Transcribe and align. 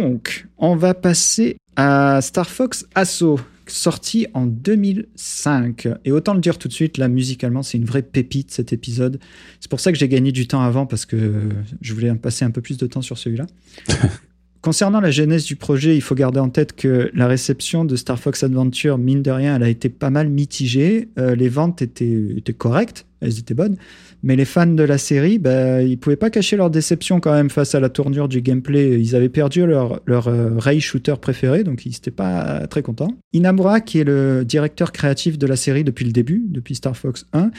Donc, 0.00 0.48
on 0.58 0.74
va 0.74 0.92
passer 0.92 1.56
à 1.76 2.18
Star 2.20 2.50
Fox 2.50 2.84
Assault, 2.96 3.38
sorti 3.68 4.26
en 4.34 4.44
2005. 4.44 5.86
Et 6.04 6.10
autant 6.10 6.34
le 6.34 6.40
dire 6.40 6.58
tout 6.58 6.66
de 6.66 6.72
suite, 6.72 6.98
là, 6.98 7.06
musicalement, 7.06 7.62
c'est 7.62 7.78
une 7.78 7.84
vraie 7.84 8.02
pépite 8.02 8.50
cet 8.50 8.72
épisode. 8.72 9.20
C'est 9.60 9.70
pour 9.70 9.78
ça 9.78 9.92
que 9.92 9.98
j'ai 9.98 10.08
gagné 10.08 10.32
du 10.32 10.48
temps 10.48 10.62
avant, 10.62 10.84
parce 10.84 11.06
que 11.06 11.48
je 11.80 11.94
voulais 11.94 12.12
passer 12.16 12.44
un 12.44 12.50
peu 12.50 12.60
plus 12.60 12.76
de 12.76 12.88
temps 12.88 13.02
sur 13.02 13.18
celui-là. 13.18 13.46
Concernant 14.64 15.00
la 15.00 15.10
genèse 15.10 15.44
du 15.44 15.56
projet, 15.56 15.94
il 15.94 16.00
faut 16.00 16.14
garder 16.14 16.40
en 16.40 16.48
tête 16.48 16.74
que 16.74 17.10
la 17.12 17.26
réception 17.26 17.84
de 17.84 17.96
Star 17.96 18.18
Fox 18.18 18.44
Adventure, 18.44 18.96
mine 18.96 19.20
de 19.20 19.30
rien, 19.30 19.56
elle 19.56 19.62
a 19.62 19.68
été 19.68 19.90
pas 19.90 20.08
mal 20.08 20.30
mitigée. 20.30 21.10
Euh, 21.18 21.34
les 21.34 21.50
ventes 21.50 21.82
étaient, 21.82 22.54
correctes, 22.56 23.04
elles 23.20 23.38
étaient 23.38 23.52
bonnes, 23.52 23.76
mais 24.22 24.36
les 24.36 24.46
fans 24.46 24.64
de 24.66 24.82
la 24.82 24.96
série, 24.96 25.38
bah, 25.38 25.82
ils 25.82 25.98
pouvaient 25.98 26.16
pas 26.16 26.30
cacher 26.30 26.56
leur 26.56 26.70
déception 26.70 27.20
quand 27.20 27.34
même 27.34 27.50
face 27.50 27.74
à 27.74 27.80
la 27.80 27.90
tournure 27.90 28.26
du 28.26 28.40
gameplay. 28.40 28.98
Ils 28.98 29.14
avaient 29.14 29.28
perdu 29.28 29.66
leur, 29.66 30.00
leur 30.06 30.28
euh, 30.28 30.56
ray 30.56 30.80
shooter 30.80 31.16
préféré, 31.20 31.62
donc 31.62 31.84
ils 31.84 31.90
n'étaient 31.90 32.10
pas 32.10 32.66
très 32.66 32.80
contents. 32.80 33.14
Inamura, 33.34 33.82
qui 33.82 33.98
est 33.98 34.04
le 34.04 34.46
directeur 34.46 34.92
créatif 34.92 35.36
de 35.36 35.46
la 35.46 35.56
série 35.56 35.84
depuis 35.84 36.06
le 36.06 36.12
début, 36.12 36.42
depuis 36.48 36.76
Star 36.76 36.96
Fox 36.96 37.26
1, 37.34 37.50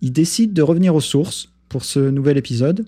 il 0.00 0.12
décide 0.12 0.52
de 0.52 0.62
revenir 0.62 0.94
aux 0.94 1.00
sources 1.00 1.52
pour 1.68 1.84
ce 1.84 1.98
nouvel 1.98 2.38
épisode 2.38 2.84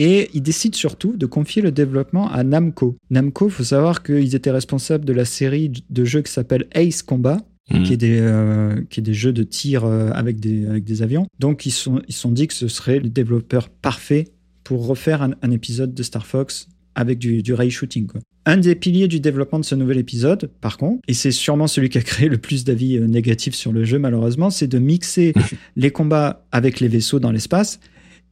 et 0.00 0.30
ils 0.32 0.42
décident 0.42 0.76
surtout 0.76 1.14
de 1.14 1.26
confier 1.26 1.60
le 1.60 1.70
développement 1.70 2.32
à 2.32 2.42
Namco. 2.42 2.96
Namco, 3.10 3.48
il 3.48 3.52
faut 3.52 3.64
savoir 3.64 4.02
qu'ils 4.02 4.34
étaient 4.34 4.50
responsables 4.50 5.04
de 5.04 5.12
la 5.12 5.26
série 5.26 5.70
de 5.90 6.04
jeux 6.06 6.22
qui 6.22 6.32
s'appelle 6.32 6.66
Ace 6.72 7.02
Combat, 7.02 7.36
mhm. 7.70 7.82
qui, 7.82 7.92
est 7.92 7.98
des, 7.98 8.18
euh, 8.18 8.80
qui 8.88 9.00
est 9.00 9.02
des 9.02 9.12
jeux 9.12 9.34
de 9.34 9.42
tir 9.42 9.84
euh, 9.84 10.10
avec, 10.14 10.40
des, 10.40 10.66
avec 10.66 10.84
des 10.84 11.02
avions. 11.02 11.26
Donc 11.38 11.66
ils 11.66 11.70
se 11.70 11.82
sont, 11.82 12.00
ils 12.08 12.14
sont 12.14 12.32
dit 12.32 12.46
que 12.46 12.54
ce 12.54 12.66
serait 12.66 12.98
le 12.98 13.10
développeur 13.10 13.68
parfait 13.68 14.28
pour 14.64 14.86
refaire 14.86 15.20
un, 15.20 15.50
épisode 15.50 15.92
de 15.92 16.02
Star 16.02 16.26
Fox 16.26 16.68
avec 16.94 17.18
du, 17.18 17.42
du 17.42 17.52
ray 17.52 17.70
shooting. 17.70 18.08
Un 18.46 18.56
des 18.56 18.76
piliers 18.76 19.06
du 19.06 19.20
développement 19.20 19.58
de 19.58 19.66
ce 19.66 19.74
nouvel 19.74 19.98
épisode, 19.98 20.50
par 20.62 20.78
contre, 20.78 21.02
et 21.08 21.12
c'est 21.12 21.30
sûrement 21.30 21.66
celui 21.66 21.90
qui 21.90 21.98
a 21.98 22.02
créé 22.02 22.30
le 22.30 22.38
plus 22.38 22.64
d'avis 22.64 22.96
euh, 22.96 23.06
négatifs 23.06 23.54
sur 23.54 23.70
le 23.70 23.84
jeu 23.84 23.98
malheureusement, 23.98 24.48
c'est 24.48 24.66
de 24.66 24.78
mixer 24.78 25.34
les 25.76 25.90
combats 25.90 26.46
avec 26.52 26.80
les 26.80 26.88
vaisseaux 26.88 27.20
dans 27.20 27.32
l'espace 27.32 27.80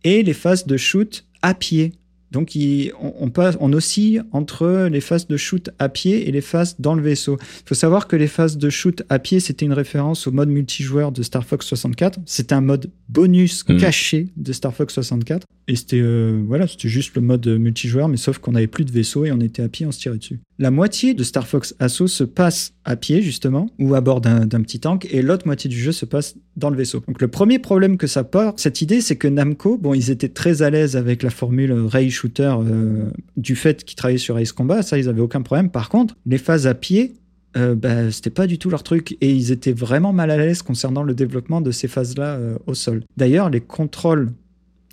et 0.04 0.22
les 0.22 0.32
phases 0.32 0.66
de 0.66 0.78
shoot 0.78 1.24
à 1.42 1.54
pied. 1.54 1.92
Donc 2.30 2.52
on, 3.00 3.30
passe, 3.30 3.56
on 3.58 3.72
oscille 3.72 4.22
entre 4.32 4.88
les 4.90 5.00
phases 5.00 5.26
de 5.26 5.36
shoot 5.38 5.70
à 5.78 5.88
pied 5.88 6.28
et 6.28 6.32
les 6.32 6.42
phases 6.42 6.76
dans 6.78 6.94
le 6.94 7.02
vaisseau. 7.02 7.38
Il 7.40 7.68
faut 7.68 7.74
savoir 7.74 8.06
que 8.06 8.16
les 8.16 8.26
phases 8.26 8.58
de 8.58 8.68
shoot 8.68 9.02
à 9.08 9.18
pied, 9.18 9.40
c'était 9.40 9.64
une 9.64 9.72
référence 9.72 10.26
au 10.26 10.30
mode 10.30 10.50
multijoueur 10.50 11.10
de 11.10 11.22
Star 11.22 11.44
Fox 11.44 11.66
64. 11.66 12.18
C'était 12.26 12.54
un 12.54 12.60
mode 12.60 12.90
bonus 13.08 13.64
hmm. 13.66 13.78
caché 13.78 14.28
de 14.36 14.52
Star 14.52 14.74
Fox 14.74 14.92
64. 14.92 15.46
Et 15.68 15.76
c'était 15.76 16.00
euh, 16.00 16.42
voilà, 16.46 16.66
juste 16.66 17.14
le 17.14 17.20
mode 17.20 17.46
multijoueur, 17.46 18.08
mais 18.08 18.16
sauf 18.16 18.38
qu'on 18.38 18.52
n'avait 18.52 18.66
plus 18.66 18.86
de 18.86 18.90
vaisseau 18.90 19.26
et 19.26 19.32
on 19.32 19.40
était 19.40 19.62
à 19.62 19.68
pied, 19.68 19.84
on 19.84 19.92
se 19.92 20.00
tirait 20.00 20.16
dessus. 20.16 20.40
La 20.58 20.70
moitié 20.70 21.12
de 21.12 21.22
Star 21.22 21.46
Fox 21.46 21.74
Assault 21.78 22.08
se 22.08 22.24
passe 22.24 22.72
à 22.84 22.96
pied 22.96 23.20
justement, 23.20 23.68
ou 23.78 23.94
à 23.94 24.00
bord 24.00 24.22
d'un 24.22 24.46
petit 24.62 24.80
tank, 24.80 25.06
et 25.10 25.20
l'autre 25.20 25.46
moitié 25.46 25.68
du 25.68 25.78
jeu 25.78 25.92
se 25.92 26.06
passe 26.06 26.36
dans 26.56 26.70
le 26.70 26.76
vaisseau. 26.76 27.04
Donc 27.06 27.20
le 27.20 27.28
premier 27.28 27.58
problème 27.58 27.98
que 27.98 28.06
ça 28.06 28.24
porte, 28.24 28.58
cette 28.58 28.80
idée, 28.80 29.02
c'est 29.02 29.16
que 29.16 29.28
Namco, 29.28 29.76
bon, 29.76 29.92
ils 29.92 30.10
étaient 30.10 30.30
très 30.30 30.62
à 30.62 30.70
l'aise 30.70 30.96
avec 30.96 31.22
la 31.22 31.30
formule 31.30 31.72
Ray 31.72 32.10
Shooter 32.10 32.54
euh, 32.60 33.10
du 33.36 33.54
fait 33.54 33.84
qu'ils 33.84 33.96
travaillaient 33.96 34.18
sur 34.18 34.38
Ace 34.38 34.52
Combat, 34.52 34.82
ça 34.82 34.98
ils 34.98 35.08
avaient 35.08 35.20
aucun 35.20 35.42
problème. 35.42 35.70
Par 35.70 35.90
contre, 35.90 36.16
les 36.24 36.38
phases 36.38 36.66
à 36.66 36.74
pied, 36.74 37.14
euh, 37.58 37.74
bah, 37.74 38.10
c'était 38.10 38.30
pas 38.30 38.46
du 38.46 38.58
tout 38.58 38.70
leur 38.70 38.82
truc 38.82 39.16
et 39.20 39.30
ils 39.30 39.52
étaient 39.52 39.72
vraiment 39.72 40.12
mal 40.12 40.30
à 40.30 40.38
l'aise 40.38 40.62
concernant 40.62 41.02
le 41.02 41.14
développement 41.14 41.60
de 41.60 41.70
ces 41.70 41.88
phases-là 41.88 42.36
euh, 42.36 42.58
au 42.66 42.74
sol. 42.74 43.02
D'ailleurs, 43.16 43.50
les 43.50 43.60
contrôles 43.60 44.32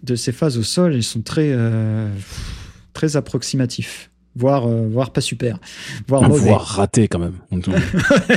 de 0.06 0.16
ces 0.16 0.31
phases 0.31 0.58
au 0.58 0.64
sol, 0.64 0.95
ils 0.95 1.03
sont 1.03 1.22
très, 1.22 1.50
euh, 1.52 2.09
très 2.94 3.16
approximatifs 3.16 4.12
voire, 4.36 4.67
euh, 4.67 4.88
voire 4.89 5.11
pas 5.11 5.22
super, 5.22 5.59
voire 6.08 6.28
mauvais. 6.28 6.50
Voire 6.50 6.66
raté 6.66 7.08
quand 7.08 7.19
même. 7.19 7.36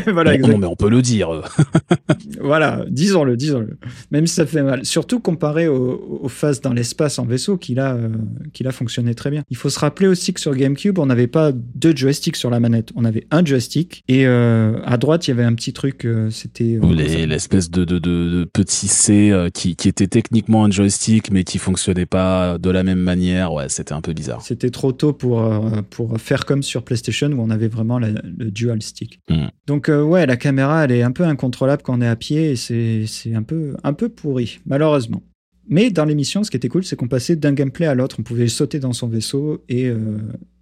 voilà, 0.07 0.39
non, 0.39 0.59
mais 0.59 0.67
on 0.67 0.77
peut 0.77 0.89
le 0.89 1.03
dire. 1.03 1.43
voilà, 2.41 2.85
disons-le, 2.89 3.37
disons-le. 3.37 3.77
Même 4.11 4.27
si 4.27 4.35
ça 4.35 4.47
fait 4.47 4.63
mal. 4.63 4.85
Surtout 4.85 5.21
comparé 5.21 5.67
aux, 5.69 6.29
phases 6.29 6.61
dans 6.61 6.73
l'espace 6.73 7.19
en 7.19 7.25
vaisseau, 7.25 7.57
qu'il 7.57 7.81
a, 7.81 7.95
euh, 7.95 8.09
qu'il 8.53 8.67
a 8.69 8.73
fonctionné 8.73 9.15
très 9.15 9.31
bien. 9.31 9.43
Il 9.51 9.57
faut 9.57 9.71
se 9.71 9.79
rappeler 9.79 10.07
aussi 10.07 10.33
que 10.33 10.41
sur 10.41 10.55
GameCube, 10.55 10.99
on 10.99 11.07
n'avait 11.07 11.27
pas 11.27 11.53
deux 11.53 11.97
joysticks 11.97 12.37
sur 12.37 12.51
la 12.51 12.61
manette. 12.61 12.91
On 12.95 13.05
avait 13.05 13.27
un 13.31 13.45
joystick 13.45 14.05
et 14.09 14.27
euh, 14.27 14.79
à 14.85 14.99
droite, 14.99 15.27
il 15.27 15.31
y 15.31 15.33
avait 15.33 15.45
un 15.45 15.55
petit 15.55 15.73
truc, 15.73 16.07
c'était... 16.31 16.79
L'espèce 17.29 17.71
de, 17.71 17.85
de, 17.85 17.99
de, 17.99 18.45
petit 18.45 18.89
C 18.89 19.35
qui, 19.53 19.77
qui 19.77 19.89
était 19.89 20.07
techniquement 20.07 20.65
un 20.65 20.71
joystick, 20.71 21.31
mais 21.31 21.45
qui 21.45 21.59
fonctionnait 21.59 22.07
pas 22.07 22.59
de 22.59 22.71
la 22.71 22.83
même 22.83 23.01
manière. 23.01 23.53
Ouais, 23.53 23.69
c'était 23.69 23.93
un 23.93 24.01
peu 24.01 24.13
bizarre. 24.13 24.43
C'était 24.43 24.71
trop 24.71 24.93
tôt 24.93 25.13
pour 25.13 25.41
pour 25.89 26.19
faire 26.21 26.45
comme 26.45 26.63
sur 26.63 26.85
PlayStation 26.85 27.29
où 27.29 27.41
on 27.41 27.51
avait 27.51 27.69
vraiment 27.69 27.99
le 27.99 28.51
dual 28.51 28.83
stick. 28.83 29.21
Mm. 29.29 29.47
Donc 29.67 29.89
euh, 29.89 30.03
ouais, 30.03 30.27
la 30.27 30.37
caméra 30.37 30.85
elle 30.85 30.93
est 30.93 31.03
un 31.03 31.13
peu 31.13 31.25
incontrôlable 31.25 31.83
quand 31.83 31.99
on 31.99 32.01
est 32.01 32.09
à 32.09 32.17
pied 32.17 32.53
et 32.53 32.57
c'est 32.57 33.35
un 33.35 33.43
peu, 33.43 33.77
un 33.85 33.93
peu 33.93 34.09
pourri, 34.09 34.61
malheureusement. 34.67 35.23
Mais 35.69 35.91
dans 35.91 36.05
l'émission, 36.05 36.45
ce 36.45 36.51
qui 36.51 36.57
était 36.57 36.69
cool, 36.69 36.85
c'est 36.85 36.97
qu'on 36.97 37.09
passait 37.09 37.37
d'un 37.37 37.53
gameplay 37.53 37.87
à 37.87 37.95
l'autre. 37.95 38.17
On 38.19 38.23
pouvait 38.23 38.49
sauter 38.49 38.79
dans 38.79 38.95
son 38.95 39.07
vaisseau 39.07 39.63
et, 39.69 39.87
euh, 39.87 40.19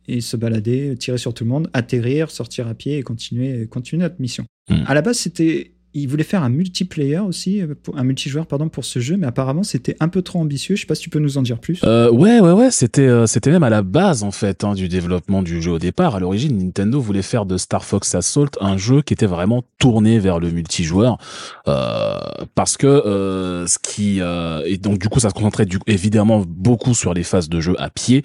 et 0.09 0.21
se 0.21 0.37
balader, 0.37 0.97
tirer 0.99 1.19
sur 1.19 1.33
tout 1.33 1.45
le 1.45 1.51
monde, 1.51 1.71
atterrir, 1.73 2.31
sortir 2.31 2.67
à 2.67 2.75
pied 2.75 2.99
et 2.99 3.03
continuer, 3.03 3.69
continuer 3.69 4.03
notre 4.03 4.21
mission. 4.21 4.45
Mm. 4.69 4.83
À 4.87 4.95
la 4.95 5.03
base, 5.03 5.19
c'était 5.19 5.76
il 6.03 6.09
voulait 6.09 6.25
faire 6.25 6.43
un 6.43 6.49
multiplayer 6.49 7.19
aussi, 7.19 7.63
euh, 7.63 7.75
un 7.95 8.05
multijoueur 8.05 8.47
pardon 8.47 8.69
pour 8.69 8.85
ce 8.85 8.99
jeu, 8.99 9.17
mais 9.17 9.27
apparemment 9.27 9.63
c'était 9.63 9.97
un 10.01 10.09
peu 10.09 10.23
trop 10.23 10.41
ambitieux. 10.41 10.77
Je 10.77 10.83
sais 10.83 10.87
pas 10.87 10.95
si 10.95 11.03
tu 11.03 11.11
peux 11.11 11.19
nous 11.19 11.39
en 11.39 11.43
dire 11.43 11.59
plus. 11.59 11.81
Euh, 11.85 12.11
ouais, 12.11 12.41
ouais, 12.41 12.53
ouais, 12.53 12.71
c'était 12.71 13.03
euh, 13.03 13.27
c'était 13.27 13.51
même 13.51 13.63
à 13.63 13.71
la 13.71 13.83
base 13.83 14.23
en 14.23 14.31
fait 14.31 14.65
hein, 14.65 14.75
du 14.75 14.89
développement 14.89 15.43
du 15.43 15.63
jeu 15.63 15.73
au 15.73 15.79
départ. 15.79 16.17
À 16.17 16.21
l'origine, 16.21 16.59
Nintendo 16.59 17.01
voulait 17.01 17.23
faire 17.23 17.47
de 17.47 17.57
Star 17.57 17.85
Fox 17.85 18.15
Assault 18.15 18.51
un 18.61 18.77
jeu 18.77 19.03
qui 19.03 19.15
était 19.15 19.27
vraiment 19.27 19.65
tourné 19.79 20.19
vers 20.19 20.39
le 20.39 20.51
multijoueur, 20.51 21.19
euh, 21.67 22.19
parce 22.55 22.77
que 22.77 22.87
euh, 22.87 23.67
ce 23.67 23.79
qui 23.79 24.21
et 24.67 24.79
donc 24.79 24.99
du 24.99 25.09
coup 25.09 25.21
ça 25.21 25.31
se 25.31 25.35
concentrait 25.35 25.67
évidemment 25.87 26.45
beaucoup 26.47 26.95
sur 26.95 27.15
les 27.15 27.23
phases 27.23 27.49
de 27.49 27.61
jeu 27.61 27.75
à 27.79 27.91
pied. 27.91 28.23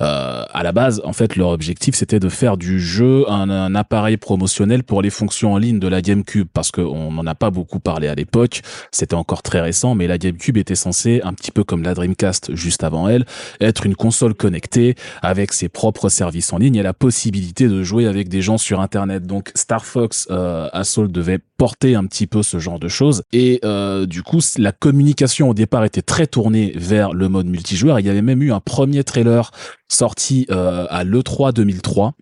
à 0.00 0.62
la 0.62 0.72
base, 0.72 1.00
en 1.04 1.12
fait, 1.12 1.36
leur 1.36 1.48
objectif 1.48 1.94
c'était 1.94 2.20
de 2.20 2.28
faire 2.28 2.56
du 2.56 2.80
jeu 2.80 3.24
un, 3.30 3.48
un, 3.50 3.74
appareil 3.74 4.16
promotionnel 4.16 4.82
pour 4.82 5.02
les 5.02 5.10
fonctions 5.10 5.54
en 5.54 5.58
ligne 5.58 5.78
de 5.78 5.88
la 5.88 6.02
GameCube, 6.02 6.48
parce 6.52 6.70
que 6.70 6.80
on 6.80 7.13
n'en 7.14 7.26
a 7.26 7.34
pas 7.34 7.50
beaucoup 7.50 7.80
parlé 7.80 8.08
à 8.08 8.14
l'époque, 8.14 8.62
c'était 8.90 9.14
encore 9.14 9.42
très 9.42 9.60
récent, 9.60 9.94
mais 9.94 10.06
la 10.06 10.18
GameCube 10.18 10.56
était 10.56 10.74
censée, 10.74 11.20
un 11.24 11.32
petit 11.32 11.50
peu 11.50 11.64
comme 11.64 11.82
la 11.82 11.94
Dreamcast 11.94 12.54
juste 12.54 12.84
avant 12.84 13.08
elle, 13.08 13.24
être 13.60 13.86
une 13.86 13.94
console 13.94 14.34
connectée 14.34 14.94
avec 15.22 15.52
ses 15.52 15.68
propres 15.68 16.08
services 16.08 16.52
en 16.52 16.58
ligne 16.58 16.76
et 16.76 16.82
la 16.82 16.94
possibilité 16.94 17.68
de 17.68 17.82
jouer 17.82 18.06
avec 18.06 18.28
des 18.28 18.42
gens 18.42 18.58
sur 18.58 18.80
Internet. 18.80 19.26
Donc 19.26 19.52
Star 19.54 19.84
Fox 19.84 20.26
euh, 20.30 20.68
Assault 20.72 21.08
devait 21.08 21.38
porter 21.56 21.94
un 21.94 22.04
petit 22.06 22.26
peu 22.26 22.42
ce 22.42 22.58
genre 22.58 22.78
de 22.78 22.88
choses 22.88 23.22
et 23.32 23.60
euh, 23.64 24.06
du 24.06 24.22
coup 24.22 24.40
la 24.58 24.72
communication 24.72 25.50
au 25.50 25.54
départ 25.54 25.84
était 25.84 26.02
très 26.02 26.26
tournée 26.26 26.72
vers 26.74 27.12
le 27.12 27.28
mode 27.28 27.46
multijoueur. 27.46 28.00
Il 28.00 28.06
y 28.06 28.10
avait 28.10 28.22
même 28.22 28.42
eu 28.42 28.52
un 28.52 28.60
premier 28.60 29.04
trailer 29.04 29.50
sorti 29.88 30.46
euh, 30.50 30.86
à 30.90 31.04
l'E3 31.04 31.52
2003 31.52 32.14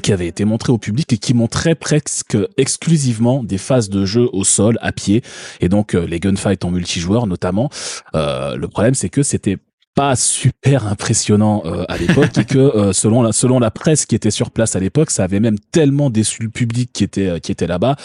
qui 0.00 0.12
avait 0.12 0.26
été 0.26 0.44
montré 0.44 0.72
au 0.72 0.78
public 0.78 1.12
et 1.12 1.18
qui 1.18 1.34
montrait 1.34 1.74
presque 1.74 2.36
exclusivement 2.56 3.42
des 3.42 3.58
phases 3.58 3.90
de 3.90 4.04
jeu 4.04 4.28
au 4.32 4.44
sol, 4.44 4.78
à 4.80 4.92
pied, 4.92 5.22
et 5.60 5.68
donc 5.68 5.94
euh, 5.94 6.06
les 6.06 6.20
gunfights 6.20 6.64
en 6.64 6.70
multijoueur 6.70 7.26
notamment. 7.26 7.70
Euh, 8.14 8.56
le 8.56 8.68
problème, 8.68 8.94
c'est 8.94 9.08
que 9.08 9.22
c'était 9.22 9.58
pas 9.94 10.16
super 10.16 10.86
impressionnant 10.86 11.62
euh, 11.66 11.84
à 11.88 11.98
l'époque 11.98 12.38
et 12.38 12.44
que 12.44 12.58
euh, 12.58 12.92
selon 12.92 13.22
la 13.22 13.32
selon 13.32 13.58
la 13.58 13.70
presse 13.70 14.06
qui 14.06 14.14
était 14.14 14.30
sur 14.30 14.50
place 14.50 14.74
à 14.74 14.80
l'époque, 14.80 15.10
ça 15.10 15.24
avait 15.24 15.40
même 15.40 15.58
tellement 15.70 16.08
déçu 16.08 16.42
le 16.42 16.48
public 16.48 16.90
qui 16.92 17.04
était 17.04 17.28
euh, 17.28 17.38
qui 17.38 17.52
était 17.52 17.66
là-bas 17.66 17.96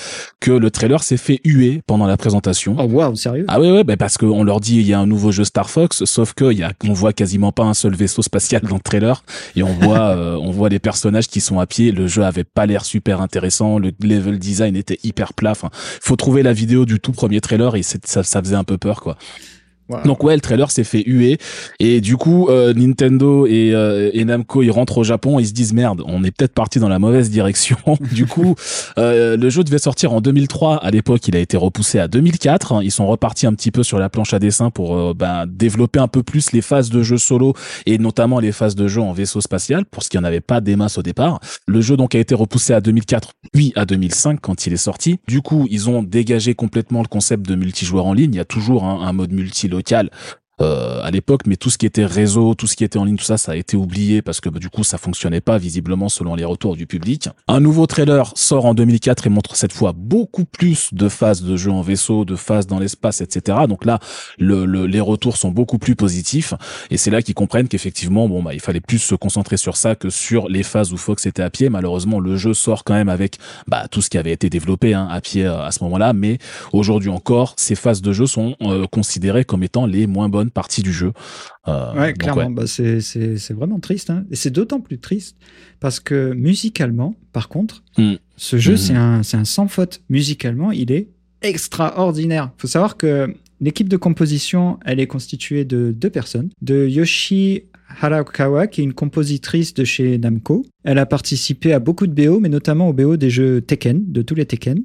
que 0.42 0.52
le 0.52 0.70
trailer 0.70 1.02
s'est 1.02 1.18
fait 1.18 1.40
huer 1.46 1.82
pendant 1.88 2.06
la 2.06 2.18
présentation. 2.18 2.76
Oh 2.78 2.84
wow, 2.84 3.16
sérieux? 3.16 3.46
Ah 3.48 3.62
oui 3.62 3.72
ouais, 3.72 3.84
bah 3.86 3.96
parce 3.96 4.18
qu'on 4.18 4.44
leur 4.44 4.60
dit 4.60 4.78
il 4.78 4.88
y 4.88 4.94
a 4.94 5.00
un 5.00 5.06
nouveau 5.06 5.32
jeu 5.32 5.46
Star 5.46 5.70
Fox 5.70 6.04
sauf 6.04 6.34
que 6.34 6.52
il 6.52 6.60
y 6.60 6.64
a 6.64 6.74
on 6.84 6.94
voit 6.94 7.14
quasiment 7.14 7.54
pas 7.54 7.64
un 7.64 7.74
seul 7.74 7.96
vaisseau 7.96 8.22
spatial 8.22 8.62
dans 8.64 8.76
le 8.76 8.82
trailer 8.82 9.24
et 9.56 9.64
on 9.64 9.74
voit 9.74 10.16
on 10.42 10.52
voit 10.52 10.70
les 10.70 10.80
personnages 10.80 11.28
qui 11.28 11.40
sont 11.40 11.60
à 11.60 11.68
pied, 11.68 11.92
le 11.92 12.08
jeu 12.08 12.24
avait 12.24 12.44
pas 12.44 12.66
l'air 12.66 12.84
super 12.84 13.22
intéressant, 13.22 13.80
le 13.80 13.92
level 14.02 14.40
design 14.40 14.76
était 14.76 15.00
hyper 15.04 15.34
plat. 15.34 15.52
Enfin, 15.52 15.70
faut 15.74 16.16
trouver 16.18 16.44
la 16.44 16.54
vidéo 16.54 16.86
du 16.86 17.00
tout 17.00 17.14
premier 17.14 17.40
trailer 17.40 17.76
et 17.76 17.84
ça 17.84 18.24
ça 18.24 18.42
faisait 18.42 18.56
un 18.56 18.66
peu 18.66 18.78
peur 18.78 19.02
quoi. 19.02 19.18
Donc 20.04 20.24
ouais, 20.24 20.36
le 20.36 20.42
trailer 20.42 20.70
s'est 20.70 20.84
fait 20.84 21.04
huer 21.06 21.38
et 21.80 22.02
du 22.02 22.18
coup 22.18 22.50
euh, 22.50 22.74
Nintendo 22.74 23.46
et, 23.46 23.74
euh, 23.74 24.10
et, 24.14 24.26
Namco 24.26 24.62
ils 24.62 24.72
rentrent 24.72 24.98
au 24.98 25.04
Japon, 25.04 25.40
ils 25.40 25.48
se 25.48 25.54
disent 25.54 25.74
merde, 25.74 26.04
on 26.06 26.24
est 26.24 26.32
peut-être 26.32 26.54
parti 26.54 26.80
dans 26.80 26.90
la 26.90 27.00
mauvaise 27.00 27.30
direction. 27.30 27.78
du 28.12 28.26
coup, 28.26 28.56
euh, 28.98 29.38
le 29.38 29.50
jeu 29.50 29.64
devait 29.64 29.78
sortir 29.78 30.12
en 30.14 30.22
2003. 30.22 30.78
À 30.78 30.92
l'époque, 30.92 31.28
il 31.28 31.36
a 31.36 31.40
été 31.40 31.56
repoussé 31.56 32.00
à 32.00 32.08
2004. 32.08 32.84
Ils 32.84 32.92
sont 32.92 33.08
repartis 33.08 33.48
un 33.48 33.54
petit 33.54 33.72
peu 33.72 33.84
sur 33.84 34.00
la 34.00 34.10
planche 34.10 34.34
à 34.34 34.40
dessin 34.40 34.70
pour 34.70 35.16
ben, 35.16 35.46
développer 35.48 36.00
un 36.00 36.08
peu 36.08 36.24
plus 36.24 36.52
les 36.52 36.62
phases 36.62 36.90
de 36.90 37.02
jeu 37.02 37.18
solo 37.18 37.54
et 37.86 37.98
notamment 37.98 38.40
les 38.40 38.52
phases 38.52 38.76
de 38.76 38.88
jeu 38.88 39.02
en 39.02 39.14
vaisseau 39.14 39.42
spatial 39.42 39.86
pour 39.86 40.04
ce 40.04 40.10
qui 40.10 40.18
en 40.18 40.24
avait 40.24 40.42
pas 40.42 40.60
des 40.60 40.76
masses 40.76 40.98
au 40.98 41.04
départ. 41.04 41.40
Le 41.66 41.82
jeu 41.82 41.96
donc 41.96 42.14
a 42.16 42.20
été 42.20 42.36
repoussé 42.36 42.74
à 42.74 42.82
2004 42.82 43.32
puis 43.54 43.72
à 43.76 43.86
2005 43.86 44.40
quand 44.42 44.68
il 44.68 44.74
est 44.74 44.78
sorti. 44.78 45.20
Du 45.28 45.42
coup, 45.42 45.68
ils 45.70 45.90
ont 45.90 46.04
dégagé 46.04 46.56
complètement 46.56 47.02
le 47.02 47.08
concept 47.08 47.48
de 47.48 47.56
multijoueur 47.56 48.06
en 48.06 48.14
ligne. 48.14 48.34
Il 48.34 48.38
y 48.38 48.42
a 48.42 48.46
toujours 48.46 48.84
un 48.84 49.14
mode 49.14 49.32
multi 49.32 49.68
ሊሉ 49.78 49.84
ይችላል። 49.84 50.08
euh, 50.60 51.02
à 51.04 51.12
l'époque, 51.12 51.42
mais 51.46 51.56
tout 51.56 51.70
ce 51.70 51.78
qui 51.78 51.86
était 51.86 52.06
réseau, 52.06 52.56
tout 52.56 52.66
ce 52.66 52.76
qui 52.76 52.84
était 52.84 52.98
en 52.98 53.06
ligne, 53.06 53.16
tout 53.16 53.24
ça, 53.24 53.38
ça 53.38 53.52
a 53.52 53.56
été 53.56 53.78
oublié 53.78 54.22
parce 54.22 54.42
que 54.42 54.50
bah, 54.50 54.60
du 54.60 54.70
coup, 54.70 54.84
ça 54.84 54.98
fonctionnait 54.98 55.42
pas 55.42 55.58
visiblement 55.58 56.10
selon 56.10 56.36
les 56.36 56.46
retours 56.46 56.76
du 56.76 56.88
public. 56.88 57.30
Un 57.48 57.60
nouveau 57.60 57.86
trailer 57.86 58.32
sort 58.36 58.66
en 58.66 58.74
2004 58.74 59.28
et 59.28 59.30
montre 59.30 59.56
cette 59.56 59.74
fois 59.74 59.94
beaucoup 59.96 60.46
plus 60.46 60.94
de 60.94 61.10
phases 61.10 61.44
de 61.44 61.56
jeu 61.58 61.72
en 61.72 61.82
vaisseau, 61.82 62.26
de 62.26 62.36
phases 62.36 62.66
dans 62.66 62.80
l'espace, 62.80 63.22
etc. 63.22 63.60
Donc 63.70 63.86
là, 63.86 64.00
le, 64.40 64.66
les 64.66 65.00
retours 65.00 65.38
sont 65.38 65.52
beaucoup 65.52 65.78
plus 65.78 65.96
positifs 65.96 66.54
et 66.90 66.98
c'est 66.98 67.12
là 67.12 67.22
qu'ils 67.22 67.36
comprennent 67.36 67.68
qu'effectivement, 67.68 68.28
bon, 68.28 68.42
bah, 68.42 68.54
il 68.54 68.60
fallait 68.60 68.82
plus 68.82 69.00
se 69.00 69.16
concentrer 69.16 69.58
sur 69.58 69.78
ça 69.78 69.96
que 69.96 70.10
sur 70.10 70.50
les 70.50 70.64
phases 70.64 70.92
où 70.92 70.98
Fox 70.98 71.26
était 71.26 71.44
à 71.44 71.50
pied. 71.50 71.70
Malheureusement, 71.70 72.20
le 72.20 72.36
jeu 72.36 72.54
sort 72.54 72.84
quand 72.84 72.96
même 72.96 73.10
avec 73.10 73.38
bah, 73.68 73.88
tout 73.90 74.02
ce 74.02 74.10
qui 74.10 74.18
avait 74.18 74.32
été 74.32 74.50
développé 74.50 74.94
hein, 74.94 75.08
à 75.12 75.22
pied 75.22 75.46
euh, 75.46 75.62
à 75.62 75.72
ce 75.72 75.84
moment-là, 75.84 76.14
mais 76.14 76.40
aujourd'hui 76.74 77.10
encore, 77.10 77.54
ces 77.58 77.76
phases 77.76 78.02
de 78.02 78.12
jeu 78.12 78.26
sont 78.26 78.56
euh, 78.62 78.88
considérées 78.88 79.46
comme 79.46 79.64
étant 79.64 79.86
les 79.86 80.08
moins 80.08 80.30
bonnes 80.30 80.47
partie 80.52 80.82
du 80.82 80.92
jeu. 80.92 81.12
Euh, 81.68 81.94
ouais, 81.94 82.14
clairement, 82.14 82.52
Bah, 82.52 82.68
c'est 82.68 83.52
vraiment 83.52 83.80
triste. 83.80 84.10
Hein. 84.10 84.26
Et 84.32 84.36
c'est 84.36 84.52
d'autant 84.52 84.80
plus 84.80 85.00
triste 85.00 85.38
parce 85.80 86.00
que 86.00 86.34
musicalement, 86.34 87.16
par 87.34 87.50
contre, 87.50 87.84
mm. 87.98 88.16
ce 88.36 88.58
jeu, 88.58 88.74
mm. 88.74 88.78
c'est 88.78 88.96
un, 88.96 89.22
un 89.34 89.46
sans 89.46 89.68
faute. 89.68 90.02
Musicalement, 90.10 90.72
il 90.72 90.92
est 90.92 91.10
extraordinaire. 91.42 92.52
Il 92.58 92.62
faut 92.62 92.68
savoir 92.68 92.98
que 92.98 93.34
l'équipe 93.62 93.90
de 93.90 93.98
composition, 93.98 94.80
elle 94.86 95.00
est 95.00 95.08
constituée 95.08 95.66
de 95.66 95.94
deux 95.96 96.10
personnes. 96.10 96.50
De 96.62 96.88
Yoshi 96.88 97.64
Harakawa, 98.02 98.68
qui 98.68 98.82
est 98.82 98.84
une 98.84 98.94
compositrice 98.94 99.74
de 99.74 99.84
chez 99.84 100.18
Namco. 100.18 100.66
Elle 100.84 100.98
a 101.00 101.06
participé 101.06 101.74
à 101.74 101.80
beaucoup 101.80 102.08
de 102.08 102.14
BO, 102.14 102.40
mais 102.40 102.50
notamment 102.50 102.90
au 102.90 102.94
BO 102.94 103.18
des 103.18 103.30
jeux 103.30 103.62
Tekken, 103.62 104.04
de 104.12 104.22
tous 104.22 104.36
les 104.36 104.46
Tekken. 104.46 104.84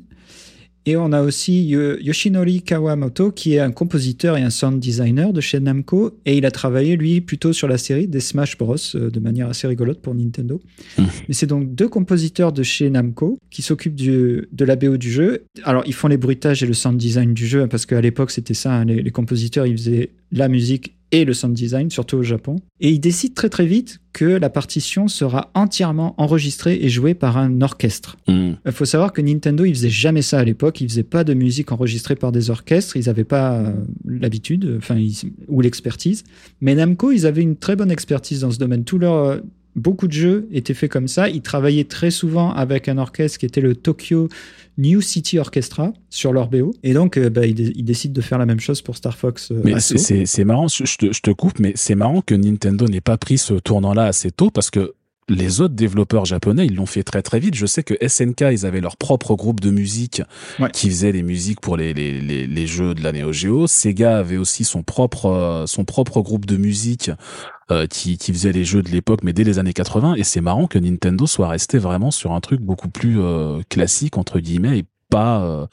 Et 0.85 0.97
on 0.97 1.13
a 1.13 1.23
aussi 1.23 1.65
Yoshinori 1.65 2.63
Kawamoto, 2.63 3.31
qui 3.31 3.55
est 3.55 3.61
un 3.61 3.71
compositeur 3.71 4.37
et 4.37 4.43
un 4.43 4.51
sound 4.51 4.81
designer 4.81 5.33
de 5.33 5.41
chez 5.41 5.61
Namco. 5.61 6.19
Et 6.27 6.37
il 6.37 6.45
a 6.45 6.51
travaillé, 6.51 6.97
lui, 6.97 7.21
plutôt 7.21 7.53
sur 7.53 7.69
la 7.69 7.79
série 7.79 8.09
des 8.09 8.21
Smash 8.21 8.59
Bros. 8.59 8.77
Euh, 8.95 9.11
de 9.11 9.21
manière 9.21 9.49
assez 9.49 9.67
rigolote 9.67 10.01
pour 10.01 10.15
Nintendo. 10.15 10.61
Mmh. 10.99 11.03
Mais 11.29 11.35
c'est 11.35 11.47
donc 11.47 11.75
deux 11.75 11.89
compositeurs 11.89 12.53
de 12.53 12.63
chez 12.63 12.91
Namco 12.91 13.39
qui 13.51 13.63
s'occupent 13.63 13.95
de 13.95 14.65
la 14.65 14.77
BO 14.77 14.97
du 14.97 15.11
jeu. 15.11 15.45
Alors, 15.65 15.85
ils 15.87 15.95
font 15.95 16.09
les 16.09 16.17
bruitages 16.17 16.63
et 16.63 16.67
le 16.67 16.75
sound 16.75 16.97
design 16.97 17.35
du 17.35 17.47
jeu, 17.47 17.67
parce 17.69 17.87
qu'à 17.87 18.01
l'époque, 18.01 18.31
c'était 18.31 18.55
ça. 18.55 18.75
Hein, 18.75 18.85
les, 18.87 19.03
les 19.03 19.11
compositeurs, 19.11 19.67
ils 19.67 19.77
faisaient 19.77 20.11
la 20.33 20.49
musique 20.49 20.95
et 21.13 21.25
le 21.25 21.35
sound 21.35 21.55
design, 21.55 21.91
surtout 21.91 22.17
au 22.17 22.23
Japon. 22.23 22.57
Et 22.81 22.91
il 22.91 22.99
décide 22.99 23.35
très 23.35 23.51
très 23.51 23.67
vite 23.67 24.01
que 24.15 24.25
la 24.25 24.51
partition 24.51 25.09
sera 25.09 25.51
entièrement 25.55 26.15
enregistrée 26.17 26.79
et 26.83 26.89
jouée 26.89 27.15
par 27.15 27.37
un 27.37 27.61
orchestre. 27.61 28.17
Hmm. 28.27 28.53
Il 28.65 28.73
faut 28.73 28.87
savoir 28.87 29.13
que 29.13 29.21
Nintendo, 29.21 29.65
ils 29.65 29.75
faisaient 29.75 29.91
jamais 29.91 30.23
ça 30.23 30.39
à 30.39 30.45
l'époque. 30.45 30.81
Ils 30.81 30.89
faisaient 30.89 31.03
pas 31.03 31.23
de 31.23 31.35
musique 31.35 31.71
enregistrée 31.71 32.17
par 32.17 32.33
des 32.33 32.51
orchestres. 32.51 32.97
Ils 32.97 33.07
n'avaient 33.07 33.25
pas 33.25 33.59
euh, 33.59 33.73
l'habitude, 34.07 34.75
enfin, 34.79 34.99
ou 35.49 35.61
l'expertise. 35.61 36.25
Mais 36.61 36.75
Namco, 36.75 37.13
ils 37.13 37.27
avaient 37.27 37.43
une 37.43 37.57
très 37.57 37.77
bonne 37.77 37.91
expertise 37.91 38.41
dans 38.41 38.51
ce 38.51 38.59
domaine. 38.59 38.85
Tout 38.85 38.99
leur 38.99 39.15
euh, 39.15 39.37
beaucoup 39.77 40.07
de 40.07 40.13
jeux 40.13 40.49
étaient 40.53 40.75
faits 40.75 40.91
comme 40.91 41.09
ça. 41.09 41.29
Ils 41.29 41.43
travaillaient 41.43 41.85
très 41.85 42.11
souvent 42.11 42.53
avec 42.53 42.89
un 42.89 42.99
orchestre 42.99 43.39
qui 43.39 43.47
était 43.47 43.61
le 43.61 43.75
Tokyo 43.75 44.29
New 44.79 45.01
City 45.01 45.39
Orchestra 45.39 45.93
sur 46.11 46.33
leur 46.33 46.49
BO. 46.49 46.73
Et 46.83 46.95
donc, 46.95 47.17
euh, 47.17 47.31
bah, 47.31 47.47
ils, 47.47 47.85
décident 47.85 48.15
de 48.15 48.21
faire 48.21 48.39
la 48.39 48.47
même 48.47 48.61
chose 48.61 48.83
pour 48.83 48.97
Star 48.97 49.17
Fox. 49.17 49.51
Euh, 49.51 49.61
mais 49.65 49.81
c'est 49.81 50.45
marrant, 50.45 50.69
je 50.69 50.97
te, 50.97 51.13
je 51.13 51.21
te, 51.21 51.31
coupe, 51.31 51.59
mais 51.59 51.73
c'est 51.77 51.95
marrant 51.95 52.23
que 52.23 52.35
Nintendo 52.35 52.87
n'ait 52.87 53.01
pas 53.01 53.19
pris 53.19 53.39
ce 53.39 53.55
tournant-là 53.55 54.05
assez 54.05 54.31
tôt 54.31 54.51
parce 54.51 54.71
que 54.71 54.95
les 55.29 55.61
autres 55.61 55.75
développeurs 55.75 56.25
japonais, 56.25 56.67
ils 56.67 56.75
l'ont 56.75 56.87
fait 56.87 57.05
très 57.05 57.23
très 57.23 57.39
vite. 57.39 57.55
Je 57.55 57.67
sais 57.67 57.83
que 57.83 57.95
SNK, 58.07 58.45
ils 58.53 58.67
avaient 58.67 58.81
leur 58.81 58.97
propre 58.97 59.35
groupe 59.35 59.61
de 59.61 59.71
musique 59.71 60.23
qui 60.73 60.89
faisait 60.89 61.13
les 61.13 61.23
musiques 61.23 61.61
pour 61.61 61.77
les, 61.77 61.95
les, 61.95 62.21
les, 62.21 62.47
les, 62.47 62.67
jeux 62.67 62.95
de 62.95 63.03
la 63.03 63.13
Neo 63.13 63.33
Geo. 63.33 63.67
Sega 63.67 64.19
avait 64.19 64.37
aussi 64.37 64.65
son 64.65 64.83
propre 64.83 65.27
euh, 65.27 65.67
son 65.67 65.85
propre 65.85 66.21
groupe 66.23 66.47
de 66.47 66.57
musique 66.57 67.11
euh, 67.71 67.87
qui, 67.87 68.19
qui 68.19 68.33
faisait 68.33 68.53
les 68.53 68.65
jeux 68.65 68.83
de 68.83 68.91
l'époque, 68.91 69.21
mais 69.23 69.33
dès 69.33 69.45
les 69.45 69.59
années 69.59 69.73
80. 69.73 70.15
Et 70.15 70.25
c'est 70.25 70.41
marrant 70.41 70.67
que 70.67 70.79
Nintendo 70.79 71.27
soit 71.27 71.49
resté 71.49 71.79
vraiment 71.79 72.11
sur 72.11 72.33
un 72.33 72.41
truc 72.41 72.61
beaucoup 72.61 72.89
plus 72.89 73.21
euh, 73.21 73.61
classique 73.69 74.19
entre 74.19 74.41
guillemets 74.41 74.79
et 74.79 74.85
pas 75.11 75.69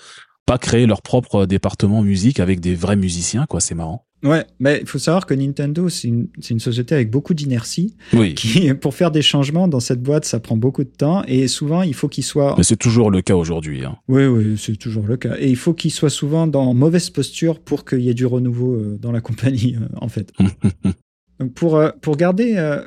pas 0.46 0.58
créer 0.58 0.88
leur 0.88 1.04
propre 1.04 1.46
département 1.46 2.02
musique 2.02 2.40
avec 2.40 2.60
des 2.60 2.74
vrais 2.74 2.96
musiciens. 2.96 3.46
Quoi, 3.46 3.62
c'est 3.62 3.76
marrant. 3.76 4.08
Ouais, 4.24 4.46
mais 4.60 4.80
il 4.82 4.88
faut 4.88 4.98
savoir 4.98 5.26
que 5.26 5.34
Nintendo, 5.34 5.88
c'est 5.88 6.08
une, 6.08 6.28
une, 6.50 6.60
société 6.60 6.94
avec 6.94 7.10
beaucoup 7.10 7.34
d'inertie. 7.34 7.96
Oui. 8.14 8.34
Qui, 8.34 8.74
pour 8.82 8.94
faire 8.94 9.12
des 9.12 9.22
changements 9.22 9.68
dans 9.68 9.80
cette 9.80 10.02
boîte, 10.02 10.26
ça 10.26 10.40
prend 10.40 10.58
beaucoup 10.58 10.84
de 10.84 10.90
temps. 10.90 11.24
Et 11.28 11.48
souvent, 11.48 11.84
il 11.84 11.94
faut 11.94 12.10
qu'il 12.10 12.24
soit. 12.24 12.56
Mais 12.58 12.64
c'est 12.64 12.78
toujours 12.78 13.12
le 13.12 13.22
cas 13.22 13.36
aujourd'hui. 13.36 13.86
Hein. 13.86 13.98
Oui, 14.08 14.26
oui, 14.26 14.58
c'est 14.58 14.76
toujours 14.76 15.06
le 15.06 15.18
cas. 15.18 15.36
Et 15.40 15.50
il 15.50 15.56
faut 15.56 15.74
qu'il 15.74 15.92
soit 15.92 16.10
souvent 16.10 16.48
dans 16.48 16.74
mauvaise 16.74 17.10
posture 17.12 17.60
pour 17.60 17.86
qu'il 17.86 18.02
y 18.02 18.10
ait 18.10 18.16
du 18.16 18.26
renouveau 18.26 18.74
euh, 18.74 18.98
dans 19.00 19.12
la 19.12 19.22
compagnie, 19.22 19.78
euh, 19.80 19.88
en 20.02 20.10
fait. 20.10 20.34
Pour, 21.56 21.78
euh, 21.78 21.90
pour 22.02 22.18
garder. 22.18 22.80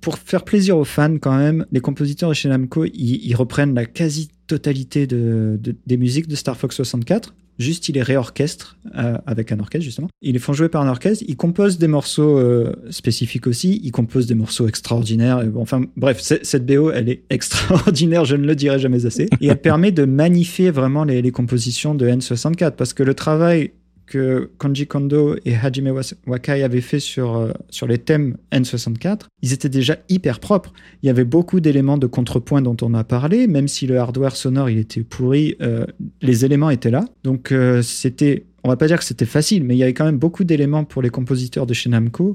pour 0.00 0.18
faire 0.18 0.44
plaisir 0.44 0.76
aux 0.76 0.84
fans, 0.84 1.18
quand 1.18 1.36
même, 1.36 1.66
les 1.72 1.80
compositeurs 1.80 2.28
de 2.28 2.34
chez 2.34 2.48
Namco, 2.48 2.84
ils, 2.84 3.26
ils 3.26 3.34
reprennent 3.34 3.74
la 3.74 3.86
quasi-totalité 3.86 5.06
de, 5.06 5.58
de, 5.60 5.74
des 5.86 5.96
musiques 5.96 6.28
de 6.28 6.36
Star 6.36 6.56
Fox 6.56 6.76
64 6.76 7.34
Juste, 7.58 7.88
il 7.88 7.94
les 7.94 8.02
réorchestre 8.02 8.76
euh, 8.96 9.16
avec 9.26 9.52
un 9.52 9.60
orchestre, 9.60 9.84
justement. 9.84 10.08
Ils 10.22 10.32
les 10.32 10.38
font 10.40 10.52
jouer 10.52 10.68
par 10.68 10.82
un 10.82 10.88
orchestre. 10.88 11.24
Ils 11.28 11.36
composent 11.36 11.78
des 11.78 11.86
morceaux 11.86 12.36
euh, 12.38 12.74
spécifiques 12.90 13.46
aussi. 13.46 13.80
Ils 13.84 13.92
composent 13.92 14.26
des 14.26 14.34
morceaux 14.34 14.66
extraordinaires. 14.66 15.44
enfin, 15.56 15.82
bref, 15.96 16.20
cette 16.20 16.66
BO, 16.66 16.90
elle 16.90 17.08
est 17.08 17.22
extraordinaire. 17.30 18.24
Je 18.24 18.34
ne 18.34 18.46
le 18.46 18.56
dirai 18.56 18.78
jamais 18.78 19.06
assez. 19.06 19.28
Et 19.40 19.46
elle 19.46 19.60
permet 19.60 19.92
de 19.92 20.04
magnifier 20.04 20.70
vraiment 20.72 21.04
les 21.04 21.30
compositions 21.30 21.94
de 21.94 22.08
N64 22.08 22.72
parce 22.72 22.92
que 22.92 23.04
le 23.04 23.14
travail 23.14 23.70
que 24.06 24.50
Konji 24.58 24.86
Kondo 24.86 25.36
et 25.44 25.54
Hajime 25.56 25.92
Wakai 26.26 26.62
avaient 26.62 26.80
fait 26.80 27.00
sur, 27.00 27.36
euh, 27.36 27.52
sur 27.70 27.86
les 27.86 27.98
thèmes 27.98 28.36
N64, 28.52 29.22
ils 29.42 29.52
étaient 29.52 29.68
déjà 29.68 29.98
hyper 30.08 30.40
propres. 30.40 30.72
Il 31.02 31.06
y 31.06 31.10
avait 31.10 31.24
beaucoup 31.24 31.60
d'éléments 31.60 31.98
de 31.98 32.06
contrepoint 32.06 32.62
dont 32.62 32.76
on 32.82 32.94
a 32.94 33.04
parlé, 33.04 33.46
même 33.46 33.68
si 33.68 33.86
le 33.86 33.98
hardware 33.98 34.36
sonore 34.36 34.70
il 34.70 34.78
était 34.78 35.02
pourri, 35.02 35.56
euh, 35.60 35.86
les 36.20 36.44
éléments 36.44 36.70
étaient 36.70 36.90
là. 36.90 37.06
Donc 37.22 37.52
euh, 37.52 37.82
c'était, 37.82 38.44
on 38.62 38.68
va 38.68 38.76
pas 38.76 38.86
dire 38.86 38.98
que 38.98 39.04
c'était 39.04 39.24
facile, 39.24 39.64
mais 39.64 39.74
il 39.74 39.78
y 39.78 39.82
avait 39.82 39.94
quand 39.94 40.04
même 40.04 40.18
beaucoup 40.18 40.44
d'éléments 40.44 40.84
pour 40.84 41.02
les 41.02 41.10
compositeurs 41.10 41.66
de 41.66 41.74
chez 41.74 41.88
Namco 41.88 42.34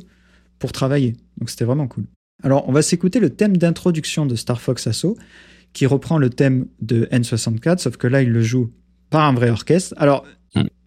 pour 0.57 0.71
travailler. 0.71 1.13
Donc 1.38 1.50
c'était 1.50 1.66
vraiment 1.66 1.88
cool. 1.88 2.06
Alors 2.44 2.68
on 2.68 2.71
va 2.71 2.81
s'écouter 2.81 3.19
le 3.19 3.30
thème 3.30 3.57
d'introduction 3.57 4.25
de 4.25 4.36
Star 4.36 4.60
Fox 4.60 4.88
Assault, 4.88 5.18
qui 5.74 5.86
reprend 5.86 6.18
le 6.18 6.31
thème 6.31 6.66
de 6.81 7.06
N64, 7.12 7.77
sauf 7.77 7.98
que 7.98 8.07
là 8.07 8.21
il 8.24 8.30
le 8.30 8.42
joue 8.42 8.71
par 9.10 9.25
un 9.25 9.33
vrai 9.33 9.50
orchestre. 9.50 9.94
Alors. 9.98 10.25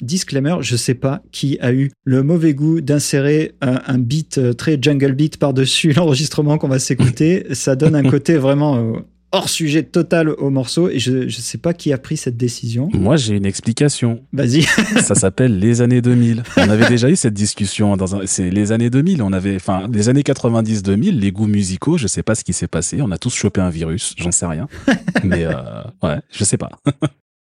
Disclaimer, 0.00 0.56
je 0.60 0.76
sais 0.76 0.94
pas 0.94 1.22
qui 1.30 1.58
a 1.60 1.72
eu 1.72 1.90
le 2.04 2.22
mauvais 2.22 2.54
goût 2.54 2.80
d'insérer 2.80 3.54
un, 3.60 3.98
beat 3.98 4.38
euh, 4.38 4.52
très 4.52 4.78
jungle 4.80 5.12
beat 5.12 5.36
par-dessus 5.36 5.92
l'enregistrement 5.96 6.58
qu'on 6.58 6.68
va 6.68 6.78
s'écouter. 6.78 7.46
Ça 7.52 7.76
donne 7.76 7.94
un 7.94 8.02
côté 8.02 8.36
vraiment 8.36 8.76
euh, 8.76 8.98
hors 9.32 9.48
sujet 9.48 9.82
total 9.82 10.28
au 10.28 10.50
morceau 10.50 10.88
et 10.88 10.98
je, 10.98 11.28
je 11.28 11.40
sais 11.40 11.58
pas 11.58 11.72
qui 11.72 11.92
a 11.92 11.98
pris 11.98 12.16
cette 12.16 12.36
décision. 12.36 12.88
Moi, 12.92 13.16
j'ai 13.16 13.34
une 13.34 13.46
explication. 13.46 14.22
Vas-y. 14.32 14.62
ça 15.02 15.14
s'appelle 15.14 15.58
les 15.58 15.80
années 15.80 16.02
2000. 16.02 16.42
On 16.58 16.68
avait 16.68 16.88
déjà 16.88 17.08
eu 17.08 17.16
cette 17.16 17.34
discussion 17.34 17.96
dans 17.96 18.16
un, 18.16 18.26
c'est 18.26 18.50
les 18.50 18.72
années 18.72 18.90
2000. 18.90 19.22
On 19.22 19.32
avait, 19.32 19.56
enfin, 19.56 19.88
les 19.90 20.08
années 20.08 20.22
90-2000, 20.22 21.18
les 21.18 21.32
goûts 21.32 21.46
musicaux, 21.46 21.96
je 21.96 22.06
sais 22.06 22.22
pas 22.22 22.34
ce 22.34 22.44
qui 22.44 22.52
s'est 22.52 22.68
passé. 22.68 23.00
On 23.00 23.10
a 23.10 23.18
tous 23.18 23.34
chopé 23.34 23.60
un 23.60 23.70
virus, 23.70 24.14
j'en 24.18 24.32
sais 24.32 24.46
rien. 24.46 24.68
Mais, 25.24 25.44
euh, 25.44 25.54
ouais, 26.02 26.18
je 26.30 26.44
sais 26.44 26.58
pas. 26.58 26.70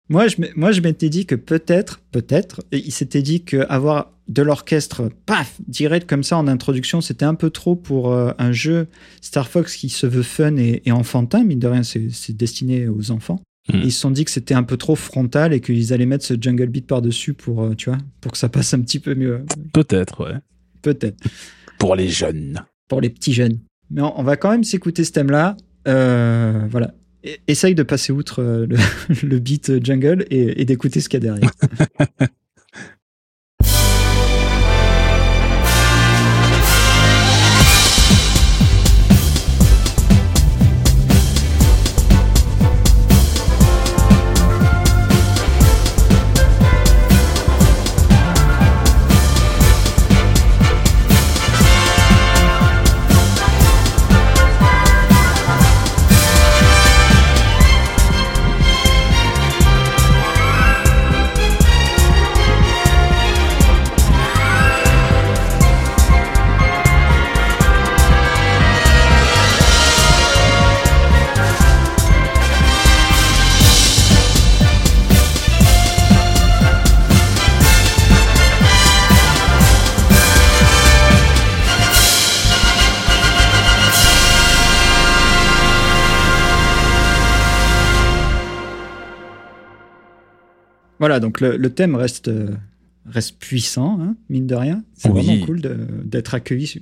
Moi, 0.09 0.27
je, 0.27 0.35
moi, 0.55 0.71
je 0.71 0.81
m'étais 0.81 1.09
dit 1.09 1.25
que 1.25 1.35
peut-être, 1.35 1.99
peut-être, 2.11 2.63
il 2.71 2.91
s'était 2.91 3.23
dit 3.23 3.43
qu'avoir 3.43 4.11
de 4.27 4.41
l'orchestre, 4.41 5.09
paf, 5.25 5.59
direct 5.67 6.07
comme 6.07 6.23
ça 6.23 6.37
en 6.37 6.47
introduction, 6.47 7.01
c'était 7.01 7.25
un 7.25 7.35
peu 7.35 7.49
trop 7.49 7.75
pour 7.75 8.11
euh, 8.11 8.31
un 8.37 8.51
jeu 8.51 8.87
Star 9.21 9.47
Fox 9.47 9.75
qui 9.75 9.89
se 9.89 10.07
veut 10.07 10.23
fun 10.23 10.57
et, 10.57 10.81
enfantin, 10.91 11.43
mine 11.43 11.59
de 11.59 11.67
rien, 11.67 11.83
c'est 11.83 12.35
destiné 12.35 12.87
aux 12.87 13.11
enfants. 13.11 13.41
Hmm. 13.71 13.81
Ils 13.83 13.91
se 13.91 13.99
sont 13.99 14.11
dit 14.11 14.25
que 14.25 14.31
c'était 14.31 14.53
un 14.53 14.63
peu 14.63 14.77
trop 14.77 14.95
frontal 14.95 15.53
et 15.53 15.59
qu'ils 15.59 15.91
allaient 15.91 16.05
mettre 16.05 16.25
ce 16.25 16.35
jungle 16.39 16.67
beat 16.67 16.85
par-dessus 16.85 17.33
pour, 17.33 17.63
euh, 17.63 17.73
tu 17.75 17.89
vois, 17.89 17.97
pour 18.21 18.31
que 18.31 18.37
ça 18.37 18.49
passe 18.49 18.73
un 18.73 18.81
petit 18.81 18.99
peu 18.99 19.15
mieux. 19.15 19.43
Peut-être, 19.73 20.23
ouais. 20.25 20.37
Peut-être. 20.83 21.17
Pour 21.79 21.95
les 21.95 22.09
jeunes. 22.09 22.63
Pour 22.87 23.01
les 23.01 23.09
petits 23.09 23.33
jeunes. 23.33 23.57
Mais 23.89 24.01
on, 24.01 24.23
va 24.23 24.37
quand 24.37 24.51
même 24.51 24.63
s'écouter 24.63 25.03
ce 25.03 25.11
thème-là. 25.11 25.57
Euh, 25.87 26.67
voilà 26.69 26.93
essaye 27.47 27.75
de 27.75 27.83
passer 27.83 28.11
outre 28.11 28.41
euh, 28.41 28.67
le, 29.23 29.39
beat 29.39 29.83
jungle 29.83 30.25
et, 30.29 30.61
et 30.61 30.65
d'écouter 30.65 30.99
ce 31.01 31.09
qu'il 31.09 31.23
y 31.23 31.27
a 31.27 31.31
derrière. 31.31 31.51
Voilà, 91.05 91.19
donc 91.19 91.39
le, 91.39 91.69
thème 91.69 91.95
reste, 91.95 92.31
reste 93.05 93.37
puissant, 93.37 93.99
hein, 94.01 94.15
mine 94.27 94.47
de 94.47 94.55
rien. 94.55 94.83
C'est 94.95 95.09
vraiment 95.09 95.45
cool 95.45 95.61
d'être 96.03 96.33
accueilli 96.33 96.81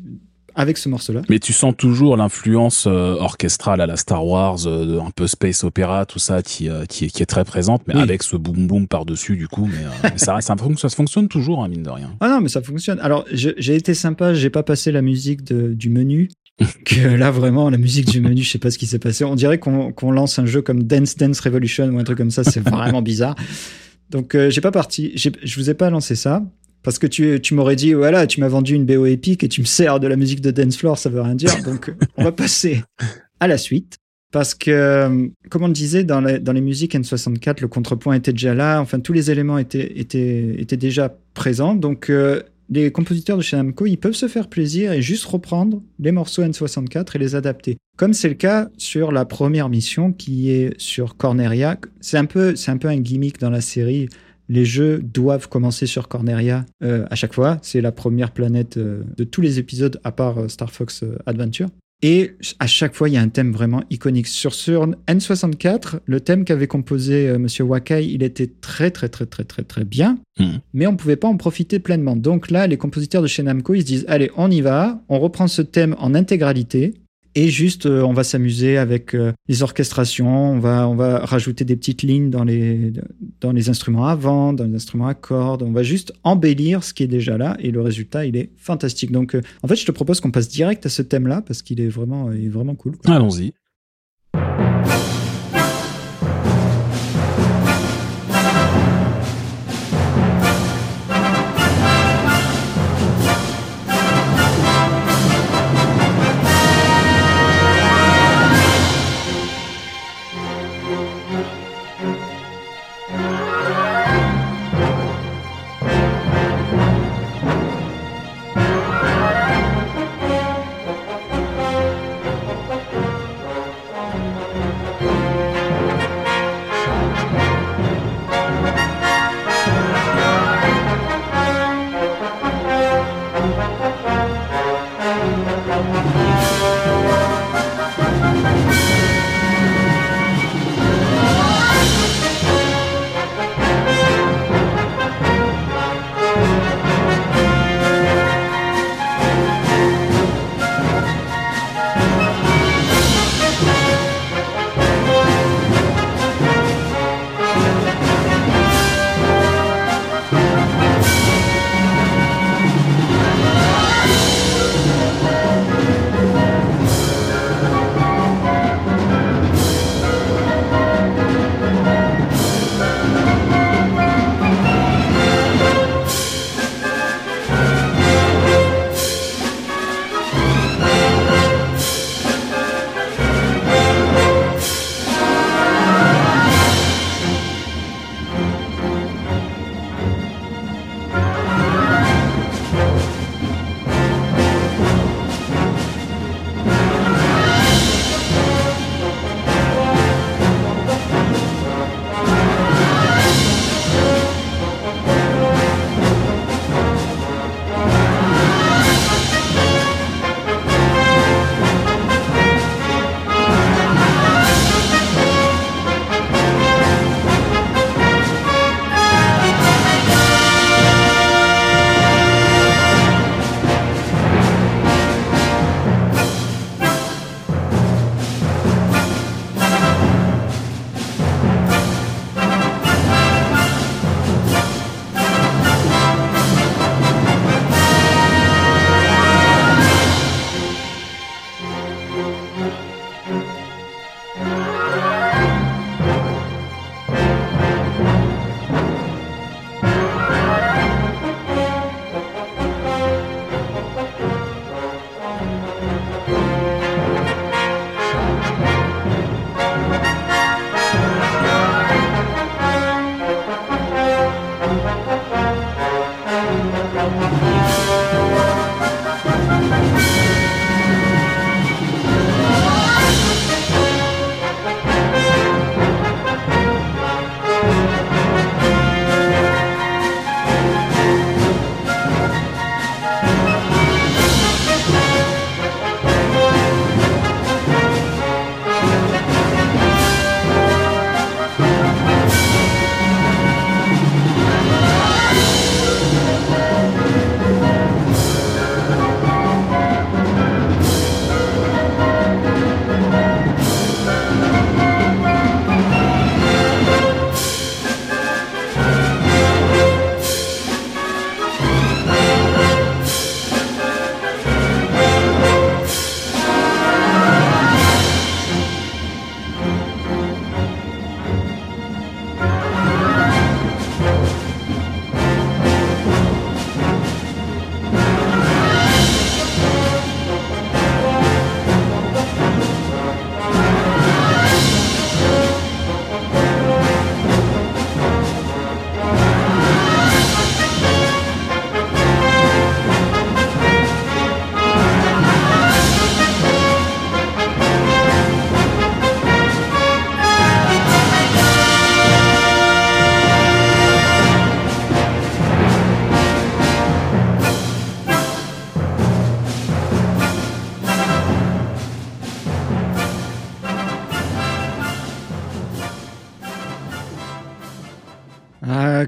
avec 0.56 0.78
ce 0.78 0.88
morceau-là. 0.88 1.24
Mais 1.30 1.40
tu 1.40 1.54
sens 1.54 1.76
toujours 1.76 2.16
l'influence 2.16 2.86
euh, 2.88 3.16
orchestrale 3.16 3.82
à 3.82 3.86
la 3.86 3.98
Star 3.98 4.26
Wars, 4.26 4.66
euh, 4.66 5.02
un 5.02 5.12
peu 5.12 5.28
space 5.28 5.66
opéra, 5.66 6.06
tout 6.06 6.20
ça, 6.20 6.42
qui, 6.42 6.70
euh, 6.70 6.86
qui, 6.86 7.06
est, 7.06 7.08
qui, 7.10 7.22
est, 7.22 7.26
très 7.26 7.44
présente, 7.44 7.82
mais 7.86 7.96
avec 7.96 8.24
ce 8.24 8.38
boom 8.38 8.66
boom 8.66 8.88
par-dessus, 8.88 9.36
du 9.36 9.50
coup. 9.50 9.68
Mais, 9.68 10.10
ça, 10.16 10.40
ça, 10.40 10.56
ça, 10.78 10.90
fonctionne 10.90 11.28
toujours, 11.28 11.64
hein, 11.64 11.68
mine 11.68 11.84
de 11.84 11.90
rien. 11.90 12.16
Ah 12.22 12.30
non, 12.30 12.40
mais 12.40 12.50
ça 12.50 12.62
fonctionne. 12.62 13.00
Alors, 13.02 13.26
j'ai 13.32 13.76
été 13.76 13.94
sympa, 13.94 14.34
j'ai 14.34 14.50
pas 14.50 14.64
passé 14.64 14.94
la 14.94 15.02
musique 15.02 15.44
de, 15.44 15.74
du 15.74 15.90
menu. 15.90 16.30
que 16.86 17.08
là 17.08 17.32
vraiment 17.32 17.72
la 17.72 17.80
musique 17.80 18.06
du 18.06 18.22
menu 18.22 18.44
je 18.44 18.52
sais 18.52 18.60
pas 18.60 18.70
ce 18.70 18.78
qui 18.78 18.86
s'est 18.86 19.00
passé 19.00 19.24
on 19.24 19.34
dirait 19.34 19.58
qu'on 19.58 20.12
lance 20.12 20.38
un 20.38 20.46
jeu 20.46 20.62
comme 20.62 20.84
Dance 20.84 21.16
Dance 21.16 21.40
Revolution 21.40 21.86
ou 21.90 21.98
un 21.98 22.04
truc 22.04 22.20
comme 22.20 22.30
ça 22.30 22.44
c'est 22.44 22.60
vraiment 22.60 23.02
bizarre 23.02 23.36
donc 24.14 24.38
j'ai 24.50 24.62
pas 24.62 24.72
parti 24.72 25.12
je 25.16 25.56
vous 25.58 25.70
ai 25.70 25.74
pas 25.74 25.90
lancé 25.90 26.16
ça 26.16 26.42
parce 26.84 27.00
que 27.00 27.08
tu, 27.08 27.40
tu 27.42 27.54
m'aurais 27.54 27.78
dit, 27.78 27.94
voilà, 27.94 28.28
tu 28.28 28.42
m'as 28.42 28.50
vendu 28.50 28.76
une 28.76 28.86
BO 28.86 29.06
épique 29.06 29.44
et 29.44 29.50
tu 29.50 29.62
me 29.62 29.66
sers 29.66 30.00
de 30.02 30.08
la 30.08 30.18
musique 30.18 30.42
de 30.42 30.52
Dance 30.52 30.78
Floor, 30.78 30.98
ça 30.98 31.10
veut 31.10 31.22
rien 31.22 31.36
dire. 31.36 31.52
Donc, 31.66 31.94
on 32.18 32.24
va 32.26 32.34
passer 32.34 32.84
à 33.40 33.48
la 33.48 33.58
suite. 33.58 33.98
Parce 34.32 34.56
que, 34.56 35.30
comme 35.50 35.64
on 35.64 35.68
le 35.68 35.74
disait, 35.74 36.04
dans 36.04 36.20
les, 36.20 36.40
dans 36.40 36.54
les 36.54 36.62
musiques 36.62 36.96
N64, 36.96 37.62
le 37.62 37.68
contrepoint 37.68 38.16
était 38.16 38.34
déjà 38.34 38.56
là. 38.56 38.82
Enfin, 38.82 39.00
tous 39.00 39.14
les 39.14 39.30
éléments 39.30 39.60
étaient, 39.60 40.00
étaient, 40.00 40.56
étaient 40.58 40.78
déjà 40.78 41.16
présents. 41.36 41.76
Donc, 41.76 42.10
euh, 42.10 42.42
les 42.74 42.92
compositeurs 42.92 43.38
de 43.38 43.42
chez 43.42 43.56
Namco, 43.56 43.86
ils 43.86 43.98
peuvent 43.98 44.14
se 44.14 44.28
faire 44.28 44.48
plaisir 44.48 44.92
et 44.92 45.02
juste 45.02 45.26
reprendre 45.26 45.82
les 46.00 46.12
morceaux 46.12 46.44
N64 46.44 47.16
et 47.16 47.20
les 47.20 47.36
adapter. 47.36 47.78
Comme 47.98 48.14
c'est 48.14 48.30
le 48.30 48.36
cas 48.36 48.70
sur 48.78 49.12
la 49.12 49.26
première 49.26 49.70
mission 49.70 50.12
qui 50.12 50.50
est 50.50 50.74
sur 50.80 51.16
Corneria. 51.16 51.78
C'est 52.02 52.18
un 52.18 52.26
peu, 52.26 52.56
un 52.68 52.78
peu 52.78 52.88
un 52.88 52.98
gimmick 52.98 53.40
dans 53.40 53.50
la 53.50 53.62
série 53.62 54.10
les 54.50 54.66
jeux 54.66 55.00
doivent 55.02 55.48
commencer 55.50 55.86
sur 55.86 56.08
Corneria 56.08 56.66
euh, 56.84 57.06
à 57.10 57.16
chaque 57.16 57.34
fois. 57.34 57.58
C'est 57.62 57.82
la 57.82 57.92
première 57.92 58.32
planète 58.32 58.78
euh, 58.78 59.04
de 59.18 59.24
tous 59.24 59.42
les 59.42 59.60
épisodes 59.60 60.00
à 60.04 60.12
part 60.12 60.38
euh, 60.38 60.48
Star 60.48 60.72
Fox 60.72 61.04
Adventure. 61.26 61.70
Et 62.06 62.36
à 62.60 62.68
chaque 62.68 62.94
fois, 62.94 63.08
il 63.08 63.14
y 63.14 63.18
a 63.18 63.22
un 63.22 63.30
thème 63.30 63.54
vraiment 63.54 63.82
iconique. 63.90 64.28
Sur, 64.28 64.54
sur 64.54 64.86
N64, 65.08 66.00
le 66.06 66.20
thème 66.20 66.44
qu'avait 66.44 66.68
composé 66.68 67.38
Monsieur 67.38 67.64
Wakai, 67.64 68.06
il 68.06 68.24
était 68.24 68.52
très, 68.62 68.92
très, 68.92 69.08
très, 69.08 69.26
très, 69.26 69.46
très, 69.46 69.64
très 69.64 69.86
bien. 69.86 70.20
Hmm. 70.38 70.58
Mais 70.74 70.86
on 70.86 70.92
ne 70.92 70.98
pouvait 70.98 71.16
pas 71.16 71.30
en 71.30 71.38
profiter 71.38 71.80
pleinement. 71.80 72.18
Donc 72.18 72.52
là, 72.52 72.68
les 72.68 72.76
compositeurs 72.76 73.22
de 73.22 73.28
chez 73.28 73.42
Namco, 73.42 73.74
ils 73.74 73.82
se 73.82 73.86
disent, 73.86 74.06
allez, 74.10 74.30
on 74.36 74.52
y 74.52 74.60
va, 74.60 75.02
on 75.08 75.18
reprend 75.18 75.48
ce 75.48 75.62
thème 75.62 75.96
en 75.98 76.14
intégralité 76.14 76.94
et 77.36 77.50
juste 77.50 77.86
euh, 77.86 78.02
on 78.04 78.14
va 78.14 78.24
s'amuser 78.24 78.78
avec 78.78 79.16
euh, 79.16 79.32
les 79.48 79.64
orchestrations, 79.64 80.52
on 80.52 80.60
va 80.60 80.88
on 80.88 80.96
va 80.96 81.20
rajouter 81.20 81.66
des 81.66 81.76
petites 81.76 82.04
lignes 82.04 82.30
dans 82.30 82.44
les 82.44 82.94
dans 83.42 83.52
les 83.52 83.70
instruments 83.70 84.08
à 84.08 84.16
vent, 84.16 84.54
dans 84.54 84.66
les 84.66 84.76
instruments 84.76 85.08
à 85.08 85.14
cordes, 85.14 85.64
on 85.64 85.72
va 85.72 85.84
juste 85.84 86.14
embellir 86.24 86.84
ce 86.84 86.94
qui 86.94 87.04
est 87.04 87.08
déjà 87.08 87.38
là 87.38 87.58
et 87.60 87.72
le 87.72 87.82
résultat 87.82 88.26
il 88.26 88.38
est 88.38 88.52
fantastique. 88.58 89.12
Donc 89.12 89.36
euh, 89.36 89.42
en 89.64 89.68
fait, 89.68 89.76
je 89.76 89.86
te 89.86 89.92
propose 89.92 90.20
qu'on 90.20 90.32
passe 90.32 90.50
direct 90.50 90.86
à 90.86 90.90
ce 90.90 91.02
thème-là 91.02 91.42
parce 91.42 91.62
qu'il 91.62 91.82
est 91.82 91.90
vraiment 91.90 92.32
il 92.32 92.46
est 92.46 92.50
vraiment 92.50 92.76
cool. 92.76 92.96
Allons-y. 93.06 93.54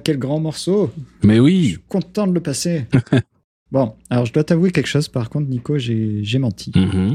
Quel 0.05 0.19
grand 0.19 0.39
morceau 0.39 0.91
Mais 1.23 1.35
Je 1.37 1.41
oui. 1.41 1.65
suis 1.69 1.79
content 1.89 2.27
de 2.27 2.33
le 2.33 2.39
passer. 2.39 2.85
bon, 3.71 3.93
alors 4.11 4.25
je 4.25 4.31
dois 4.31 4.43
t'avouer 4.43 4.71
quelque 4.71 4.85
chose, 4.87 5.09
par 5.09 5.29
contre, 5.29 5.49
Nico, 5.49 5.77
j'ai 5.79 6.21
menti. 6.39 6.71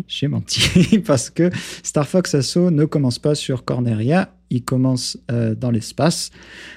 J'ai 0.08 0.28
menti 0.28 0.98
parce 1.06 1.30
que 1.30 1.50
Star 1.82 2.06
Fox 2.06 2.34
Assault 2.34 2.70
ne 2.72 2.84
commence 2.84 3.20
pas 3.20 3.36
sur 3.36 3.64
Corneria, 3.64 4.34
il 4.50 4.64
commence 4.64 5.16
euh, 5.30 5.54
dans 5.54 5.70
l'espace 5.70 6.30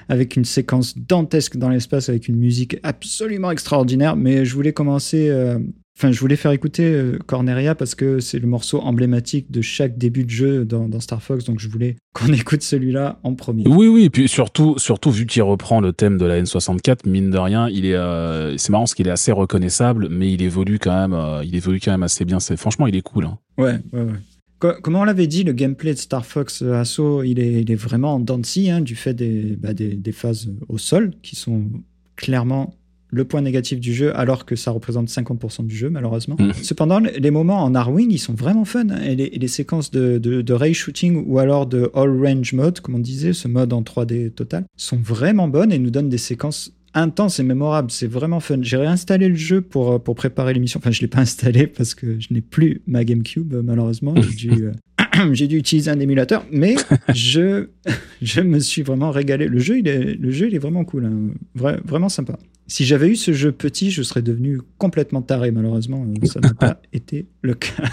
avec 0.08 0.36
une 0.36 0.46
séquence 0.46 0.96
dantesque 0.96 1.58
dans 1.58 1.70
l'espace 1.70 2.08
avec 2.10 2.27
une 2.27 2.36
musique 2.38 2.77
absolument 2.84 3.50
extraordinaire. 3.50 4.15
Mais 4.15 4.46
je 4.46 4.53
voulais 4.53 4.74
commencer, 4.74 5.29
euh, 5.29 5.58
enfin, 5.97 6.12
je 6.12 6.19
voulais 6.19 6.35
faire 6.35 6.51
écouter 6.51 6.83
euh, 6.85 7.17
Corneria 7.25 7.75
parce 7.75 7.95
que 7.95 8.19
c'est 8.19 8.39
le 8.39 8.47
morceau 8.47 8.79
emblématique 8.81 9.51
de 9.51 9.62
chaque 9.62 9.97
début 9.97 10.23
de 10.25 10.29
jeu 10.29 10.65
dans, 10.65 10.88
dans 10.89 11.00
Star 11.00 11.21
Fox, 11.21 11.45
donc 11.45 11.59
je 11.59 11.67
voulais 11.69 11.95
qu'on 12.13 12.31
écoute 12.33 12.63
celui-là 12.63 13.19
en 13.23 13.33
premier. 13.35 13.63
Oui, 13.67 13.88
oui, 13.88 14.03
et 14.05 14.09
puis 14.09 14.27
surtout, 14.27 14.75
surtout 14.77 15.12
vu 15.12 15.25
qu'il 15.25 15.41
reprend 15.43 15.81
le 15.81 15.94
thème 15.94 16.18
de 16.18 16.25
la 16.25 16.41
N64, 16.41 17.07
mine 17.09 17.29
de 17.29 17.37
rien, 17.37 17.70
il 17.70 17.85
est, 17.85 17.96
euh, 17.96 18.57
c'est 18.57 18.70
marrant 18.72 18.83
parce 18.83 18.94
qu'il 18.96 19.07
est 19.07 19.11
assez 19.11 19.31
reconnaissable, 19.31 20.07
mais 20.09 20.31
il 20.31 20.41
évolue 20.41 20.79
quand 20.79 20.96
même, 20.96 21.13
euh, 21.13 21.44
il 21.44 21.55
évolue 21.55 21.79
quand 21.79 21.91
même 21.91 22.03
assez 22.03 22.25
bien. 22.25 22.39
C'est, 22.39 22.57
franchement, 22.57 22.87
il 22.87 22.96
est 22.96 23.01
cool. 23.01 23.25
Hein. 23.25 23.37
Ouais, 23.57 23.79
ouais, 23.94 24.01
ouais. 24.01 24.20
Co- 24.59 24.74
Comme 24.81 24.96
on 24.96 25.03
l'avait 25.03 25.27
dit, 25.27 25.44
le 25.44 25.53
gameplay 25.53 25.94
de 25.94 26.00
Star 26.00 26.25
Fox 26.25 26.61
Assault, 26.61 27.24
il 27.24 27.39
est, 27.39 27.61
il 27.61 27.72
est 27.72 27.75
vraiment 27.75 28.15
en 28.15 28.20
dents 28.20 28.39
hein, 28.70 28.81
du 28.81 28.96
fait 28.96 29.13
des, 29.13 29.55
bah, 29.57 29.74
des, 29.74 29.94
des 29.96 30.11
phases 30.11 30.50
au 30.70 30.77
sol, 30.77 31.11
qui 31.22 31.35
sont 31.35 31.63
clairement 32.15 32.75
le 33.13 33.25
point 33.25 33.41
négatif 33.41 33.79
du 33.79 33.93
jeu, 33.93 34.15
alors 34.17 34.45
que 34.45 34.55
ça 34.55 34.71
représente 34.71 35.07
50% 35.09 35.65
du 35.65 35.75
jeu, 35.75 35.89
malheureusement. 35.89 36.35
Mm. 36.39 36.51
Cependant, 36.61 36.99
les 36.99 37.31
moments 37.31 37.63
en 37.63 37.75
Arwing, 37.75 38.11
ils 38.11 38.17
sont 38.17 38.33
vraiment 38.33 38.65
fun. 38.65 38.89
hein, 38.89 39.01
et, 39.03 39.15
les, 39.15 39.25
et 39.25 39.39
les 39.39 39.47
séquences 39.47 39.91
de, 39.91 40.17
de, 40.17 40.41
de 40.41 40.53
ray 40.53 40.73
shooting 40.73 41.23
ou 41.27 41.39
alors 41.39 41.67
de 41.67 41.91
all 41.93 42.09
range 42.21 42.53
mode, 42.53 42.79
comme 42.79 42.95
on 42.95 42.99
disait, 42.99 43.33
ce 43.33 43.47
mode 43.47 43.71
en 43.73 43.81
3D 43.81 44.31
total, 44.31 44.65
sont 44.77 44.97
vraiment 44.97 45.47
bonnes 45.47 45.71
et 45.71 45.79
nous 45.79 45.91
donnent 45.91 46.09
des 46.09 46.17
séquences 46.17 46.73
intenses 46.95 47.39
et 47.39 47.43
mémorables. 47.43 47.91
C'est 47.91 48.07
vraiment 48.07 48.39
fun. 48.39 48.57
J'ai 48.61 48.77
réinstallé 48.77 49.27
le 49.27 49.35
jeu 49.35 49.61
pour, 49.61 49.93
euh, 49.93 49.99
pour 49.99 50.15
préparer 50.15 50.53
l'émission. 50.53 50.79
Enfin, 50.79 50.91
je 50.91 51.01
l'ai 51.01 51.07
pas 51.07 51.19
installé 51.21 51.67
parce 51.67 51.95
que 51.95 52.19
je 52.19 52.27
n'ai 52.31 52.41
plus 52.41 52.81
ma 52.87 53.03
GameCube, 53.03 53.53
malheureusement. 53.63 54.13
J'ai 54.37 54.49
dû, 54.49 54.65
euh, 54.65 54.71
j'ai 55.33 55.47
dû 55.47 55.57
utiliser 55.57 55.91
un 55.91 55.99
émulateur, 55.99 56.45
mais 56.51 56.75
je, 57.13 57.67
je 58.21 58.41
me 58.41 58.59
suis 58.59 58.81
vraiment 58.81 59.11
régalé. 59.11 59.47
Le 59.47 59.59
jeu, 59.59 59.79
il 59.79 59.87
est, 59.87 60.15
le 60.15 60.31
jeu, 60.31 60.47
il 60.47 60.55
est 60.55 60.59
vraiment 60.59 60.83
cool. 60.85 61.05
hein. 61.05 61.33
Vra- 61.57 61.79
vraiment 61.85 62.09
sympa. 62.09 62.37
Si 62.67 62.85
j'avais 62.85 63.09
eu 63.09 63.15
ce 63.15 63.33
jeu 63.33 63.51
petit, 63.51 63.91
je 63.91 64.01
serais 64.03 64.21
devenu 64.21 64.59
complètement 64.77 65.21
taré. 65.21 65.51
Malheureusement, 65.51 66.05
euh, 66.07 66.25
ça 66.27 66.39
n'a 66.39 66.53
pas 66.53 66.81
été 66.93 67.27
le 67.41 67.53
cas. 67.55 67.83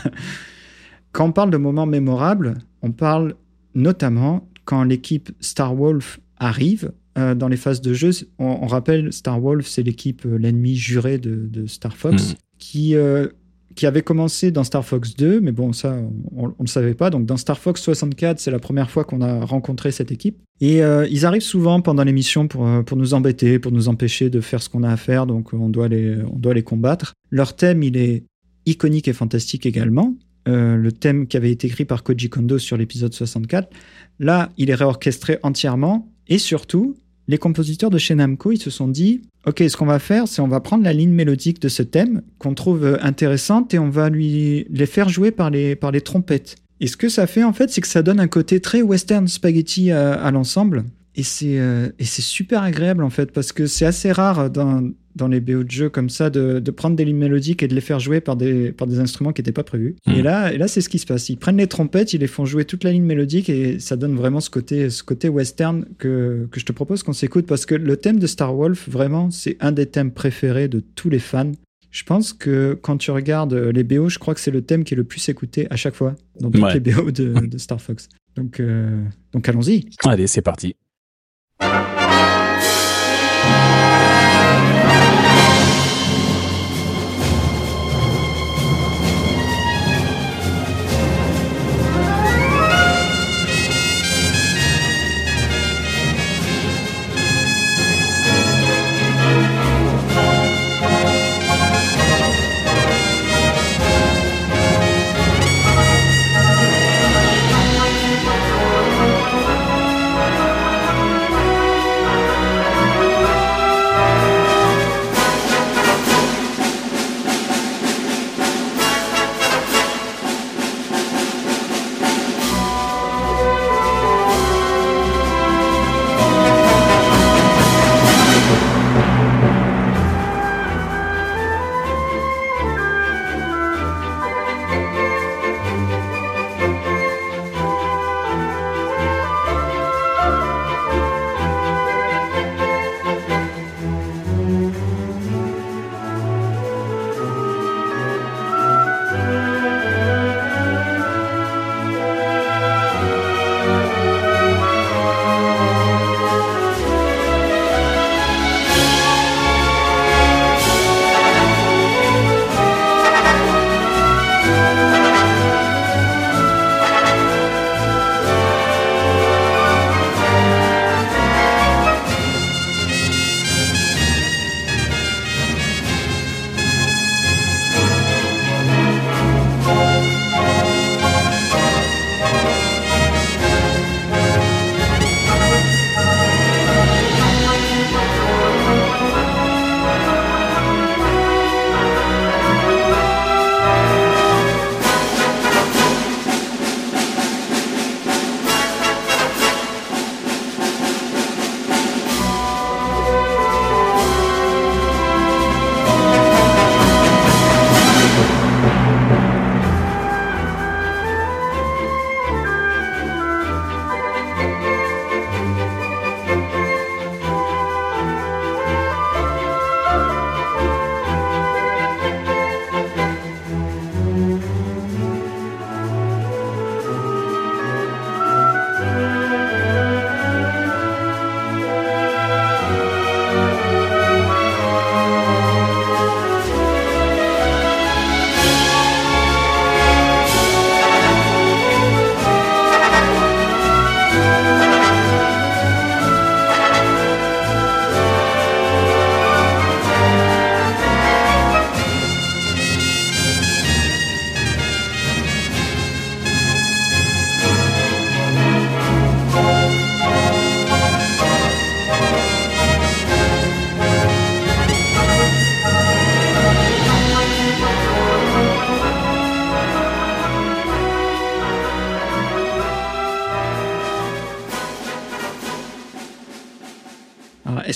Quand 1.13 1.27
on 1.27 1.33
parle 1.33 1.51
de 1.51 1.57
moments 1.57 1.87
mémorables, 1.87 2.59
on 2.83 2.93
parle 2.93 3.35
notamment 3.75 4.49
quand 4.65 4.85
l'équipe 4.85 5.31
Star 5.41 5.75
Wolf 5.75 6.21
arrive 6.39 6.93
euh, 7.19 7.35
dans 7.35 7.49
les 7.49 7.57
phases 7.57 7.81
de 7.81 7.93
jeu. 7.93 8.11
On, 8.39 8.59
on 8.63 8.67
rappelle, 8.67 9.13
Star 9.13 9.41
Wolf, 9.41 9.67
c'est 9.67 9.83
l'équipe, 9.83 10.25
euh, 10.25 10.37
l'ennemi 10.39 10.77
juré 10.77 11.19
de, 11.19 11.49
de 11.51 11.67
Star 11.67 11.97
Fox, 11.97 12.31
Mhm. 12.31 12.35
qui, 12.59 12.95
euh, 12.95 13.27
qui 13.75 13.87
avait 13.87 14.03
commencé 14.03 14.51
dans 14.51 14.65
Star 14.65 14.85
Fox 14.85 15.17
2, 15.17 15.41
mais 15.41 15.53
bon, 15.53 15.73
ça, 15.73 15.97
on 16.37 16.49
ne 16.49 16.53
le 16.59 16.67
savait 16.67 16.95
pas. 16.95 17.11
Donc, 17.11 17.27
dans 17.27 17.37
Star 17.37 17.59
Fox 17.59 17.81
64, 17.83 18.41
c'est 18.41 18.51
la 18.51 18.59
première 18.59 18.91
fois 18.91 19.05
qu'on 19.05 19.21
a 19.21 19.45
rencontré 19.45 19.93
cette 19.93 20.11
équipe. 20.11 20.39
Et 20.61 20.83
euh, 20.83 21.07
ils 21.11 21.25
arrivent 21.25 21.43
souvent 21.43 21.81
pendant 21.81 22.05
l'émission 22.05 22.49
pour, 22.49 22.67
euh, 22.67 22.83
pour 22.83 22.97
nous 22.97 23.15
embêter, 23.15 23.59
pour 23.59 23.73
nous 23.73 23.89
empêcher 23.89 24.29
de 24.29 24.41
faire 24.41 24.63
ce 24.63 24.69
qu'on 24.69 24.83
a 24.83 24.91
à 24.91 24.97
faire, 24.97 25.27
donc 25.27 25.53
on 25.53 25.69
doit 25.69 25.89
les, 25.89 26.17
on 26.23 26.39
doit 26.39 26.55
les 26.55 26.63
combattre. 26.63 27.15
Leur 27.31 27.55
thème, 27.55 27.83
il 27.83 27.97
est 27.97 28.25
iconique 28.67 29.09
et 29.09 29.13
fantastique 29.13 29.67
également. 29.67 30.15
Euh, 30.49 30.77
le 30.77 30.93
thème 30.93 31.27
qui 31.27 31.37
avait 31.37 31.51
été 31.51 31.67
écrit 31.67 31.85
par 31.85 32.03
Koji 32.03 32.29
Kondo 32.29 32.59
sur 32.59 32.77
l'épisode 32.77 33.13
64. 33.13 33.71
Là, 34.19 34.51
il 34.57 34.71
est 34.71 34.75
réorchestré 34.75 35.39
entièrement. 35.43 36.09
Et 36.29 36.39
surtout, 36.39 36.97
les 37.31 37.39
compositeurs 37.39 37.91
de 37.91 37.99
chez 37.99 38.17
Namco, 38.17 38.51
ils 38.51 38.61
se 38.61 38.71
sont 38.71 38.89
dit, 38.89 39.23
OK, 39.47 39.63
ce 39.69 39.77
qu'on 39.77 39.87
va 39.87 40.01
faire, 40.01 40.27
c'est 40.27 40.43
on 40.43 40.49
va 40.49 40.59
prendre 40.59 40.83
la 40.83 40.93
ligne 40.93 41.13
mélodique 41.13 41.61
de 41.61 41.69
ce 41.69 41.85
thème 41.85 42.23
qu'on 42.39 42.55
trouve 42.55 42.85
euh, 42.85 42.97
intéressante 43.03 43.73
et 43.73 43.79
on 43.79 43.89
va 43.89 44.11
lui 44.11 44.67
les 44.69 44.87
faire 44.87 45.09
jouer 45.09 45.31
par 45.31 45.49
les, 45.49 45.77
par 45.77 45.93
les 45.93 46.01
trompettes. 46.01 46.57
Et 46.81 46.89
ce 46.89 46.97
que 46.97 47.09
ça 47.09 47.29
fait, 47.29 47.45
en 47.45 47.53
fait, 47.53 47.71
c'est 47.71 47.81
que 47.81 47.87
ça 47.87 48.03
donne 48.03 48.19
un 48.19 48.27
côté 48.27 48.59
très 48.59 48.83
western 48.83 49.29
spaghetti 49.29 49.93
à, 49.93 50.15
à 50.15 50.31
l'ensemble. 50.33 50.85
Et 51.21 51.23
c'est 51.23 51.59
euh, 51.59 51.91
et 51.99 52.05
c'est 52.07 52.23
super 52.23 52.63
agréable, 52.63 53.03
en 53.05 53.11
fait, 53.11 53.31
parce 53.31 53.53
que 53.53 53.67
c'est 53.67 53.85
assez 53.85 54.11
rare 54.11 54.49
dans, 54.49 54.91
dans 55.17 55.29
les 55.29 55.41
BO 55.41 55.65
de 55.65 55.71
jeu 55.71 55.91
comme 55.91 56.09
ça 56.09 56.31
de, 56.31 56.61
de 56.61 56.71
prendre 56.71 56.97
des 56.97 57.05
lignes 57.05 57.19
mélodiques 57.19 57.63
et 57.63 57.69
de 57.69 57.75
les 57.75 57.83
faire 57.83 58.01
jouer 58.01 58.23
par 58.23 58.37
des, 58.37 58.73
par 58.73 58.87
des 58.87 59.01
instruments 59.01 59.33
qui 59.35 59.43
n'étaient 59.43 59.53
pas 59.53 59.63
prévus. 59.65 59.97
Mhm. 60.07 60.15
Et 60.15 60.23
là, 60.23 60.51
et 60.55 60.57
là 60.57 60.67
c'est 60.67 60.81
ce 60.81 60.89
qui 60.89 60.99
se 60.99 61.05
passe. 61.05 61.29
Ils 61.29 61.37
prennent 61.37 61.59
les 61.59 61.67
trompettes, 61.67 62.15
ils 62.15 62.21
les 62.21 62.27
font 62.27 62.47
jouer 62.47 62.65
toute 62.65 62.85
la 62.85 62.93
ligne 62.93 63.05
mélodique 63.05 63.51
et 63.51 63.79
ça 63.81 63.97
donne 63.97 64.17
vraiment 64.17 64.41
ce 64.41 64.49
côté, 64.49 64.89
ce 64.89 65.03
côté 65.03 65.29
western 65.29 65.85
que, 65.99 66.49
que 66.51 66.59
je 66.59 66.65
te 66.65 66.73
propose 66.73 67.03
qu'on 67.03 67.13
s'écoute 67.13 67.45
parce 67.47 67.67
que 67.67 67.75
le 67.75 67.97
thème 67.99 68.19
de 68.19 68.27
Star 68.27 68.55
Wolf, 68.55 68.89
vraiment, 68.89 69.31
c'est 69.31 69.59
un 69.61 69.73
des 69.73 69.85
thèmes 69.87 70.13
préférés 70.13 70.69
de 70.69 70.81
tous 70.95 71.11
les 71.11 71.19
fans. 71.19 71.53
Je 71.91 72.05
pense 72.05 72.33
que 72.33 72.79
quand 72.81 72.97
tu 72.97 73.11
regardes 73.11 73.53
les 73.53 73.85
BO, 73.85 74.09
je 74.09 74.19
crois 74.19 74.33
que 74.33 74.41
c'est 74.41 74.53
le 74.53 74.63
thème 74.63 74.85
qui 74.85 74.95
est 74.95 74.97
le 74.97 75.05
plus 75.05 75.29
écouté 75.29 75.67
à 75.71 75.77
chaque 75.77 75.97
fois 75.97 76.15
dans 76.41 76.51
toutes 76.51 76.63
Ouais. 76.63 76.73
les 76.73 76.81
BO 76.95 77.11
de, 77.11 77.47
de 77.47 77.59
Star 77.59 77.79
Fox. 77.83 78.09
Donc, 78.37 78.61
euh, 78.61 79.03
donc 79.33 79.49
allons-y. 79.49 79.87
Allez, 80.05 80.29
c'est 80.29 80.41
parti. 80.41 80.77
thank 81.61 81.95
you. 81.95 82.00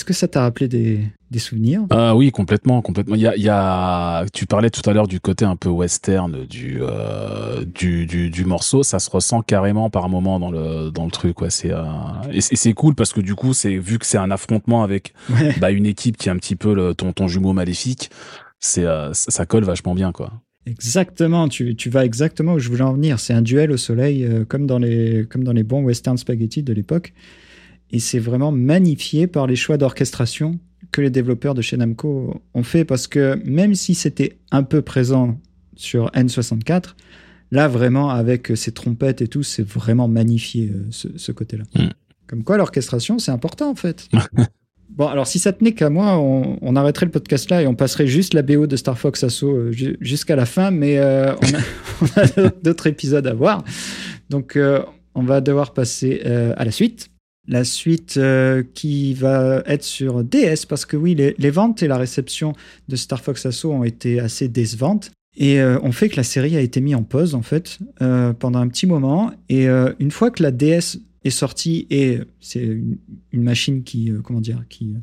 Est-ce 0.05 0.09
que 0.09 0.13
ça 0.13 0.29
t'a 0.29 0.43
rappelé 0.43 0.69
des, 0.69 1.01
des 1.31 1.39
souvenirs? 1.39 1.87
Ah 1.89 2.15
oui, 2.15 2.31
complètement, 2.31 2.83
complètement. 2.83 3.15
Il 3.15 3.23
y 3.23 3.27
a, 3.27 3.35
il 3.37 3.43
y 3.43 3.49
a, 3.49 4.27
tu 4.35 4.45
parlais 4.45 4.69
tout 4.69 4.83
à 4.85 4.93
l'heure 4.93 5.09
du 5.09 5.19
côté 5.19 5.47
un 5.47 5.57
peu 5.57 5.71
western 5.71 6.45
du, 6.45 6.81
euh, 6.83 7.65
du, 7.65 8.05
du, 8.05 8.29
du, 8.29 8.45
morceau. 8.45 8.83
Ça 8.83 8.99
se 8.99 9.09
ressent 9.09 9.41
carrément 9.41 9.89
par 9.89 10.11
moment 10.11 10.39
dans 10.39 10.51
le, 10.51 10.91
dans 10.91 11.07
le 11.07 11.11
truc. 11.11 11.41
Ouais. 11.41 11.49
C'est, 11.49 11.71
euh, 11.73 11.85
et 12.31 12.43
c'est 12.43 12.75
cool 12.75 12.95
parce 12.95 13.15
que 13.15 13.23
du 13.23 13.35
coup, 13.35 13.55
c'est 13.55 13.79
vu 13.79 13.99
que 13.99 14.05
c'est 14.05 14.19
un 14.19 14.31
affrontement 14.31 14.83
avec 14.83 15.15
bah, 15.59 15.71
une 15.71 15.87
équipe 15.87 16.19
qui 16.19 16.29
est 16.29 16.33
un 16.33 16.37
petit 16.37 16.57
peu 16.57 16.75
le, 16.75 16.95
ton, 16.95 17.15
ton 17.15 17.27
jumeau 17.27 17.55
maléfique, 17.55 18.11
c'est, 18.61 18.85
euh, 18.85 19.15
ça 19.15 19.47
colle 19.47 19.65
vachement 19.65 19.95
bien, 19.95 20.13
quoi. 20.13 20.35
Exactement, 20.67 21.49
tu, 21.49 21.77
tu, 21.77 21.89
vas 21.89 22.05
exactement 22.05 22.53
où 22.53 22.59
je 22.59 22.69
voulais 22.69 22.83
en 22.83 22.93
venir. 22.93 23.21
C'est 23.21 23.33
un 23.33 23.41
duel 23.41 23.73
au 23.73 23.79
soleil, 23.79 24.27
euh, 24.27 24.45
comme, 24.45 24.67
dans 24.67 24.79
les, 24.79 25.25
comme 25.31 25.45
dans 25.45 25.53
les 25.53 25.63
bons 25.63 25.83
western 25.83 26.19
spaghetti 26.19 26.63
de 26.63 26.75
l'époque. 26.75 27.15
Et 27.91 28.01
c'est 28.01 28.19
vraiment 28.19 28.51
magnifié 28.51 29.27
par 29.27 29.47
les 29.47 29.57
choix 29.57 29.77
d'orchestration 29.77 30.59
que 30.95 31.01
les 31.01 31.11
développeurs 31.11 31.55
de 31.55 31.63
chez 31.63 31.77
Namco 31.77 32.41
ont 32.55 32.63
fait 32.63 32.85
parce 32.85 33.09
que 33.09 33.41
même 33.45 33.75
si 33.75 33.95
c'était 33.95 34.39
un 34.53 34.63
peu 34.63 34.81
présent 34.81 35.41
sur 35.75 36.11
N64, 36.13 36.95
là 37.51 37.69
vraiment 37.69 38.11
avec 38.11 38.53
ces 38.55 38.73
trompettes 38.73 39.21
et 39.21 39.29
tout, 39.29 39.43
c'est 39.43 39.67
vraiment 39.67 40.07
magnifié 40.07 40.73
euh, 40.73 40.87
ce, 40.91 41.33
côté-là. 41.33 41.65
Hmm. 41.75 41.91
Comme 42.29 42.45
quoi 42.45 42.57
l'orchestration, 42.57 43.19
c'est 43.19 43.33
important 43.33 43.71
en 43.71 43.75
fait. 43.75 44.09
bon, 44.91 45.09
alors 45.09 45.27
si 45.27 45.41
ça 45.41 45.53
tenait 45.53 45.73
qu'à 45.73 45.91
moi, 45.91 46.17
on, 46.19 46.77
arrêterait 46.77 47.07
le 47.07 47.13
podcast 47.13 47.51
là 47.51 47.63
et 47.63 47.67
on 47.67 47.75
passerait 47.75 48.07
juste 48.07 48.33
la 48.33 48.43
BO 48.43 48.69
de 48.69 48.77
Star 48.77 48.97
Fox 48.97 49.25
Assault 49.25 49.53
euh, 49.53 49.73
jusqu'à 50.01 50.37
la 50.37 50.47
fin, 50.47 50.71
mais 50.71 50.99
euh, 50.99 51.35
on 52.01 52.21
a, 52.21 52.51
d'autres 52.63 52.87
épisodes 52.87 53.27
à 53.27 53.35
voir. 53.35 53.65
Donc 54.31 54.59
on 55.17 55.23
va 55.23 55.41
devoir 55.41 55.75
passer 55.75 56.23
à 56.23 56.65
la 56.65 56.71
suite 56.71 57.11
la 57.47 57.65
suite 57.65 58.17
euh, 58.17 58.63
qui 58.75 59.15
va 59.15 59.63
être 59.67 59.85
sur 59.85 60.25
DS, 60.25 60.67
parce 60.69 60.87
que 60.87 60.97
oui, 60.97 61.15
les, 61.15 61.51
ventes 61.51 61.83
et 61.83 61.89
la 61.89 61.99
réception 61.99 62.55
de 62.89 62.97
Star 62.97 63.21
Fox 63.21 63.45
Assault 63.47 63.73
ont 63.73 63.85
été 63.85 64.21
assez 64.21 64.49
décevantes. 64.49 65.11
Et 65.37 65.61
euh, 65.61 65.79
on 65.83 65.93
fait 65.93 66.09
que 66.09 66.17
la 66.17 66.23
série 66.23 66.57
a 66.57 66.61
été 66.61 66.81
mise 66.81 66.95
en 66.95 67.03
pause, 67.03 67.35
en 67.35 67.43
fait, 67.43 67.79
euh, 68.03 68.33
pendant 68.33 68.61
un 68.61 68.69
petit 68.69 68.87
moment. 68.87 69.33
Et 69.49 69.67
une 69.67 70.11
fois 70.11 70.31
que 70.31 70.43
la 70.43 70.51
DS 70.51 70.99
est 71.25 71.31
sortie, 71.31 71.87
et 71.91 72.21
c'est 72.41 72.63
une, 72.63 72.99
une, 73.33 73.43
machine 73.43 73.83
qui, 73.83 74.13
comment 74.23 74.41
dire, 74.41 74.63
qui, 74.69 74.95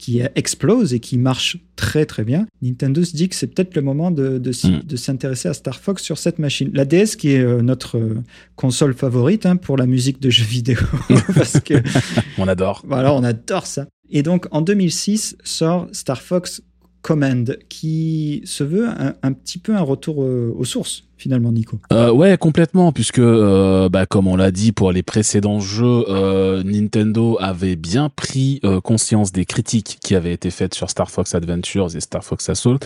qui 0.00 0.22
explose 0.34 0.94
et 0.94 0.98
qui 0.98 1.18
marche 1.18 1.58
très 1.76 2.06
très 2.06 2.24
bien. 2.24 2.46
Nintendo 2.62 3.04
se 3.04 3.14
dit 3.14 3.28
que 3.28 3.34
c'est 3.34 3.46
peut-être 3.46 3.76
le 3.76 3.82
moment 3.82 4.10
de, 4.10 4.38
de, 4.38 4.50
mm. 4.50 4.96
s'intéresser 4.96 5.48
à 5.48 5.54
Star 5.54 5.78
Fox 5.78 6.02
sur 6.02 6.16
cette 6.16 6.38
machine. 6.38 6.70
La 6.72 6.86
DS 6.86 7.16
qui 7.16 7.32
est 7.32 7.40
euh, 7.40 7.60
notre 7.60 7.98
euh, 7.98 8.22
console 8.56 8.94
favorite 8.94 9.44
hein, 9.44 9.56
pour 9.56 9.76
la 9.76 9.86
musique 9.86 10.20
de 10.20 10.30
jeux 10.30 10.44
vidéo. 10.48 10.78
parce 11.34 11.60
que, 11.60 11.74
on 12.38 12.48
adore. 12.48 12.82
Voilà, 12.86 13.12
on 13.12 13.22
adore 13.22 13.66
ça. 13.66 13.86
Et 14.08 14.22
donc 14.22 14.46
en 14.50 14.62
2006 14.62 15.36
sort 15.44 15.86
Star 15.92 16.22
Fox 16.22 16.62
Command 17.02 17.58
qui 17.68 18.42
se 18.44 18.64
veut 18.64 18.88
un, 19.22 19.32
petit 19.32 19.58
peu 19.58 19.74
un 19.76 19.82
retour 19.82 20.22
euh, 20.22 20.52
aux 20.56 20.64
sources 20.64 21.04
finalement, 21.20 21.52
Nico? 21.52 21.78
Euh, 21.92 22.10
ouais, 22.10 22.36
complètement, 22.38 22.92
puisque 22.92 23.18
euh, 23.18 23.88
bah, 23.88 24.06
comme 24.06 24.26
on 24.26 24.36
l'a 24.36 24.50
dit 24.50 24.72
pour 24.72 24.90
les 24.90 25.02
précédents 25.02 25.60
jeux, 25.60 26.04
euh, 26.08 26.62
Nintendo 26.64 27.36
avait 27.40 27.76
bien 27.76 28.08
pris 28.08 28.60
euh, 28.64 28.80
conscience 28.80 29.30
des 29.30 29.44
critiques 29.44 29.98
qui 30.02 30.14
avaient 30.14 30.32
été 30.32 30.50
faites 30.50 30.74
sur 30.74 30.88
Star 30.88 31.10
Fox 31.10 31.34
Adventures 31.34 31.94
et 31.94 32.00
Star 32.00 32.24
Fox 32.24 32.48
Assault, 32.48 32.78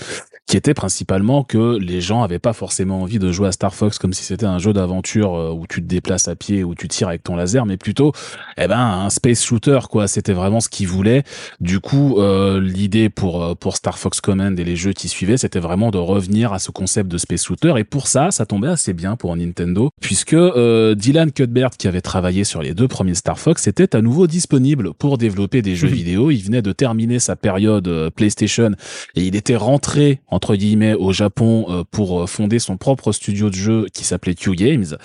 qui 0.47 0.57
étaient 0.57 0.75
principalement 0.75 1.45
que 1.45 1.79
les 1.79 2.01
gens 2.01 2.23
avaient 2.23 2.39
pas 2.39 2.53
forcément 2.53 3.03
envie 3.03 3.19
de 3.19 3.31
jouer 3.31 3.49
à 3.49 3.53
Star 3.53 3.75
Fox 3.75 3.99
comme 3.99 4.13
si 4.13 4.25
c'était 4.25 4.47
un 4.47 4.59
jeu 4.59 4.73
d'aventure 4.73 5.57
où 5.57 5.67
tu 5.67 5.81
te 5.81 5.87
déplaces 5.87 6.29
à 6.29 6.35
pied, 6.35 6.65
où 6.65 6.75
tu 6.75 6.89
tires 6.89 7.09
avec 7.09 7.23
ton 7.23 7.37
laser, 7.37 7.65
mais 7.67 7.77
plutôt, 7.77 8.13
eh 8.59 8.67
ben, 8.67 8.79
un 8.79 9.11
space 9.11 9.45
shooter, 9.45 9.79
quoi. 9.91 10.09
C'était 10.09 10.33
vraiment 10.33 10.61
ce 10.61 10.69
qu'ils 10.69 10.89
voulaient. 10.89 11.23
Du 11.61 11.81
coup, 11.81 12.19
l'idée 12.61 13.09
pour 13.09 13.57
pour 13.57 13.77
Star 13.77 13.99
Fox 13.99 14.21
Command 14.21 14.59
et 14.59 14.65
les 14.65 14.77
jeux 14.77 14.93
qui 14.93 15.09
suivaient, 15.09 15.37
c'était 15.37 15.61
vraiment 15.61 15.91
de 15.91 15.99
revenir 15.99 16.53
à 16.53 16.59
ce 16.59 16.71
concept 16.71 17.11
de 17.11 17.19
space 17.19 17.45
shooter. 17.45 17.75
Et 17.79 17.85
pour 17.85 18.09
ça, 18.09 18.24
ça, 18.31 18.47
tombait 18.47 18.69
assez 18.69 18.93
bien 18.93 19.17
pour 19.17 19.37
Nintendo, 19.37 19.91
puisque 20.01 20.35
euh, 20.35 20.95
Dylan 20.95 21.33
Cuthbert, 21.33 21.71
qui 21.71 21.89
avait 21.89 22.01
travaillé 22.01 22.45
sur 22.45 22.63
les 22.63 22.75
deux 22.75 22.89
premiers 22.89 23.15
Star 23.15 23.39
Fox, 23.39 23.67
était 23.67 23.95
à 23.97 24.03
nouveau 24.03 24.27
disponible 24.27 24.95
pour 24.95 25.19
développer 25.19 25.63
des 25.63 25.77
jeux 25.77 25.89
vidéo. 25.89 26.31
Il 26.31 26.43
venait 26.43 26.63
de 26.63 26.73
terminer 26.73 27.19
sa 27.19 27.37
période 27.37 27.89
euh, 27.89 28.11
PlayStation 28.11 28.71
et 29.15 29.23
il 29.23 29.37
était 29.37 29.57
rentré 29.57 30.21
entre 30.29 30.57
guillemets 30.57 30.95
au 30.95 31.13
Japon 31.13 31.67
euh, 31.69 31.85
pour 31.91 32.29
fonder 32.29 32.59
son 32.59 32.77
propre 32.77 33.13
studio 33.13 33.51
de 33.51 33.55
jeux 33.55 33.87
qui 33.93 34.05
s'appelait 34.05 34.35
Q 34.35 34.53
Games. 34.55 34.97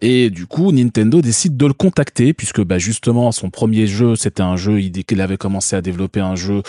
Et 0.00 0.30
du 0.30 0.46
coup, 0.46 0.72
Nintendo 0.72 1.20
décide 1.20 1.58
de 1.58 1.66
le 1.66 1.74
contacter 1.74 2.32
puisque 2.32 2.62
bah, 2.62 2.78
justement 2.78 3.32
son 3.32 3.50
premier 3.50 3.86
jeu, 3.86 4.16
c'était 4.16 4.42
un 4.42 4.56
jeu, 4.56 4.80
il, 4.80 5.20
avait 5.20 5.36
commencé 5.36 5.76
à 5.76 5.82
développer 5.82 6.20
un 6.20 6.36
jeu 6.36 6.62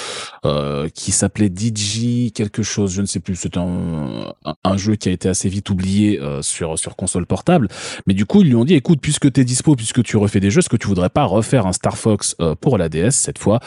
euh, 0.46 0.90
qui 0.90 1.12
s'appelait 1.12 1.50
DJ 1.50 2.32
quelque 2.34 2.64
chose, 2.64 2.94
je 2.94 3.02
ne 3.02 3.06
sais 3.06 3.20
plus, 3.20 3.36
c'était 3.36 3.60
un, 3.60 4.34
un, 4.64 4.78
jeu 4.78 4.96
qui 4.96 5.10
a 5.10 5.12
été 5.12 5.30
assez 5.30 5.50
vite 5.50 5.69
oublié 5.70 6.20
euh, 6.20 6.42
sur 6.42 6.78
sur 6.78 6.96
console 6.96 7.26
portable. 7.26 7.68
Mais 8.08 8.14
du 8.14 8.26
coup, 8.26 8.42
ils 8.42 8.48
lui 8.48 8.56
ont 8.56 8.66
dit, 8.66 8.76
écoute, 8.76 9.00
puisque 9.02 9.32
t'es 9.32 9.44
dispo, 9.44 9.76
puisque 9.76 10.04
tu 10.04 10.18
refais 10.18 10.40
des 10.40 10.52
jeux, 10.52 10.60
est-ce 10.60 10.70
que 10.70 10.78
tu 10.78 10.88
voudrais 10.88 11.10
pas 11.10 11.24
refaire 11.24 11.68
un 11.68 11.74
Star 11.74 11.98
Fox 11.98 12.36
pour 12.62 12.78
la 12.78 12.90
DS 12.90 13.12
cette 13.12 13.38
fois? 13.38 13.60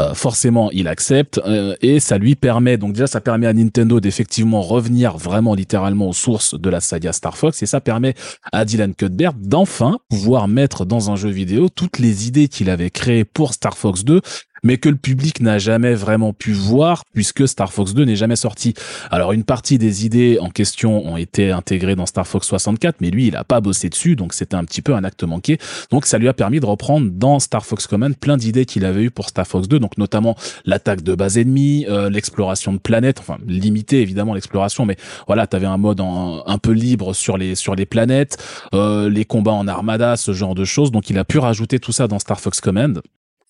Euh, 0.00 0.14
forcément 0.14 0.70
il 0.70 0.86
accepte 0.86 1.40
euh, 1.44 1.74
et 1.82 1.98
ça 1.98 2.18
lui 2.18 2.36
permet 2.36 2.76
donc 2.76 2.92
déjà 2.92 3.08
ça 3.08 3.20
permet 3.20 3.48
à 3.48 3.52
Nintendo 3.52 3.98
d'effectivement 3.98 4.62
revenir 4.62 5.16
vraiment 5.16 5.54
littéralement 5.54 6.08
aux 6.08 6.12
sources 6.12 6.54
de 6.54 6.70
la 6.70 6.78
saga 6.78 7.12
Star 7.12 7.36
Fox 7.36 7.64
et 7.64 7.66
ça 7.66 7.80
permet 7.80 8.14
à 8.52 8.64
Dylan 8.64 8.94
Cuthbert 8.94 9.32
d'enfin 9.34 9.98
pouvoir 10.08 10.46
mettre 10.46 10.84
dans 10.84 11.10
un 11.10 11.16
jeu 11.16 11.30
vidéo 11.30 11.68
toutes 11.68 11.98
les 11.98 12.28
idées 12.28 12.46
qu'il 12.46 12.70
avait 12.70 12.90
créées 12.90 13.24
pour 13.24 13.54
Star 13.54 13.76
Fox 13.76 14.04
2 14.04 14.20
mais 14.62 14.78
que 14.78 14.88
le 14.88 14.96
public 14.96 15.40
n'a 15.40 15.58
jamais 15.58 15.94
vraiment 15.94 16.32
pu 16.32 16.52
voir 16.52 17.02
puisque 17.14 17.46
Star 17.46 17.72
Fox 17.72 17.94
2 17.94 18.04
n'est 18.04 18.16
jamais 18.16 18.36
sorti. 18.36 18.74
Alors 19.10 19.32
une 19.32 19.44
partie 19.44 19.78
des 19.78 20.06
idées 20.06 20.38
en 20.40 20.50
question 20.50 21.06
ont 21.06 21.16
été 21.16 21.50
intégrées 21.50 21.96
dans 21.96 22.06
Star 22.06 22.26
Fox 22.26 22.46
64, 22.46 22.96
mais 23.00 23.10
lui 23.10 23.28
il 23.28 23.36
a 23.36 23.44
pas 23.44 23.60
bossé 23.60 23.88
dessus, 23.88 24.16
donc 24.16 24.34
c'était 24.34 24.56
un 24.56 24.64
petit 24.64 24.82
peu 24.82 24.94
un 24.94 25.04
acte 25.04 25.24
manqué. 25.24 25.58
Donc 25.90 26.06
ça 26.06 26.18
lui 26.18 26.28
a 26.28 26.34
permis 26.34 26.60
de 26.60 26.66
reprendre 26.66 27.10
dans 27.12 27.38
Star 27.38 27.64
Fox 27.64 27.86
Command 27.86 28.16
plein 28.16 28.36
d'idées 28.36 28.64
qu'il 28.64 28.84
avait 28.84 29.04
eues 29.04 29.10
pour 29.10 29.28
Star 29.28 29.46
Fox 29.46 29.68
2, 29.68 29.78
donc 29.78 29.98
notamment 29.98 30.36
l'attaque 30.64 31.02
de 31.02 31.14
base 31.14 31.38
ennemie, 31.38 31.86
euh, 31.88 32.10
l'exploration 32.10 32.72
de 32.72 32.78
planètes, 32.78 33.20
enfin 33.20 33.38
limité 33.46 34.00
évidemment 34.00 34.34
l'exploration, 34.34 34.84
mais 34.84 34.96
voilà, 35.26 35.46
t'avais 35.46 35.66
un 35.66 35.76
mode 35.76 36.00
un 36.00 36.58
peu 36.58 36.72
libre 36.72 37.14
sur 37.14 37.36
les 37.36 37.54
sur 37.54 37.74
les 37.74 37.86
planètes, 37.86 38.38
euh, 38.74 39.08
les 39.08 39.24
combats 39.24 39.52
en 39.52 39.66
armada, 39.68 40.16
ce 40.16 40.32
genre 40.32 40.54
de 40.54 40.64
choses. 40.64 40.90
Donc 40.90 41.10
il 41.10 41.18
a 41.18 41.24
pu 41.24 41.38
rajouter 41.38 41.78
tout 41.78 41.92
ça 41.92 42.08
dans 42.08 42.18
Star 42.18 42.40
Fox 42.40 42.60
Command 42.60 43.00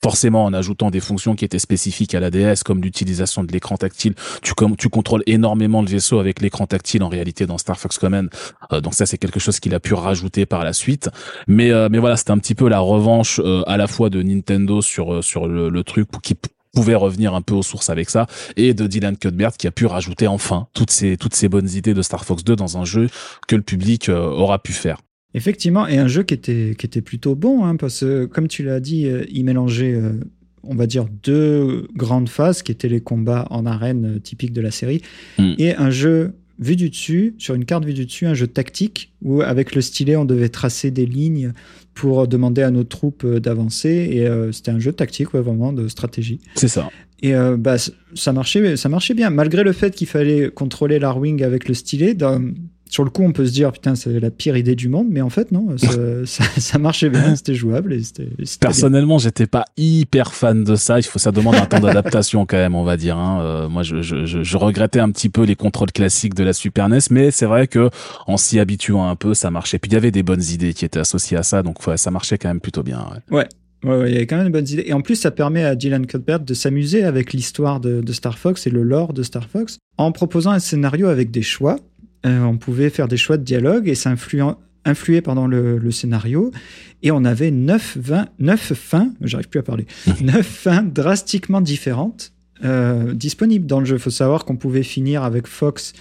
forcément 0.02 0.44
en 0.44 0.52
ajoutant 0.52 0.90
des 0.90 1.00
fonctions 1.00 1.34
qui 1.34 1.44
étaient 1.44 1.58
spécifiques 1.58 2.14
à 2.14 2.20
la 2.20 2.30
DS 2.30 2.62
comme 2.64 2.80
l'utilisation 2.82 3.42
de 3.44 3.52
l'écran 3.52 3.76
tactile. 3.76 4.14
Tu 4.42 4.52
tu 4.76 4.88
contrôles 4.88 5.22
énormément 5.26 5.82
le 5.82 5.88
vaisseau 5.88 6.18
avec 6.18 6.40
l'écran 6.40 6.66
tactile 6.66 7.02
en 7.02 7.08
réalité 7.08 7.46
dans 7.46 7.58
Star 7.58 7.78
Fox 7.78 7.98
Command. 7.98 8.28
Euh, 8.72 8.80
donc 8.80 8.94
ça 8.94 9.06
c'est 9.06 9.18
quelque 9.18 9.40
chose 9.40 9.60
qu'il 9.60 9.74
a 9.74 9.80
pu 9.80 9.94
rajouter 9.94 10.46
par 10.46 10.64
la 10.64 10.72
suite. 10.72 11.10
Mais 11.46 11.70
euh, 11.70 11.88
mais 11.90 11.98
voilà 11.98 12.16
c'était 12.16 12.30
un 12.30 12.38
petit 12.38 12.54
peu 12.54 12.68
la 12.68 12.80
revanche 12.80 13.40
euh, 13.42 13.62
à 13.66 13.76
la 13.76 13.86
fois 13.86 14.10
de 14.10 14.22
Nintendo 14.22 14.82
sur 14.82 15.22
sur 15.22 15.48
le, 15.48 15.68
le 15.68 15.84
truc 15.84 16.08
qui 16.22 16.34
pouvait 16.74 16.94
revenir 16.94 17.34
un 17.34 17.42
peu 17.42 17.54
aux 17.54 17.62
sources 17.62 17.90
avec 17.90 18.10
ça 18.10 18.26
et 18.56 18.74
de 18.74 18.86
Dylan 18.86 19.16
Cuthbert 19.16 19.56
qui 19.56 19.66
a 19.66 19.72
pu 19.72 19.86
rajouter 19.86 20.28
enfin 20.28 20.68
toutes 20.74 20.90
ces 20.90 21.16
toutes 21.16 21.34
ces 21.34 21.48
bonnes 21.48 21.68
idées 21.70 21.94
de 21.94 22.02
Star 22.02 22.24
Fox 22.24 22.44
2 22.44 22.54
dans 22.54 22.78
un 22.78 22.84
jeu 22.84 23.08
que 23.48 23.56
le 23.56 23.62
public 23.62 24.08
aura 24.10 24.58
pu 24.58 24.72
faire 24.72 24.98
Effectivement, 25.34 25.86
et 25.86 25.98
un 25.98 26.08
jeu 26.08 26.22
qui 26.22 26.34
était, 26.34 26.74
qui 26.78 26.86
était 26.86 27.02
plutôt 27.02 27.34
bon, 27.34 27.64
hein, 27.64 27.76
parce 27.76 28.00
que 28.00 28.24
comme 28.24 28.48
tu 28.48 28.62
l'as 28.62 28.80
dit, 28.80 29.06
euh, 29.06 29.24
il 29.30 29.44
mélangeait, 29.44 29.92
euh, 29.92 30.12
on 30.62 30.74
va 30.74 30.86
dire, 30.86 31.06
deux 31.22 31.86
grandes 31.94 32.30
phases, 32.30 32.62
qui 32.62 32.72
étaient 32.72 32.88
les 32.88 33.00
combats 33.00 33.46
en 33.50 33.66
arène 33.66 34.16
euh, 34.16 34.18
typiques 34.18 34.54
de 34.54 34.62
la 34.62 34.70
série, 34.70 35.02
mm. 35.38 35.54
et 35.58 35.74
un 35.74 35.90
jeu 35.90 36.32
vu 36.58 36.76
du 36.76 36.88
dessus, 36.88 37.34
sur 37.38 37.54
une 37.54 37.66
carte 37.66 37.84
vue 37.84 37.92
du 37.92 38.06
dessus, 38.06 38.26
un 38.26 38.34
jeu 38.34 38.46
tactique, 38.46 39.12
où 39.22 39.42
avec 39.42 39.74
le 39.74 39.82
stylet, 39.82 40.16
on 40.16 40.24
devait 40.24 40.48
tracer 40.48 40.90
des 40.90 41.06
lignes 41.06 41.52
pour 41.92 42.26
demander 42.26 42.62
à 42.62 42.70
nos 42.70 42.84
troupes 42.84 43.24
d'avancer, 43.24 43.90
et 43.90 44.28
c'était 44.52 44.72
un 44.72 44.80
jeu 44.80 44.92
tactique, 44.92 45.34
ouais, 45.34 45.40
vraiment, 45.40 45.72
de 45.72 45.86
stratégie. 45.86 46.40
C'est 46.56 46.66
ça. 46.66 46.90
Et 47.22 47.32
bah, 47.56 47.76
ça, 48.14 48.32
marchait, 48.32 48.76
ça 48.76 48.88
marchait 48.88 49.14
bien, 49.14 49.30
malgré 49.30 49.62
le 49.62 49.70
fait 49.70 49.94
qu'il 49.94 50.08
fallait 50.08 50.50
contrôler 50.50 50.98
l'Arwing 50.98 51.44
avec 51.44 51.68
le 51.68 51.74
stylet. 51.74 52.14
Dans, 52.14 52.42
sur 52.88 53.04
le 53.04 53.10
coup, 53.10 53.22
on 53.22 53.32
peut 53.32 53.46
se 53.46 53.52
dire, 53.52 53.72
putain, 53.72 53.94
c'est 53.94 54.18
la 54.18 54.30
pire 54.30 54.56
idée 54.56 54.74
du 54.74 54.88
monde, 54.88 55.08
mais 55.10 55.20
en 55.20 55.30
fait, 55.30 55.52
non, 55.52 55.76
ça, 55.76 56.78
marchait 56.78 57.10
bien, 57.10 57.36
c'était 57.36 57.54
jouable. 57.54 57.92
Et 57.92 58.02
Personnellement, 58.60 59.18
j'étais 59.18 59.46
pas 59.46 59.64
hyper 59.76 60.32
fan 60.32 60.64
de 60.64 60.74
ça. 60.74 60.98
Il 60.98 61.02
faut, 61.02 61.18
ça 61.18 61.32
demande 61.32 61.56
un 61.56 61.66
temps 61.66 61.80
d'adaptation 61.80 62.46
quand 62.46 62.56
même, 62.56 62.74
on 62.74 62.84
va 62.84 62.96
dire. 62.96 63.16
Hein. 63.16 63.40
Euh, 63.42 63.68
moi, 63.68 63.82
je, 63.82 64.02
je, 64.02 64.24
je, 64.24 64.56
regrettais 64.56 65.00
un 65.00 65.10
petit 65.10 65.28
peu 65.28 65.44
les 65.44 65.56
contrôles 65.56 65.92
classiques 65.92 66.34
de 66.34 66.44
la 66.44 66.52
Super 66.52 66.88
NES, 66.88 66.98
mais 67.10 67.30
c'est 67.30 67.46
vrai 67.46 67.66
que 67.66 67.90
en 68.26 68.36
s'y 68.36 68.58
habituant 68.58 69.08
un 69.08 69.16
peu, 69.16 69.34
ça 69.34 69.50
marchait. 69.50 69.78
Puis 69.78 69.90
il 69.90 69.94
y 69.94 69.96
avait 69.96 70.10
des 70.10 70.22
bonnes 70.22 70.42
idées 70.42 70.72
qui 70.72 70.84
étaient 70.84 71.00
associées 71.00 71.36
à 71.36 71.42
ça, 71.42 71.62
donc 71.62 71.76
ça 71.96 72.10
marchait 72.10 72.38
quand 72.38 72.48
même 72.48 72.60
plutôt 72.60 72.82
bien. 72.82 73.06
Ouais. 73.30 73.46
ouais. 73.84 74.08
il 74.08 74.12
y 74.12 74.16
avait 74.16 74.26
quand 74.26 74.36
même 74.36 74.46
des 74.46 74.52
bonnes 74.52 74.68
idées. 74.68 74.84
Et 74.86 74.92
en 74.92 75.02
plus, 75.02 75.16
ça 75.16 75.30
permet 75.30 75.64
à 75.64 75.74
Dylan 75.74 76.06
Cuthbert 76.06 76.40
de 76.40 76.54
s'amuser 76.54 77.04
avec 77.04 77.32
l'histoire 77.32 77.80
de, 77.80 78.00
de, 78.00 78.12
Star 78.12 78.38
Fox 78.38 78.66
et 78.66 78.70
le 78.70 78.82
lore 78.82 79.12
de 79.12 79.22
Star 79.22 79.46
Fox 79.48 79.78
en 79.98 80.12
proposant 80.12 80.52
un 80.52 80.58
scénario 80.58 81.08
avec 81.08 81.30
des 81.30 81.42
choix 81.42 81.78
euh, 82.26 82.42
on 82.42 82.56
pouvait 82.56 82.90
faire 82.90 83.08
des 83.08 83.16
choix 83.16 83.36
de 83.36 83.44
dialogue 83.44 83.88
et 83.88 83.94
ça 83.94 84.10
influé 84.84 85.20
pendant 85.20 85.46
le, 85.46 85.90
scénario. 85.90 86.50
Et 87.02 87.10
on 87.10 87.24
avait 87.24 87.50
neuf, 87.50 87.96
20, 88.00 88.28
neuf 88.38 88.72
fins, 88.74 89.12
j'arrive 89.20 89.48
plus 89.48 89.60
à 89.60 89.62
parler, 89.62 89.86
neuf 90.20 90.46
fins 90.46 90.82
drastiquement 90.82 91.60
différentes 91.60 92.32
euh, 92.64 93.14
disponibles 93.14 93.66
dans 93.66 93.80
le 93.80 93.86
jeu. 93.86 93.96
Il 93.96 94.02
faut 94.02 94.10
savoir 94.10 94.44
qu'on 94.44 94.56
pouvait 94.56 94.82
finir 94.82 95.22
avec 95.22 95.46
Fox 95.46 95.92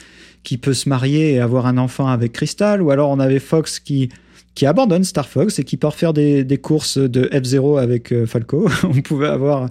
qui 0.44 0.58
peut 0.58 0.74
se 0.74 0.88
marier 0.88 1.34
et 1.34 1.40
avoir 1.40 1.66
un 1.66 1.78
enfant 1.78 2.08
avec 2.08 2.32
Crystal, 2.32 2.82
ou 2.82 2.90
alors 2.90 3.10
on 3.10 3.20
avait 3.20 3.40
Fox 3.40 3.80
qui 3.80 4.10
qui 4.58 4.66
abandonne 4.66 5.04
Star 5.04 5.30
Fox 5.30 5.60
et 5.60 5.64
qui 5.64 5.78
part 5.78 5.94
faire 5.94 6.14
des, 6.14 6.60
courses 6.60 6.98
de 6.98 7.26
F0 7.26 7.80
avec 7.80 8.12
euh, 8.12 8.26
Falco. 8.26 8.68
On 8.84 9.02
pouvait 9.04 9.28
avoir 9.28 9.70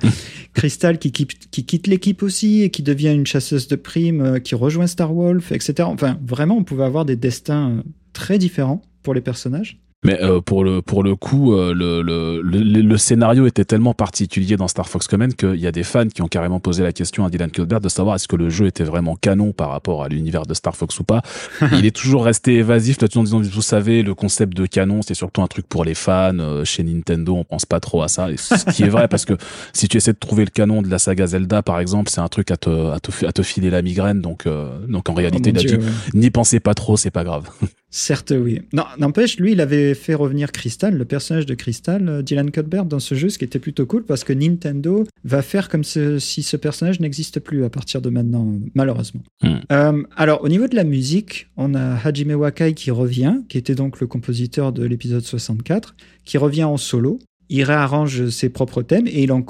Crystal 0.54 1.00
qui, 1.00 1.10
qui, 1.10 1.26
quitte 1.26 1.88
l'équipe 1.88 2.22
aussi 2.22 2.62
et 2.62 2.70
qui 2.70 2.84
devient 2.84 3.12
une 3.12 3.26
chasseuse 3.26 3.66
de 3.66 3.74
primes, 3.74 4.20
euh, 4.20 4.38
qui 4.38 4.54
rejoint 4.54 4.86
Star 4.86 5.12
Wolf, 5.12 5.50
etc. 5.50 5.88
Enfin, 5.92 6.20
vraiment, 6.24 6.56
on 6.56 6.62
pouvait 6.62 6.84
avoir 6.84 7.04
des 7.04 7.16
destins 7.16 7.70
euh, 7.70 7.82
très 8.12 8.38
différents 8.38 8.80
pour 9.02 9.12
les 9.12 9.20
personnages. 9.20 9.80
Mais 10.04 10.22
euh, 10.22 10.40
pour 10.40 10.62
le 10.62 10.82
pour 10.82 11.02
le 11.02 11.16
coup, 11.16 11.54
euh, 11.54 11.72
le, 11.74 12.02
le, 12.02 12.40
le, 12.42 12.98
scénario 12.98 13.46
était 13.46 13.64
tellement 13.64 13.94
particulier 13.94 14.56
dans 14.56 14.68
Star 14.68 14.88
Fox 14.88 15.08
Command 15.08 15.34
qu'il 15.34 15.56
y 15.56 15.66
a 15.66 15.72
des 15.72 15.82
fans 15.82 16.06
qui 16.06 16.22
ont 16.22 16.28
carrément 16.28 16.60
posé 16.60 16.82
la 16.82 16.92
question 16.92 17.24
à 17.24 17.30
Dylan 17.30 17.50
Cuthbert 17.50 17.80
de 17.80 17.88
savoir 17.88 18.14
est-ce 18.14 18.28
que 18.28 18.36
le 18.36 18.50
jeu 18.50 18.66
était 18.66 18.84
vraiment 18.84 19.16
canon 19.16 19.52
par 19.52 19.70
rapport 19.70 20.04
à 20.04 20.08
l'univers 20.08 20.44
de 20.44 20.54
Star 20.54 20.76
Fox 20.76 21.00
ou 21.00 21.04
pas. 21.04 21.22
Il 21.72 21.86
est 21.86 21.96
toujours 21.96 22.24
resté 22.24 22.56
évasif 22.56 23.00
là-dessus 23.00 23.18
en 23.18 23.24
disant 23.24 23.40
vous 23.40 23.62
savez 23.62 24.02
le 24.02 24.14
concept 24.14 24.54
de 24.54 24.66
canon 24.66 25.00
c'est 25.02 25.14
surtout 25.14 25.42
un 25.42 25.48
truc 25.48 25.66
pour 25.66 25.84
les 25.84 25.94
fans. 25.94 26.38
Euh, 26.38 26.64
chez 26.64 26.82
Nintendo 26.82 27.34
on 27.34 27.44
pense 27.44 27.64
pas 27.64 27.80
trop 27.80 28.02
à 28.02 28.08
ça. 28.08 28.30
Et 28.30 28.36
ce 28.36 28.70
qui 28.70 28.84
est 28.84 28.88
vrai 28.88 29.08
parce 29.08 29.24
que 29.24 29.34
si 29.72 29.88
tu 29.88 29.96
essaies 29.96 30.12
de 30.12 30.18
trouver 30.18 30.44
le 30.44 30.50
canon 30.50 30.82
de 30.82 30.90
la 30.90 30.98
saga 30.98 31.26
Zelda 31.26 31.62
par 31.62 31.80
exemple 31.80 32.10
c'est 32.10 32.20
un 32.20 32.28
truc 32.28 32.50
à 32.50 32.58
te 32.58 32.90
à 32.90 33.00
te, 33.00 33.26
à 33.26 33.32
te 33.32 33.42
filer 33.42 33.70
la 33.70 33.82
migraine 33.82 34.20
donc 34.20 34.46
donc 34.88 35.08
en 35.08 35.14
réalité 35.14 35.52
oh 35.56 36.14
n'y 36.14 36.30
pensez 36.30 36.60
pas 36.60 36.74
trop 36.74 36.96
c'est 36.96 37.10
pas 37.10 37.24
grave. 37.24 37.48
Certes, 37.90 38.34
oui. 38.36 38.60
Non, 38.72 38.84
n'empêche, 38.98 39.38
lui, 39.38 39.52
il 39.52 39.60
avait 39.60 39.94
fait 39.94 40.14
revenir 40.14 40.50
Crystal, 40.50 40.94
le 40.94 41.04
personnage 41.04 41.46
de 41.46 41.54
Crystal, 41.54 42.08
euh, 42.08 42.22
Dylan 42.22 42.50
Cuthbert, 42.50 42.84
dans 42.84 42.98
ce 42.98 43.14
jeu, 43.14 43.28
ce 43.28 43.38
qui 43.38 43.44
était 43.44 43.58
plutôt 43.58 43.86
cool 43.86 44.04
parce 44.04 44.24
que 44.24 44.32
Nintendo 44.32 45.04
va 45.24 45.40
faire 45.42 45.68
comme 45.68 45.84
si 45.84 46.42
ce 46.42 46.56
personnage 46.56 47.00
n'existe 47.00 47.40
plus 47.40 47.64
à 47.64 47.70
partir 47.70 48.02
de 48.02 48.10
maintenant, 48.10 48.52
malheureusement. 48.74 49.22
Hmm. 49.42 49.56
Euh, 49.70 50.02
alors, 50.16 50.42
au 50.42 50.48
niveau 50.48 50.66
de 50.66 50.74
la 50.74 50.84
musique, 50.84 51.48
on 51.56 51.74
a 51.74 51.96
Hajime 52.04 52.32
Wakai 52.32 52.74
qui 52.74 52.90
revient, 52.90 53.36
qui 53.48 53.56
était 53.56 53.74
donc 53.74 54.00
le 54.00 54.06
compositeur 54.06 54.72
de 54.72 54.84
l'épisode 54.84 55.22
64, 55.22 55.94
qui 56.24 56.38
revient 56.38 56.64
en 56.64 56.76
solo. 56.76 57.20
Il 57.48 57.62
réarrange 57.62 58.28
ses 58.30 58.48
propres 58.48 58.82
thèmes 58.82 59.06
et 59.06 59.22
il 59.22 59.30
en 59.30 59.42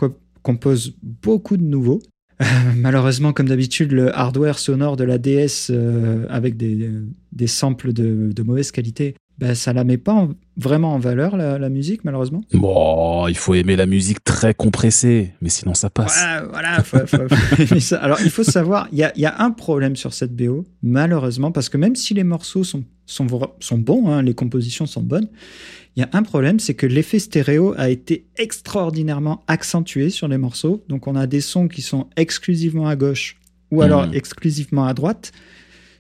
compose 0.42 0.94
beaucoup 1.03 1.57
de 1.57 1.64
nouveaux. 1.64 2.03
Euh, 2.42 2.44
malheureusement, 2.77 3.33
comme 3.33 3.49
d'habitude, 3.49 3.92
le 3.92 4.16
hardware 4.16 4.59
sonore 4.59 4.96
de 4.96 5.05
la 5.05 5.18
DS 5.18 5.70
euh, 5.70 6.27
avec 6.29 6.57
des, 6.57 6.90
des 7.33 7.46
samples 7.46 7.92
de, 7.92 8.31
de, 8.33 8.42
mauvaise 8.42 8.70
qualité, 8.72 9.14
ben, 9.38 9.55
ça 9.55 9.72
la 9.72 9.85
met 9.85 9.96
pas 9.96 10.29
vraiment 10.57 10.94
en 10.94 10.99
valeur, 10.99 11.37
la, 11.37 11.68
musique, 11.68 12.05
malheureusement. 12.05 12.42
Bon, 12.53 13.27
il 13.29 13.37
faut 13.37 13.55
aimer 13.55 13.77
la 13.77 13.87
musique 13.87 14.25
très 14.25 14.55
compressée, 14.55 15.33
mais 15.42 15.49
sinon 15.49 15.75
ça 15.75 15.90
passe. 15.90 16.25
Voilà, 16.51 16.83
Alors, 18.01 18.18
il 18.22 18.31
faut 18.31 18.44
savoir, 18.44 18.88
il 18.92 18.99
y 18.99 19.05
a, 19.05 19.12
y 19.16 19.27
a, 19.27 19.42
un 19.42 19.51
problème 19.51 19.96
sur 19.96 20.14
cette 20.14 20.35
BO, 20.35 20.64
malheureusement, 20.83 21.53
parce 21.53 21.68
que 21.68 21.77
même 21.77 21.96
si 21.96 22.14
les 22.14 22.25
morceaux 22.25 22.64
sont, 22.64 22.85
sont, 23.05 23.27
sont 23.61 23.79
bons, 23.79 24.09
hein, 24.09 24.22
les 24.22 24.35
compositions 24.35 24.87
sont 24.87 25.03
bonnes, 25.03 25.29
il 25.96 26.00
y 26.00 26.02
a 26.02 26.11
un 26.12 26.22
problème, 26.22 26.61
c'est 26.61 26.74
que 26.74 26.87
l'effet 26.87 27.18
stéréo 27.18 27.74
a 27.78 27.88
été 27.88 28.26
extraordinairement 28.37 29.42
accentué 29.46 30.11
sur 30.11 30.28
les 30.28 30.37
morceaux. 30.37 30.85
Donc 30.88 31.06
on 31.06 31.16
a 31.16 31.26
des 31.26 31.40
sons 31.40 31.68
qui 31.68 31.80
sont 31.80 32.09
exclusivement 32.16 32.87
à 32.87 32.96
gauche 32.96 33.38
ou 33.70 33.80
alors 33.80 34.06
hmm. 34.06 34.14
exclusivement 34.14 34.85
à 34.85 34.92
droite. 34.92 35.32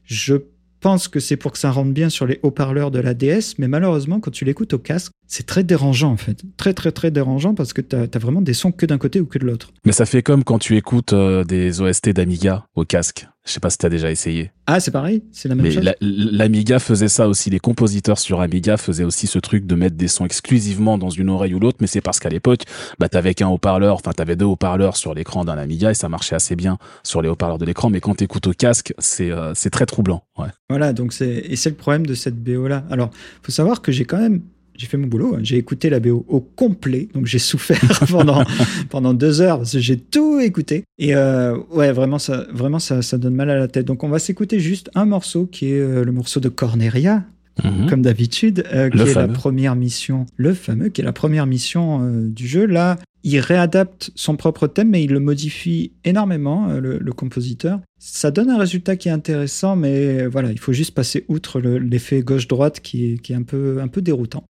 Je 0.04 0.34
pense 0.80 1.08
que 1.08 1.18
c'est 1.18 1.38
pour 1.38 1.52
que 1.52 1.58
ça 1.58 1.70
rentre 1.70 1.92
bien 1.92 2.10
sur 2.10 2.26
les 2.26 2.38
haut-parleurs 2.42 2.90
de 2.90 2.98
la 2.98 3.14
DS, 3.14 3.54
mais 3.58 3.68
malheureusement, 3.68 4.20
quand 4.20 4.30
tu 4.30 4.44
l'écoutes 4.44 4.74
au 4.74 4.78
casque, 4.78 5.12
c'est 5.26 5.46
très 5.46 5.64
dérangeant 5.64 6.12
en 6.12 6.16
fait. 6.16 6.42
Très 6.56 6.74
très 6.74 6.92
très 6.92 7.10
dérangeant 7.10 7.54
parce 7.54 7.72
que 7.72 7.80
tu 7.80 7.96
as, 7.96 8.18
vraiment 8.18 8.42
des 8.42 8.54
sons 8.54 8.72
que 8.72 8.86
d'un 8.86 8.98
côté 8.98 9.20
ou 9.20 9.26
que 9.26 9.38
de 9.38 9.44
l'autre. 9.44 9.72
Mais 9.84 9.92
ça 9.92 10.06
fait 10.06 10.22
comme 10.22 10.44
quand 10.44 10.58
tu 10.58 10.76
écoutes 10.76 11.12
euh, 11.12 11.44
des 11.44 11.80
OST 11.80 12.10
d'Amiga 12.10 12.66
au 12.74 12.84
casque. 12.84 13.26
Je 13.46 13.52
sais 13.52 13.60
pas 13.60 13.70
si 13.70 13.78
tu 13.78 13.86
as 13.86 13.88
déjà 13.88 14.10
essayé. 14.10 14.50
Ah, 14.66 14.80
c'est 14.80 14.90
pareil, 14.90 15.22
c'est 15.30 15.48
la 15.48 15.54
même 15.54 15.70
chose. 15.70 15.88
L'Amiga 16.00 16.80
faisait 16.80 17.06
ça 17.06 17.28
aussi, 17.28 17.48
les 17.48 17.60
compositeurs 17.60 18.18
sur 18.18 18.40
Amiga 18.40 18.76
faisaient 18.76 19.04
aussi 19.04 19.28
ce 19.28 19.38
truc 19.38 19.66
de 19.66 19.76
mettre 19.76 19.94
des 19.94 20.08
sons 20.08 20.24
exclusivement 20.24 20.98
dans 20.98 21.10
une 21.10 21.30
oreille 21.30 21.54
ou 21.54 21.60
l'autre, 21.60 21.78
mais 21.80 21.86
c'est 21.86 22.00
parce 22.00 22.18
qu'à 22.18 22.28
l'époque, 22.28 22.62
bah 22.98 23.08
t'avais 23.08 23.34
qu'un 23.34 23.46
haut-parleur, 23.46 23.94
enfin 23.94 24.10
t'avais 24.10 24.34
deux 24.34 24.46
haut-parleurs 24.46 24.96
sur 24.96 25.14
l'écran 25.14 25.44
d'un 25.44 25.58
Amiga 25.58 25.92
et 25.92 25.94
ça 25.94 26.08
marchait 26.08 26.34
assez 26.34 26.56
bien 26.56 26.78
sur 27.04 27.22
les 27.22 27.28
haut-parleurs 27.28 27.58
de 27.58 27.64
l'écran, 27.64 27.88
mais 27.88 28.00
quand 28.00 28.16
t'écoutes 28.16 28.48
au 28.48 28.52
casque, 28.52 28.92
c'est 28.98 29.30
euh, 29.30 29.52
c'est 29.54 29.70
très 29.70 29.86
troublant. 29.86 30.24
Ouais. 30.36 30.48
Voilà, 30.68 30.92
donc 30.92 31.12
c'est 31.12 31.28
et 31.28 31.54
c'est 31.54 31.70
le 31.70 31.76
problème 31.76 32.04
de 32.04 32.14
cette 32.14 32.42
BO 32.42 32.66
là. 32.66 32.84
Alors, 32.90 33.10
faut 33.44 33.52
savoir 33.52 33.80
que 33.80 33.92
j'ai 33.92 34.06
quand 34.06 34.18
même 34.18 34.42
j'ai 34.78 34.86
fait 34.86 34.96
mon 34.96 35.06
boulot. 35.06 35.34
Hein. 35.34 35.40
J'ai 35.42 35.56
écouté 35.56 35.90
la 35.90 36.00
BO 36.00 36.24
au 36.28 36.40
complet, 36.40 37.08
donc 37.14 37.26
j'ai 37.26 37.38
souffert 37.38 37.80
pendant 38.10 38.44
pendant 38.88 39.14
deux 39.14 39.40
heures 39.40 39.58
parce 39.58 39.72
que 39.72 39.78
j'ai 39.78 39.96
tout 39.96 40.40
écouté. 40.40 40.84
Et 40.98 41.14
euh, 41.14 41.56
ouais, 41.70 41.92
vraiment 41.92 42.18
ça, 42.18 42.46
vraiment 42.52 42.78
ça, 42.78 43.02
ça 43.02 43.18
donne 43.18 43.34
mal 43.34 43.50
à 43.50 43.58
la 43.58 43.68
tête. 43.68 43.86
Donc 43.86 44.04
on 44.04 44.08
va 44.08 44.18
s'écouter 44.18 44.60
juste 44.60 44.90
un 44.94 45.06
morceau 45.06 45.46
qui 45.46 45.72
est 45.72 45.80
euh, 45.80 46.04
le 46.04 46.12
morceau 46.12 46.40
de 46.40 46.48
Corneria. 46.48 47.24
Mhm. 47.64 47.88
Comme 47.88 48.02
d'habitude, 48.02 48.64
euh, 48.74 48.90
qui 48.90 48.98
est 48.98 49.14
la 49.14 49.28
première 49.28 49.76
mission, 49.76 50.26
le 50.36 50.52
fameux, 50.52 50.90
qui 50.90 51.00
est 51.00 51.04
la 51.04 51.14
première 51.14 51.46
mission 51.46 52.06
du 52.26 52.46
jeu. 52.46 52.66
Là, 52.66 52.98
il 53.24 53.40
réadapte 53.40 54.10
son 54.14 54.36
propre 54.36 54.66
thème, 54.66 54.90
mais 54.90 55.02
il 55.02 55.10
le 55.10 55.20
modifie 55.20 55.92
énormément, 56.04 56.68
le, 56.68 57.12
compositeur. 57.12 57.80
Ça 57.98 58.30
donne 58.30 58.50
un 58.50 58.58
résultat 58.58 58.96
qui 58.96 59.08
est 59.08 59.12
intéressant, 59.12 59.74
mais 59.74 60.26
voilà, 60.26 60.52
il 60.52 60.58
faut 60.58 60.74
juste 60.74 60.90
passer 60.90 61.24
outre 61.28 61.58
l'effet 61.60 62.20
gauche-droite 62.20 62.80
qui 62.80 63.14
est, 63.14 63.18
qui 63.22 63.32
est 63.32 63.36
un, 63.36 63.42
peu, 63.42 63.80
un 63.80 63.88
peu 63.88 64.02
déroutant. 64.02 64.44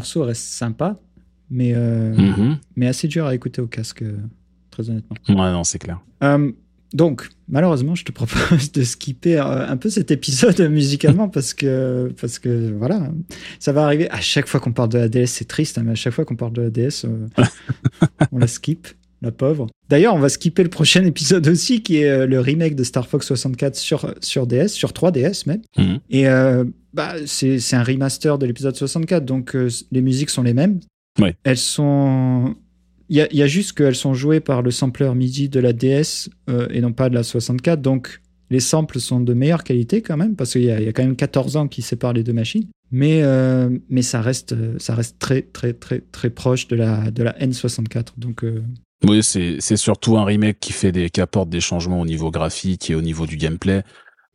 Morceau 0.00 0.22
reste 0.22 0.44
sympa, 0.44 0.98
mais, 1.50 1.72
euh, 1.74 2.14
mhm. 2.16 2.58
mais 2.74 2.86
assez 2.86 3.06
dur 3.06 3.26
à 3.26 3.34
écouter 3.34 3.60
au 3.60 3.66
casque, 3.66 4.00
euh, 4.00 4.16
très 4.70 4.88
honnêtement. 4.88 5.16
Ouais, 5.28 5.52
non, 5.52 5.62
c'est 5.62 5.78
clair. 5.78 6.00
Euh, 6.22 6.50
donc, 6.94 7.28
malheureusement, 7.48 7.94
je 7.94 8.04
te 8.04 8.12
propose 8.12 8.72
de 8.72 8.82
skipper 8.82 9.38
un 9.38 9.76
peu 9.76 9.90
cet 9.90 10.10
épisode 10.10 10.58
musicalement 10.70 11.28
parce 11.28 11.52
que, 11.52 12.12
parce 12.18 12.38
que 12.38 12.72
voilà, 12.72 13.12
ça 13.58 13.72
va 13.72 13.84
arriver 13.84 14.10
à 14.10 14.20
chaque 14.20 14.48
fois 14.48 14.58
qu'on 14.58 14.72
parle 14.72 14.88
de 14.88 14.98
la 14.98 15.08
DS. 15.08 15.26
C'est 15.26 15.44
triste, 15.44 15.76
hein, 15.76 15.82
mais 15.84 15.92
à 15.92 15.96
chaque 15.96 16.14
fois 16.14 16.24
qu'on 16.24 16.36
parle 16.36 16.52
de 16.52 16.62
la 16.62 16.70
DS, 16.70 17.04
euh, 17.04 17.26
on 18.32 18.38
la 18.38 18.46
skip, 18.46 18.88
la 19.22 19.32
pauvre. 19.32 19.66
D'ailleurs, 19.88 20.14
on 20.14 20.18
va 20.18 20.28
skipper 20.28 20.62
le 20.62 20.70
prochain 20.70 21.04
épisode 21.04 21.46
aussi 21.48 21.82
qui 21.82 21.98
est 21.98 22.08
euh, 22.08 22.26
le 22.26 22.40
remake 22.40 22.74
de 22.74 22.84
Star 22.84 23.06
Fox 23.06 23.26
64 23.26 23.76
sur, 23.76 24.14
sur 24.20 24.46
DS, 24.46 24.68
sur 24.68 24.90
3DS 24.90 25.46
même. 25.46 25.62
Mhm. 25.76 26.00
Et 26.10 26.24
bah, 26.92 27.14
c'est 27.26 27.74
un 27.74 27.84
remaster 27.84 28.38
de 28.38 28.46
l'épisode 28.46 28.74
64, 28.74 29.24
donc 29.24 29.56
les 29.92 30.02
musiques 30.02 30.30
sont 30.30 30.42
les 30.42 30.54
mêmes. 30.54 30.80
Ouais. 31.18 31.36
Elles 31.44 31.56
sont 31.56 32.56
il 33.10 33.16
y 33.16 33.20
a, 33.20 33.28
y 33.34 33.42
a, 33.42 33.46
juste 33.48 33.72
qu'elles 33.72 33.96
sont 33.96 34.14
jouées 34.14 34.38
par 34.38 34.62
le 34.62 34.70
sampler 34.70 35.12
MIDI 35.12 35.48
de 35.48 35.58
la 35.58 35.72
DS 35.72 36.30
euh, 36.48 36.68
et 36.70 36.80
non 36.80 36.92
pas 36.92 37.08
de 37.08 37.14
la 37.16 37.24
64. 37.24 37.82
Donc, 37.82 38.22
les 38.50 38.60
samples 38.60 39.00
sont 39.00 39.20
de 39.20 39.34
meilleure 39.34 39.64
qualité 39.64 40.00
quand 40.00 40.16
même, 40.16 40.36
parce 40.36 40.52
qu'il 40.52 40.62
y, 40.62 40.66
y, 40.66 40.70
a 40.70 40.92
quand 40.92 41.02
même 41.02 41.16
14 41.16 41.56
ans 41.56 41.66
qui 41.66 41.82
séparent 41.82 42.12
les 42.12 42.22
deux 42.22 42.32
machines. 42.32 42.68
Mais, 42.92 43.22
euh, 43.22 43.68
mais 43.88 44.02
ça, 44.02 44.20
reste, 44.20 44.54
ça 44.78 44.94
reste 44.94 45.18
très, 45.18 45.42
très, 45.42 45.72
très, 45.72 46.00
très 46.12 46.30
proche 46.30 46.68
de 46.68 46.76
la, 46.76 47.10
de 47.10 47.22
la 47.24 47.32
N64. 47.38 48.12
Donc. 48.16 48.44
Euh... 48.44 48.62
Oui, 49.06 49.22
c'est 49.22 49.76
surtout 49.76 50.18
un 50.18 50.24
remake 50.24 50.58
qui, 50.60 50.72
fait 50.72 50.92
des, 50.92 51.08
qui 51.10 51.20
apporte 51.20 51.48
des 51.48 51.60
changements 51.60 52.00
au 52.00 52.04
niveau 52.06 52.30
graphique 52.30 52.90
et 52.90 52.94
au 52.94 53.00
niveau 53.02 53.26
du 53.26 53.36
gameplay. 53.36 53.82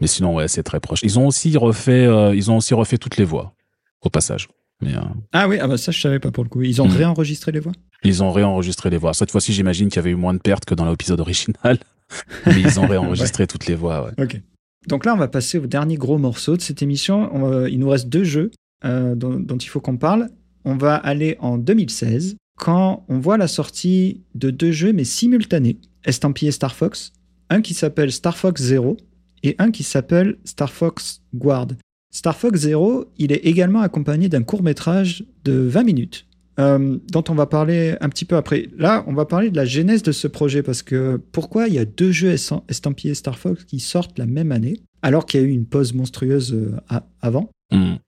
Mais 0.02 0.08
sinon, 0.08 0.36
ouais, 0.36 0.48
c'est 0.48 0.64
très 0.64 0.80
proche. 0.80 1.00
Ils 1.04 1.20
ont 1.20 1.28
aussi 1.28 1.56
refait, 1.56 2.06
euh, 2.08 2.36
ils 2.36 2.50
ont 2.52 2.58
aussi 2.58 2.74
refait 2.74 2.98
toutes 2.98 3.18
les 3.18 3.24
voix, 3.26 3.54
au 4.02 4.10
passage. 4.10 4.48
Mais, 4.82 4.94
euh... 4.96 5.00
Ah 5.32 5.48
oui, 5.48 5.58
ah 5.62 5.68
bah 5.68 5.78
ça 5.78 5.92
je 5.94 6.02
savais 6.02 6.20
pas 6.20 6.32
pour 6.32 6.44
le 6.44 6.50
coup. 6.50 6.62
Ils 6.64 6.82
ont 6.82 6.88
Mhm. 6.88 6.98
réenregistré 6.98 7.52
les 7.54 7.62
voix? 7.62 7.72
Ils 8.04 8.22
ont 8.24 8.32
réenregistré 8.32 8.90
les 8.90 8.98
voix. 8.98 9.14
Cette 9.14 9.32
fois-ci, 9.32 9.54
j'imagine 9.54 9.88
qu'il 9.88 9.96
y 9.98 10.00
avait 10.00 10.12
eu 10.12 10.16
moins 10.16 10.34
de 10.34 10.40
pertes 10.40 10.66
que 10.66 10.76
dans 10.76 10.90
l'épisode 10.90 11.20
original. 11.22 11.80
Mais 12.46 12.60
ils 12.60 12.80
ont 12.80 12.88
réenregistré 12.88 13.48
toutes 13.48 13.68
les 13.68 13.76
voix, 13.76 14.06
ouais. 14.18 14.24
Ok. 14.24 14.42
Donc 14.88 15.06
là, 15.06 15.14
on 15.14 15.18
va 15.18 15.28
passer 15.30 15.58
au 15.60 15.66
dernier 15.66 15.96
gros 15.96 16.18
morceau 16.18 16.58
de 16.58 16.62
cette 16.62 16.82
émission. 16.82 17.30
On 17.34 17.48
va- 17.48 17.70
il 17.70 17.80
nous 17.80 17.90
reste 17.90 18.10
deux 18.10 18.24
jeux 18.26 18.52
euh, 18.84 19.16
dont, 19.16 19.40
dont 19.40 19.58
il 19.58 19.68
faut 19.68 19.80
qu'on 19.80 19.98
parle. 19.98 20.30
On 20.66 20.76
va 20.76 20.96
aller 20.96 21.38
en 21.40 21.58
2016, 21.58 22.36
quand 22.58 23.06
on 23.10 23.20
voit 23.20 23.38
la 23.38 23.48
sortie 23.48 24.22
de 24.36 24.50
deux 24.50 24.72
jeux, 24.72 24.94
mais 24.94 25.04
simultanés, 25.04 25.78
estampillés 26.06 26.52
Star 26.52 26.74
Fox. 26.76 27.14
Un 27.50 27.62
qui 27.62 27.74
s'appelle 27.74 28.12
Star 28.12 28.38
Fox 28.38 28.62
Zero 28.62 28.98
et 29.44 29.56
un 29.60 29.72
qui 29.72 29.84
s'appelle 29.84 30.38
Star 30.46 30.72
Fox 30.72 31.22
Guard. 31.36 31.68
Star 32.12 32.36
Fox 32.38 32.60
Zero, 32.62 33.06
il 33.18 33.32
est 33.32 33.46
également 33.46 33.82
accompagné 33.82 34.30
d'un 34.30 34.42
court 34.44 34.64
métrage 34.64 35.26
de 35.44 35.54
20 35.54 35.84
minutes. 35.84 36.26
euh, 36.58 36.98
dont 37.12 37.24
on 37.28 37.36
va 37.36 37.48
parler 37.48 37.96
un 38.00 38.08
petit 38.08 38.24
peu 38.24 38.38
après. 38.38 38.70
Là, 38.78 39.04
on 39.08 39.14
va 39.14 39.26
parler 39.26 39.50
de 39.52 39.58
la 39.58 39.66
genèse 39.66 40.04
de 40.04 40.14
ce 40.14 40.26
projet 40.28 40.64
parce 40.64 40.82
que 40.84 41.20
pourquoi 41.34 41.68
il 41.68 41.74
y 41.74 41.80
a 41.80 41.84
deux 41.84 42.14
jeux 42.14 42.34
estam- 42.34 42.62
estampillés 42.70 43.14
Star 43.14 43.38
Fox 43.38 43.66
qui 43.66 43.82
sortent 43.82 44.18
la 44.18 44.26
même 44.26 44.54
année 44.54 44.80
alors 45.02 45.26
qu'il 45.26 45.42
y 45.42 45.44
a 45.44 45.48
eu 45.48 45.50
une 45.52 45.66
pause 45.66 45.94
monstrueuse 45.94 46.54
euh, 46.54 46.78
avant? 47.22 47.50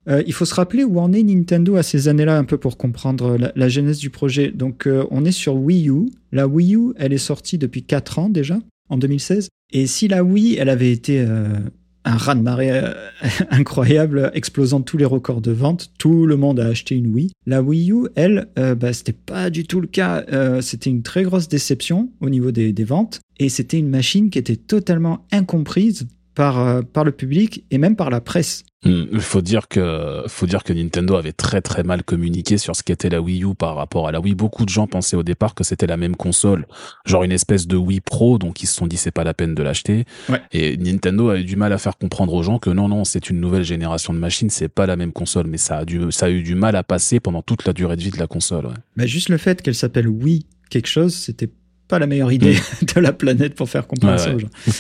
Euh, 0.07 0.23
il 0.25 0.33
faut 0.33 0.45
se 0.45 0.53
rappeler 0.53 0.83
où 0.83 0.99
en 0.99 1.13
est 1.13 1.23
Nintendo 1.23 1.75
à 1.75 1.83
ces 1.83 2.07
années-là 2.07 2.37
un 2.37 2.43
peu 2.43 2.57
pour 2.57 2.77
comprendre 2.77 3.37
la, 3.37 3.69
genèse 3.69 3.99
du 3.99 4.09
projet. 4.09 4.51
Donc 4.51 4.87
euh, 4.87 5.05
on 5.11 5.25
est 5.25 5.31
sur 5.31 5.55
Wii 5.55 5.89
U. 5.89 6.09
La 6.31 6.47
Wii 6.47 6.75
U, 6.75 6.93
elle 6.97 7.13
est 7.13 7.17
sortie 7.17 7.57
depuis 7.57 7.83
4 7.83 8.19
ans 8.19 8.29
déjà, 8.29 8.59
en 8.89 8.97
2016. 8.97 9.49
Et 9.73 9.87
si 9.87 10.07
la 10.07 10.23
Wii, 10.23 10.55
elle 10.55 10.69
avait 10.69 10.91
été 10.91 11.19
euh, 11.19 11.59
un 12.05 12.15
raz-de-marée 12.15 12.81
incroyable, 13.49 14.31
explosant 14.33 14.81
tous 14.81 14.97
les 14.97 15.05
records 15.05 15.41
de 15.41 15.51
vente, 15.51 15.91
tout 15.97 16.25
le 16.25 16.37
monde 16.37 16.59
a 16.59 16.67
acheté 16.67 16.95
une 16.95 17.07
Wii. 17.07 17.31
La 17.45 17.61
Wii 17.61 17.91
U, 17.91 18.07
elle, 18.15 18.47
bah, 18.55 18.93
c'était 18.93 19.13
pas 19.13 19.49
du 19.49 19.65
tout 19.65 19.81
le 19.81 19.87
cas. 19.87 20.25
C'était 20.61 20.89
une 20.89 21.03
très 21.03 21.23
grosse 21.23 21.49
déception 21.49 22.09
au 22.21 22.29
niveau 22.29 22.51
des 22.51 22.83
ventes. 22.85 23.19
Et 23.39 23.49
c'était 23.49 23.77
une 23.77 23.89
machine 23.89 24.29
qui 24.29 24.39
était 24.39 24.55
totalement 24.55 25.25
incomprise 25.31 26.07
par, 26.37 26.59
euh, 26.59 26.81
par 26.83 27.03
le 27.03 27.11
public 27.11 27.63
et 27.71 27.79
même 27.79 27.95
par 27.95 28.11
la 28.11 28.21
presse. 28.21 28.63
Hmm. 28.85 29.05
Il 29.11 29.21
faut 29.21 29.41
dire 29.41 29.67
que, 29.67 30.21
faut 30.27 30.45
dire 30.45 30.63
que 30.63 30.71
Nintendo 30.71 31.15
avait 31.15 31.31
très 31.31 31.61
très 31.61 31.81
mal 31.81 32.03
communiqué 32.03 32.59
sur 32.59 32.75
ce 32.75 32.83
qu'était 32.83 33.09
la 33.09 33.19
Wii 33.21 33.43
U 33.43 33.55
par 33.55 33.75
rapport 33.75 34.07
à 34.07 34.11
la 34.11 34.19
Wii. 34.19 34.35
Beaucoup 34.35 34.63
de 34.63 34.69
gens 34.69 34.85
pensaient 34.85 35.15
au 35.17 35.23
départ 35.23 35.55
que 35.55 35.63
c'était 35.63 35.87
la 35.87 35.97
même 35.97 36.15
console, 36.15 36.67
genre 37.07 37.23
une 37.23 37.31
espèce 37.31 37.65
de 37.65 37.75
Wii 37.75 38.01
Pro, 38.01 38.37
donc 38.37 38.61
ils 38.61 38.67
se 38.67 38.75
sont 38.75 38.85
dit 38.85 38.97
c'est 38.97 39.09
pas 39.09 39.23
la 39.23 39.33
peine 39.33 39.55
de 39.55 39.63
l'acheter. 39.63 40.05
Ouais. 40.29 40.39
Et 40.51 40.77
Nintendo 40.77 41.29
a 41.29 41.39
eu 41.39 41.43
du 41.43 41.55
mal 41.55 41.73
à 41.73 41.79
faire 41.79 41.97
comprendre 41.97 42.35
aux 42.35 42.43
gens 42.43 42.59
que 42.59 42.69
non 42.69 42.87
non, 42.87 43.03
c'est 43.03 43.31
une 43.31 43.39
nouvelle 43.39 43.63
génération 43.63 44.13
de 44.13 44.19
machines, 44.19 44.51
c'est 44.51 44.69
pas 44.69 44.85
la 44.85 44.95
même 44.95 45.13
console, 45.13 45.47
mais 45.47 45.57
ça 45.57 45.77
a 45.79 45.85
dû, 45.85 46.11
ça 46.11 46.27
a 46.27 46.29
eu 46.29 46.43
du 46.43 46.53
mal 46.53 46.75
à 46.75 46.83
passer 46.83 47.19
pendant 47.19 47.41
toute 47.41 47.65
la 47.65 47.73
durée 47.73 47.95
de 47.95 48.03
vie 48.03 48.11
de 48.11 48.19
la 48.19 48.27
console. 48.27 48.67
ouais. 48.67 48.73
Bah, 48.95 49.07
juste 49.07 49.29
le 49.29 49.37
fait 49.37 49.63
qu'elle 49.63 49.73
s'appelle 49.75 50.07
Wii 50.07 50.45
quelque 50.69 50.87
chose, 50.87 51.15
c'était 51.15 51.49
pas 51.87 51.97
la 51.97 52.05
meilleure 52.05 52.31
idée 52.31 52.57
de 52.95 52.99
la 53.01 53.11
planète 53.11 53.55
pour 53.55 53.67
faire 53.69 53.87
comprendre 53.87 54.13
Ouais, 54.13 54.19
ça 54.19 54.29
ouais. 54.29 54.35
aux 54.35 54.39
gens. 54.39 54.49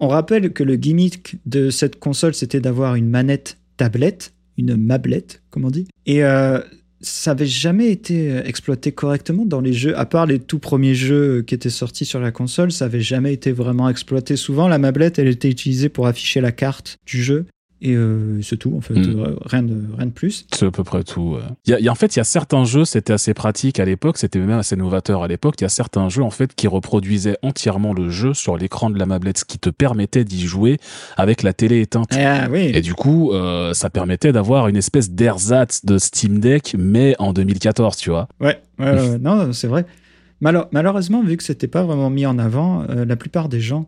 On 0.00 0.08
rappelle 0.08 0.52
que 0.52 0.62
le 0.62 0.76
gimmick 0.76 1.36
de 1.46 1.70
cette 1.70 1.98
console, 1.98 2.34
c'était 2.34 2.60
d'avoir 2.60 2.94
une 2.94 3.08
manette 3.08 3.58
tablette, 3.76 4.32
une 4.56 4.76
mablette, 4.76 5.42
comme 5.50 5.64
on 5.64 5.70
dit. 5.70 5.86
Et 6.06 6.24
euh, 6.24 6.60
ça 7.00 7.30
avait 7.30 7.46
jamais 7.46 7.90
été 7.90 8.32
euh, 8.32 8.42
exploité 8.44 8.92
correctement 8.92 9.46
dans 9.46 9.60
les 9.60 9.72
jeux, 9.72 9.96
à 9.96 10.04
part 10.04 10.26
les 10.26 10.38
tout 10.38 10.58
premiers 10.58 10.94
jeux 10.94 11.42
qui 11.42 11.54
étaient 11.54 11.70
sortis 11.70 12.04
sur 12.04 12.20
la 12.20 12.32
console, 12.32 12.72
ça 12.72 12.86
avait 12.86 13.00
jamais 13.00 13.32
été 13.32 13.52
vraiment 13.52 13.88
exploité. 13.88 14.36
Souvent, 14.36 14.68
la 14.68 14.78
mablette, 14.78 15.18
elle 15.18 15.28
était 15.28 15.50
utilisée 15.50 15.88
pour 15.88 16.06
afficher 16.06 16.40
la 16.40 16.52
carte 16.52 16.96
du 17.06 17.22
jeu. 17.22 17.46
Et 17.80 17.94
euh, 17.94 18.42
c'est 18.42 18.56
tout, 18.56 18.74
en 18.76 18.80
fait, 18.80 18.94
Mm. 18.94 19.20
Euh, 19.20 19.36
rien, 19.44 19.62
de, 19.62 19.74
rien 19.96 20.06
de 20.06 20.10
plus. 20.10 20.46
C'est 20.52 20.66
à 20.66 20.70
peu 20.72 20.82
près 20.82 21.04
tout. 21.04 21.34
ouais. 21.36 21.42
Il 21.64 21.70
y 21.70 21.74
a, 21.74 21.78
il 21.78 21.84
y 21.84 21.88
a- 21.88 21.92
en 21.92 21.94
fait, 21.94 22.16
il 22.16 22.18
y 22.18 22.20
a 22.20 22.24
certains 22.24 22.64
jeux, 22.64 22.84
c'était 22.84 23.12
assez 23.12 23.34
pratique 23.34 23.78
à 23.78 23.84
l'époque, 23.84 24.18
c'était 24.18 24.40
même 24.40 24.50
assez 24.58 24.74
novateur 24.74 25.22
à 25.22 25.28
l'époque. 25.28 25.54
Il 25.60 25.62
y 25.62 25.66
a 25.66 25.68
certains 25.68 26.08
jeux 26.08 26.22
en 26.24 26.30
fait 26.30 26.54
qui 26.56 26.66
reproduisaient 26.66 27.36
entièrement 27.42 27.92
le 27.94 28.10
jeu 28.10 28.34
sur 28.34 28.56
l'écran 28.56 28.90
de 28.90 28.98
la 28.98 29.06
mablette, 29.06 29.38
ce 29.38 29.44
qui 29.44 29.58
te 29.60 29.70
permettait 29.70 30.24
d'y 30.24 30.44
jouer 30.46 30.78
avec 31.16 31.42
la 31.44 31.52
télé 31.52 31.80
éteinte. 31.80 32.08
Ah 32.16 32.48
oui, 32.50 32.72
Et 32.74 32.80
du 32.80 32.94
coup, 32.94 33.32
euh, 33.32 33.72
ça 33.74 33.90
permettait 33.90 34.32
d'avoir 34.32 34.66
une 34.66 34.76
espèce 34.76 35.10
d'ersatz 35.12 35.84
de 35.84 35.98
Steam 35.98 36.40
Deck, 36.40 36.74
mais 36.76 37.14
en 37.20 37.32
2014, 37.32 37.96
tu 37.96 38.10
vois. 38.10 38.26
Ouais, 38.40 38.60
ouais, 38.80 38.86
ouais, 38.90 39.08
ouais. 39.10 39.18
non, 39.18 39.52
c'est 39.52 39.68
vrai. 39.68 39.86
Malheureusement, 40.40 41.22
vu 41.22 41.36
que 41.36 41.42
c'était 41.42 41.66
pas 41.68 41.82
vraiment 41.84 42.10
mis 42.10 42.26
en 42.26 42.38
avant, 42.38 42.84
euh, 42.88 43.04
la 43.04 43.16
plupart 43.16 43.48
des 43.48 43.60
gens, 43.60 43.86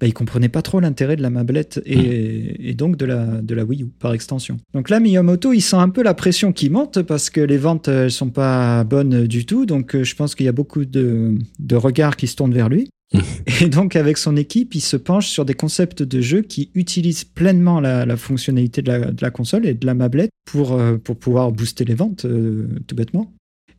bah, 0.00 0.06
ils 0.06 0.14
comprenaient 0.14 0.48
pas 0.48 0.62
trop 0.62 0.80
l'intérêt 0.80 1.16
de 1.16 1.22
la 1.22 1.30
mablette 1.30 1.80
et, 1.86 2.70
et 2.70 2.74
donc 2.74 2.96
de 2.96 3.04
la, 3.04 3.24
de 3.24 3.54
la 3.54 3.64
Wii 3.64 3.82
U 3.82 3.86
par 3.86 4.12
extension. 4.12 4.58
Donc 4.74 4.90
là, 4.90 5.00
Miyamoto, 5.00 5.52
il 5.52 5.60
sent 5.60 5.76
un 5.76 5.88
peu 5.88 6.02
la 6.02 6.14
pression 6.14 6.52
qui 6.52 6.70
monte 6.70 7.02
parce 7.02 7.30
que 7.30 7.40
les 7.40 7.58
ventes, 7.58 7.88
euh, 7.88 8.04
elles 8.04 8.10
sont 8.10 8.30
pas 8.30 8.84
bonnes 8.84 9.26
du 9.26 9.46
tout. 9.46 9.66
Donc 9.66 9.94
euh, 9.94 10.04
je 10.04 10.14
pense 10.14 10.34
qu'il 10.34 10.46
y 10.46 10.48
a 10.48 10.52
beaucoup 10.52 10.84
de, 10.84 11.34
de 11.58 11.76
regards 11.76 12.16
qui 12.16 12.26
se 12.26 12.36
tournent 12.36 12.54
vers 12.54 12.68
lui. 12.68 12.88
Et 13.60 13.68
donc, 13.68 13.96
avec 13.96 14.18
son 14.18 14.36
équipe, 14.36 14.74
il 14.74 14.80
se 14.80 14.96
penche 14.96 15.28
sur 15.28 15.44
des 15.44 15.54
concepts 15.54 16.02
de 16.02 16.20
jeu 16.20 16.42
qui 16.42 16.70
utilisent 16.74 17.24
pleinement 17.24 17.80
la, 17.80 18.06
la 18.06 18.16
fonctionnalité 18.16 18.82
de 18.82 18.90
la, 18.90 18.98
de 19.12 19.22
la 19.22 19.30
console 19.30 19.66
et 19.66 19.74
de 19.74 19.86
la 19.86 19.94
mablette 19.94 20.30
pour, 20.44 20.72
euh, 20.72 20.96
pour 20.96 21.16
pouvoir 21.16 21.52
booster 21.52 21.84
les 21.84 21.94
ventes, 21.94 22.24
euh, 22.24 22.68
tout 22.86 22.94
bêtement. 22.94 23.32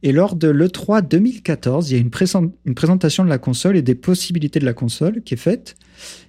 Et 0.07 0.11
lors 0.11 0.35
de 0.35 0.47
l'E3 0.49 1.07
2014, 1.07 1.89
il 1.89 1.93
y 1.95 1.97
a 1.97 1.99
une, 1.99 2.11
présent- 2.11 2.51
une 2.65 2.75
présentation 2.75 3.23
de 3.25 3.29
la 3.29 3.39
console 3.39 3.75
et 3.75 3.81
des 3.81 3.95
possibilités 3.95 4.59
de 4.59 4.65
la 4.65 4.73
console 4.73 5.23
qui 5.23 5.33
est 5.33 5.37
faite, 5.37 5.75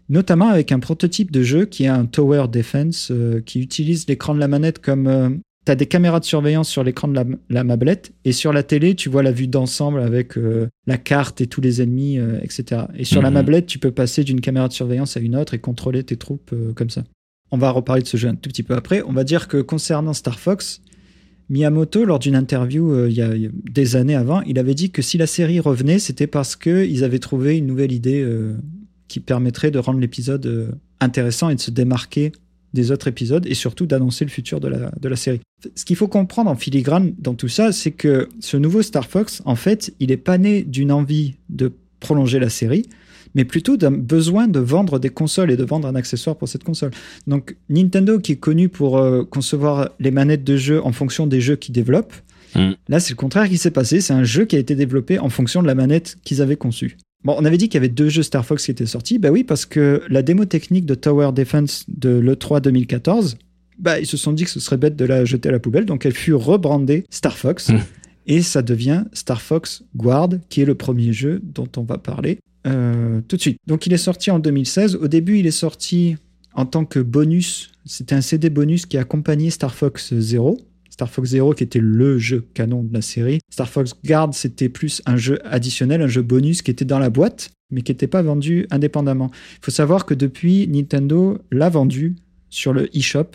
notamment 0.08 0.48
avec 0.48 0.72
un 0.72 0.78
prototype 0.78 1.30
de 1.30 1.42
jeu 1.42 1.66
qui 1.66 1.84
est 1.84 1.88
un 1.88 2.06
Tower 2.06 2.46
Defense 2.50 3.10
euh, 3.10 3.40
qui 3.44 3.60
utilise 3.60 4.06
l'écran 4.08 4.34
de 4.34 4.40
la 4.40 4.48
manette 4.48 4.78
comme... 4.78 5.40
tu 5.66 5.72
as 5.72 5.74
des 5.74 5.84
caméras 5.84 6.20
de 6.20 6.24
surveillance 6.24 6.70
sur 6.70 6.84
l'écran 6.84 7.06
de 7.08 7.14
la, 7.14 7.24
la 7.50 7.64
mablette 7.64 8.12
et 8.24 8.32
sur 8.32 8.52
la 8.54 8.62
télé, 8.62 8.94
tu 8.94 9.10
vois 9.10 9.22
la 9.22 9.32
vue 9.32 9.46
d'ensemble 9.48 10.00
avec 10.00 10.38
euh, 10.38 10.68
la 10.86 10.96
carte 10.96 11.42
et 11.42 11.46
tous 11.46 11.60
les 11.60 11.82
ennemis, 11.82 12.18
euh, 12.18 12.38
etc. 12.42 12.82
Et 12.96 13.04
sur 13.04 13.20
la 13.20 13.28
Mhm. 13.28 13.34
mablette, 13.34 13.66
tu 13.66 13.78
peux 13.78 13.90
passer 13.90 14.24
d'une 14.24 14.40
caméra 14.40 14.68
de 14.68 14.72
surveillance 14.72 15.18
à 15.18 15.20
une 15.20 15.36
autre 15.36 15.52
et 15.52 15.58
contrôler 15.58 16.02
tes 16.02 16.16
troupes 16.16 16.50
euh, 16.54 16.72
comme 16.72 16.88
ça. 16.88 17.04
On 17.50 17.58
va 17.58 17.70
reparler 17.72 18.00
de 18.02 18.08
ce 18.08 18.16
jeu 18.16 18.28
un 18.28 18.36
tout 18.36 18.48
petit 18.48 18.62
peu 18.62 18.74
après. 18.74 19.02
On 19.06 19.12
va 19.12 19.22
dire 19.22 19.48
que 19.48 19.60
concernant 19.60 20.14
Star 20.14 20.38
Fox, 20.38 20.80
Miyamoto, 21.48 22.04
lors 22.04 22.18
d'une 22.18 22.34
interview 22.34 22.92
euh, 22.92 23.08
il, 23.08 23.16
y 23.16 23.22
a, 23.22 23.30
des 23.70 23.96
années 23.96 24.16
avant, 24.16 24.42
il 24.42 24.58
avait 24.58 24.74
dit 24.74 24.90
que 24.90 25.02
si 25.02 25.16
la 25.16 25.26
série 25.26 25.60
revenait, 25.60 25.98
c'était 25.98 26.26
parce 26.26 26.56
qu'ils 26.56 27.04
avaient 27.04 27.18
trouvé 27.18 27.56
une 27.56 27.66
nouvelle 27.66 27.92
idée 27.92 28.20
euh, 28.20 28.56
qui 29.08 29.20
permettrait 29.20 29.70
de 29.70 29.78
rendre 29.78 30.00
l'épisode 30.00 30.44
euh, 30.46 30.70
intéressant 31.00 31.48
et 31.48 31.54
de 31.54 31.60
se 31.60 31.70
démarquer 31.70 32.32
des 32.74 32.90
autres 32.90 33.08
épisodes 33.08 33.46
et 33.46 33.54
surtout 33.54 33.86
d'annoncer 33.86 34.24
le 34.24 34.30
futur 34.30 34.60
de 34.60 34.68
la, 34.68 34.90
de 35.00 35.08
la 35.08 35.16
série. 35.16 35.40
Ce 35.74 35.84
qu'il 35.84 35.96
faut 35.96 36.08
comprendre 36.08 36.50
en 36.50 36.56
filigrane 36.56 37.14
dans 37.18 37.34
tout 37.34 37.48
ça, 37.48 37.72
c'est 37.72 37.92
que 37.92 38.28
ce 38.40 38.56
nouveau 38.56 38.82
Star 38.82 39.06
Fox, 39.06 39.40
en 39.44 39.56
fait, 39.56 39.94
il 40.00 40.08
n'est 40.08 40.16
pas 40.16 40.36
né 40.36 40.62
d'une 40.62 40.92
envie 40.92 41.36
de 41.48 41.72
prolonger 42.00 42.38
la 42.38 42.50
série, 42.50 42.86
mais 43.36 43.44
plutôt 43.44 43.76
d'un 43.76 43.92
besoin 43.92 44.48
de 44.48 44.58
vendre 44.58 44.98
des 44.98 45.10
consoles 45.10 45.52
et 45.52 45.56
de 45.56 45.64
vendre 45.64 45.86
un 45.86 45.94
accessoire 45.94 46.34
pour 46.34 46.48
cette 46.48 46.64
console. 46.64 46.90
Donc 47.28 47.56
Nintendo, 47.68 48.18
qui 48.18 48.32
est 48.32 48.36
connu 48.36 48.68
pour 48.68 48.98
euh, 48.98 49.22
concevoir 49.22 49.90
les 50.00 50.10
manettes 50.10 50.42
de 50.42 50.56
jeu 50.56 50.84
en 50.84 50.90
fonction 50.90 51.28
des 51.28 51.40
jeux 51.40 51.56
qu'ils 51.56 51.74
développent, 51.74 52.14
Mm. 52.56 52.72
là 52.88 53.00
c'est 53.00 53.10
le 53.10 53.16
contraire 53.16 53.48
qui 53.48 53.58
s'est 53.58 53.70
passé, 53.70 54.00
c'est 54.00 54.12
un 54.12 54.24
jeu 54.24 54.44
qui 54.44 54.56
a 54.56 54.58
été 54.58 54.74
développé 54.74 55.18
en 55.18 55.28
fonction 55.28 55.62
de 55.62 55.66
la 55.66 55.74
manette 55.74 56.16
qu'ils 56.24 56.42
avaient 56.42 56.56
conçue. 56.56 56.96
Bon, 57.24 57.34
on 57.38 57.44
avait 57.44 57.58
dit 57.58 57.68
qu'il 57.68 57.74
y 57.74 57.84
avait 57.84 57.88
deux 57.88 58.08
jeux 58.08 58.22
Star 58.22 58.44
Fox 58.44 58.64
qui 58.64 58.70
étaient 58.70 58.86
sortis, 58.86 59.18
bah 59.18 59.30
oui, 59.30 59.42
parce 59.42 59.66
que 59.66 60.02
la 60.08 60.22
démo 60.22 60.44
technique 60.44 60.86
de 60.86 60.94
Tower 60.94 61.32
Defense 61.32 61.84
de 61.88 62.10
l'E3 62.10 62.60
2014, 62.60 63.36
bah 63.78 63.98
ils 63.98 64.06
se 64.06 64.16
sont 64.16 64.32
dit 64.32 64.44
que 64.44 64.50
ce 64.50 64.60
serait 64.60 64.76
bête 64.76 64.96
de 64.96 65.04
la 65.04 65.24
jeter 65.24 65.48
à 65.48 65.52
la 65.52 65.58
poubelle, 65.58 65.86
donc 65.86 66.06
elle 66.06 66.14
fut 66.14 66.34
rebrandée 66.34 67.04
Star 67.10 67.36
Fox. 67.36 67.70
Mm. 67.70 67.78
Et 68.28 68.42
ça 68.42 68.62
devient 68.62 69.04
Star 69.12 69.40
Fox 69.40 69.84
Guard, 69.94 70.30
qui 70.48 70.60
est 70.60 70.64
le 70.64 70.74
premier 70.74 71.12
jeu 71.12 71.40
dont 71.44 71.68
on 71.76 71.82
va 71.82 71.96
parler 71.96 72.38
euh, 72.66 73.20
tout 73.28 73.36
de 73.36 73.40
suite. 73.40 73.58
Donc 73.66 73.86
il 73.86 73.92
est 73.92 73.98
sorti 73.98 74.30
en 74.30 74.38
2016. 74.38 74.96
Au 74.96 75.08
début, 75.08 75.38
il 75.38 75.46
est 75.46 75.50
sorti 75.50 76.16
en 76.54 76.66
tant 76.66 76.84
que 76.84 76.98
bonus. 76.98 77.70
C'était 77.84 78.14
un 78.14 78.20
CD 78.20 78.50
bonus 78.50 78.86
qui 78.86 78.98
accompagnait 78.98 79.50
Star 79.50 79.74
Fox 79.74 80.14
Zero. 80.14 80.58
Star 80.90 81.10
Fox 81.10 81.30
Zero 81.30 81.52
qui 81.52 81.62
était 81.62 81.80
le 81.80 82.18
jeu 82.18 82.46
canon 82.54 82.82
de 82.82 82.92
la 82.92 83.02
série. 83.02 83.40
Star 83.50 83.68
Fox 83.68 83.92
Guard, 84.04 84.32
c'était 84.32 84.70
plus 84.70 85.02
un 85.04 85.16
jeu 85.16 85.38
additionnel, 85.44 86.00
un 86.00 86.08
jeu 86.08 86.22
bonus 86.22 86.62
qui 86.62 86.70
était 86.70 86.86
dans 86.86 86.98
la 86.98 87.10
boîte, 87.10 87.50
mais 87.70 87.82
qui 87.82 87.92
n'était 87.92 88.06
pas 88.06 88.22
vendu 88.22 88.66
indépendamment. 88.70 89.30
Il 89.58 89.64
faut 89.64 89.70
savoir 89.70 90.06
que 90.06 90.14
depuis, 90.14 90.66
Nintendo 90.68 91.38
l'a 91.52 91.68
vendu 91.68 92.16
sur 92.48 92.72
le 92.72 92.94
eShop 92.96 93.26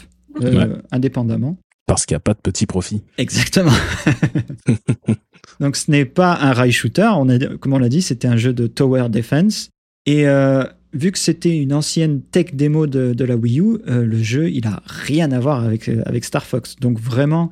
euh, 0.42 0.78
indépendamment. 0.92 1.58
Parce 1.86 2.06
qu'il 2.06 2.16
n'y 2.16 2.18
a 2.18 2.22
pas 2.22 2.34
de 2.34 2.40
petit 2.40 2.66
profit. 2.66 3.04
Exactement. 3.18 3.72
Donc 5.62 5.76
ce 5.76 5.92
n'est 5.92 6.06
pas 6.06 6.38
un 6.42 6.54
rail 6.54 6.72
shooter, 6.72 7.12
on 7.16 7.30
a, 7.30 7.38
comme 7.58 7.74
on 7.74 7.78
l'a 7.78 7.88
dit, 7.88 8.02
c'était 8.02 8.28
un 8.28 8.36
jeu 8.36 8.52
de 8.52 8.66
tower 8.66 9.10
defense. 9.10 9.70
Et 10.08 10.28
euh, 10.28 10.64
vu 10.92 11.12
que 11.12 11.20
c'était 11.20 11.56
une 11.56 11.72
ancienne 11.72 12.24
tech 12.24 12.48
démo 12.54 12.88
de, 12.88 13.24
la 13.24 13.36
Wii 13.36 13.60
U, 13.60 13.78
euh, 13.88 14.04
le 14.04 14.18
jeu, 14.18 14.50
il 14.50 14.66
a 14.66 14.82
rien 14.88 15.32
à 15.32 15.40
voir 15.40 15.64
avec, 15.64 15.88
euh, 15.88 16.02
avec 16.08 16.26
Star 16.26 16.44
Fox. 16.44 16.76
Donc 16.78 17.00
vraiment, 17.00 17.52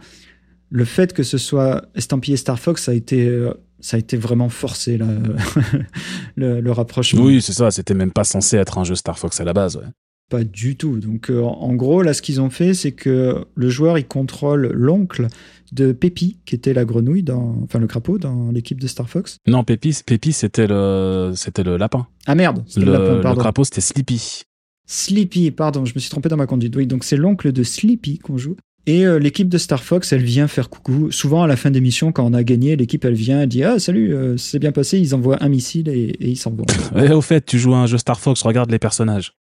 le 0.72 0.86
fait 0.86 1.14
que 1.14 1.22
ce 1.22 1.38
soit 1.38 1.86
estampillé 1.94 2.36
Star 2.36 2.60
Fox, 2.60 2.84
ça 2.84 2.94
a 2.94 2.96
été, 2.96 3.48
ça 3.80 3.98
a 3.98 4.00
été 4.00 4.18
vraiment 4.18 4.50
forcé, 4.50 4.98
le, 6.36 6.60
le 6.62 6.72
rapprochement. 6.72 7.22
Oui, 7.22 7.44
c'est 7.44 7.54
ça, 7.54 7.70
c'était 7.70 7.94
même 7.94 8.12
pas 8.12 8.24
censé 8.24 8.58
être 8.58 8.80
un 8.80 8.84
jeu 8.86 8.96
Star 8.96 9.20
Fox 9.20 9.40
à 9.40 9.44
la 9.44 9.54
base. 9.54 9.78
Ouais. 9.78 9.84
Pas 10.30 10.44
du 10.44 10.76
tout. 10.76 11.00
Donc, 11.00 11.30
euh, 11.32 11.42
en 11.42 11.74
gros, 11.74 12.02
là, 12.04 12.14
ce 12.14 12.22
qu'ils 12.22 12.40
ont 12.40 12.52
fait, 12.52 12.74
c'est 12.76 12.92
que 12.92 13.46
le 13.56 13.70
joueur, 13.70 13.98
il 13.98 14.06
contrôle 14.06 14.68
l'oncle 14.74 15.28
de 15.72 15.92
Pépi, 15.92 16.38
qui 16.46 16.56
était 16.56 16.74
la 16.74 16.86
grenouille, 16.86 17.24
dans, 17.24 17.58
enfin 17.64 17.80
le 17.80 17.88
crapaud 17.88 18.18
dans 18.20 18.52
l'équipe 18.52 18.80
de 18.80 18.88
Star 18.88 19.10
Fox. 19.10 19.38
Non, 19.48 19.64
Pépi, 19.64 19.96
Pépi 20.06 20.32
c'était 20.34 20.68
le, 20.68 21.32
c'était 21.36 21.64
le 21.64 21.78
lapin. 21.78 22.08
Ah 22.28 22.36
merde, 22.36 22.64
Le, 22.78 22.86
le, 22.86 22.92
lapin, 22.92 23.16
le 23.16 23.22
pardon. 23.22 23.42
crapaud, 23.42 23.64
c'était 23.64 23.82
Sleepy. 23.82 24.44
Sleepy, 24.88 25.52
pardon, 25.52 25.86
je 25.86 25.94
me 25.94 26.00
suis 26.00 26.10
trompé 26.10 26.30
dans 26.30 26.38
ma 26.38 26.48
conduite. 26.48 26.76
Oui, 26.76 26.88
donc 26.88 27.04
c'est 27.04 27.18
l'oncle 27.18 27.52
de 27.52 27.64
Sleepy 27.64 28.18
qu'on 28.20 28.38
joue. 28.38 28.56
Et 28.88 29.06
euh, 29.06 29.20
l'équipe 29.20 29.50
de 29.50 29.58
Star 29.60 29.84
Fox, 29.84 30.12
elle 30.14 30.24
vient 30.24 30.48
faire 30.48 30.70
coucou. 30.70 31.12
Souvent, 31.12 31.44
à 31.44 31.48
la 31.48 31.56
fin 31.56 31.70
d'émission, 31.70 32.12
quand 32.12 32.26
on 32.26 32.34
a 32.34 32.44
gagné, 32.44 32.76
l'équipe, 32.76 33.06
elle 33.06 33.14
vient, 33.14 33.42
elle 33.42 33.50
dit 33.50 33.64
Ah, 33.64 33.78
salut, 33.78 34.16
euh, 34.16 34.38
c'est 34.38 34.58
bien 34.58 34.72
passé. 34.72 34.98
Ils 35.00 35.14
envoient 35.14 35.44
un 35.44 35.50
missile 35.50 35.90
et, 35.90 36.16
et 36.20 36.30
ils 36.30 36.38
s'en 36.38 36.52
vont. 36.52 36.66
Eh, 36.98 37.12
au 37.12 37.22
fait, 37.22 37.46
tu 37.46 37.60
joues 37.60 37.76
à 37.76 37.78
un 37.78 37.86
jeu 37.86 38.00
Star 38.00 38.20
Fox, 38.20 38.42
regarde 38.42 38.72
les 38.72 38.80
personnages. 38.80 39.34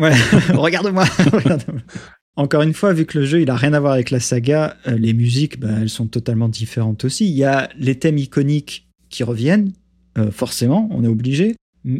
Ouais, 0.00 0.12
regarde-moi. 0.54 1.04
Encore 2.36 2.62
une 2.62 2.74
fois, 2.74 2.92
vu 2.92 3.06
que 3.06 3.18
le 3.18 3.24
jeu 3.24 3.40
il 3.40 3.50
a 3.50 3.56
rien 3.56 3.72
à 3.72 3.80
voir 3.80 3.92
avec 3.94 4.10
la 4.10 4.20
saga, 4.20 4.76
euh, 4.86 4.96
les 4.96 5.14
musiques, 5.14 5.58
bah, 5.58 5.68
elles 5.80 5.88
sont 5.88 6.06
totalement 6.06 6.48
différentes 6.48 7.04
aussi. 7.04 7.26
Il 7.26 7.36
y 7.36 7.44
a 7.44 7.70
les 7.78 7.94
thèmes 7.98 8.18
iconiques 8.18 8.88
qui 9.08 9.24
reviennent, 9.24 9.72
euh, 10.18 10.30
forcément, 10.30 10.88
on 10.92 11.02
est 11.04 11.08
obligé. 11.08 11.56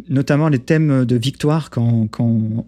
Notamment 0.09 0.49
les 0.49 0.59
thèmes 0.59 1.05
de 1.05 1.15
victoire. 1.15 1.69
Quand, 1.69 2.07
quand 2.07 2.25
on, 2.25 2.65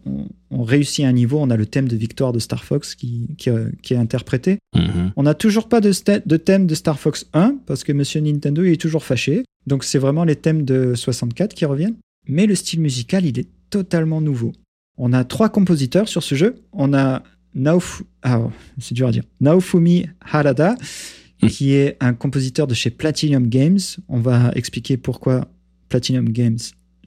on 0.52 0.64
réussit 0.64 1.06
un 1.06 1.12
niveau, 1.12 1.40
on 1.40 1.50
a 1.50 1.58
le 1.58 1.66
thème 1.66 1.88
de 1.88 1.96
victoire 1.96 2.34
de 2.34 2.40
Star 2.40 2.64
Fox 2.64 2.96
qui, 2.96 3.36
qui, 3.38 3.50
euh, 3.50 3.70
qui 3.82 3.94
est 3.94 3.98
interprété. 3.98 4.60
Mhm. 4.76 5.12
On 5.16 5.24
n'a 5.24 5.34
toujours 5.34 5.68
pas 5.68 5.82
de 5.82 6.38
thème 6.38 6.66
de 6.66 6.76
Star 6.76 7.00
Fox 7.00 7.28
1 7.34 7.58
parce 7.66 7.84
que 7.84 7.92
Monsieur 7.92 8.22
Nintendo 8.22 8.64
il 8.64 8.72
est 8.72 8.82
toujours 8.82 9.04
fâché. 9.04 9.44
Donc 9.68 9.84
c'est 9.84 10.00
vraiment 10.00 10.24
les 10.24 10.36
thèmes 10.36 10.64
de 10.64 10.94
64 10.96 11.54
qui 11.54 11.66
reviennent. 11.66 11.98
Mais 12.28 12.46
le 12.46 12.56
style 12.56 12.82
musical, 12.82 13.26
il 13.26 13.38
est 13.40 13.48
totalement 13.70 14.22
nouveau. 14.22 14.54
On 15.00 15.12
a 15.14 15.24
trois 15.24 15.50
compositeurs 15.50 16.08
sur 16.08 16.22
ce 16.22 16.36
jeu. 16.36 16.56
On 16.74 16.93
a 16.93 17.24
Naofu... 17.56 18.04
ah, 18.22 18.41
c'est 18.78 18.93
dur 18.93 19.08
à 19.08 19.12
dire. 19.12 19.24
Naofumi 19.41 20.06
Harada, 20.22 20.76
Mm. 21.41 21.47
qui 21.47 21.74
est 21.74 21.97
un 22.00 22.14
compositeur 22.14 22.68
de 22.68 22.74
chez 22.74 22.89
Platinum 22.89 23.47
Games. 23.47 23.80
On 24.08 24.20
va 24.20 24.52
expliquer 24.56 24.97
pourquoi 24.97 25.47
Platinum 25.88 26.30
Games 26.30 26.58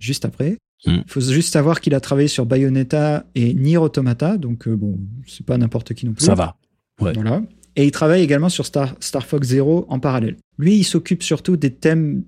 juste 0.01 0.25
après. 0.25 0.57
Mm. 0.87 1.01
Il 1.05 1.05
faut 1.07 1.21
juste 1.21 1.53
savoir 1.53 1.81
qu'il 1.81 1.95
a 1.95 2.01
travaillé 2.01 2.29
sur 2.29 2.47
Bayonetta 2.47 3.27
et 3.35 3.55
Nier 3.55 3.77
Automata, 3.77 4.39
donc 4.39 4.67
euh, 4.67 4.77
bon, 4.77 4.99
c'est 5.27 5.45
pas 5.45 5.59
n'importe 5.59 5.95
qui 5.95 6.07
non 6.07 6.13
plus. 6.15 6.25
Ça 6.25 6.35
va. 6.35 6.57
Ouais. 7.01 7.13
Voilà. 7.13 7.43
Et 7.77 7.85
il 7.85 7.91
travaille 7.91 8.23
également 8.23 8.49
sur 8.49 8.67
Star, 8.67 8.95
Star 9.01 9.25
Fox 9.27 9.49
Zero 9.49 9.87
en 9.89 9.99
parallèle. 9.99 10.37
Lui, 10.59 10.77
il 10.77 10.85
s'occupe 10.85 11.23
surtout 11.23 11.57
des 11.57 11.71
thèmes 11.71 12.25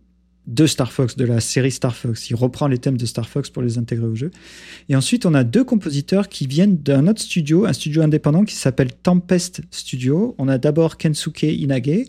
de 0.47 0.67
Star 0.67 0.93
Fox, 0.93 1.17
de 1.17 1.25
la 1.25 1.41
série 1.41 1.71
Star 1.71 1.97
Fox. 1.97 2.29
Il 2.31 2.35
reprend 2.37 2.67
les 2.69 2.79
thèmes 2.79 2.99
de 2.99 3.07
Star 3.07 3.29
Fox 3.29 3.49
pour 3.51 3.63
les 3.63 3.79
intégrer 3.79 4.07
au 4.07 4.15
jeu. 4.15 4.31
Et 4.89 4.97
ensuite, 4.97 5.25
on 5.27 5.33
a 5.35 5.43
deux 5.45 5.65
compositeurs 5.65 6.29
qui 6.29 6.47
viennent 6.47 6.77
d'un 6.77 7.07
autre 7.07 7.23
studio, 7.23 7.65
un 7.67 7.73
studio 7.73 8.03
indépendant 8.03 8.45
qui 8.45 8.55
s'appelle 8.55 8.93
Tempest 8.93 9.63
Studio. 9.71 10.35
On 10.39 10.49
a 10.49 10.59
d'abord 10.59 10.99
Kensuke 10.99 11.45
Inage 11.45 12.07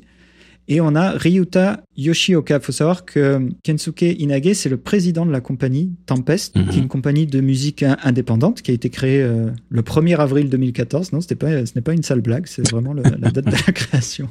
et 0.68 0.82
on 0.82 0.96
a 0.96 1.12
Ryuta 1.12 1.84
Yoshioka. 1.96 2.56
Il 2.58 2.62
faut 2.62 2.72
savoir 2.72 3.06
que 3.06 3.40
Kensuke 3.64 4.02
Inage, 4.02 4.54
c'est 4.56 4.68
le 4.70 4.78
président 4.78 5.26
de 5.26 5.32
la 5.32 5.40
compagnie 5.40 5.92
Tempest, 6.06 6.56
Mhm. 6.58 6.68
qui 6.70 6.78
est 6.78 6.82
une 6.82 6.88
compagnie 6.88 7.28
de 7.28 7.40
musique 7.40 7.84
in- 7.84 7.98
indépendante 8.04 8.62
qui 8.64 8.72
a 8.72 8.74
été 8.74 8.90
créée 8.90 9.22
euh, 9.22 9.50
le 9.70 9.82
1er 9.82 10.16
avril 10.20 10.50
2014. 10.50 11.14
Non, 11.14 11.20
pas, 11.20 11.66
ce 11.66 11.72
n'est 11.76 11.82
pas 11.82 11.94
une 11.94 12.04
sale 12.04 12.22
blague, 12.22 12.48
c'est 12.48 12.70
vraiment 12.70 12.94
le- 12.94 13.04
la 13.04 13.32
date 13.32 13.46
de 13.46 13.52
la 13.52 13.58
création. 13.74 14.28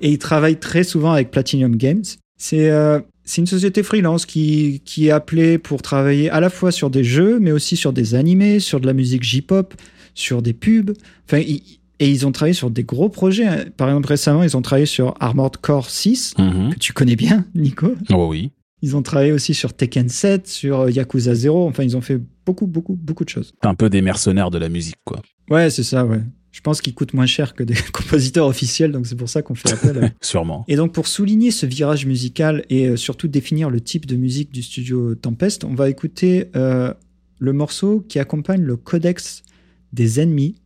Et 0.00 0.10
il 0.12 0.18
travaille 0.18 0.56
très 0.58 0.84
souvent 0.84 1.12
avec 1.12 1.30
Platinum 1.30 1.76
Games. 1.76 2.04
C'est 2.42 2.70
euh, 2.70 2.98
c'est 3.24 3.40
une 3.40 3.46
société 3.46 3.84
freelance 3.84 4.26
qui, 4.26 4.82
qui 4.84 5.06
est 5.06 5.10
appelée 5.12 5.56
pour 5.58 5.80
travailler 5.80 6.28
à 6.28 6.40
la 6.40 6.50
fois 6.50 6.72
sur 6.72 6.90
des 6.90 7.04
jeux, 7.04 7.38
mais 7.38 7.52
aussi 7.52 7.76
sur 7.76 7.92
des 7.92 8.16
animés, 8.16 8.58
sur 8.58 8.80
de 8.80 8.86
la 8.86 8.94
musique 8.94 9.22
J-pop, 9.22 9.74
sur 10.14 10.42
des 10.42 10.52
pubs. 10.52 10.90
Enfin, 11.24 11.38
et 11.38 12.10
ils 12.10 12.26
ont 12.26 12.32
travaillé 12.32 12.52
sur 12.54 12.68
des 12.68 12.82
gros 12.82 13.08
projets. 13.08 13.46
hein. 13.46 13.64
Par 13.76 13.88
exemple, 13.88 14.08
récemment, 14.08 14.42
ils 14.42 14.56
ont 14.56 14.62
travaillé 14.62 14.86
sur 14.86 15.14
Armored 15.20 15.56
Core 15.58 15.88
6, 15.88 16.34
Mhm. 16.36 16.70
que 16.74 16.78
tu 16.80 16.92
connais 16.92 17.14
bien, 17.14 17.44
Nico. 17.54 17.94
Oh 18.12 18.26
oui. 18.28 18.50
Ils 18.84 18.96
ont 18.96 19.02
travaillé 19.02 19.30
aussi 19.30 19.54
sur 19.54 19.72
Tekken 19.72 20.08
7, 20.08 20.48
sur 20.48 20.80
euh, 20.80 20.90
Yakuza 20.90 21.36
0. 21.36 21.68
Enfin, 21.68 21.84
ils 21.84 21.96
ont 21.96 22.00
fait 22.00 22.20
beaucoup, 22.44 22.66
beaucoup, 22.66 22.96
beaucoup 23.00 23.24
de 23.24 23.28
choses. 23.28 23.52
Un 23.62 23.76
peu 23.76 23.88
des 23.88 24.02
mercenaires 24.02 24.50
de 24.50 24.58
la 24.58 24.68
musique, 24.68 24.96
quoi. 25.04 25.22
Ouais, 25.48 25.70
c'est 25.70 25.84
ça, 25.84 26.04
ouais. 26.04 26.22
Je 26.52 26.60
pense 26.60 26.80
qu'ils 26.82 26.94
coûtent 26.94 27.14
moins 27.14 27.26
cher 27.26 27.54
que 27.54 27.62
des 27.64 27.74
compositeurs 27.92 28.46
officiels, 28.46 28.92
donc 28.92 29.06
c'est 29.06 29.16
pour 29.16 29.28
ça 29.28 29.42
qu'on 29.42 29.54
fait 29.54 29.72
appel 29.72 30.12
Sûrement. 30.20 30.64
Et 30.68 30.76
donc 30.76 30.92
pour 30.92 31.06
souligner 31.08 31.50
ce 31.50 31.66
virage 31.66 32.06
musical 32.06 32.64
et 32.70 32.88
euh, 32.88 32.96
surtout 32.96 33.26
définir 33.26 33.70
le 33.70 33.80
type 33.80 34.06
de 34.06 34.16
musique 34.16 34.52
du 34.52 34.62
studio 34.62 35.14
Tempest, 35.14 35.64
on 35.64 35.74
va 35.74 35.88
écouter 35.88 36.50
euh, 36.54 36.92
le 37.38 37.52
morceau 37.52 38.04
qui 38.06 38.18
accompagne 38.18 38.62
le 38.62 38.76
codex 38.76 39.42
des 39.94 40.20
ennemis 40.20 40.56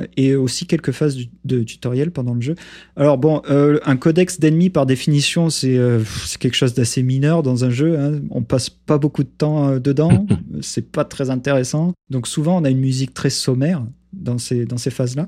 euh, 0.00 0.06
et 0.16 0.34
aussi 0.34 0.66
quelques 0.66 0.90
phases 0.92 1.14
du- 1.16 1.28
de 1.44 1.62
tutoriel 1.62 2.10
pendant 2.10 2.32
le 2.34 2.40
jeu. 2.40 2.54
Alors 2.96 3.18
bon, 3.18 3.42
euh, 3.50 3.78
un 3.84 3.96
codex 3.96 4.40
d'ennemis 4.40 4.70
par 4.70 4.86
définition, 4.86 5.50
c'est 5.50 5.76
euh, 5.76 6.02
quelque 6.40 6.56
chose 6.56 6.72
d'assez 6.74 7.02
mineur 7.02 7.42
dans 7.42 7.64
un 7.66 7.70
jeu. 7.70 7.98
Hein. 7.98 8.20
On 8.30 8.42
passe 8.42 8.70
pas 8.70 8.96
beaucoup 8.98 9.22
de 9.22 9.28
temps 9.28 9.68
euh, 9.68 9.78
dedans, 9.80 10.26
c'est 10.62 10.90
pas 10.90 11.04
très 11.04 11.28
intéressant. 11.30 11.92
Donc 12.10 12.26
souvent 12.26 12.58
on 12.60 12.64
a 12.64 12.70
une 12.70 12.80
musique 12.80 13.12
très 13.12 13.30
sommaire 13.30 13.86
dans 14.16 14.38
ces, 14.38 14.64
dans 14.66 14.76
ces 14.78 14.90
phases-là. 14.90 15.26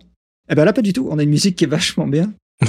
Eh 0.51 0.55
ben 0.55 0.65
là 0.65 0.73
pas 0.73 0.83
du 0.83 0.93
tout, 0.93 1.09
on 1.11 1.19
a 1.19 1.23
une 1.23 1.31
musique 1.31 1.57
qui 1.57 1.65
est 1.65 1.69
vachement 1.69 2.07
bien. 2.07 2.33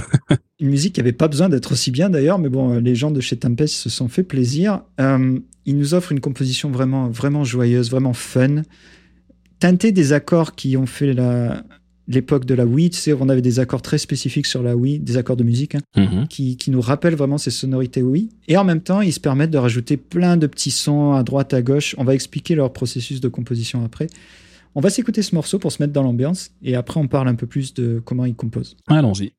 Une 0.59 0.69
musique 0.69 0.93
qui 0.93 0.99
avait 0.99 1.11
pas 1.13 1.27
besoin 1.27 1.49
d'être 1.49 1.71
aussi 1.71 1.91
bien 1.91 2.09
d'ailleurs, 2.09 2.39
mais 2.39 2.49
bon, 2.49 2.73
euh, 2.73 2.79
les 2.79 2.95
gens 2.95 3.11
de 3.11 3.21
chez 3.21 3.37
Tempest 3.37 3.75
se 3.75 3.89
sont 3.89 4.07
fait 4.07 4.23
plaisir. 4.23 4.81
Euh, 4.99 5.39
ils 5.65 5.77
nous 5.77 5.93
offrent 5.93 6.11
une 6.11 6.19
composition 6.19 6.71
vraiment, 6.71 7.09
vraiment 7.09 7.43
joyeuse, 7.43 7.91
vraiment 7.91 8.13
fun, 8.13 8.63
teintée 9.59 9.91
des 9.91 10.13
accords 10.13 10.55
qui 10.55 10.75
ont 10.75 10.87
fait 10.87 11.13
la 11.13 11.63
l'époque 12.09 12.45
de 12.45 12.53
la 12.53 12.65
Wii. 12.65 12.89
Tu 12.89 12.97
sais, 12.99 13.13
on 13.13 13.27
avait 13.29 13.41
des 13.41 13.59
accords 13.59 13.81
très 13.81 13.97
spécifiques 13.97 14.45
sur 14.45 14.63
la 14.63 14.75
Wii, 14.77 14.99
des 14.99 15.17
accords 15.17 15.35
de 15.35 15.43
musique 15.43 15.75
hein, 15.75 15.81
Mhm. 15.97 16.27
qui, 16.29 16.55
qui 16.57 16.71
nous 16.71 16.79
rappellent 16.81 17.15
vraiment 17.15 17.37
ces 17.37 17.51
sonorités 17.51 18.01
Wii. 18.01 18.29
Et 18.47 18.55
en 18.57 18.63
même 18.63 18.79
temps, 18.81 19.01
ils 19.01 19.11
se 19.13 19.19
permettent 19.19 19.51
de 19.51 19.57
rajouter 19.57 19.97
plein 19.97 20.37
de 20.37 20.47
petits 20.47 20.71
sons 20.71 21.11
à 21.13 21.23
droite, 21.23 21.53
à 21.53 21.61
gauche. 21.61 21.95
On 21.97 22.03
va 22.05 22.15
expliquer 22.15 22.55
leur 22.55 22.71
processus 22.71 23.19
de 23.19 23.27
composition 23.27 23.83
après. 23.83 24.07
On 24.77 24.79
va 24.79 24.91
s'écouter 24.91 25.23
ce 25.23 25.33
morceau 25.33 25.57
pour 25.57 25.71
se 25.71 25.81
mettre 25.81 25.91
dans 25.91 26.03
l'ambiance 26.03 26.51
et 26.61 26.75
après 26.75 26.99
on 26.99 27.07
parle 27.07 27.27
un 27.27 27.33
peu 27.33 27.47
plus 27.47 27.73
de 27.73 27.99
comment 28.05 28.25
ils 28.25 28.35
composent. 28.35 28.77
Allons-y. 28.85 29.33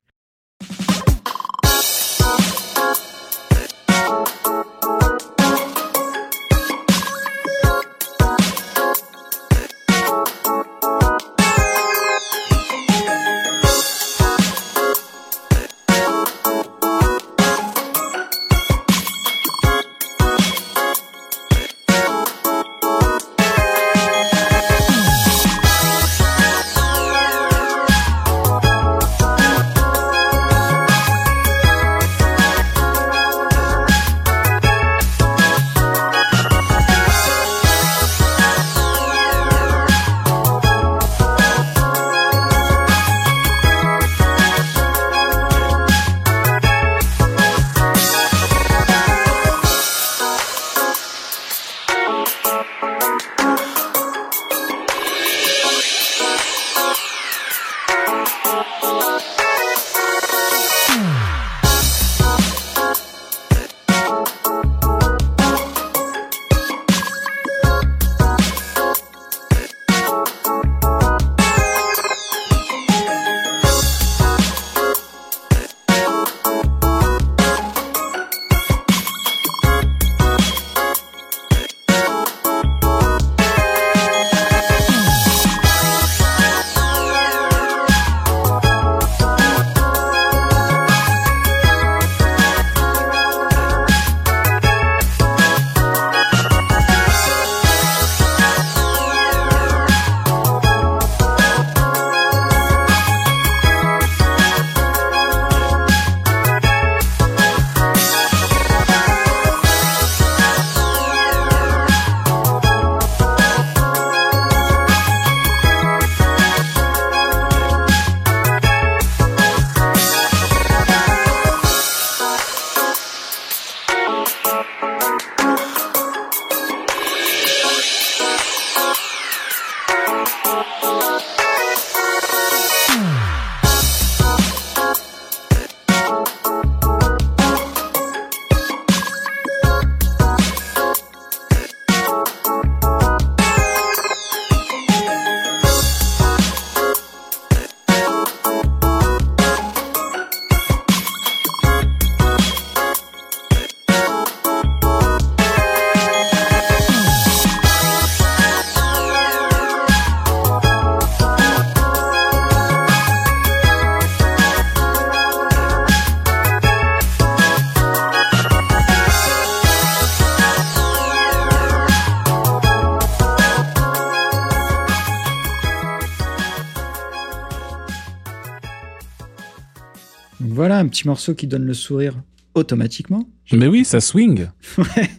Petit 180.99 181.07
morceau 181.07 181.35
qui 181.35 181.47
donne 181.47 181.65
le 181.65 181.75
sourire 181.75 182.21
automatiquement. 182.55 183.29
Mais 183.53 183.69
oui, 183.69 183.85
ça 183.85 184.01
swing. 184.01 184.49
ouais. 184.79 185.11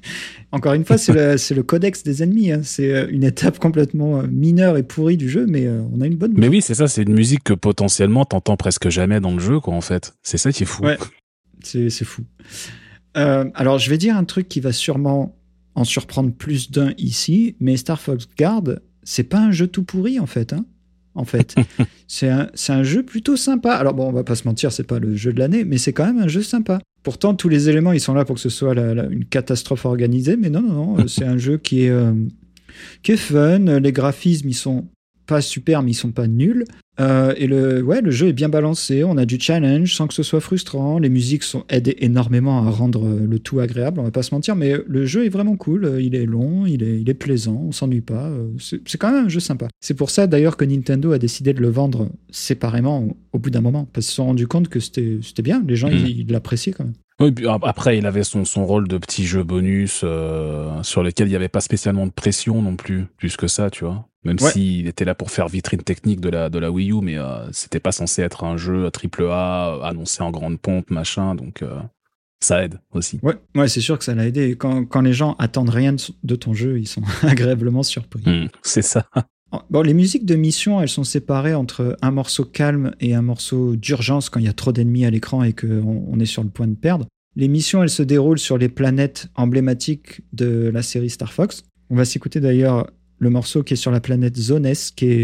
Encore 0.51 0.73
une 0.73 0.83
fois, 0.83 0.97
c'est 0.97 1.13
le, 1.13 1.55
le, 1.55 1.63
codex 1.63 2.03
des 2.03 2.21
ennemis. 2.21 2.51
Hein. 2.51 2.61
C'est 2.63 2.93
euh, 2.93 3.07
une 3.09 3.23
étape 3.23 3.59
complètement 3.59 4.19
euh, 4.19 4.27
mineure 4.27 4.77
et 4.77 4.83
pourrie 4.83 5.15
du 5.15 5.29
jeu, 5.29 5.45
mais 5.47 5.67
euh, 5.67 5.81
on 5.93 6.01
a 6.01 6.07
une 6.07 6.17
bonne. 6.17 6.33
Mais 6.35 6.49
oui, 6.49 6.61
c'est 6.61 6.73
ça. 6.73 6.87
C'est 6.87 7.03
une 7.03 7.13
musique 7.13 7.43
que 7.43 7.53
potentiellement 7.53 8.25
t'entends 8.25 8.57
presque 8.57 8.89
jamais 8.89 9.21
dans 9.21 9.31
le 9.31 9.39
jeu, 9.39 9.59
quoi. 9.59 9.73
En 9.73 9.81
fait, 9.81 10.15
c'est 10.21 10.37
ça 10.37 10.51
qui 10.51 10.63
est 10.63 10.65
fou. 10.65 10.83
Ouais, 10.83 10.97
c'est 11.63 11.89
fou. 12.03 12.23
Euh, 13.15 13.45
alors, 13.53 13.79
je 13.79 13.89
vais 13.89 13.97
dire 13.97 14.17
un 14.17 14.25
truc 14.25 14.49
qui 14.49 14.59
va 14.59 14.73
sûrement 14.73 15.37
en 15.75 15.85
surprendre 15.85 16.33
plus 16.33 16.71
d'un 16.71 16.93
ici, 16.97 17.55
mais 17.61 17.77
Star 17.77 18.01
Fox 18.01 18.27
Guard, 18.37 18.63
c'est 19.03 19.23
pas 19.23 19.39
un 19.39 19.51
jeu 19.51 19.67
tout 19.67 19.83
pourri 19.83 20.19
en 20.19 20.25
fait. 20.25 20.51
Hein 20.51 20.65
en 21.15 21.25
fait, 21.25 21.55
c'est 22.07 22.29
un, 22.29 22.49
un, 22.69 22.83
jeu 22.83 23.03
plutôt 23.03 23.35
sympa. 23.35 23.73
Alors 23.73 23.93
bon, 23.93 24.07
on 24.07 24.11
va 24.11 24.23
pas 24.23 24.35
se 24.35 24.47
mentir, 24.47 24.71
c'est 24.71 24.83
pas 24.83 24.99
le 24.99 25.15
jeu 25.15 25.33
de 25.33 25.39
l'année, 25.39 25.63
mais 25.65 25.77
c'est 25.77 25.93
quand 25.93 26.05
même 26.05 26.19
un 26.19 26.27
jeu 26.27 26.41
sympa. 26.41 26.79
Pourtant, 27.03 27.33
tous 27.33 27.49
les 27.49 27.69
éléments, 27.69 27.93
ils 27.93 27.99
sont 27.99 28.13
là 28.13 28.25
pour 28.25 28.35
que 28.35 28.41
ce 28.41 28.49
soit 28.49 28.73
une 28.73 29.25
catastrophe 29.25 29.85
organisée, 29.85 30.37
mais 30.37 30.49
non, 30.49 30.61
non, 30.61 30.97
non, 30.97 31.07
c'est 31.07 31.25
un 31.25 31.37
jeu 31.37 31.57
qui 31.57 31.83
est, 31.83 31.89
euh, 31.89 32.13
qui 33.03 33.13
est 33.13 33.17
fun. 33.17 33.79
Les 33.79 33.91
graphismes, 33.91 34.49
ils 34.49 34.53
sont 34.53 34.87
pas 35.25 35.41
super, 35.41 35.83
mais 35.83 35.91
ils 35.91 35.95
sont 35.95 36.11
pas 36.11 36.27
nuls. 36.27 36.65
Euh, 36.99 37.33
et 37.37 37.47
le, 37.47 37.81
ouais, 37.81 38.01
le 38.01 38.11
jeu 38.11 38.27
est 38.27 38.33
bien 38.33 38.49
balancé. 38.49 39.03
On 39.03 39.17
a 39.17 39.25
du 39.25 39.39
challenge 39.39 39.93
sans 39.93 40.07
que 40.07 40.13
ce 40.13 40.23
soit 40.23 40.41
frustrant. 40.41 40.99
Les 40.99 41.09
musiques 41.09 41.43
sont 41.43 41.63
aidées 41.69 41.95
énormément 41.99 42.65
à 42.65 42.69
rendre 42.69 43.07
le 43.07 43.39
tout 43.39 43.59
agréable. 43.59 43.99
On 43.99 44.03
va 44.03 44.11
pas 44.11 44.23
se 44.23 44.33
mentir, 44.33 44.55
mais 44.55 44.73
le 44.85 45.05
jeu 45.05 45.25
est 45.25 45.29
vraiment 45.29 45.55
cool. 45.55 45.97
Il 46.01 46.15
est 46.15 46.25
long, 46.25 46.65
il 46.65 46.83
est, 46.83 46.99
il 46.99 47.09
est 47.09 47.13
plaisant. 47.13 47.61
On 47.67 47.71
s'ennuie 47.71 48.01
pas. 48.01 48.31
C'est 48.59 48.97
quand 48.97 49.11
même 49.11 49.25
un 49.25 49.29
jeu 49.29 49.39
sympa. 49.39 49.67
C'est 49.79 49.93
pour 49.93 50.09
ça 50.09 50.27
d'ailleurs 50.27 50.57
que 50.57 50.65
Nintendo 50.65 51.11
a 51.11 51.19
décidé 51.19 51.53
de 51.53 51.61
le 51.61 51.69
vendre 51.69 52.09
séparément 52.31 53.07
au, 53.31 53.39
bout 53.39 53.49
d'un 53.49 53.61
moment, 53.61 53.87
parce 53.93 54.05
qu'ils 54.05 54.11
se 54.11 54.15
sont 54.17 54.25
rendus 54.25 54.47
compte 54.47 54.67
que 54.67 54.79
c'était 54.79 55.41
bien. 55.41 55.63
Les 55.67 55.75
gens, 55.75 55.89
ils 55.89 56.25
mm. 56.25 56.31
l'appréciaient 56.31 56.73
quand 56.73 56.85
même. 56.85 56.93
Oui, 57.19 57.33
après, 57.63 57.97
il 57.97 58.05
avait 58.05 58.23
son, 58.23 58.45
son 58.45 58.65
rôle 58.65 58.87
de 58.87 58.97
petit 58.97 59.25
jeu 59.25 59.43
bonus 59.43 60.01
euh, 60.03 60.81
sur 60.83 61.03
lequel 61.03 61.27
il 61.27 61.31
n'y 61.31 61.35
avait 61.35 61.49
pas 61.49 61.59
spécialement 61.59 62.05
de 62.05 62.11
pression 62.11 62.61
non 62.61 62.77
plus, 62.77 63.07
plus 63.17 63.35
que 63.35 63.47
ça, 63.47 63.69
tu 63.69 63.83
vois. 63.83 64.08
Même 64.25 64.37
s'il 64.37 64.87
était 64.87 65.05
là 65.05 65.15
pour 65.15 65.31
faire 65.31 65.47
vitrine 65.47 65.81
technique 65.81 66.19
de 66.19 66.29
la, 66.29 66.49
de 66.49 66.59
la 66.59 66.71
Wii 66.71 66.91
U, 66.91 67.01
mais 67.01 67.17
euh, 67.17 67.49
c'était 67.53 67.79
pas 67.79 67.93
censé 67.93 68.21
être 68.21 68.43
un 68.43 68.57
jeu 68.57 68.91
triple 68.91 69.25
A 69.31 69.79
annoncé 69.83 70.21
en 70.21 70.31
grande 70.31 70.59
pompe, 70.59 70.89
machin, 70.91 71.35
donc 71.35 71.61
euh, 71.61 71.79
ça 72.41 72.63
aide 72.63 72.79
aussi. 72.91 73.19
Ouais, 73.23 73.35
ouais 73.55 73.69
c'est 73.69 73.79
sûr 73.79 73.97
que 73.97 74.03
ça 74.03 74.15
l'a 74.15 74.27
aidé. 74.27 74.57
Quand, 74.57 74.85
quand 74.85 75.01
les 75.01 75.13
gens 75.13 75.35
attendent 75.39 75.69
rien 75.69 75.95
de 76.23 76.35
ton 76.35 76.53
jeu, 76.53 76.79
ils 76.79 76.87
sont 76.87 77.03
agréablement 77.21 77.83
surpris. 77.83 78.23
Mmh, 78.25 78.49
c'est 78.61 78.81
ça. 78.81 79.05
Bon, 79.71 79.81
les 79.81 79.95
musiques 79.95 80.25
de 80.27 80.35
mission, 80.35 80.79
elles 80.79 80.89
sont 80.89 81.03
séparées 81.03 81.55
entre 81.55 81.97
un 82.03 82.11
morceau 82.11 82.45
calme 82.45 82.93
et 82.99 83.15
un 83.15 83.23
morceau 83.23 83.75
d'urgence 83.75 84.29
quand 84.29 84.39
il 84.39 84.45
y 84.45 84.49
a 84.49 84.53
trop 84.53 84.71
d'ennemis 84.71 85.05
à 85.05 85.09
l'écran 85.09 85.41
et 85.41 85.53
qu'on 85.53 86.05
on 86.07 86.19
est 86.19 86.27
sur 86.27 86.43
le 86.43 86.49
point 86.49 86.67
de 86.67 86.75
perdre. 86.75 87.07
Les 87.35 87.47
missions, 87.47 87.81
elles 87.81 87.89
se 87.89 88.03
déroulent 88.03 88.37
sur 88.37 88.59
les 88.59 88.69
planètes 88.69 89.27
emblématiques 89.35 90.21
de 90.33 90.69
la 90.71 90.83
série 90.83 91.09
Star 91.09 91.33
Fox. 91.33 91.63
On 91.89 91.95
va 91.95 92.05
s'écouter 92.05 92.39
d'ailleurs 92.39 92.91
le 93.19 93.29
morceau 93.29 93.63
qui 93.63 93.73
est 93.73 93.77
sur 93.77 93.91
la 93.91 93.99
planète 93.99 94.37
Zones, 94.37 94.73
qui 94.95 95.05
est 95.05 95.23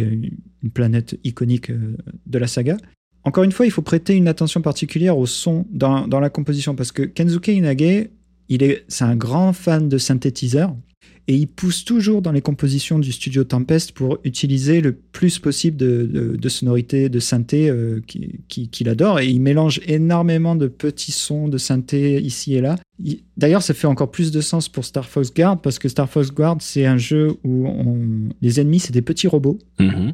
une 0.63 0.71
planète 0.71 1.17
iconique 1.23 1.71
euh, 1.71 1.97
de 2.25 2.37
la 2.37 2.47
saga. 2.47 2.77
Encore 3.23 3.43
une 3.43 3.51
fois, 3.51 3.65
il 3.65 3.71
faut 3.71 3.81
prêter 3.81 4.15
une 4.15 4.27
attention 4.27 4.61
particulière 4.61 5.17
au 5.17 5.25
son 5.25 5.65
dans, 5.71 6.07
dans 6.07 6.19
la 6.19 6.29
composition, 6.29 6.75
parce 6.75 6.91
que 6.91 7.01
Kensuke 7.01 7.47
Inage, 7.47 8.09
il 8.49 8.61
est, 8.61 8.85
c'est 8.87 9.05
un 9.05 9.15
grand 9.15 9.53
fan 9.53 9.89
de 9.89 9.97
synthétiseurs 9.97 10.75
et 11.27 11.35
il 11.35 11.47
pousse 11.47 11.85
toujours 11.85 12.21
dans 12.21 12.31
les 12.31 12.41
compositions 12.41 12.99
du 12.99 13.11
studio 13.11 13.43
Tempest 13.43 13.93
pour 13.93 14.19
utiliser 14.23 14.79
le 14.79 14.91
plus 14.93 15.39
possible 15.39 15.75
de, 15.75 16.37
de, 16.39 16.49
sonorités, 16.49 17.09
de 17.09 17.19
synthé 17.19 17.67
euh, 17.67 17.99
qu'il 18.05 18.89
adore. 18.89 19.19
Et 19.19 19.27
il 19.27 19.41
mélange 19.41 19.81
énormément 19.87 20.55
de 20.55 20.67
petits 20.67 21.11
sons 21.11 21.47
de 21.47 21.57
synthé 21.57 22.21
ici 22.21 22.53
et 22.53 22.61
là. 22.61 22.75
D'ailleurs, 23.37 23.63
ça 23.63 23.73
fait 23.73 23.87
encore 23.87 24.11
plus 24.11 24.31
de 24.31 24.39
sens 24.39 24.69
pour 24.69 24.85
Star 24.85 25.05
Fox 25.05 25.33
Guard 25.33 25.61
parce 25.61 25.79
que 25.79 25.89
Star 25.89 26.07
Fox 26.07 26.31
Guard, 26.31 26.57
c'est 26.59 26.85
un 26.85 26.97
jeu 26.97 27.35
où 27.43 27.67
les 28.41 28.59
ennemis, 28.59 28.79
c'est 28.79 28.93
des 28.93 29.01
petits 29.01 29.27
robots. 29.27 29.57
Mm-hmm. 29.79 30.13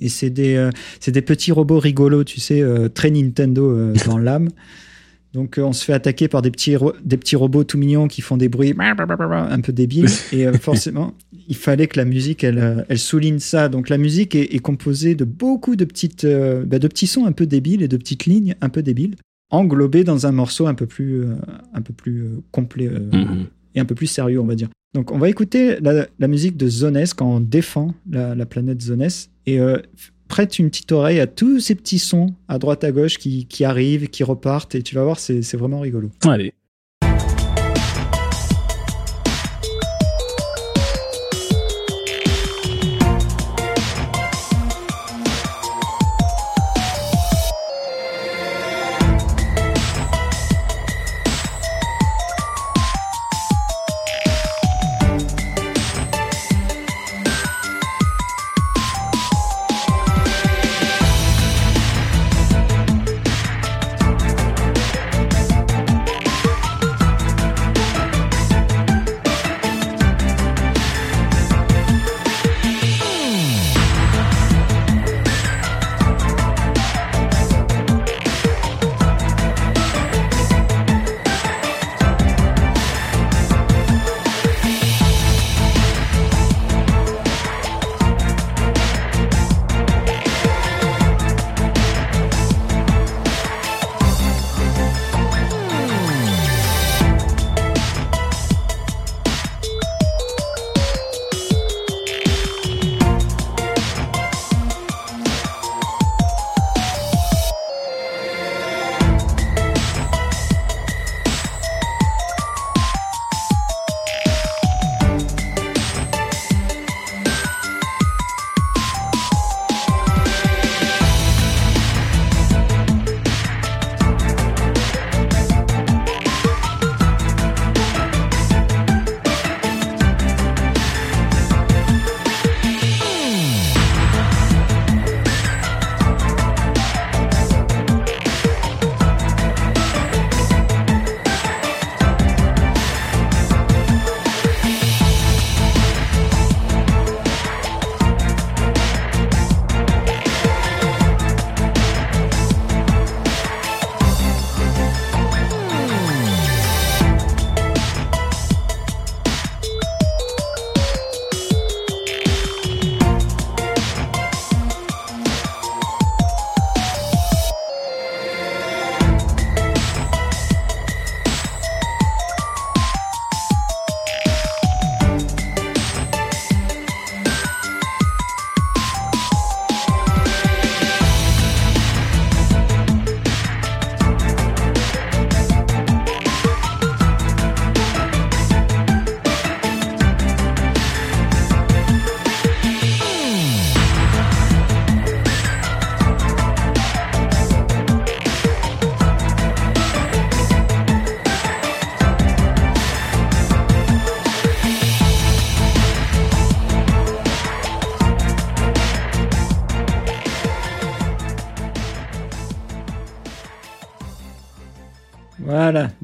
Et 0.00 0.08
c'est 0.08 0.30
des, 0.30 0.56
euh, 0.56 0.70
des 1.06 1.22
petits 1.22 1.52
robots 1.52 1.78
rigolos, 1.78 2.24
tu 2.24 2.40
sais, 2.40 2.62
euh, 2.62 2.88
très 2.88 3.10
Nintendo 3.10 3.92
dans 4.06 4.18
l'âme. 4.18 4.48
Donc 5.32 5.58
euh, 5.58 5.62
on 5.62 5.72
se 5.72 5.84
fait 5.84 5.92
attaquer 5.92 6.28
par 6.28 6.42
des 6.42 6.50
petits, 6.50 6.76
des 7.04 7.16
petits 7.16 7.36
robots 7.36 7.64
tout 7.64 7.78
mignons 7.78 8.08
qui 8.08 8.22
font 8.22 8.36
des 8.36 8.48
bruits 8.48 8.74
un 8.78 9.60
peu 9.60 9.72
débiles. 9.72 10.08
Et 10.32 10.46
euh, 10.46 10.52
forcément, 10.54 11.14
il 11.48 11.56
fallait 11.56 11.86
que 11.86 11.98
la 11.98 12.04
musique, 12.04 12.42
elle, 12.44 12.58
euh, 12.58 12.82
elle 12.88 12.98
souligne 12.98 13.38
ça. 13.38 13.68
Donc 13.68 13.88
la 13.88 13.98
musique 13.98 14.34
est, 14.34 14.58
composée 14.58 15.14
de 15.14 15.24
beaucoup 15.24 15.76
de, 15.76 15.84
petites, 15.84 16.26
bah, 16.26 16.78
de 16.78 16.88
petits 16.88 17.06
sons 17.06 17.26
un 17.26 17.32
peu 17.32 17.46
débiles 17.46 17.82
et 17.82 17.88
de 17.88 17.96
petites 17.96 18.26
lignes 18.26 18.54
un 18.60 18.68
peu 18.68 18.82
débiles, 18.82 19.16
englobées 19.50 20.04
dans 20.04 20.26
un 20.26 20.32
morceau 20.32 20.66
un 20.66 20.74
peu 20.74 20.86
plus, 20.86 21.24
un 21.74 21.82
peu 21.82 21.92
plus 21.92 22.26
complet 22.50 22.88
mm-hmm. 22.88 23.46
et 23.74 23.80
un 23.80 23.84
peu 23.84 23.94
plus 23.94 24.06
sérieux, 24.06 24.40
on 24.40 24.46
va 24.46 24.54
dire. 24.54 24.68
Donc 24.94 25.12
on 25.12 25.18
va 25.18 25.28
écouter 25.28 25.76
la, 25.80 26.28
musique 26.28 26.56
de 26.56 26.68
Zones 26.68 27.04
quand 27.14 27.30
on 27.30 27.40
défend 27.40 27.94
la, 28.10 28.34
la 28.34 28.46
planète 28.46 28.80
Zones. 28.80 29.08
Et 29.44 29.60
prête 30.28 30.58
une 30.58 30.70
petite 30.70 30.92
oreille 30.92 31.20
à 31.20 31.26
tous 31.26 31.60
ces 31.60 31.74
petits 31.74 31.98
sons 31.98 32.34
à 32.48 32.58
droite 32.58 32.84
à 32.84 32.92
gauche 32.92 33.18
qui, 33.18 33.46
qui 33.46 33.64
arrivent, 33.64 34.08
qui 34.08 34.24
repartent, 34.24 34.74
et 34.74 34.82
tu 34.82 34.94
vas 34.94 35.04
voir, 35.04 35.18
c'est 35.18 35.56
vraiment 35.56 35.80
rigolo. 35.80 36.10
Allez. 36.24 36.52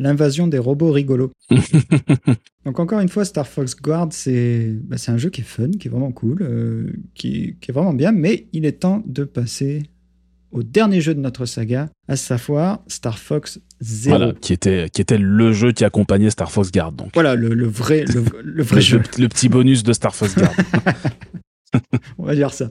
L'invasion 0.03 0.48
des 0.48 0.59
robots 0.59 0.92
rigolos. 0.92 1.32
Donc 2.64 2.78
encore 2.78 3.00
une 3.00 3.09
fois, 3.09 3.24
Star 3.24 3.46
Fox 3.46 3.76
Guard, 3.76 4.09
c'est 4.11 4.68
bah, 4.84 4.98
c'est 4.98 5.12
un 5.12 5.18
jeu 5.18 5.30
qui 5.30 5.40
est 5.40 5.44
fun, 5.44 5.70
qui 5.78 5.88
est 5.88 5.90
vraiment 5.90 6.12
cool, 6.12 6.42
euh, 6.42 6.92
qui, 7.14 7.57
qui 7.61 7.70
est 7.70 7.74
vraiment 7.74 7.94
bien, 7.94 8.12
mais 8.12 8.46
il 8.53 8.66
est 8.66 8.80
temps 8.80 9.03
de 9.07 9.24
passer 9.24 9.84
au 10.53 10.62
dernier 10.62 11.00
jeu 11.00 11.14
de 11.14 11.20
notre 11.20 11.46
saga, 11.46 11.88
à 12.09 12.16
savoir 12.16 12.80
Star 12.86 13.18
Fox 13.18 13.59
Zero. 13.80 14.16
Voilà, 14.16 14.32
qui 14.34 14.53
était, 14.53 14.88
qui 14.90 15.00
était 15.00 15.18
le 15.18 15.53
jeu 15.53 15.72
qui 15.72 15.84
accompagnait 15.84 16.30
Star 16.30 16.53
Fox 16.53 16.70
Guard. 16.70 16.92
Donc. 16.92 17.11
Voilà, 17.14 17.34
le, 17.34 17.55
le 17.55 17.66
vrai, 17.66 18.05
le, 18.05 18.22
le 18.42 18.62
vrai 18.62 18.76
Le, 18.76 18.80
jeu. 18.82 19.03
le 19.18 19.28
petit 19.28 19.48
bonus 19.48 19.82
de 19.82 19.92
Star 19.92 20.14
Fox 20.14 20.36
Guard. 20.36 20.55
On 22.18 22.24
va 22.24 22.34
dire 22.34 22.53
ça. 22.53 22.70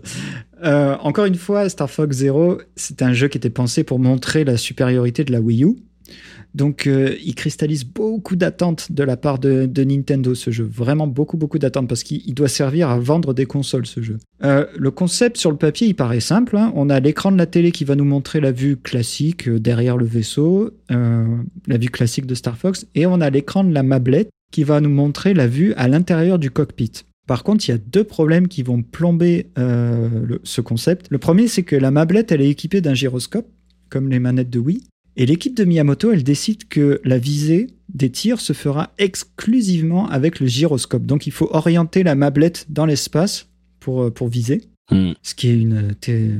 Euh, 0.63 0.95
encore 0.99 1.25
une 1.25 1.35
fois, 1.35 1.67
Star 1.69 1.89
Fox 1.89 2.17
Zero, 2.17 2.61
c'est 2.75 3.01
un 3.01 3.13
jeu 3.13 3.27
qui 3.27 3.37
était 3.37 3.49
pensé 3.49 3.83
pour 3.83 3.97
montrer 3.97 4.43
la 4.43 4.57
supériorité 4.57 5.23
de 5.23 5.31
la 5.31 5.41
Wii 5.41 5.63
U. 5.63 5.75
Donc, 6.53 6.85
euh, 6.85 7.15
il 7.23 7.33
cristallise 7.35 7.85
beaucoup 7.85 8.35
d'attentes 8.35 8.91
de 8.91 9.03
la 9.03 9.15
part 9.15 9.39
de, 9.39 9.83
Nintendo, 9.83 10.35
ce 10.35 10.51
jeu. 10.51 10.67
Vraiment 10.69 11.07
beaucoup, 11.07 11.37
beaucoup 11.37 11.59
d'attentes, 11.59 11.87
parce 11.87 12.03
qu'il 12.03 12.21
il 12.25 12.33
doit 12.33 12.49
servir 12.49 12.89
à 12.89 12.99
vendre 12.99 13.33
des 13.33 13.45
consoles, 13.45 13.85
ce 13.85 14.01
jeu. 14.01 14.17
Euh, 14.43 14.65
le 14.77 14.91
concept 14.91 15.37
sur 15.37 15.51
le 15.51 15.57
papier, 15.57 15.87
il 15.87 15.95
paraît 15.95 16.19
simple. 16.19 16.57
hein. 16.57 16.73
On 16.75 16.89
a 16.89 16.99
l'écran 16.99 17.31
de 17.31 17.37
la 17.37 17.45
télé 17.45 17.71
qui 17.71 17.85
va 17.85 17.95
nous 17.95 18.05
montrer 18.05 18.41
la 18.41 18.51
vue 18.51 18.75
classique 18.75 19.47
euh, 19.47 19.59
derrière 19.59 19.97
le 19.97 20.05
vaisseau, 20.05 20.71
la 20.89 21.77
vue 21.77 21.89
classique 21.89 22.25
de 22.25 22.35
Star 22.35 22.57
Fox, 22.57 22.85
et 22.95 23.05
on 23.05 23.21
a 23.21 23.29
l'écran 23.29 23.63
de 23.63 23.73
la 23.73 23.83
mablette 23.83 24.29
qui 24.51 24.63
va 24.63 24.81
nous 24.81 24.89
montrer 24.89 25.33
la 25.33 25.47
vue 25.47 25.73
à 25.75 25.87
l'intérieur 25.87 26.37
du 26.37 26.51
cockpit. 26.51 26.91
Par 27.27 27.43
contre, 27.43 27.67
il 27.67 27.71
y 27.71 27.73
a 27.73 27.77
deux 27.77 28.03
problèmes 28.03 28.49
qui 28.49 28.61
vont 28.61 28.81
plomber 28.81 29.47
ce 29.55 30.61
concept. 30.61 31.07
Le 31.09 31.17
premier, 31.17 31.47
c'est 31.47 31.63
que 31.63 31.77
la 31.77 31.91
mablette, 31.91 32.31
elle 32.31 32.41
est 32.41 32.49
équipée 32.49 32.81
d'un 32.81 32.93
gyroscope, 32.93 33.47
comme 33.89 34.09
les 34.09 34.19
manettes 34.19 34.49
de 34.49 34.59
Wii. 34.59 34.81
Et 35.17 35.25
l'équipe 35.25 35.55
de 35.55 35.65
Miyamoto, 35.65 36.11
elle 36.11 36.23
décide 36.23 36.67
que 36.67 37.01
la 37.03 37.17
visée 37.17 37.67
des 37.93 38.09
tirs 38.09 38.39
se 38.39 38.53
fera 38.53 38.93
exclusivement 38.97 40.07
avec 40.09 40.39
le 40.39 40.47
gyroscope. 40.47 41.05
Donc 41.05 41.27
il 41.27 41.31
faut 41.33 41.49
orienter 41.51 42.03
la 42.03 42.15
mablette 42.15 42.65
dans 42.69 42.85
l'espace 42.85 43.47
pour, 43.79 44.03
euh, 44.03 44.11
pour 44.11 44.27
viser, 44.29 44.61
Hmm. 44.89 45.13
ce 45.23 45.35
qui 45.35 45.47
est 45.47 45.57
une 45.57 45.95
t- 45.95 46.31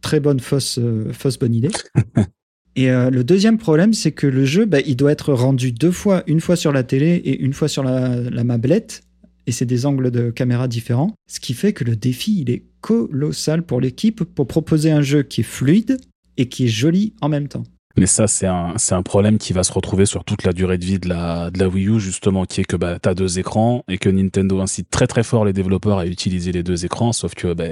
très 0.00 0.20
bonne 0.20 0.38
fausse, 0.38 0.78
euh, 0.78 1.12
fausse 1.12 1.38
bonne 1.40 1.54
idée. 1.54 1.70
Et 2.76 2.90
euh, 2.90 3.10
le 3.10 3.24
deuxième 3.24 3.58
problème, 3.58 3.94
c'est 3.94 4.12
que 4.12 4.26
le 4.28 4.44
jeu, 4.44 4.64
bah, 4.64 4.78
il 4.86 4.96
doit 4.96 5.10
être 5.10 5.32
rendu 5.32 5.72
deux 5.72 5.90
fois, 5.90 6.22
une 6.26 6.40
fois 6.40 6.54
sur 6.56 6.72
la 6.72 6.82
télé 6.84 7.14
et 7.16 7.40
une 7.40 7.52
fois 7.52 7.68
sur 7.68 7.82
la, 7.82 8.20
la 8.20 8.44
mablette. 8.44 9.02
Et 9.46 9.52
c'est 9.52 9.64
des 9.66 9.86
angles 9.86 10.10
de 10.10 10.30
caméra 10.30 10.68
différents. 10.68 11.14
Ce 11.28 11.40
qui 11.40 11.54
fait 11.54 11.72
que 11.72 11.84
le 11.84 11.96
défi, 11.96 12.40
il 12.42 12.50
est 12.50 12.64
colossal 12.80 13.64
pour 13.64 13.80
l'équipe 13.80 14.22
pour 14.24 14.46
proposer 14.46 14.90
un 14.92 15.02
jeu 15.02 15.22
qui 15.22 15.40
est 15.40 15.44
fluide 15.44 15.98
et 16.36 16.48
qui 16.48 16.64
est 16.66 16.68
joli 16.68 17.14
en 17.22 17.28
même 17.28 17.48
temps. 17.48 17.64
Mais 17.98 18.06
ça, 18.06 18.26
c'est 18.26 18.46
un, 18.46 18.74
c'est 18.76 18.94
un 18.94 19.02
problème 19.02 19.38
qui 19.38 19.52
va 19.54 19.62
se 19.62 19.72
retrouver 19.72 20.04
sur 20.04 20.24
toute 20.24 20.44
la 20.44 20.52
durée 20.52 20.76
de 20.76 20.84
vie 20.84 20.98
de 20.98 21.08
la, 21.08 21.50
de 21.50 21.58
la 21.58 21.66
Wii 21.68 21.88
U, 21.88 21.98
justement, 22.00 22.44
qui 22.44 22.60
est 22.60 22.64
que 22.64 22.76
bah, 22.76 22.98
tu 23.02 23.08
as 23.08 23.14
deux 23.14 23.38
écrans 23.38 23.84
et 23.88 23.96
que 23.96 24.10
Nintendo 24.10 24.60
incite 24.60 24.90
très 24.90 25.06
très 25.06 25.22
fort 25.22 25.44
les 25.46 25.54
développeurs 25.54 25.98
à 25.98 26.06
utiliser 26.06 26.52
les 26.52 26.62
deux 26.62 26.84
écrans, 26.84 27.12
sauf 27.12 27.34
que 27.34 27.54
bah, 27.54 27.64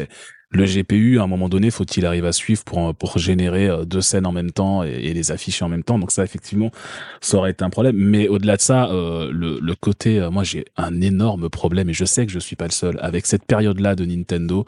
le 0.50 0.64
GPU, 0.64 1.18
à 1.18 1.24
un 1.24 1.26
moment 1.26 1.48
donné, 1.48 1.70
faut 1.70 1.84
qu'il 1.84 2.06
arrive 2.06 2.24
à 2.24 2.32
suivre 2.32 2.62
pour, 2.64 2.94
pour 2.94 3.18
générer 3.18 3.68
euh, 3.68 3.84
deux 3.84 4.00
scènes 4.00 4.24
en 4.24 4.32
même 4.32 4.52
temps 4.52 4.82
et, 4.84 4.92
et 4.92 5.12
les 5.12 5.30
afficher 5.32 5.64
en 5.64 5.68
même 5.68 5.82
temps? 5.82 5.98
Donc 5.98 6.10
ça, 6.10 6.24
effectivement, 6.24 6.70
ça 7.20 7.36
aurait 7.38 7.50
été 7.50 7.64
un 7.64 7.70
problème. 7.70 7.96
Mais 7.96 8.28
au-delà 8.28 8.56
de 8.56 8.62
ça, 8.62 8.88
euh, 8.90 9.30
le, 9.32 9.58
le 9.60 9.74
côté, 9.74 10.20
euh, 10.20 10.30
moi 10.30 10.44
j'ai 10.44 10.64
un 10.76 11.00
énorme 11.00 11.50
problème 11.50 11.90
et 11.90 11.92
je 11.92 12.04
sais 12.04 12.24
que 12.24 12.32
je 12.32 12.38
suis 12.38 12.56
pas 12.56 12.66
le 12.66 12.72
seul 12.72 12.98
avec 13.02 13.26
cette 13.26 13.44
période-là 13.44 13.94
de 13.94 14.04
Nintendo. 14.04 14.64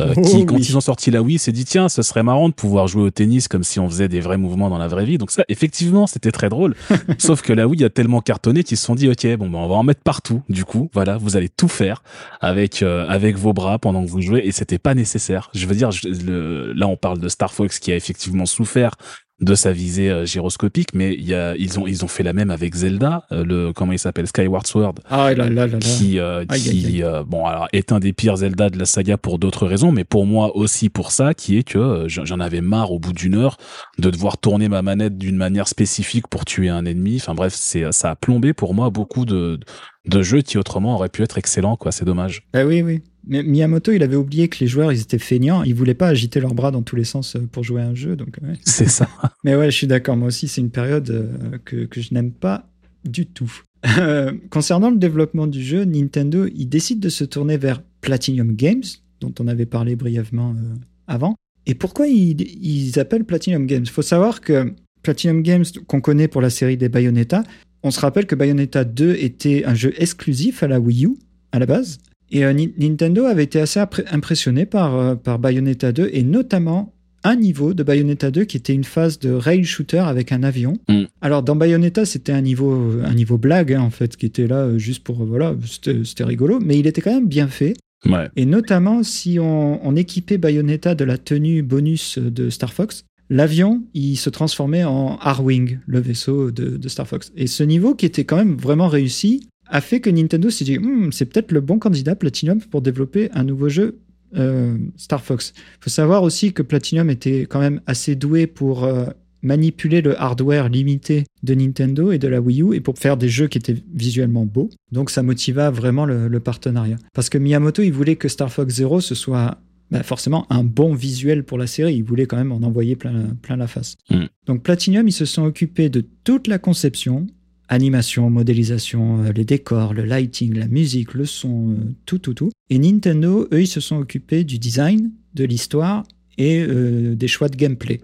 Euh, 0.00 0.14
Oh 0.16 0.20
qui, 0.24 0.46
quand 0.46 0.56
ils 0.56 0.76
ont 0.76 0.80
sorti 0.80 1.10
la 1.10 1.22
Wii, 1.22 1.38
s'est 1.38 1.52
dit 1.52 1.64
tiens, 1.64 1.88
ce 1.88 2.02
serait 2.02 2.22
marrant 2.22 2.48
de 2.48 2.54
pouvoir 2.54 2.86
jouer 2.88 3.02
au 3.02 3.10
tennis 3.10 3.48
comme 3.48 3.64
si 3.64 3.78
on 3.80 3.88
faisait 3.88 4.08
des 4.08 4.20
vrais 4.20 4.36
mouvements 4.38 4.68
dans 4.70 4.78
la 4.78 4.88
vraie 4.88 5.04
vie. 5.04 5.18
Donc 5.18 5.30
ça, 5.30 5.44
effectivement, 5.48 6.06
c'était 6.06 6.32
très 6.32 6.48
drôle. 6.48 6.74
Sauf 7.18 7.42
que 7.42 7.52
la 7.52 7.66
Wii 7.68 7.84
a 7.84 7.90
tellement 7.90 8.20
cartonné 8.20 8.62
qu'ils 8.64 8.76
se 8.76 8.84
sont 8.84 8.94
dit 8.94 9.08
ok, 9.08 9.26
bon 9.36 9.48
ben 9.50 9.58
on 9.58 9.68
va 9.68 9.74
en 9.76 9.82
mettre 9.82 10.02
partout. 10.02 10.42
Du 10.48 10.64
coup, 10.64 10.90
voilà, 10.92 11.16
vous 11.16 11.36
allez 11.36 11.48
tout 11.48 11.68
faire 11.68 12.02
avec 12.40 12.82
euh, 12.82 13.06
avec 13.08 13.36
vos 13.36 13.52
bras 13.52 13.78
pendant 13.78 14.04
que 14.04 14.10
vous 14.10 14.20
jouez 14.20 14.40
et 14.44 14.52
c'était 14.52 14.78
pas 14.78 14.94
nécessaire. 14.94 15.50
Je 15.54 15.66
veux 15.66 15.74
dire, 15.74 15.90
je- 15.90 16.08
le- 16.08 16.72
là 16.72 16.86
on 16.88 16.96
parle 16.96 17.18
de 17.18 17.28
Star 17.28 17.52
Fox 17.52 17.78
qui 17.78 17.92
a 17.92 17.96
effectivement 17.96 18.46
souffert 18.46 18.96
de 19.40 19.54
sa 19.56 19.72
visée 19.72 20.10
euh, 20.10 20.24
gyroscopique, 20.24 20.94
mais 20.94 21.12
il 21.14 21.24
y 21.26 21.34
a 21.34 21.56
ils 21.56 21.80
ont 21.80 21.86
ils 21.88 22.04
ont 22.04 22.08
fait 22.08 22.22
la 22.22 22.32
même 22.32 22.50
avec 22.50 22.72
Zelda, 22.74 23.24
euh, 23.32 23.44
le 23.44 23.72
comment 23.72 23.92
il 23.92 23.98
s'appelle 23.98 24.28
Skyward 24.28 24.66
Sword 24.66 24.94
Ah 25.10 25.34
là 25.34 25.48
là 25.50 25.66
là 25.66 25.66
là. 25.66 25.78
qui, 25.80 26.20
euh, 26.20 26.44
Aïe, 26.48 26.60
qui 26.60 26.68
aïe, 26.86 27.02
euh, 27.02 27.24
bon 27.24 27.44
alors 27.44 27.66
est 27.72 27.90
un 27.90 27.98
des 27.98 28.12
pires 28.12 28.36
Zelda 28.36 28.70
de 28.70 28.78
la 28.78 28.84
saga 28.84 29.16
pour 29.16 29.40
d'autres 29.40 29.66
raisons, 29.66 29.90
mais 29.90 30.04
pour 30.04 30.24
moi 30.24 30.56
aussi 30.56 30.88
pour 30.88 31.10
ça, 31.10 31.34
qui 31.34 31.58
est 31.58 31.64
que 31.64 31.78
euh, 31.78 32.08
j'en 32.08 32.38
avais 32.38 32.60
marre 32.60 32.92
au 32.92 33.00
bout 33.00 33.12
d'une 33.12 33.34
heure 33.34 33.56
de 33.98 34.08
devoir 34.08 34.38
tourner 34.38 34.68
ma 34.68 34.82
manette 34.82 35.18
d'une 35.18 35.36
manière 35.36 35.66
spécifique 35.66 36.28
pour 36.28 36.44
tuer 36.44 36.68
un 36.68 36.84
ennemi. 36.84 37.16
Enfin 37.16 37.34
bref, 37.34 37.54
c'est 37.56 37.90
ça 37.90 38.10
a 38.10 38.16
plombé 38.16 38.52
pour 38.52 38.72
moi 38.72 38.90
beaucoup 38.90 39.24
de 39.24 39.58
de 40.06 40.22
jeux 40.22 40.42
qui 40.42 40.58
autrement 40.58 40.94
auraient 40.94 41.08
pu 41.08 41.22
être 41.22 41.38
excellents 41.38 41.76
quoi. 41.76 41.90
C'est 41.90 42.04
dommage. 42.04 42.46
Ah 42.54 42.64
oui, 42.64 42.82
oui. 42.82 43.02
Mais 43.26 43.42
Miyamoto, 43.42 43.92
il 43.92 44.02
avait 44.02 44.16
oublié 44.16 44.48
que 44.48 44.58
les 44.60 44.66
joueurs, 44.66 44.92
ils 44.92 45.00
étaient 45.00 45.18
feignants. 45.18 45.62
Ils 45.62 45.74
voulaient 45.74 45.94
pas 45.94 46.08
agiter 46.08 46.40
leurs 46.40 46.54
bras 46.54 46.70
dans 46.70 46.82
tous 46.82 46.96
les 46.96 47.04
sens 47.04 47.36
euh, 47.36 47.46
pour 47.50 47.64
jouer 47.64 47.82
à 47.82 47.86
un 47.86 47.94
jeu. 47.94 48.16
Donc, 48.16 48.36
ouais. 48.42 48.54
C'est 48.64 48.88
ça. 48.88 49.08
Mais 49.44 49.56
ouais, 49.56 49.70
je 49.70 49.76
suis 49.76 49.86
d'accord. 49.86 50.16
Moi 50.16 50.28
aussi, 50.28 50.48
c'est 50.48 50.60
une 50.60 50.70
période 50.70 51.10
euh, 51.10 51.58
que, 51.64 51.84
que 51.86 52.00
je 52.00 52.12
n'aime 52.12 52.32
pas 52.32 52.68
du 53.04 53.26
tout. 53.26 53.62
Euh, 53.98 54.32
concernant 54.50 54.90
le 54.90 54.96
développement 54.96 55.46
du 55.46 55.62
jeu, 55.62 55.84
Nintendo, 55.84 56.46
il 56.54 56.68
décide 56.68 57.00
de 57.00 57.08
se 57.08 57.24
tourner 57.24 57.56
vers 57.56 57.82
Platinum 58.00 58.54
Games, 58.54 58.84
dont 59.20 59.32
on 59.40 59.48
avait 59.48 59.66
parlé 59.66 59.96
brièvement 59.96 60.50
euh, 60.50 60.74
avant. 61.06 61.36
Et 61.66 61.74
pourquoi 61.74 62.06
ils, 62.08 62.40
ils 62.40 62.98
appellent 62.98 63.24
Platinum 63.24 63.66
Games? 63.66 63.84
Il 63.84 63.90
faut 63.90 64.02
savoir 64.02 64.40
que 64.40 64.72
Platinum 65.02 65.42
Games, 65.42 65.64
qu'on 65.86 66.00
connaît 66.00 66.28
pour 66.28 66.40
la 66.40 66.50
série 66.50 66.76
des 66.76 66.88
Bayonetta, 66.88 67.42
on 67.82 67.90
se 67.90 68.00
rappelle 68.00 68.26
que 68.26 68.34
Bayonetta 68.34 68.84
2 68.84 69.16
était 69.16 69.64
un 69.64 69.74
jeu 69.74 69.92
exclusif 69.98 70.62
à 70.62 70.68
la 70.68 70.80
Wii 70.80 71.06
U, 71.06 71.16
à 71.52 71.58
la 71.58 71.66
base. 71.66 71.98
Et 72.30 72.44
euh, 72.44 72.52
Ni- 72.52 72.72
Nintendo 72.78 73.24
avait 73.24 73.44
été 73.44 73.60
assez 73.60 73.80
impressionné 74.10 74.66
par, 74.66 74.94
euh, 74.96 75.14
par 75.14 75.38
Bayonetta 75.38 75.92
2, 75.92 76.10
et 76.12 76.22
notamment 76.22 76.92
un 77.26 77.36
niveau 77.36 77.72
de 77.72 77.82
Bayonetta 77.82 78.30
2 78.30 78.44
qui 78.44 78.58
était 78.58 78.74
une 78.74 78.84
phase 78.84 79.18
de 79.18 79.30
rail 79.32 79.64
shooter 79.64 79.98
avec 80.00 80.30
un 80.32 80.42
avion. 80.42 80.74
Mm. 80.88 81.04
Alors 81.22 81.42
dans 81.42 81.56
Bayonetta, 81.56 82.04
c'était 82.04 82.32
un 82.32 82.42
niveau, 82.42 83.00
un 83.02 83.14
niveau 83.14 83.38
blague, 83.38 83.72
hein, 83.72 83.80
en 83.80 83.90
fait, 83.90 84.16
qui 84.16 84.26
était 84.26 84.46
là 84.46 84.56
euh, 84.64 84.78
juste 84.78 85.02
pour, 85.04 85.24
voilà, 85.24 85.54
c'était 85.66 86.04
c'était 86.04 86.24
rigolo, 86.24 86.58
mais 86.60 86.78
il 86.78 86.86
était 86.86 87.00
quand 87.00 87.14
même 87.14 87.28
bien 87.28 87.48
fait. 87.48 87.74
Ouais. 88.04 88.28
Et 88.36 88.44
notamment, 88.44 89.02
si 89.02 89.38
on, 89.40 89.80
on 89.86 89.96
équipait 89.96 90.36
Bayonetta 90.36 90.94
de 90.94 91.04
la 91.04 91.16
tenue 91.16 91.62
bonus 91.62 92.18
de 92.18 92.50
Star 92.50 92.74
Fox, 92.74 93.04
l'avion, 93.30 93.82
il 93.94 94.16
se 94.16 94.28
transformait 94.28 94.84
en 94.84 95.16
Arwing, 95.22 95.78
le 95.86 96.00
vaisseau 96.00 96.50
de, 96.50 96.76
de 96.76 96.88
Star 96.88 97.08
Fox. 97.08 97.32
Et 97.36 97.46
ce 97.46 97.62
niveau, 97.62 97.94
qui 97.94 98.04
était 98.04 98.24
quand 98.24 98.36
même 98.36 98.56
vraiment 98.56 98.88
réussi, 98.88 99.48
a 99.66 99.80
fait 99.80 100.00
que 100.00 100.10
Nintendo 100.10 100.50
s'est 100.50 100.64
dit, 100.64 100.78
Hmm, 100.78 101.10
c'est 101.12 101.26
peut-être 101.26 101.52
le 101.52 101.60
bon 101.60 101.78
candidat 101.78 102.14
Platinum 102.14 102.60
pour 102.60 102.82
développer 102.82 103.30
un 103.32 103.44
nouveau 103.44 103.68
jeu 103.68 103.98
euh, 104.36 104.76
Star 104.96 105.22
Fox. 105.22 105.52
Il 105.56 105.84
faut 105.84 105.90
savoir 105.90 106.22
aussi 106.22 106.52
que 106.52 106.62
Platinum 106.62 107.10
était 107.10 107.42
quand 107.42 107.60
même 107.60 107.80
assez 107.86 108.16
doué 108.16 108.46
pour 108.46 108.84
euh, 108.84 109.06
manipuler 109.42 110.00
le 110.00 110.20
hardware 110.20 110.68
limité 110.68 111.24
de 111.42 111.54
Nintendo 111.54 112.10
et 112.10 112.18
de 112.18 112.28
la 112.28 112.40
Wii 112.40 112.62
U 112.62 112.74
et 112.74 112.80
pour 112.80 112.98
faire 112.98 113.16
des 113.16 113.28
jeux 113.28 113.46
qui 113.46 113.58
étaient 113.58 113.76
visuellement 113.94 114.44
beaux. 114.44 114.70
Donc 114.90 115.10
ça 115.10 115.22
motiva 115.22 115.70
vraiment 115.70 116.06
le, 116.06 116.28
le 116.28 116.40
partenariat. 116.40 116.96
Parce 117.12 117.28
que 117.28 117.38
Miyamoto, 117.38 117.82
il 117.82 117.92
voulait 117.92 118.16
que 118.16 118.28
Star 118.28 118.50
Fox 118.50 118.74
Zero, 118.74 119.00
ce 119.00 119.14
soit 119.14 119.58
bah, 119.90 120.02
forcément 120.02 120.46
un 120.50 120.64
bon 120.64 120.94
visuel 120.94 121.44
pour 121.44 121.58
la 121.58 121.66
série. 121.66 121.94
Il 121.94 122.02
voulait 122.04 122.26
quand 122.26 122.36
même 122.36 122.52
en 122.52 122.62
envoyer 122.62 122.96
plein, 122.96 123.36
plein 123.42 123.56
la 123.56 123.66
face. 123.66 123.96
Mm. 124.10 124.24
Donc 124.46 124.62
Platinum, 124.62 125.06
ils 125.06 125.12
se 125.12 125.26
sont 125.26 125.44
occupés 125.44 125.88
de 125.90 126.04
toute 126.24 126.48
la 126.48 126.58
conception, 126.58 127.26
animation, 127.68 128.30
modélisation, 128.30 129.24
euh, 129.24 129.32
les 129.32 129.44
décors, 129.44 129.94
le 129.94 130.04
lighting, 130.04 130.54
la 130.54 130.68
musique, 130.68 131.14
le 131.14 131.24
son, 131.24 131.70
euh, 131.70 131.76
tout, 132.06 132.18
tout, 132.18 132.34
tout. 132.34 132.50
Et 132.70 132.78
Nintendo, 132.78 133.48
eux, 133.52 133.62
ils 133.62 133.66
se 133.66 133.80
sont 133.80 133.96
occupés 133.96 134.44
du 134.44 134.58
design, 134.58 135.10
de 135.34 135.44
l'histoire 135.44 136.04
et 136.38 136.62
euh, 136.62 137.14
des 137.14 137.28
choix 137.28 137.48
de 137.48 137.56
gameplay. 137.56 138.00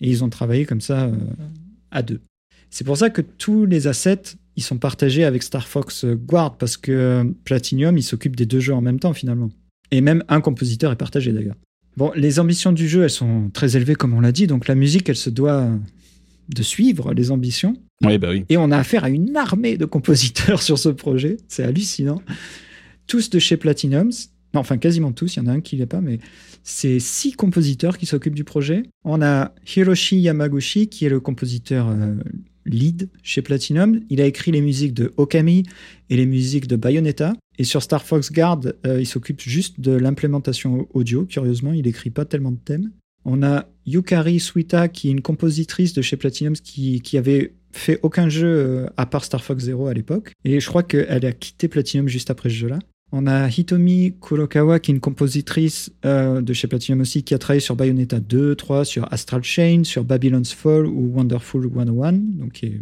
Et 0.00 0.10
ils 0.10 0.24
ont 0.24 0.28
travaillé 0.28 0.64
comme 0.64 0.80
ça 0.80 1.10
à 1.90 2.02
deux. 2.02 2.20
C'est 2.70 2.84
pour 2.84 2.96
ça 2.96 3.10
que 3.10 3.20
tous 3.20 3.66
les 3.66 3.86
assets, 3.86 4.36
ils 4.56 4.62
sont 4.62 4.78
partagés 4.78 5.24
avec 5.24 5.42
Star 5.42 5.66
Fox 5.68 6.06
Guard, 6.06 6.56
parce 6.56 6.76
que 6.76 7.34
Platinum, 7.44 7.98
il 7.98 8.02
s'occupe 8.02 8.36
des 8.36 8.46
deux 8.46 8.60
jeux 8.60 8.74
en 8.74 8.80
même 8.80 8.98
temps, 8.98 9.12
finalement. 9.12 9.50
Et 9.90 10.00
même 10.00 10.24
un 10.28 10.40
compositeur 10.40 10.92
est 10.92 10.96
partagé, 10.96 11.32
d'ailleurs. 11.32 11.56
Bon, 11.96 12.12
les 12.14 12.38
ambitions 12.38 12.72
du 12.72 12.88
jeu, 12.88 13.02
elles 13.02 13.10
sont 13.10 13.50
très 13.52 13.76
élevées, 13.76 13.94
comme 13.94 14.14
on 14.14 14.20
l'a 14.20 14.32
dit, 14.32 14.46
donc 14.46 14.68
la 14.68 14.74
musique, 14.74 15.08
elle 15.08 15.16
se 15.16 15.28
doit 15.28 15.68
de 16.48 16.62
suivre 16.62 17.12
les 17.12 17.30
ambitions. 17.30 17.76
Oui, 18.04 18.18
bah 18.18 18.30
oui. 18.30 18.44
Et 18.48 18.56
on 18.56 18.70
a 18.70 18.78
affaire 18.78 19.04
à 19.04 19.10
une 19.10 19.36
armée 19.36 19.76
de 19.76 19.84
compositeurs 19.84 20.62
sur 20.62 20.78
ce 20.78 20.88
projet. 20.88 21.36
C'est 21.48 21.64
hallucinant. 21.64 22.22
Tous 23.06 23.30
de 23.30 23.38
chez 23.38 23.56
Platinum. 23.56 24.10
Enfin, 24.54 24.78
quasiment 24.78 25.12
tous. 25.12 25.36
Il 25.36 25.40
y 25.40 25.42
en 25.42 25.46
a 25.46 25.52
un 25.52 25.60
qui 25.60 25.76
l'est 25.76 25.86
pas, 25.86 26.00
mais 26.00 26.18
c'est 26.62 26.98
six 26.98 27.32
compositeurs 27.32 27.98
qui 27.98 28.06
s'occupent 28.06 28.34
du 28.34 28.44
projet. 28.44 28.82
On 29.04 29.22
a 29.22 29.54
Hiroshi 29.76 30.18
Yamaguchi, 30.18 30.88
qui 30.88 31.04
est 31.04 31.08
le 31.08 31.20
compositeur 31.20 31.88
euh, 31.88 32.14
lead 32.64 33.08
chez 33.22 33.42
Platinum. 33.42 34.00
Il 34.08 34.20
a 34.20 34.26
écrit 34.26 34.50
les 34.50 34.60
musiques 34.60 34.94
de 34.94 35.12
Okami 35.16 35.64
et 36.08 36.16
les 36.16 36.26
musiques 36.26 36.66
de 36.66 36.76
Bayonetta. 36.76 37.34
Et 37.58 37.64
sur 37.64 37.82
Star 37.82 38.04
Fox 38.04 38.32
Guard, 38.32 38.60
euh, 38.86 39.00
il 39.00 39.06
s'occupe 39.06 39.40
juste 39.40 39.80
de 39.80 39.92
l'implémentation 39.92 40.88
audio. 40.94 41.26
Curieusement, 41.26 41.72
il 41.72 41.84
n'écrit 41.84 42.10
pas 42.10 42.24
tellement 42.24 42.52
de 42.52 42.58
thèmes. 42.58 42.90
On 43.24 43.42
a 43.42 43.66
Yukari 43.86 44.40
Suita, 44.40 44.88
qui 44.88 45.08
est 45.08 45.10
une 45.10 45.20
compositrice 45.20 45.92
de 45.92 46.00
chez 46.00 46.16
Platinum, 46.16 46.54
qui, 46.54 47.02
qui 47.02 47.18
avait 47.18 47.52
fait 47.72 47.98
aucun 48.02 48.28
jeu 48.28 48.86
à 48.96 49.06
part 49.06 49.24
Star 49.24 49.42
Fox 49.42 49.64
Zero 49.64 49.86
à 49.86 49.94
l'époque. 49.94 50.32
Et 50.44 50.60
je 50.60 50.66
crois 50.66 50.82
qu'elle 50.82 51.24
a 51.24 51.32
quitté 51.32 51.68
Platinum 51.68 52.08
juste 52.08 52.30
après 52.30 52.48
ce 52.48 52.54
jeu-là. 52.54 52.78
On 53.12 53.26
a 53.26 53.48
Hitomi 53.48 54.14
Kurokawa, 54.20 54.78
qui 54.78 54.92
est 54.92 54.94
une 54.94 55.00
compositrice 55.00 55.90
de 56.04 56.52
chez 56.52 56.68
Platinum 56.68 57.00
aussi, 57.00 57.24
qui 57.24 57.34
a 57.34 57.38
travaillé 57.38 57.60
sur 57.60 57.74
Bayonetta 57.74 58.20
2, 58.20 58.54
3, 58.54 58.84
sur 58.84 59.12
Astral 59.12 59.42
Chain, 59.42 59.82
sur 59.82 60.04
Babylon's 60.04 60.52
Fall 60.52 60.86
ou 60.86 61.12
Wonderful 61.12 61.68
101, 61.74 62.12
donc 62.12 62.52
qui 62.52 62.66
est 62.66 62.80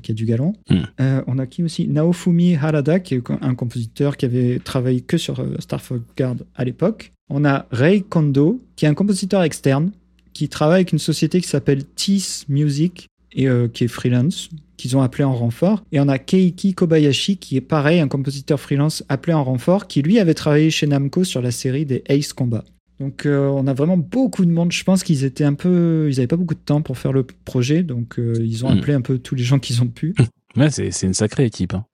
qui 0.00 0.12
a, 0.12 0.14
du 0.14 0.24
galon. 0.24 0.54
Hmm. 0.70 0.82
Euh, 1.00 1.22
on 1.26 1.38
a 1.38 1.46
qui 1.46 1.62
aussi? 1.62 1.88
Naofumi 1.88 2.56
Harada, 2.56 3.00
qui 3.00 3.14
est 3.14 3.22
un 3.40 3.54
compositeur 3.54 4.16
qui 4.16 4.24
avait 4.24 4.58
travaillé 4.58 5.00
que 5.00 5.16
sur 5.16 5.40
euh, 5.40 5.56
Star 5.58 5.80
Fox 5.80 6.02
Guard 6.16 6.36
à 6.54 6.64
l'époque. 6.64 7.12
On 7.30 7.44
a 7.44 7.66
Rei 7.70 8.02
Kondo, 8.02 8.62
qui 8.76 8.84
est 8.84 8.88
un 8.88 8.94
compositeur 8.94 9.42
externe, 9.42 9.92
qui 10.32 10.48
travaille 10.48 10.76
avec 10.76 10.92
une 10.92 10.98
société 10.98 11.40
qui 11.40 11.48
s'appelle 11.48 11.84
Tease 11.84 12.44
Music, 12.48 13.08
et 13.34 13.48
euh, 13.48 13.68
qui 13.68 13.84
est 13.84 13.88
freelance, 13.88 14.48
qu'ils 14.76 14.96
ont 14.96 15.02
appelé 15.02 15.24
en 15.24 15.34
renfort. 15.34 15.84
Et 15.92 16.00
on 16.00 16.08
a 16.08 16.18
Keiki 16.18 16.74
Kobayashi, 16.74 17.36
qui 17.36 17.56
est 17.56 17.60
pareil, 17.60 18.00
un 18.00 18.08
compositeur 18.08 18.60
freelance 18.60 19.04
appelé 19.08 19.32
en 19.34 19.44
renfort, 19.44 19.86
qui 19.86 20.02
lui 20.02 20.18
avait 20.18 20.34
travaillé 20.34 20.70
chez 20.70 20.86
Namco 20.86 21.24
sur 21.24 21.42
la 21.42 21.50
série 21.50 21.86
des 21.86 22.02
Ace 22.08 22.32
Combat. 22.32 22.64
Donc 23.00 23.26
euh, 23.26 23.48
on 23.48 23.66
a 23.66 23.74
vraiment 23.74 23.96
beaucoup 23.96 24.44
de 24.44 24.50
monde. 24.50 24.72
Je 24.72 24.84
pense 24.84 25.02
qu'ils 25.02 25.24
étaient 25.24 25.44
un 25.44 25.54
peu, 25.54 26.08
ils 26.10 26.16
n'avaient 26.16 26.26
pas 26.26 26.36
beaucoup 26.36 26.54
de 26.54 26.60
temps 26.60 26.82
pour 26.82 26.96
faire 26.96 27.12
le 27.12 27.24
projet, 27.44 27.82
donc 27.82 28.18
euh, 28.18 28.36
ils 28.40 28.64
ont 28.64 28.72
hmm. 28.72 28.78
appelé 28.78 28.94
un 28.94 29.00
peu 29.00 29.18
tous 29.18 29.34
les 29.34 29.42
gens 29.42 29.58
qu'ils 29.58 29.82
ont 29.82 29.88
pu. 29.88 30.14
Ouais, 30.56 30.70
c'est 30.70 31.02
une 31.02 31.14
sacrée 31.14 31.46
équipe. 31.46 31.74
Hein. 31.74 31.84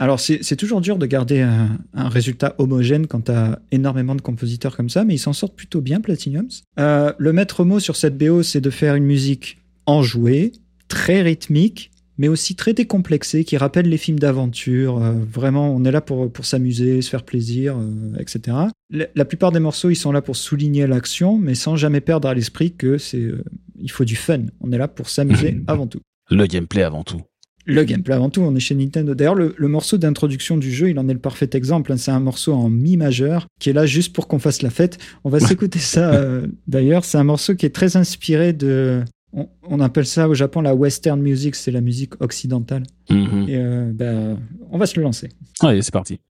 Alors 0.00 0.18
c'est 0.18 0.56
toujours 0.56 0.80
dur 0.80 0.96
de 0.96 1.06
garder 1.06 1.40
un, 1.40 1.78
résultat 2.08 2.54
homogène 2.58 3.08
quand 3.08 3.22
tu 3.22 3.32
as 3.32 3.60
énormément 3.72 4.14
de 4.14 4.20
compositeurs 4.20 4.76
comme 4.76 4.88
ça, 4.88 5.04
mais 5.04 5.14
ils 5.14 5.18
s'en 5.20 5.32
sortent 5.32 5.56
plutôt 5.56 5.80
bien, 5.80 6.00
Platinums. 6.00 6.62
Euh, 6.78 7.12
le 7.18 7.32
maître 7.32 7.64
mot 7.64 7.80
sur 7.80 7.96
cette 7.96 8.16
BO, 8.16 8.44
c'est 8.44 8.60
de 8.60 8.70
faire 8.70 8.94
une 8.94 9.04
musique 9.04 9.58
enjouée, 9.86 10.52
très 10.88 11.22
rythmique, 11.22 11.90
mais 12.18 12.28
aussi 12.28 12.56
très 12.56 12.74
décomplexé, 12.74 13.44
qui 13.44 13.56
rappelle 13.56 13.88
les 13.88 13.96
films 13.96 14.18
d'aventure. 14.18 15.02
Euh, 15.02 15.12
vraiment, 15.12 15.74
on 15.74 15.84
est 15.84 15.92
là 15.92 16.00
pour, 16.00 16.30
pour 16.30 16.44
s'amuser, 16.44 17.00
se 17.00 17.08
faire 17.08 17.22
plaisir, 17.22 17.76
euh, 17.78 18.18
etc. 18.18 18.56
La, 18.90 19.24
plupart 19.24 19.52
des 19.52 19.60
morceaux, 19.60 19.90
ils 19.90 19.96
sont 19.96 20.12
là 20.12 20.20
pour 20.20 20.36
souligner 20.36 20.86
l'action, 20.86 21.38
mais 21.38 21.54
sans 21.54 21.76
jamais 21.76 22.00
perdre 22.00 22.28
à 22.28 22.34
l'esprit 22.34 22.72
que 22.72 22.98
c'est, 22.98 23.18
euh, 23.18 23.44
il 23.80 23.90
faut 23.90 24.04
du 24.04 24.16
fun. 24.16 24.40
On 24.60 24.72
est 24.72 24.78
là 24.78 24.88
pour 24.88 25.08
s'amuser 25.08 25.60
avant 25.68 25.86
tout. 25.86 26.00
Le 26.30 26.46
gameplay 26.46 26.82
avant 26.82 27.04
tout. 27.04 27.22
Le 27.64 27.84
gameplay 27.84 28.14
avant 28.14 28.30
tout, 28.30 28.40
on 28.40 28.56
est 28.56 28.60
chez 28.60 28.74
Nintendo. 28.74 29.14
D'ailleurs, 29.14 29.34
le, 29.34 29.54
morceau 29.68 29.98
d'introduction 29.98 30.56
du 30.56 30.72
jeu, 30.72 30.88
il 30.88 30.98
en 30.98 31.06
est 31.06 31.12
le 31.12 31.18
parfait 31.18 31.50
exemple. 31.52 31.92
Hein. 31.92 31.98
C'est 31.98 32.10
un 32.10 32.20
morceau 32.20 32.54
en 32.54 32.70
mi 32.70 32.96
majeur 32.96 33.46
qui 33.60 33.68
est 33.68 33.74
là 33.74 33.84
juste 33.84 34.14
pour 34.14 34.26
qu'on 34.26 34.38
fasse 34.38 34.62
la 34.62 34.70
fête. 34.70 34.96
On 35.22 35.28
va 35.28 35.38
s'écouter 35.46 35.78
ça. 35.78 36.40
D'ailleurs, 36.66 37.04
c'est 37.04 37.18
un 37.18 37.24
morceau 37.24 37.54
qui 37.54 37.66
est 37.66 37.74
très 37.74 37.98
inspiré 37.98 38.54
de, 38.54 39.04
on, 39.32 39.80
appelle 39.80 40.06
ça 40.06 40.28
au 40.28 40.34
Japon 40.34 40.62
la 40.62 40.74
western 40.74 41.20
music, 41.20 41.54
c'est 41.54 41.70
la 41.70 41.80
musique 41.80 42.20
occidentale. 42.20 42.84
Mhm. 43.10 43.46
Et 43.48 43.56
euh, 43.56 43.90
ben, 43.92 44.38
on 44.70 44.78
va 44.78 44.86
se 44.86 44.96
le 44.98 45.02
lancer. 45.02 45.28
Allez, 45.60 45.82
c'est 45.82 45.92
parti. 45.92 46.20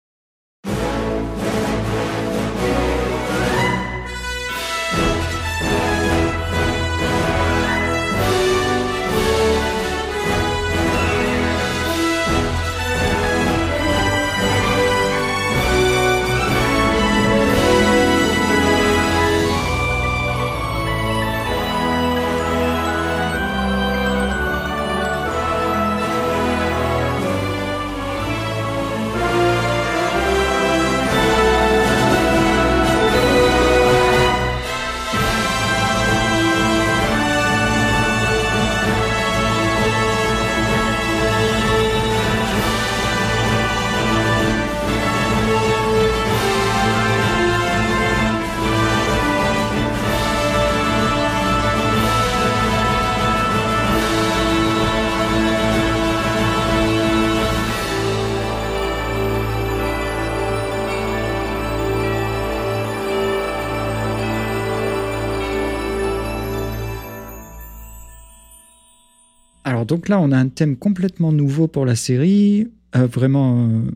Donc 69.89 70.09
là, 70.09 70.21
on 70.21 70.31
a 70.31 70.37
un 70.37 70.49
thème 70.49 70.77
complètement 70.77 71.33
nouveau 71.33 71.67
pour 71.67 71.87
la 71.87 71.97
série, 71.97 72.69
euh, 72.95 73.07
vraiment 73.07 73.69
euh, 73.69 73.91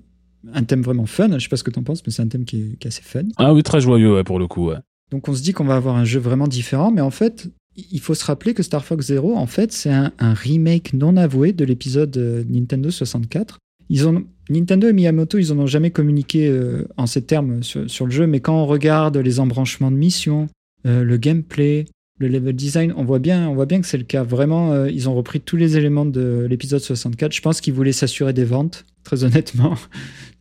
un 0.53 0.65
thème 0.65 0.83
vraiment 0.83 1.07
fun. 1.07 1.39
Je 1.39 1.45
sais 1.45 1.49
pas 1.49 1.57
ce 1.57 1.63
que 1.63 1.71
tu 1.71 1.79
en 1.79 1.83
penses, 1.83 2.03
mais 2.05 2.13
c'est 2.13 2.23
un 2.23 2.29
thème 2.29 2.45
qui 2.45 2.77
est, 2.81 2.87
assez 2.87 3.03
fun. 3.03 3.25
Ah 3.37 3.53
oui, 3.53 3.63
très 3.63 3.81
joyeux 3.81 4.25
pour 4.25 4.39
le 4.39 4.49
coup. 4.49 4.71
Donc 5.11 5.29
on 5.29 5.35
se 5.35 5.43
dit 5.43 5.53
qu'on 5.53 5.65
va 5.65 5.77
avoir 5.77 5.97
un 5.97 6.05
jeu 6.05 6.19
vraiment 6.19 6.49
différent, 6.49 6.91
mais 6.91 7.03
en 7.03 7.11
fait, 7.11 7.49
il 7.77 8.01
faut 8.01 8.15
se 8.15 8.25
rappeler 8.25 8.55
que 8.55 8.63
Star 8.63 8.85
Fox 8.85 9.07
Zero, 9.07 9.37
en 9.37 9.47
fait, 9.47 9.71
c'est 9.73 9.93
un, 9.93 10.13
remake 10.19 10.95
non 10.95 11.17
avoué 11.17 11.53
de 11.53 11.65
l'épisode 11.65 12.17
euh, 12.17 12.43
Nintendo 12.49 12.91
64. 12.91 13.59
Ils 13.91 14.09
ont, 14.09 14.25
Nintendo 14.49 14.89
et 14.89 14.95
Miyamoto, 14.95 15.39
ils 15.39 15.53
en 15.53 15.59
ont 15.59 15.67
jamais 15.67 15.91
communiqué 15.91 16.51
en 16.97 17.07
ces 17.07 17.23
termes 17.23 17.63
sur, 17.63 18.07
le 18.07 18.11
jeu, 18.11 18.27
mais 18.27 18.41
quand 18.41 18.57
on 18.57 18.67
regarde 18.67 19.19
les 19.19 19.39
embranchements 19.39 19.91
de 19.91 19.97
missions, 19.97 20.49
le 20.85 21.17
gameplay, 21.19 21.85
le 22.19 22.29
level 22.29 22.55
design, 22.55 22.95
on 22.97 23.05
voit 23.05 23.19
bien, 23.19 23.49
on 23.49 23.55
voit 23.55 23.67
bien 23.67 23.81
que 23.81 23.87
c'est 23.87 23.99
le 23.99 24.05
cas. 24.05 24.23
Vraiment, 24.23 24.73
euh, 24.73 24.91
ils 24.91 25.09
ont 25.09 25.15
repris 25.15 25.41
tous 25.41 25.57
les 25.57 25.77
éléments 25.77 26.05
de 26.05 26.47
l'épisode 26.49 26.81
64. 26.81 27.33
Je 27.33 27.41
pense 27.41 27.61
qu'ils 27.61 27.75
voulaient 27.75 27.93
s'assurer 27.93 28.33
des 28.33 28.45
ventes, 28.45 28.85
très 29.05 29.25
honnêtement. 29.25 29.77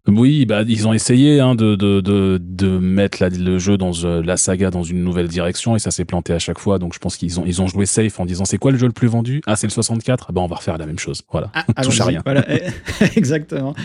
Oui, 0.08 0.46
bah 0.48 0.64
ils 0.68 0.88
ont 0.88 0.94
essayé 0.94 1.40
hein, 1.40 1.54
de, 1.54 1.76
de, 1.76 2.02
de, 2.02 2.40
de 2.42 2.80
mettre 2.80 3.24
le 3.24 3.60
jeu 3.60 3.78
dans 3.78 3.92
euh, 4.04 4.24
la 4.24 4.36
saga 4.36 4.72
dans 4.72 4.82
une 4.82 5.04
nouvelle 5.04 5.28
direction 5.28 5.76
et 5.76 5.80
ça 5.80 5.92
s'est 5.92 6.06
planté 6.06 6.34
à 6.34 6.40
chaque 6.40 6.58
fois. 6.58 6.80
Donc 6.80 6.96
je 6.96 7.00
pense 7.00 7.18
qu'ils 7.18 7.40
ont 7.40 7.44
ils 7.46 7.62
ont 7.62 7.68
joué 7.68 7.86
safe 7.86 8.20
en 8.20 8.26
disant 8.26 8.44
c'est 8.44 8.58
quoi 8.58 8.72
le 8.72 8.80
jeu 8.80 8.88
le 8.88 8.94
plus 8.94 9.08
vendu? 9.08 9.42
Ah 9.46 9.56
c'est 9.56 9.68
le 9.68 9.72
64. 9.72 10.32
Bah 10.34 10.42
on 10.42 10.48
va 10.48 10.56
refaire 10.56 10.80
la 10.80 10.88
même 10.88 10.98
chose. 10.98 11.22
Voilà. 11.32 11.52
Ah, 11.54 11.66
touche 11.84 12.02
à 12.02 12.06
rien. 12.06 12.22
Voilà, 12.26 12.44
exactement. 13.16 13.76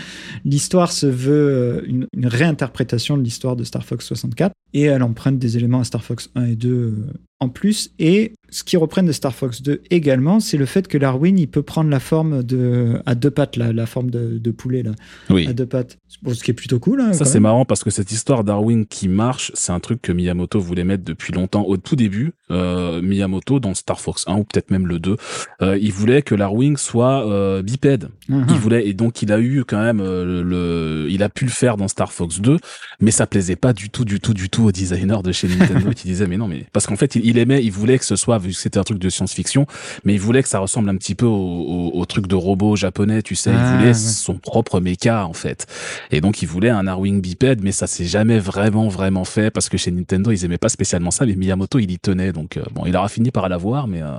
L'histoire 0.43 0.91
se 0.91 1.05
veut 1.05 1.49
euh, 1.49 1.81
une, 1.85 2.07
une 2.13 2.25
réinterprétation 2.25 3.15
de 3.15 3.21
l'histoire 3.21 3.55
de 3.55 3.63
Star 3.63 3.85
Fox 3.85 4.03
64 4.07 4.53
et 4.73 4.83
elle 4.83 5.03
emprunte 5.03 5.37
des 5.37 5.55
éléments 5.55 5.81
à 5.81 5.83
Star 5.83 6.03
Fox 6.03 6.31
1 6.33 6.45
et 6.45 6.55
2 6.55 6.95
en 7.39 7.49
plus. 7.49 7.91
Et 7.99 8.33
ce 8.49 8.63
qui 8.63 8.77
reprennent 8.77 9.05
de 9.05 9.11
Star 9.11 9.35
Fox 9.35 9.61
2 9.61 9.81
également, 9.89 10.39
c'est 10.39 10.57
le 10.57 10.65
fait 10.65 10.87
que 10.87 10.97
l'Arwin, 10.97 11.37
il 11.37 11.47
peut 11.47 11.61
prendre 11.61 11.89
la 11.89 11.99
forme 11.99 12.43
de 12.43 13.01
à 13.05 13.15
deux 13.15 13.31
pattes, 13.31 13.57
la, 13.57 13.73
la 13.73 13.85
forme 13.85 14.09
de, 14.09 14.37
de 14.37 14.51
poulet 14.51 14.83
là, 14.83 14.91
oui. 15.29 15.47
à 15.47 15.53
deux 15.53 15.65
pattes. 15.65 15.97
ce 16.25 16.43
qui 16.43 16.51
est 16.51 16.53
plutôt 16.53 16.79
cool. 16.79 17.01
Hein, 17.01 17.13
ça 17.13 17.25
c'est 17.25 17.39
marrant 17.39 17.65
parce 17.65 17.83
que 17.83 17.89
cette 17.89 18.11
histoire 18.11 18.43
d'Arwin 18.43 18.85
qui 18.85 19.07
marche, 19.09 19.51
c'est 19.53 19.71
un 19.71 19.79
truc 19.79 20.01
que 20.01 20.11
Miyamoto 20.11 20.59
voulait 20.59 20.85
mettre 20.85 21.03
depuis 21.03 21.33
longtemps. 21.33 21.63
Au 21.63 21.77
tout 21.77 21.95
début, 21.95 22.33
euh, 22.51 23.01
Miyamoto 23.01 23.59
dans 23.59 23.73
Star 23.73 23.99
Fox 23.99 24.23
1 24.27 24.37
ou 24.37 24.43
peut-être 24.43 24.71
même 24.71 24.87
le 24.87 24.99
2, 24.99 25.17
euh, 25.61 25.77
il 25.81 25.91
voulait 25.91 26.21
que 26.21 26.35
l'Arwing 26.35 26.77
soit 26.77 27.29
euh, 27.29 27.61
bipède. 27.61 28.09
Uh-huh. 28.29 28.45
Il 28.49 28.55
voulait 28.55 28.87
et 28.87 28.93
donc 28.93 29.21
il 29.21 29.31
a 29.31 29.39
eu 29.39 29.63
quand 29.65 29.81
même 29.81 29.99
euh, 29.99 30.43
le, 30.43 31.07
il 31.09 31.23
a 31.23 31.29
pu 31.29 31.45
le 31.45 31.51
faire 31.51 31.77
dans 31.77 31.87
Star 31.87 32.13
Fox 32.13 32.39
2, 32.39 32.57
mais 33.01 33.11
ça 33.11 33.27
plaisait 33.27 33.55
pas 33.55 33.73
du 33.73 33.89
tout, 33.89 34.05
du 34.05 34.19
tout, 34.19 34.33
du 34.33 34.49
tout 34.49 34.63
aux 34.63 34.71
designers 34.71 35.21
de 35.23 35.31
chez 35.31 35.47
Nintendo 35.47 35.91
qui 35.95 36.07
disaient 36.07 36.27
mais 36.27 36.37
non 36.37 36.47
mais 36.47 36.65
parce 36.71 36.87
qu'en 36.87 36.95
fait 36.95 37.15
il, 37.15 37.26
il 37.27 37.37
aimait, 37.37 37.63
il 37.63 37.71
voulait 37.71 37.99
que 37.99 38.05
ce 38.05 38.15
soit 38.15 38.37
vu 38.37 38.49
que 38.49 38.55
c'était 38.55 38.79
un 38.79 38.83
truc 38.83 38.99
de 38.99 39.09
science-fiction, 39.09 39.67
mais 40.03 40.13
il 40.13 40.19
voulait 40.19 40.43
que 40.43 40.49
ça 40.49 40.59
ressemble 40.59 40.89
un 40.89 40.95
petit 40.95 41.15
peu 41.15 41.25
au, 41.25 41.91
au, 41.93 42.05
truc 42.05 42.27
de 42.27 42.35
robot 42.35 42.75
japonais, 42.75 43.21
tu 43.21 43.35
sais. 43.35 43.51
il 43.51 43.57
ah, 43.57 43.77
voulait 43.77 43.93
son 43.93 44.35
propre 44.35 44.79
mecha 44.79 45.25
en 45.25 45.33
fait, 45.33 45.67
et 46.11 46.21
donc 46.21 46.41
il 46.41 46.47
voulait 46.47 46.69
un 46.69 46.87
Arwing 46.87 47.21
bipède, 47.21 47.61
mais 47.63 47.71
ça 47.71 47.87
s'est 47.87 48.05
jamais 48.05 48.39
vraiment 48.39 48.87
vraiment 48.87 49.25
fait 49.25 49.51
parce 49.51 49.69
que 49.69 49.77
chez 49.77 49.91
Nintendo 49.91 50.31
ils 50.31 50.45
aimaient 50.45 50.57
pas 50.57 50.69
spécialement 50.69 51.11
ça, 51.11 51.25
mais 51.25 51.35
Miyamoto 51.35 51.79
il 51.79 51.91
y 51.91 51.99
tenait, 51.99 52.31
donc 52.31 52.57
euh, 52.57 52.63
bon, 52.73 52.85
il 52.85 52.95
aura 52.95 53.09
fini 53.09 53.31
par 53.31 53.49
l'avoir, 53.49 53.87
mais 53.87 54.01
euh, 54.01 54.17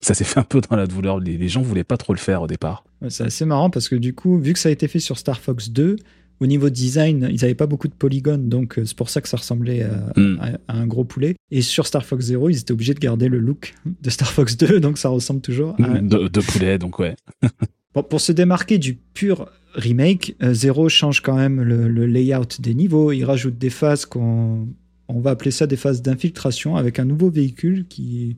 ça 0.00 0.14
s'est 0.14 0.24
fait 0.24 0.40
un 0.40 0.44
peu 0.44 0.60
dans 0.60 0.76
la 0.76 0.86
douleur. 0.86 1.20
Les, 1.20 1.36
les, 1.36 1.48
gens 1.48 1.62
voulaient 1.62 1.84
pas 1.84 1.96
trop 1.96 2.12
le 2.12 2.18
faire 2.18 2.42
au 2.42 2.46
départ. 2.46 2.84
c'est 3.08 3.24
assez 3.24 3.44
marrant 3.44 3.70
parce 3.70 3.88
que 3.88 3.96
du 3.96 4.14
coup, 4.14 4.38
vu 4.38 4.52
que 4.52 4.58
ça 4.58 4.68
a 4.68 4.72
été 4.72 4.88
fait 4.88 5.00
sur 5.00 5.18
Star 5.18 5.40
Fox 5.40 5.70
2, 5.70 5.96
au 6.40 6.46
niveau 6.46 6.70
design, 6.70 7.28
ils 7.30 7.40
n'avaient 7.40 7.54
pas 7.54 7.66
beaucoup 7.66 7.88
de 7.88 7.94
polygones, 7.94 8.48
donc 8.48 8.78
euh, 8.78 8.84
c'est 8.84 8.96
pour 8.96 9.10
ça 9.10 9.20
que 9.20 9.28
ça 9.28 9.36
ressemblait 9.36 9.86
hmm. 10.16 10.38
à, 10.68 10.76
un 10.76 10.86
gros 10.86 11.04
poulet. 11.04 11.36
Et 11.50 11.62
sur 11.62 11.86
Star 11.86 12.04
Fox 12.04 12.26
Zero, 12.26 12.48
ils 12.48 12.58
étaient 12.58 12.72
obligés 12.72 12.94
de 12.94 13.00
garder 13.00 13.28
le 13.28 13.38
look 13.38 13.74
de 13.84 14.10
Star 14.10 14.30
Fox 14.30 14.56
2, 14.56 14.80
donc 14.80 14.98
ça 14.98 15.10
ressemble 15.10 15.40
toujours 15.40 15.74
à... 15.78 16.00
Hmm, 16.00 16.08
de, 16.08 16.40
poulet, 16.40 16.78
donc 16.78 16.98
ouais. 16.98 17.14
pour 18.08 18.20
se 18.20 18.32
démarquer 18.32 18.78
du 18.78 18.94
pur 18.94 19.50
remake, 19.74 20.34
euh, 20.42 20.54
Zero 20.54 20.88
change 20.88 21.20
quand 21.20 21.36
même 21.36 21.62
le, 21.62 22.06
layout 22.06 22.60
des 22.60 22.74
niveaux, 22.74 23.12
il 23.12 23.24
rajoute 23.24 23.58
des 23.58 23.70
phases 23.70 24.06
qu'on 24.06 24.68
on 25.08 25.20
va 25.20 25.30
appeler 25.30 25.50
ça 25.50 25.66
des 25.66 25.76
phases 25.76 26.02
d'infiltration 26.02 26.76
avec 26.76 26.98
un 26.98 27.04
nouveau 27.04 27.30
véhicule 27.30 27.86
qui, 27.88 28.36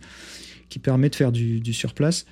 qui 0.68 0.78
permet 0.78 1.10
de 1.10 1.14
faire 1.14 1.32
du, 1.32 1.60
du 1.60 1.72
surplace. 1.72 2.24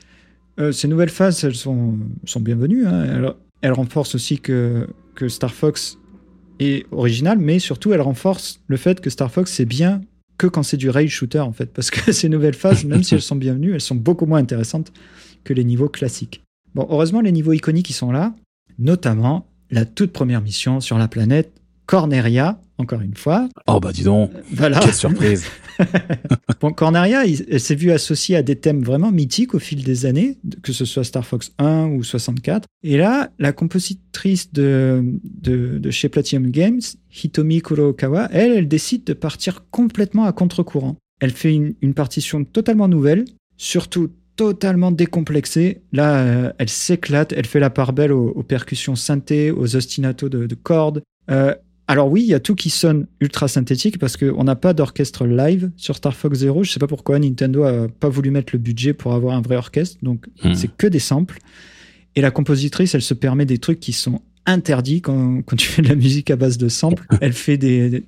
euh, 0.58 0.72
ces 0.72 0.88
nouvelles 0.88 1.10
phases, 1.10 1.44
elles 1.44 1.54
sont, 1.54 1.98
sont 2.24 2.40
bienvenues. 2.40 2.86
Hein. 2.86 3.04
Elles, 3.04 3.32
elles, 3.60 3.72
renforcent 3.72 4.14
aussi 4.14 4.38
que, 4.38 4.88
que 5.20 5.28
Star 5.28 5.52
Fox 5.52 5.98
est 6.60 6.86
original, 6.92 7.38
mais 7.38 7.58
surtout, 7.58 7.92
elles 7.92 8.00
renforcent 8.00 8.60
le 8.68 8.78
fait 8.78 9.02
que 9.02 9.10
Star 9.10 9.30
Fox, 9.30 9.52
c'est 9.52 9.66
bien 9.66 10.00
que 10.38 10.46
quand 10.46 10.62
c'est 10.62 10.78
du 10.78 10.88
rail 10.88 11.08
shooter, 11.08 11.40
en 11.40 11.52
fait. 11.52 11.66
Parce 11.66 11.90
que 11.90 12.10
ces 12.20 12.30
nouvelles 12.30 12.54
phases, 12.54 12.84
même 12.84 13.02
si 13.02 13.14
elles 13.14 13.20
sont 13.20 13.36
bienvenues, 13.36 13.74
elles 13.74 13.82
sont 13.82 13.94
beaucoup 13.94 14.24
moins 14.24 14.38
intéressantes 14.38 14.92
que 15.44 15.52
les 15.52 15.62
niveaux 15.62 15.90
classiques. 15.90 16.42
Bon, 16.74 16.86
heureusement, 16.88 17.20
les 17.20 17.32
niveaux 17.32 17.52
iconiques, 17.52 17.90
ils 17.90 17.94
sont 17.94 18.12
là, 18.12 18.34
notamment 18.78 19.46
la 19.70 19.84
toute 19.84 20.12
première 20.12 20.40
mission 20.40 20.80
sur 20.80 20.96
la 20.96 21.06
planète 21.06 21.52
Corneria, 21.84 22.58
encore 22.78 23.02
une 23.02 23.16
fois. 23.16 23.46
Oh 23.66 23.78
bah 23.78 23.92
dis 23.92 24.04
donc, 24.04 24.30
voilà. 24.52 24.78
quelle 24.78 24.94
surprise. 24.94 25.44
bon, 26.61 26.72
Corneria, 26.72 27.24
elle 27.24 27.61
s'est 27.61 27.74
vue 27.74 27.91
associée 27.91 28.37
à 28.37 28.43
des 28.43 28.57
thèmes 28.57 28.83
vraiment 28.83 29.12
mythiques 29.12 29.55
au 29.55 29.59
fil 29.59 29.85
des 29.85 30.07
années, 30.07 30.39
que 30.62 30.72
ce 30.72 30.85
soit 30.85 31.05
Star 31.05 31.26
Fox 31.26 31.53
1 31.59 31.89
ou 31.89 32.03
64. 32.03 32.66
Et 32.83 32.97
là, 32.97 33.31
la 33.39 33.53
compositrice 33.53 34.53
de, 34.53 35.03
chez 35.91 36.09
Platinum 36.09 36.51
Games, 36.51 36.81
Hitomi 37.22 37.62
Kurokawa, 37.62 38.28
elle, 38.33 38.53
elle 38.53 38.68
décide 38.68 39.05
de 39.05 39.12
partir 39.12 39.64
complètement 39.70 40.24
à 40.24 40.33
contre-courant. 40.33 40.97
Elle 41.20 41.33
fait 41.33 41.55
une, 41.55 41.95
partition 41.95 42.45
totalement 42.45 42.89
nouvelle, 42.89 43.24
surtout 43.57 44.11
totalement 44.37 44.91
décomplexée. 44.91 45.83
Là, 45.93 46.20
euh, 46.20 46.53
elle 46.57 46.70
s'éclate, 46.70 47.33
elle 47.33 47.47
fait 47.47 47.61
la 47.61 47.68
part 47.68 47.93
belle 47.93 48.12
aux, 48.12 48.43
percussions 48.43 48.97
synthé, 48.97 49.51
aux 49.51 49.76
ostinatos 49.76 50.31
de, 50.31 50.55
cordes. 50.55 51.03
Euh, 51.31 51.55
alors 51.91 52.09
oui, 52.09 52.22
il 52.22 52.28
y 52.28 52.34
a 52.34 52.38
tout 52.38 52.55
qui 52.55 52.70
sonne 52.70 53.09
ultra 53.18 53.49
synthétique 53.49 53.99
parce 53.99 54.16
qu'on 54.16 54.45
n'a 54.45 54.55
pas 54.55 54.74
d'orchestre 54.74 55.26
live 55.26 55.72
sur 55.76 55.97
Star 55.97 56.14
Fox 56.14 56.38
Zero. 56.38 56.62
Je 56.62 56.70
sais 56.70 56.78
pas 56.78 56.86
pourquoi 56.86 57.18
Nintendo 57.18 57.64
a 57.64 57.88
pas 57.88 58.09
voulu 58.09 58.30
mettre 58.30 58.53
le 58.53 58.61
budget 58.61 58.93
pour 58.93 59.12
avoir 59.12 59.34
un 59.34 59.41
vrai 59.41 59.57
orchestre, 59.57 59.99
donc 60.01 60.28
hmm. 60.45 60.55
c'est 60.55 60.70
que 60.76 60.86
des 60.86 61.01
samples. 61.01 61.41
Et 62.14 62.20
la 62.20 62.30
compositrice, 62.30 62.95
elle 62.95 63.03
se 63.03 63.12
permet 63.12 63.45
des 63.45 63.59
trucs 63.59 63.80
qui 63.80 63.93
sont 63.93 64.22
interdits 64.47 65.01
quand, 65.01 65.43
tu 65.59 65.66
fais 65.66 65.82
de 65.82 65.88
la 65.88 65.97
musique 65.97 66.30
à 66.30 66.36
base 66.36 66.59
de 66.59 66.68
samples. 66.68 67.05
elle 67.20 67.32
fait 67.32 67.57
des, 67.57 68.05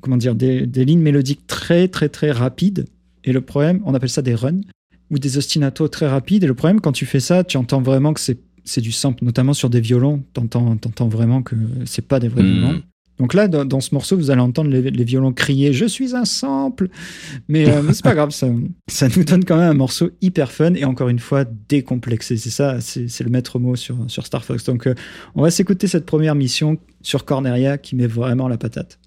comment 0.00 0.16
dire 0.16 0.34
des, 0.34 0.66
lignes 0.66 0.98
mélodiques 0.98 1.46
très 1.46 1.86
très 1.86 2.08
très 2.08 2.32
rapides. 2.32 2.86
Et 3.22 3.32
le 3.32 3.40
problème, 3.40 3.82
on 3.84 3.94
appelle 3.94 4.10
ça 4.10 4.22
des 4.22 4.34
runs 4.34 4.62
ou 5.12 5.20
des 5.20 5.38
ostinatos 5.38 5.90
très 5.90 6.08
rapides. 6.08 6.42
Et 6.42 6.48
le 6.48 6.54
problème, 6.54 6.80
quand 6.80 6.90
tu 6.90 7.06
fais 7.06 7.20
ça, 7.20 7.44
tu 7.44 7.56
entends 7.56 7.82
vraiment 7.82 8.12
que 8.12 8.20
c'est 8.20 8.40
c'est 8.68 8.80
du 8.80 8.90
sample, 8.90 9.24
notamment 9.24 9.54
sur 9.54 9.70
des 9.70 9.80
violons. 9.80 10.24
T'entends, 10.32 10.72
entends 10.72 11.06
vraiment 11.06 11.40
que 11.40 11.54
c'est 11.84 12.04
pas 12.04 12.18
des 12.18 12.26
vrais 12.26 12.42
hmm. 12.42 12.52
violons. 12.52 12.82
Donc 13.18 13.34
là, 13.34 13.48
dans, 13.48 13.80
ce 13.80 13.94
morceau, 13.94 14.16
vous 14.16 14.30
allez 14.30 14.40
entendre 14.40 14.70
les, 14.70 15.04
violons 15.04 15.32
crier 15.32 15.72
Je 15.72 15.86
suis 15.86 16.14
un 16.14 16.24
sample 16.24 16.88
Mais, 17.48 17.68
euh, 17.68 17.92
c'est 17.92 18.04
pas 18.04 18.14
grave, 18.14 18.30
ça, 18.30 18.48
nous 18.48 19.24
donne 19.24 19.44
quand 19.44 19.56
même 19.56 19.70
un 19.70 19.74
morceau 19.74 20.10
hyper 20.20 20.52
fun 20.52 20.74
et 20.74 20.84
encore 20.84 21.08
une 21.08 21.18
fois 21.18 21.44
décomplexé. 21.68 22.36
C'est 22.36 22.50
ça, 22.50 22.80
c'est 22.80 23.22
le 23.22 23.30
maître 23.30 23.58
mot 23.58 23.76
sur, 23.76 23.96
sur 24.08 24.26
Star 24.26 24.44
Fox. 24.44 24.64
Donc 24.64 24.86
euh, 24.86 24.94
on 25.34 25.42
va 25.42 25.50
s'écouter 25.50 25.86
cette 25.86 26.06
première 26.06 26.34
mission 26.34 26.78
sur 27.02 27.24
Corneria 27.24 27.78
qui 27.78 27.96
met 27.96 28.06
vraiment 28.06 28.48
la 28.48 28.58
patate. 28.58 28.98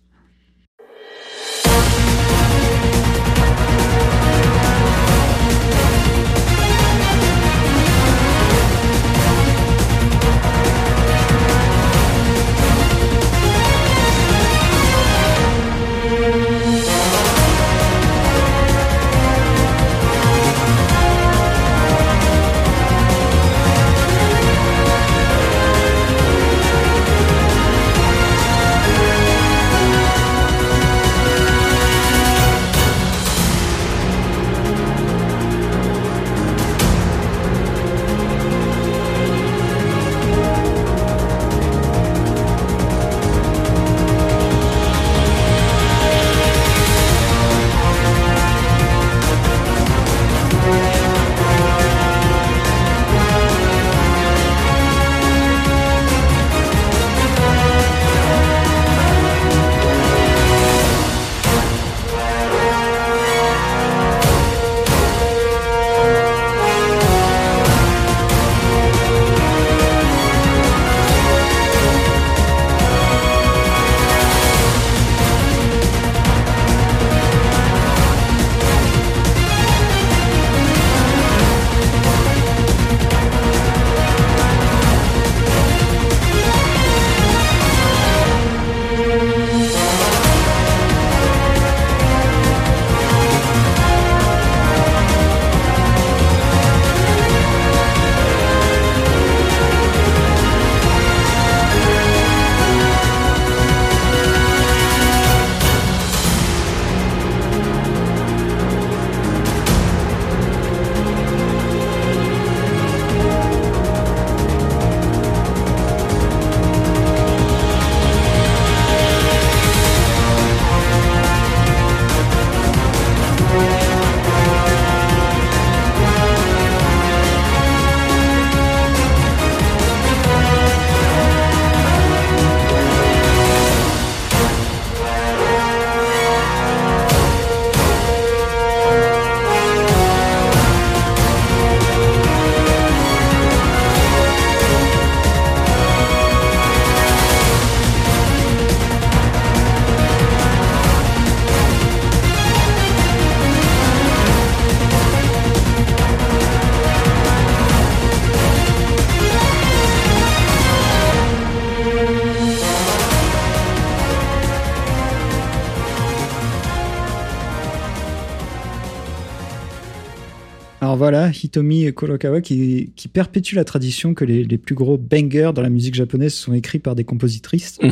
Hitomi 171.31 171.93
Kurokawa 171.93 172.41
qui, 172.41 172.93
qui 172.95 173.07
perpétue 173.07 173.55
la 173.55 173.63
tradition 173.63 174.13
que 174.13 174.25
les, 174.25 174.57
plus 174.57 174.75
gros 174.75 174.97
bangers 174.97 175.51
dans 175.53 175.61
la 175.61 175.69
musique 175.69 175.95
japonaise 175.95 176.33
sont 176.33 176.53
écrits 176.53 176.79
par 176.79 176.95
des 176.95 177.03
compositrices. 177.03 177.79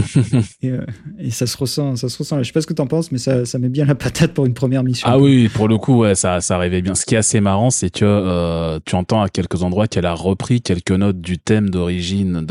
Euh, 0.63 0.81
et, 1.19 1.29
ça 1.29 1.45
se 1.45 1.55
ressent, 1.55 1.95
ça 1.95 2.09
se 2.09 2.17
ressent. 2.17 2.39
Je 2.39 2.43
sais 2.47 2.51
pas 2.51 2.61
ce 2.61 2.67
que 2.67 2.73
tu 2.73 2.81
en 2.81 2.88
penses, 2.88 3.11
mais 3.11 3.17
ça, 3.17 3.43
met 3.59 3.69
bien 3.69 3.85
la 3.85 3.95
patate 3.95 4.33
pour 4.33 4.45
une 4.45 4.53
première 4.53 4.83
mission. 4.83 5.07
Ah 5.09 5.19
oui, 5.19 5.49
pour 5.49 5.67
le 5.67 5.77
coup, 5.77 5.99
ouais, 5.99 6.15
ça, 6.15 6.41
ça 6.41 6.55
arrivait 6.55 6.81
bien. 6.81 6.95
Ce 6.95 7.05
qui 7.05 7.15
est 7.15 7.19
assez 7.19 7.39
marrant, 7.39 7.69
c'est 7.69 7.89
que 7.89 8.03
euh, 8.03 8.79
tu 8.85 8.95
entends 8.95 9.21
à 9.21 9.29
quelques 9.29 9.63
endroits 9.63 9.88
qu'elle 9.88 10.05
a 10.05 10.13
repris 10.13 10.61
quelques 10.61 10.91
notes 10.91 11.21
du 11.21 11.38
thème 11.38 11.69
d'origine 11.69 12.45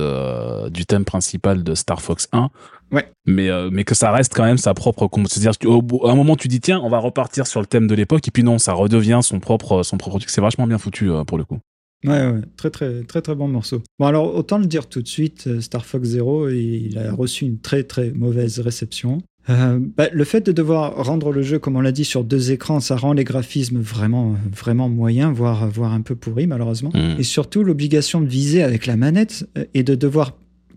du 0.71 0.87
thème 0.87 1.05
principal 1.05 1.65
de 1.65 1.75
Star 1.75 2.01
Fox 2.01 2.29
1 2.33 2.51
Ouais. 2.93 3.09
Mais, 3.27 3.51
euh, 3.51 3.69
mais 3.73 3.85
que 3.85 3.95
ça 3.95 4.13
reste 4.13 4.33
quand 4.35 4.45
même 4.45 4.59
sa 4.59 4.75
propre 4.75 5.09
C'est-à-dire 5.29 5.59
qu'à 5.59 5.69
un 6.09 6.15
moment, 6.15 6.37
tu 6.37 6.49
dis, 6.49 6.61
tiens, 6.61 6.81
on 6.83 6.89
va 6.89 6.99
repartir 6.99 7.47
sur 7.47 7.61
le 7.61 7.67
thème 7.67 7.87
de 7.87 7.95
l'époque, 7.95 8.27
et 8.27 8.31
puis 8.31 8.43
non, 8.43 8.59
ça 8.59 8.73
redevient 8.73 9.21
son 9.23 9.41
propre, 9.41 9.83
son 9.83 9.97
propre 9.99 10.19
truc. 10.19 10.31
C'est 10.31 10.41
vachement 10.41 10.67
bien 10.67 10.79
foutu 10.79 11.11
euh, 11.11 11.25
pour 11.25 11.39
le 11.39 11.45
coup. 11.45 11.59
Ouais, 12.05 12.27
ouais, 12.27 12.43
très 12.57 12.71
très 12.71 13.03
très 13.05 13.23
très 13.23 13.35
bon 13.35 13.49
morceau. 13.49 13.83
Bon 13.99 14.07
alors 14.07 14.37
autant 14.37 14.59
le 14.59 14.67
dire 14.67 14.87
tout 14.87 15.01
de 15.01 15.09
suite, 15.09 15.61
Star 15.61 15.87
Fox 15.87 16.09
Zero, 16.09 16.49
il 16.51 16.97
a 16.99 17.13
reçu 17.13 17.47
une 17.47 17.59
très 17.59 17.85
très 17.85 18.11
mauvaise 18.11 18.61
réception. 18.61 19.23
Euh, 19.49 19.79
bah, 19.97 20.09
le 20.13 20.25
fait 20.25 20.41
de 20.41 20.53
devoir 20.53 21.05
rendre 21.05 21.33
le 21.33 21.43
jeu, 21.43 21.59
comme 21.59 21.77
on 21.77 21.81
l'a 21.81 21.93
dit, 21.93 22.05
sur 22.05 22.25
deux 22.25 22.51
écrans, 22.51 22.81
ça 22.81 22.97
rend 22.97 23.13
les 23.13 23.25
graphismes 23.25 23.79
vraiment, 23.79 24.35
vraiment 24.51 24.89
moyens, 24.89 25.33
voire, 25.35 25.69
voire 25.69 25.93
un 25.93 26.01
peu 26.01 26.17
pourris, 26.17 26.47
malheureusement. 26.47 26.91
Mm. 26.95 27.21
Et 27.21 27.23
surtout, 27.23 27.63
l'obligation 27.63 28.21
de 28.21 28.27
viser 28.27 28.63
avec 28.63 28.87
la 28.87 28.97
manette 28.97 29.49
euh, 29.57 29.65
et 29.75 29.83
de 29.83 29.95
devoir 29.95 30.37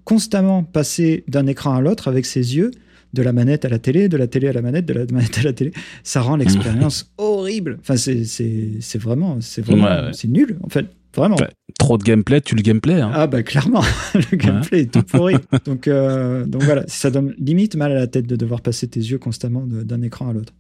constamment 0.10 0.64
passer 0.64 1.24
d'un 1.28 1.46
écran 1.46 1.76
à 1.76 1.82
l'autre 1.82 2.08
avec 2.08 2.26
ses 2.26 2.56
yeux, 2.58 2.72
de 3.14 3.22
la 3.22 3.32
manette 3.32 3.64
à 3.66 3.70
la 3.70 3.78
télé, 3.80 4.10
de 4.10 4.18
la 4.18 4.28
télé 4.28 4.48
à 4.48 4.54
la 4.54 4.62
manette, 4.64 4.86
de 4.88 4.94
la 4.94 5.06
manette 5.12 5.38
à 5.40 5.44
la 5.44 5.54
télé, 5.54 5.72
ça 6.04 6.22
rend 6.22 6.36
l'expérience 6.36 7.12
horrible. 7.18 7.78
Enfin, 7.82 7.96
c'est 7.96 8.24
c'est 8.26 8.98
vraiment, 8.98 9.38
c'est 9.42 9.62
vraiment, 9.64 9.86
Ouais, 9.86 10.06
ouais. 10.08 10.14
c'est 10.14 10.28
nul, 10.28 10.58
en 10.64 10.70
fait. 10.70 10.86
Vraiment. 11.16 11.38
Trop 11.80 11.98
de 11.98 12.04
gameplay, 12.04 12.40
tu 12.42 12.54
le 12.56 12.62
gameplay. 12.62 13.02
Hein. 13.02 13.12
Ah 13.14 13.26
bah 13.28 13.42
clairement, 13.44 13.82
le 14.16 14.38
gameplay 14.38 14.82
est 14.82 14.92
tout 14.92 15.02
pourri. 15.04 15.36
donc, 15.66 15.88
euh, 15.88 16.46
donc 16.46 16.62
voilà, 16.64 16.84
ça 16.88 17.10
donne 17.12 17.34
limite 17.40 17.76
mal 17.76 17.92
à 17.92 17.96
la 17.96 18.08
tête 18.08 18.28
de 18.28 18.36
devoir 18.36 18.62
passer 18.62 18.88
tes 18.88 19.00
yeux 19.00 19.18
constamment 19.18 19.66
de- 19.66 19.82
d'un 19.84 20.02
écran 20.04 20.30
à 20.30 20.34
l'autre. 20.34 20.54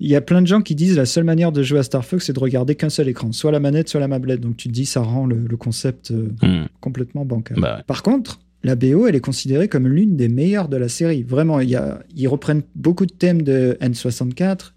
Il 0.00 0.08
y 0.08 0.16
a 0.16 0.20
plein 0.22 0.40
de 0.42 0.46
gens 0.46 0.60
qui 0.62 0.74
disent 0.74 0.96
la 0.96 1.04
seule 1.06 1.24
manière 1.24 1.52
de 1.52 1.62
jouer 1.62 1.78
à 1.78 1.82
Star 1.82 2.04
Fox, 2.06 2.24
c'est 2.26 2.32
de 2.32 2.40
regarder 2.40 2.74
qu'un 2.74 2.88
seul 2.90 3.08
écran, 3.08 3.32
soit 3.32 3.52
la 3.52 3.60
manette, 3.60 3.88
soit 3.90 4.00
la 4.00 4.08
mablette. 4.08 4.40
Donc 4.40 4.56
tu 4.56 4.68
te 4.68 4.72
dis, 4.72 4.86
ça 4.86 5.00
rend 5.02 5.26
le, 5.26 5.36
le 5.46 5.56
concept 5.58 6.10
euh, 6.10 6.28
Hmm. 6.42 6.66
complètement 6.80 7.24
bancal. 7.26 7.58
Bah 7.60 7.76
ouais. 7.78 7.82
Par 7.86 8.02
contre, 8.02 8.40
la 8.66 8.74
BO, 8.74 9.06
elle 9.06 9.14
est 9.14 9.20
considérée 9.20 9.68
comme 9.68 9.86
l'une 9.86 10.16
des 10.16 10.28
meilleures 10.28 10.68
de 10.68 10.76
la 10.76 10.88
série. 10.88 11.22
Vraiment, 11.22 11.60
il 11.60 11.70
y 11.70 11.76
a, 11.76 12.00
ils 12.16 12.26
reprennent 12.26 12.62
beaucoup 12.74 13.06
de 13.06 13.12
thèmes 13.12 13.42
de 13.42 13.78
N64. 13.80 14.72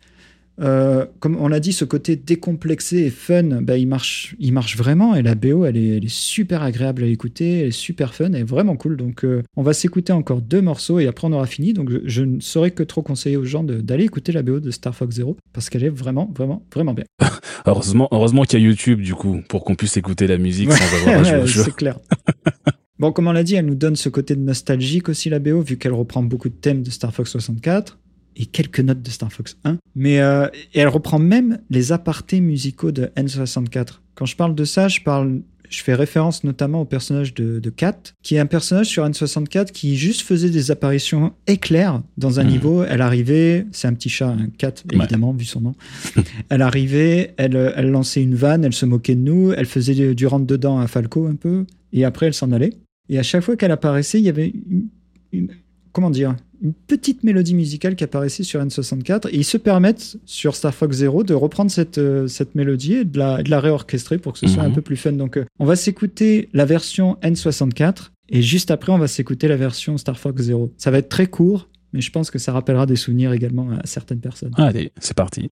Euh, 0.62 1.06
comme 1.20 1.38
on 1.38 1.48
l'a 1.48 1.60
dit, 1.60 1.74
ce 1.74 1.86
côté 1.86 2.16
décomplexé 2.16 2.98
et 2.98 3.10
fun, 3.10 3.62
bah, 3.62 3.78
il, 3.78 3.88
marche, 3.88 4.36
il 4.40 4.54
marche 4.54 4.78
vraiment. 4.78 5.16
Et 5.16 5.24
la 5.24 5.34
BO, 5.34 5.66
elle 5.66 5.78
est, 5.78 5.98
elle 5.98 6.06
est 6.06 6.14
super 6.14 6.62
agréable 6.62 7.04
à 7.04 7.08
écouter, 7.08 7.62
elle 7.62 7.68
est 7.68 7.72
super 7.72 8.14
fun, 8.14 8.26
elle 8.28 8.42
est 8.42 8.44
vraiment 8.44 8.76
cool. 8.76 8.96
Donc, 8.96 9.24
euh, 9.24 9.42
on 9.58 9.64
va 9.64 9.74
s'écouter 9.74 10.14
encore 10.14 10.42
deux 10.42 10.62
morceaux 10.62 11.00
et 11.00 11.08
après, 11.08 11.28
on 11.28 11.32
aura 11.32 11.48
fini. 11.48 11.74
Donc, 11.74 11.90
je, 11.90 11.98
je 12.06 12.24
ne 12.24 12.40
saurais 12.42 12.72
que 12.72 12.84
trop 12.84 13.02
conseiller 13.02 13.38
aux 13.38 13.46
gens 13.46 13.64
d'aller 13.64 14.04
écouter 14.04 14.34
la 14.34 14.44
BO 14.44 14.60
de 14.60 14.70
Star 14.70 14.94
Fox 14.94 15.16
Zero 15.16 15.36
parce 15.52 15.70
qu'elle 15.70 15.84
est 15.84 15.90
vraiment, 15.90 16.32
vraiment, 16.36 16.64
vraiment 16.74 16.94
bien. 16.94 17.06
Heureusement, 17.66 18.08
heureusement 18.12 18.44
qu'il 18.44 18.60
y 18.60 18.64
a 18.64 18.66
YouTube, 18.66 19.02
du 19.02 19.16
coup, 19.16 19.42
pour 19.48 19.66
qu'on 19.66 19.76
puisse 19.76 19.98
écouter 19.98 20.28
la 20.28 20.38
musique 20.38 20.70
Ouais, 20.70 20.76
sans 20.76 20.98
avoir 20.98 21.20
à 21.20 21.24
jouer 21.24 21.42
au 21.42 21.46
jeu. 21.48 21.64
c'est 21.64 21.76
clair. 21.76 21.98
bon, 23.00 23.12
comme 23.12 23.28
on 23.28 23.32
l'a 23.32 23.44
dit, 23.44 23.56
elle 23.56 23.66
nous 23.66 23.76
donne 23.76 23.96
ce 23.96 24.10
côté 24.10 24.36
de 24.36 24.42
nostalgique 24.42 25.10
aussi, 25.10 25.30
la 25.30 25.40
BO, 25.40 25.62
vu 25.62 25.78
qu'elle 25.78 25.94
reprend 25.94 26.22
beaucoup 26.24 26.50
de 26.50 26.54
thèmes 26.56 26.84
de 26.84 26.90
Star 26.90 27.14
Fox 27.14 27.32
64 27.32 27.98
et 28.36 28.46
quelques 28.46 28.80
notes 28.80 29.02
de 29.02 29.10
Star 29.10 29.32
Fox 29.34 29.58
1. 29.66 29.78
Mais 29.96 30.20
euh, 30.22 30.48
et 30.74 30.80
elle 30.80 30.88
reprend 30.88 31.20
même 31.20 31.60
les 31.70 31.92
apartés 31.92 32.40
musicaux 32.42 32.92
de 32.92 33.10
N64. 33.18 34.00
Quand 34.16 34.26
je 34.26 34.36
parle 34.36 34.56
de 34.56 34.64
ça, 34.66 34.88
je 34.88 35.02
parle. 35.02 35.42
Je 35.72 35.84
fais 35.84 35.94
référence 35.94 36.44
notamment 36.44 36.82
au 36.82 36.86
personnage 36.86 37.36
de, 37.36 37.60
de 37.60 37.70
Kat, 37.70 37.94
qui 38.24 38.34
est 38.34 38.40
un 38.40 38.48
personnage 38.48 38.88
sur 38.88 39.06
N64 39.08 39.68
qui 39.72 39.98
juste 39.98 40.22
faisait 40.22 40.50
des 40.50 40.72
apparitions 40.72 41.34
éclairs 41.46 42.02
dans 42.18 42.40
un 42.40 42.44
Mhm. 42.44 42.50
niveau. 42.50 42.84
Elle 42.84 43.02
arrivait, 43.02 43.68
c'est 43.72 43.88
un 43.88 43.94
petit 43.94 44.10
chat, 44.10 44.30
un 44.30 44.48
Kat, 44.58 44.74
évidemment, 44.92 45.32
vu 45.32 45.46
son 45.46 45.62
nom. 45.62 45.76
Elle 46.50 46.64
arrivait, 46.64 47.36
elle, 47.38 47.72
elle 47.76 47.92
lançait 47.92 48.24
une 48.24 48.34
vanne, 48.34 48.66
elle 48.66 48.74
se 48.74 48.88
moquait 48.88 49.14
de 49.14 49.22
nous, 49.22 49.52
elle 49.56 49.68
faisait 49.68 49.94
du, 49.94 50.16
du 50.16 50.26
rentre-dedans 50.26 50.80
à 50.80 50.88
Falco 50.88 51.28
un 51.28 51.36
peu, 51.36 51.68
et 51.94 52.04
après 52.04 52.26
elle 52.26 52.34
s'en 52.34 52.52
allait. 52.52 52.74
Et 53.10 53.18
à 53.20 53.24
chaque 53.24 53.42
fois 53.44 53.56
qu'elle 53.56 53.72
apparaissait, 53.72 54.20
il 54.20 54.26
y 54.26 54.30
avait 54.30 54.54
une, 54.70 54.88
une- 55.32 55.50
comment 55.92 56.10
dire, 56.12 56.36
une 56.62 56.74
petite 56.74 57.24
mélodie 57.24 57.56
musicale 57.56 57.96
qui 57.96 58.04
apparaissait 58.04 58.44
sur 58.44 58.62
N64, 58.62 59.30
et 59.32 59.38
ils 59.38 59.44
se 59.46 59.58
permettent 59.58 60.18
sur 60.26 60.56
Star 60.56 60.74
Fox 60.74 60.98
Zero 60.98 61.24
de 61.24 61.34
reprendre 61.34 61.72
cette, 61.72 61.98
euh, 61.98 62.28
cette 62.28 62.54
mélodie 62.54 62.94
et 62.96 63.06
de 63.06 63.18
la, 63.18 63.42
de 63.42 63.50
la 63.50 63.60
réorchestrer 63.60 64.18
pour 64.18 64.34
que 64.34 64.40
ce 64.40 64.48
soit 64.48 64.64
Mhm. 64.64 64.70
un 64.72 64.74
peu 64.74 64.82
plus 64.82 64.98
fun. 64.98 65.14
Donc 65.14 65.38
euh, 65.38 65.46
on 65.58 65.66
va 65.66 65.76
s'écouter 65.76 66.50
la 66.54 66.66
version 66.66 67.18
N64, 67.24 68.12
et 68.30 68.42
juste 68.42 68.72
après 68.72 68.92
on 68.92 68.98
va 68.98 69.08
s'écouter 69.08 69.48
la 69.48 69.56
version 69.56 69.98
Star 69.98 70.20
Fox 70.20 70.42
Zero. 70.44 70.72
Ça 70.78 70.92
va 70.92 70.98
être 71.00 71.10
très 71.10 71.28
court, 71.28 71.70
mais 71.94 72.02
je 72.02 72.12
pense 72.12 72.30
que 72.30 72.38
ça 72.40 72.52
rappellera 72.52 72.86
des 72.86 72.96
souvenirs 72.98 73.32
également 73.34 73.70
à 73.72 73.86
certaines 73.88 74.20
personnes. 74.20 74.52
Allez, 74.58 74.92
c'est 75.00 75.16
parti. 75.16 75.50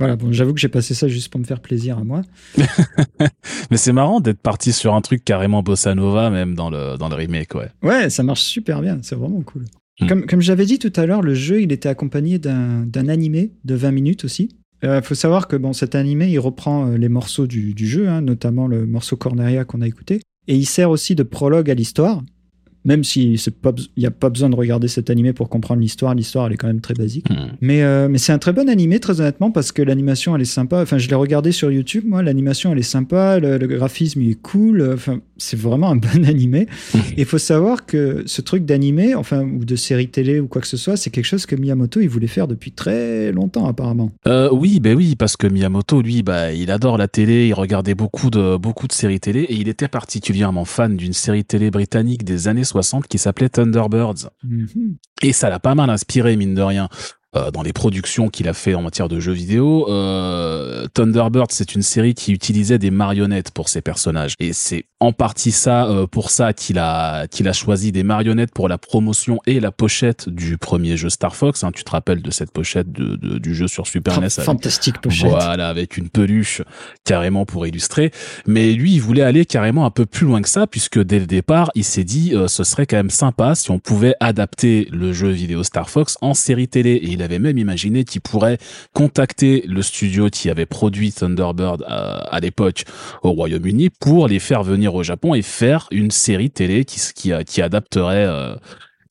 Voilà, 0.00 0.16
bon, 0.16 0.32
j'avoue 0.32 0.54
que 0.54 0.60
j'ai 0.60 0.70
passé 0.70 0.94
ça 0.94 1.08
juste 1.08 1.28
pour 1.28 1.38
me 1.38 1.44
faire 1.44 1.60
plaisir 1.60 1.98
à 1.98 2.04
moi. 2.04 2.22
Mais 3.70 3.76
c'est 3.76 3.92
marrant 3.92 4.20
d'être 4.20 4.40
parti 4.40 4.72
sur 4.72 4.94
un 4.94 5.02
truc 5.02 5.22
carrément 5.22 5.62
bossa 5.62 5.94
nova, 5.94 6.30
même 6.30 6.54
dans 6.54 6.70
le, 6.70 6.96
dans 6.96 7.10
le 7.10 7.14
remake, 7.14 7.54
ouais. 7.54 7.68
Ouais, 7.82 8.08
ça 8.08 8.22
marche 8.22 8.40
super 8.40 8.80
bien, 8.80 8.98
c'est 9.02 9.14
vraiment 9.14 9.42
cool. 9.42 9.66
Mm. 10.00 10.06
Comme, 10.06 10.26
comme 10.26 10.40
j'avais 10.40 10.64
dit 10.64 10.78
tout 10.78 10.92
à 10.96 11.04
l'heure, 11.04 11.20
le 11.20 11.34
jeu, 11.34 11.60
il 11.60 11.70
était 11.70 11.90
accompagné 11.90 12.38
d'un 12.38 12.86
d'un 12.86 13.08
animé 13.08 13.52
de 13.64 13.74
20 13.74 13.90
minutes 13.90 14.24
aussi. 14.24 14.56
Il 14.82 15.02
faut 15.02 15.14
savoir 15.14 15.48
que 15.48 15.56
bon, 15.56 15.74
cet 15.74 15.94
animé, 15.94 16.28
il 16.28 16.38
reprend 16.38 16.86
euh, 16.86 16.96
les 16.96 17.10
morceaux 17.10 17.46
du, 17.46 17.74
du 17.74 17.86
jeu, 17.86 18.08
hein, 18.08 18.22
notamment 18.22 18.66
le 18.66 18.86
morceau 18.86 19.18
Corneria 19.18 19.66
qu'on 19.66 19.82
a 19.82 19.86
écouté, 19.86 20.22
et 20.48 20.56
il 20.56 20.64
sert 20.64 20.88
aussi 20.88 21.14
de 21.14 21.22
prologue 21.22 21.70
à 21.70 21.74
l'histoire. 21.74 22.22
Même 22.84 23.04
si 23.04 23.34
il 23.34 23.82
n'y 23.98 24.06
a 24.06 24.10
pas 24.10 24.30
besoin 24.30 24.48
de 24.48 24.56
regarder 24.56 24.88
cet 24.88 25.10
animé 25.10 25.32
pour 25.34 25.50
comprendre 25.50 25.82
l'histoire, 25.82 26.14
l'histoire 26.14 26.46
elle 26.46 26.54
est 26.54 26.56
quand 26.56 26.66
même 26.66 26.80
très 26.80 26.94
basique. 26.94 27.28
Hmm. 27.28 27.56
Mais, 27.60 27.82
euh, 27.82 28.08
mais 28.08 28.18
c'est 28.18 28.32
un 28.32 28.38
très 28.38 28.52
bon 28.52 28.68
animé, 28.70 29.00
très 29.00 29.20
honnêtement, 29.20 29.50
parce 29.50 29.70
que 29.70 29.82
l'animation, 29.82 30.34
elle 30.34 30.42
est 30.42 30.46
sympa. 30.46 30.80
Enfin, 30.80 30.96
je 30.96 31.08
l'ai 31.08 31.14
regardé 31.14 31.52
sur 31.52 31.70
YouTube, 31.70 32.04
moi, 32.06 32.22
l'animation, 32.22 32.72
elle 32.72 32.78
est 32.78 32.82
sympa, 32.82 33.38
le, 33.38 33.58
le 33.58 33.66
graphisme, 33.66 34.22
il 34.22 34.30
est 34.30 34.40
cool. 34.40 34.92
Enfin, 34.94 35.20
c'est 35.40 35.58
vraiment 35.58 35.90
un 35.90 35.96
bon 35.96 36.24
animé. 36.26 36.66
Et 36.94 37.22
il 37.22 37.24
faut 37.24 37.38
savoir 37.38 37.86
que 37.86 38.22
ce 38.26 38.40
truc 38.40 38.64
d'animé, 38.64 39.14
enfin, 39.14 39.42
ou 39.42 39.64
de 39.64 39.76
série 39.76 40.08
télé 40.08 40.40
ou 40.40 40.46
quoi 40.46 40.60
que 40.60 40.68
ce 40.68 40.76
soit, 40.76 40.96
c'est 40.96 41.10
quelque 41.10 41.24
chose 41.24 41.46
que 41.46 41.56
Miyamoto, 41.56 42.00
il 42.00 42.08
voulait 42.08 42.26
faire 42.26 42.46
depuis 42.46 42.72
très 42.72 43.32
longtemps, 43.32 43.66
apparemment. 43.66 44.12
Euh, 44.26 44.48
oui, 44.52 44.80
ben 44.80 44.96
oui, 44.96 45.16
parce 45.16 45.36
que 45.36 45.46
Miyamoto, 45.46 46.02
lui, 46.02 46.22
bah, 46.22 46.52
il 46.52 46.70
adore 46.70 46.98
la 46.98 47.08
télé, 47.08 47.48
il 47.48 47.54
regardait 47.54 47.94
beaucoup 47.94 48.30
de, 48.30 48.56
beaucoup 48.56 48.86
de 48.86 48.92
séries 48.92 49.20
télé, 49.20 49.40
et 49.42 49.54
il 49.54 49.68
était 49.68 49.88
particulièrement 49.88 50.64
fan 50.64 50.96
d'une 50.96 51.12
série 51.12 51.44
télé 51.44 51.70
britannique 51.70 52.24
des 52.24 52.48
années 52.48 52.64
60 52.64 53.06
qui 53.08 53.18
s'appelait 53.18 53.48
Thunderbirds. 53.48 54.30
Mhm. 54.44 54.96
Et 55.22 55.32
ça 55.32 55.50
l'a 55.50 55.58
pas 55.58 55.74
mal 55.74 55.90
inspiré, 55.90 56.36
mine 56.36 56.54
de 56.54 56.62
rien. 56.62 56.88
Euh, 57.36 57.50
dans 57.50 57.62
les 57.62 57.72
productions 57.72 58.28
qu'il 58.28 58.48
a 58.48 58.52
fait 58.54 58.74
en 58.74 58.82
matière 58.82 59.08
de 59.08 59.20
jeux 59.20 59.32
vidéo, 59.32 59.86
euh, 59.88 60.86
Thunderbird, 60.94 61.50
c'est 61.52 61.74
une 61.74 61.82
série 61.82 62.14
qui 62.14 62.32
utilisait 62.32 62.78
des 62.78 62.90
marionnettes 62.90 63.50
pour 63.52 63.68
ses 63.68 63.80
personnages. 63.80 64.34
Et 64.40 64.52
c'est 64.52 64.86
en 64.98 65.12
partie 65.12 65.52
ça, 65.52 65.86
euh, 65.86 66.06
pour 66.06 66.30
ça 66.30 66.52
qu'il 66.52 66.78
a, 66.78 67.26
qu'il 67.28 67.48
a 67.48 67.52
choisi 67.52 67.92
des 67.92 68.02
marionnettes 68.02 68.52
pour 68.52 68.68
la 68.68 68.78
promotion 68.78 69.38
et 69.46 69.60
la 69.60 69.70
pochette 69.70 70.28
du 70.28 70.58
premier 70.58 70.96
jeu 70.96 71.08
Star 71.08 71.34
Fox. 71.36 71.62
Hein, 71.64 71.70
tu 71.72 71.84
te 71.84 71.90
rappelles 71.90 72.20
de 72.20 72.30
cette 72.30 72.50
pochette 72.50 72.90
de, 72.92 73.16
de- 73.16 73.38
du 73.38 73.54
jeu 73.54 73.68
sur 73.68 73.86
Super 73.86 74.14
NES 74.20 74.24
avec- 74.26 74.40
fantastique 74.44 75.00
pochette. 75.00 75.30
voilà, 75.30 75.68
avec 75.68 75.96
une 75.96 76.08
peluche 76.10 76.62
carrément 77.04 77.46
pour 77.46 77.66
illustrer. 77.66 78.10
Mais 78.46 78.72
lui, 78.72 78.92
il 78.94 79.00
voulait 79.00 79.22
aller 79.22 79.46
carrément 79.46 79.86
un 79.86 79.90
peu 79.90 80.04
plus 80.04 80.26
loin 80.26 80.42
que 80.42 80.48
ça, 80.48 80.66
puisque 80.66 81.00
dès 81.02 81.18
le 81.20 81.26
départ, 81.26 81.70
il 81.74 81.84
s'est 81.84 82.04
dit, 82.04 82.34
euh, 82.34 82.48
ce 82.48 82.64
serait 82.64 82.86
quand 82.86 82.96
même 82.96 83.08
sympa 83.10 83.54
si 83.54 83.70
on 83.70 83.78
pouvait 83.78 84.14
adapter 84.20 84.88
le 84.90 85.12
jeu 85.12 85.28
vidéo 85.30 85.62
Star 85.62 85.88
Fox 85.88 86.18
en 86.20 86.34
série 86.34 86.68
télé. 86.68 86.90
Et 86.92 87.10
il 87.10 87.19
avait 87.22 87.38
même 87.38 87.58
imaginé 87.58 88.04
qu'il 88.04 88.20
pourrait 88.20 88.58
contacter 88.92 89.64
le 89.66 89.82
studio 89.82 90.28
qui 90.30 90.50
avait 90.50 90.66
produit 90.66 91.12
Thunderbird 91.12 91.82
euh, 91.82 92.18
à 92.30 92.40
l'époque 92.40 92.84
au 93.22 93.32
Royaume-Uni 93.32 93.90
pour 93.90 94.28
les 94.28 94.38
faire 94.38 94.62
venir 94.62 94.94
au 94.94 95.02
Japon 95.02 95.34
et 95.34 95.42
faire 95.42 95.86
une 95.90 96.10
série 96.10 96.50
télé 96.50 96.84
qui, 96.84 97.00
qui, 97.14 97.32
qui 97.46 97.62
adapterait 97.62 98.26
euh, 98.26 98.54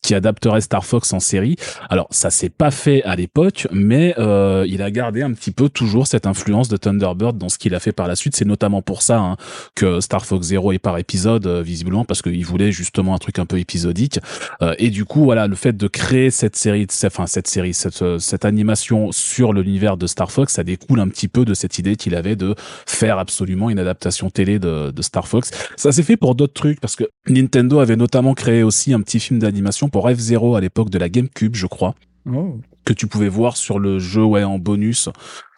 qui 0.02 0.16
adapterait 0.16 0.62
Star 0.62 0.86
Fox 0.86 1.14
en 1.14 1.20
série. 1.20 1.56
Alors 1.90 2.08
ça 2.12 2.30
s'est 2.30 2.50
pas 2.50 2.72
fait 2.72 3.04
à 3.04 3.16
l'époque, 3.16 3.68
mais 3.72 4.16
euh, 4.18 4.66
il 4.68 4.82
a 4.82 4.92
gardé 4.92 5.22
un 5.22 5.34
petit 5.34 5.52
peu 5.52 5.70
toujours 5.70 6.08
cette 6.08 6.26
influence 6.26 6.70
de 6.70 6.78
Thunderbird 6.78 7.38
dans 7.38 7.50
ce 7.50 7.58
qu'il 7.58 7.76
a 7.76 7.80
fait 7.80 7.92
par 7.92 8.08
la 8.08 8.16
suite. 8.16 8.36
C'est 8.36 8.46
notamment 8.46 8.82
pour 8.82 9.02
ça 9.02 9.20
hein, 9.20 9.38
que 9.76 10.00
Star 10.00 10.26
Fox 10.26 10.48
Zero 10.48 10.72
est 10.72 10.80
par 10.80 10.98
épisode, 10.98 11.46
euh, 11.48 11.62
visiblement 11.62 12.06
parce 12.06 12.22
qu'il 12.22 12.46
voulait 12.46 12.72
justement 12.72 13.14
un 13.14 13.18
truc 13.18 13.40
un 13.40 13.46
peu 13.46 13.60
épisodique. 13.60 14.20
Euh, 14.62 14.74
et 14.78 14.90
du 14.90 15.06
coup, 15.06 15.24
voilà, 15.24 15.48
le 15.48 15.56
fait 15.56 15.76
de 15.76 15.88
créer 15.88 16.32
cette 16.32 16.56
série, 16.56 16.88
enfin 17.06 17.28
cette 17.28 17.48
série, 17.48 17.74
cette, 17.74 18.02
euh, 18.02 18.20
cette 18.20 18.46
animation 18.46 19.12
sur 19.12 19.54
l'univers 19.54 19.98
de 19.98 20.08
Star 20.08 20.32
Fox, 20.32 20.54
ça 20.54 20.64
découle 20.64 21.00
un 21.00 21.08
petit 21.10 21.28
peu 21.28 21.46
de 21.46 21.54
cette 21.54 21.78
idée 21.78 21.96
qu'il 21.96 22.16
avait 22.16 22.36
de 22.36 22.56
faire 22.86 23.20
absolument 23.20 23.70
une 23.70 23.80
adaptation 23.80 24.30
télé 24.30 24.60
de, 24.60 24.92
de 24.92 25.02
Star 25.02 25.28
Fox. 25.28 25.52
Ça 25.76 25.92
s'est 25.92 26.04
fait 26.04 26.18
pour 26.18 26.36
d'autres 26.36 26.54
trucs 26.54 26.80
parce 26.80 26.96
que 26.96 27.04
Nintendo 27.28 27.80
avait 27.80 27.96
notamment 27.96 28.34
créé 28.34 28.64
aussi 28.64 28.94
un 28.94 29.02
petit 29.02 29.20
film 29.20 29.40
d'animation 29.40 29.89
pour 29.90 30.08
F0 30.10 30.58
à 30.58 30.62
l'époque 30.62 30.90
de 30.90 30.98
la 30.98 31.10
GameCube, 31.10 31.56
je 31.56 31.68
crois 31.68 31.96
Oh. 32.32 32.60
Que 32.90 32.94
tu 32.94 33.06
pouvais 33.06 33.30
voir 33.30 33.56
sur 33.56 33.78
le 33.78 34.00
jeu 34.00 34.24
ouais 34.24 34.44
en 34.44 34.58
bonus. 34.58 35.10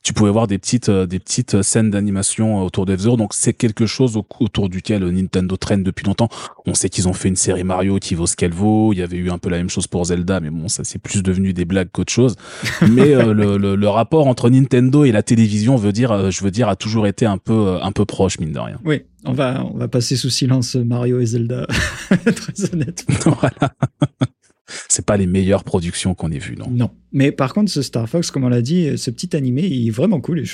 Tu 0.03 0.12
pouvais 0.12 0.32
voir 0.32 0.48
des 0.48 0.58
petites 0.58 0.90
euh, 0.90 1.06
des 1.06 1.20
petites 1.20 1.62
scènes 1.62 1.90
d'animation 1.90 2.60
euh, 2.60 2.64
autour 2.66 2.86
de 2.86 2.94
F-Zero 2.94 3.16
donc 3.16 3.34
c'est 3.34 3.53
quelque 3.53 3.86
chose 3.86 4.20
autour 4.40 4.68
duquel 4.68 5.06
Nintendo 5.06 5.56
traîne 5.56 5.82
depuis 5.82 6.06
longtemps. 6.06 6.28
On 6.66 6.74
sait 6.74 6.90
qu'ils 6.90 7.08
ont 7.08 7.14
fait 7.14 7.30
une 7.30 7.38
série 7.38 7.64
Mario 7.64 7.99
qui 7.99 8.16
vaut 8.16 8.28
ce 8.28 8.36
qu'elle 8.36 8.52
vaut. 8.52 8.91
Il 8.91 8.99
y 8.99 9.02
avait 9.02 9.16
eu 9.16 9.30
un 9.30 9.38
peu 9.38 9.49
la 9.49 9.58
même 9.58 9.70
chose 9.70 9.88
pour 9.88 10.03
Zelda 10.03 10.41
mais 10.41 10.49
bon 10.49 10.68
ça 10.68 10.84
c'est 10.84 10.99
plus 10.99 11.24
devenu 11.24 11.53
des 11.53 11.64
blagues 11.64 11.90
qu'autre 11.90 12.12
chose. 12.12 12.36
Mais 12.90 13.14
euh, 13.14 13.34
le, 13.34 13.56
le, 13.56 13.76
le, 13.76 13.88
rapport 13.88 14.28
entre 14.28 14.49
Nintendo 14.49 15.06
et 15.06 15.14
la 15.14 15.24
télévision 15.24 15.78
veut 15.78 15.94
dire 15.94 16.32
je 16.32 16.44
veux 16.44 16.52
dire 16.52 16.68
a 16.68 16.76
toujours 16.76 17.08
été 17.08 17.26
un 17.26 17.38
peu 17.38 17.78
un 17.82 17.91
peu 17.94 18.03
proche 18.03 18.40
mine 18.40 18.52
de 18.52 18.60
rien. 18.60 18.78
Oui 18.84 19.03
on 19.24 19.32
va 19.32 19.64
on 19.72 19.78
va 19.78 19.88
passer 19.88 20.18
sous 20.18 20.32
silence 20.32 20.76
Mario 20.76 21.22
et 21.22 21.28
Zelda 21.28 21.66
très 22.10 22.74
honnêtement. 22.74 23.38
Voilà 23.40 23.74
c'est 24.89 25.06
pas 25.06 25.18
les 25.18 25.27
meilleures 25.27 25.64
productions 25.64 26.14
qu'on 26.14 26.31
ait 26.31 26.39
vues, 26.39 26.56
non. 26.57 26.69
Non. 26.69 26.89
Mais 27.11 27.31
par 27.31 27.53
contre, 27.53 27.72
ce 27.72 27.81
Star 27.81 28.07
Fox, 28.07 28.31
comme 28.31 28.43
on 28.43 28.49
l'a 28.49 28.61
dit, 28.61 28.98
ce 28.98 29.11
petit 29.11 29.35
animé, 29.35 29.65
il 29.65 29.88
est 29.88 29.91
vraiment 29.91 30.22
cool. 30.22 30.39
Et 30.39 30.45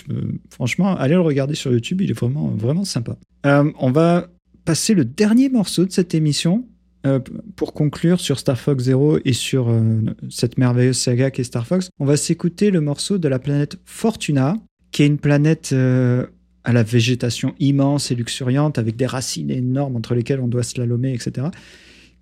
franchement, 0.50 0.96
allez 0.98 1.16
le 1.16 1.22
regarder 1.22 1.56
sur 1.56 1.72
YouTube, 1.72 2.02
il 2.02 2.10
est 2.10 2.18
vraiment, 2.18 2.50
vraiment 2.50 2.84
sympa. 2.84 3.18
Euh, 3.46 3.72
on 3.80 3.92
va 3.92 4.28
passer 4.66 4.94
le 4.94 5.06
dernier 5.06 5.50
morceau 5.50 5.86
de 5.86 5.92
cette 5.92 6.16
émission 6.16 6.68
euh, 7.06 7.20
pour 7.56 7.74
conclure 7.74 8.20
sur 8.20 8.40
Star 8.40 8.60
Fox 8.60 8.86
Zero 8.86 9.20
et 9.24 9.34
sur 9.34 9.70
euh, 9.70 10.02
cette 10.30 10.58
merveilleuse 10.58 10.98
saga 10.98 11.32
qu'est 11.32 11.44
Star 11.44 11.66
Fox. 11.66 11.90
On 12.00 12.06
va 12.06 12.18
s'écouter 12.18 12.72
le 12.72 12.82
morceau 12.82 13.18
de 13.18 13.28
la 13.28 13.40
planète 13.40 13.78
Fortuna, 13.86 14.58
qui 14.92 15.04
est 15.04 15.08
une 15.08 15.20
planète 15.20 15.74
à 15.74 16.74
la 16.74 16.84
végétation 16.84 17.54
immense 17.60 18.12
et 18.12 18.16
luxuriante, 18.16 18.80
avec 18.80 18.96
des 18.96 19.06
racines 19.06 19.52
énormes 19.52 19.96
entre 19.96 20.16
lesquelles 20.16 20.40
on 20.40 20.48
doit 20.48 20.64
slalomer, 20.64 21.14
etc 21.14 21.48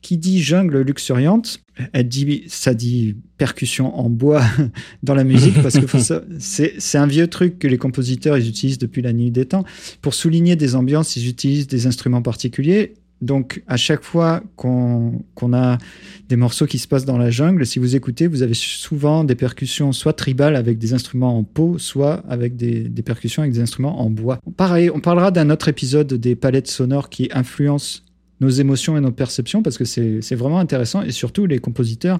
qui 0.05 0.17
dit 0.17 0.39
jungle 0.39 0.81
luxuriante, 0.81 1.61
elle 1.91 2.07
dit, 2.07 2.43
ça 2.47 2.75
dit 2.75 3.15
percussion 3.39 3.97
en 3.97 4.07
bois 4.07 4.43
dans 5.03 5.15
la 5.15 5.23
musique, 5.23 5.59
parce 5.63 5.79
que 5.79 5.87
c'est 6.37 6.97
un 6.99 7.07
vieux 7.07 7.25
truc 7.25 7.57
que 7.57 7.67
les 7.67 7.79
compositeurs 7.79 8.37
ils 8.37 8.47
utilisent 8.47 8.77
depuis 8.77 9.01
la 9.01 9.13
nuit 9.13 9.31
des 9.31 9.45
temps. 9.45 9.65
Pour 10.03 10.13
souligner 10.13 10.55
des 10.55 10.75
ambiances, 10.75 11.15
ils 11.15 11.27
utilisent 11.27 11.65
des 11.65 11.87
instruments 11.87 12.21
particuliers. 12.21 12.93
Donc, 13.21 13.63
à 13.65 13.77
chaque 13.77 14.03
fois 14.03 14.43
qu'on 14.57 15.23
a 15.53 15.79
des 16.29 16.35
morceaux 16.35 16.67
qui 16.67 16.77
se 16.77 16.87
passent 16.87 17.05
dans 17.05 17.17
la 17.17 17.31
jungle, 17.31 17.65
si 17.65 17.79
vous 17.79 17.95
écoutez, 17.95 18.27
vous 18.27 18.43
avez 18.43 18.53
souvent 18.53 19.23
des 19.23 19.33
percussions 19.33 19.91
soit 19.91 20.13
tribales 20.13 20.55
avec 20.55 20.77
des 20.77 20.93
instruments 20.93 21.35
en 21.35 21.43
peau, 21.43 21.79
soit 21.79 22.23
avec 22.29 22.57
des, 22.57 22.81
des 22.81 23.01
percussions 23.01 23.41
avec 23.41 23.53
des 23.55 23.61
instruments 23.61 24.01
en 24.01 24.11
bois. 24.11 24.37
Pareil, 24.55 24.91
on 24.91 24.99
parlera 24.99 25.31
d'un 25.31 25.49
autre 25.49 25.67
épisode 25.67 26.13
des 26.13 26.35
palettes 26.35 26.67
sonores 26.67 27.09
qui 27.09 27.27
influencent 27.33 28.01
nos 28.41 28.49
émotions 28.49 28.97
et 28.97 29.01
nos 29.01 29.11
perceptions 29.11 29.63
parce 29.63 29.77
que 29.77 29.85
c'est 29.85 30.35
vraiment 30.35 30.59
intéressant 30.59 31.01
et 31.01 31.11
surtout 31.11 31.45
les 31.45 31.59
compositeurs 31.59 32.19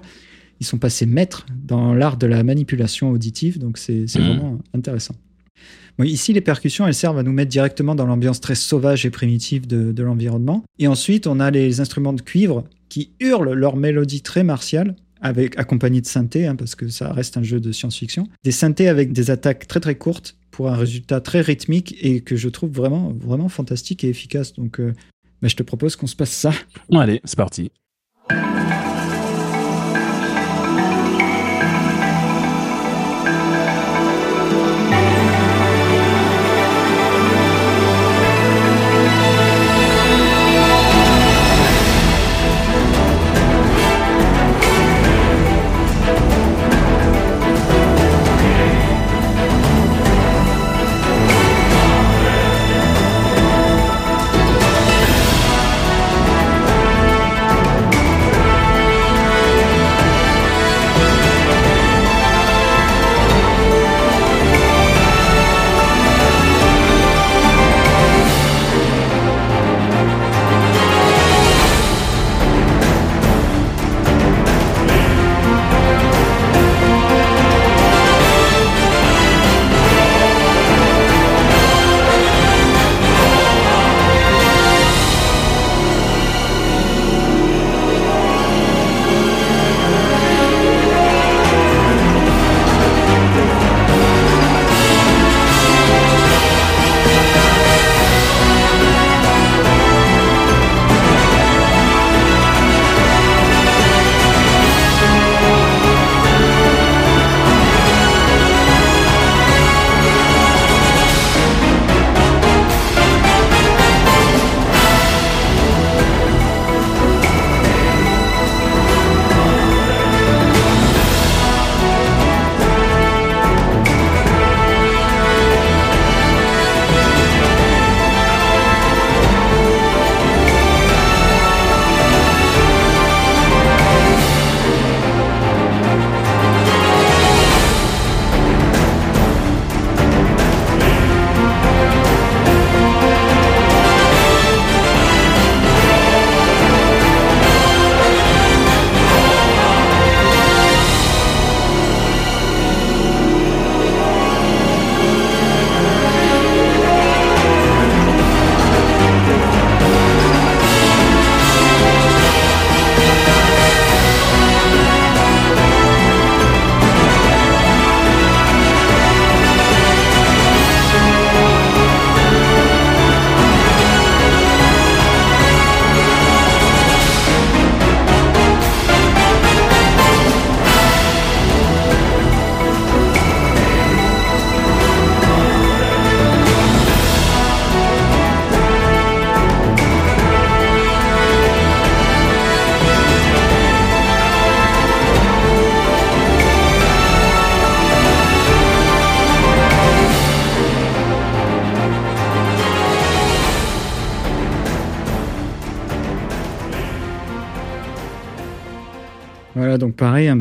ils 0.60 0.66
sont 0.66 0.78
passés 0.78 1.06
maîtres 1.06 1.46
dans 1.66 1.92
l'art 1.92 2.16
de 2.16 2.26
la 2.26 2.42
manipulation 2.42 3.10
auditive 3.10 3.58
donc 3.58 3.78
c'est 3.78 4.04
mmh. 4.04 4.20
vraiment 4.20 4.58
intéressant. 4.74 5.14
ici, 6.02 6.32
les 6.32 6.40
percussions, 6.40 6.86
elles 6.86 6.94
servent 6.94 7.18
à 7.18 7.22
nous 7.22 7.32
mettre 7.32 7.50
directement 7.50 7.94
dans 7.94 8.06
l'ambiance 8.06 8.40
très 8.40 8.54
sauvage 8.54 9.04
et 9.04 9.10
primitive 9.10 9.66
de, 9.66 9.92
de 9.92 10.02
l'environnement. 10.02 10.64
Et 10.78 10.86
ensuite, 10.88 11.26
on 11.26 11.40
a 11.40 11.50
les 11.50 11.80
instruments 11.80 12.12
de 12.12 12.22
cuivre 12.22 12.64
qui 12.88 13.10
hurlent 13.20 13.52
leur 13.52 13.76
mélodie 13.76 14.22
très 14.22 14.44
martiale, 14.44 14.94
avec 15.20 15.58
accompagnée 15.58 16.00
de 16.00 16.06
synthé, 16.06 16.46
hein, 16.46 16.56
parce 16.56 16.74
que 16.74 16.88
ça 16.88 17.12
reste 17.12 17.36
un 17.36 17.42
jeu 17.42 17.60
de 17.60 17.72
science-fiction. 17.72 18.28
Des 18.44 18.52
synthés 18.52 18.88
avec 18.88 19.12
des 19.12 19.30
attaques 19.30 19.66
très 19.66 19.80
très 19.80 19.94
courtes 19.96 20.36
pour 20.50 20.68
un 20.68 20.76
résultat 20.76 21.20
très 21.20 21.40
rythmique 21.40 21.96
et 22.00 22.20
que 22.20 22.36
je 22.36 22.48
trouve 22.48 22.70
vraiment 22.70 23.12
vraiment 23.12 23.48
fantastique 23.48 24.04
et 24.04 24.08
efficace. 24.08 24.54
Donc 24.54 24.80
euh, 24.80 24.94
mais 25.42 25.48
je 25.48 25.56
te 25.56 25.62
propose 25.62 25.96
qu'on 25.96 26.06
se 26.06 26.16
passe 26.16 26.30
ça. 26.30 26.52
Allez, 26.92 27.20
c'est 27.24 27.36
parti. 27.36 27.70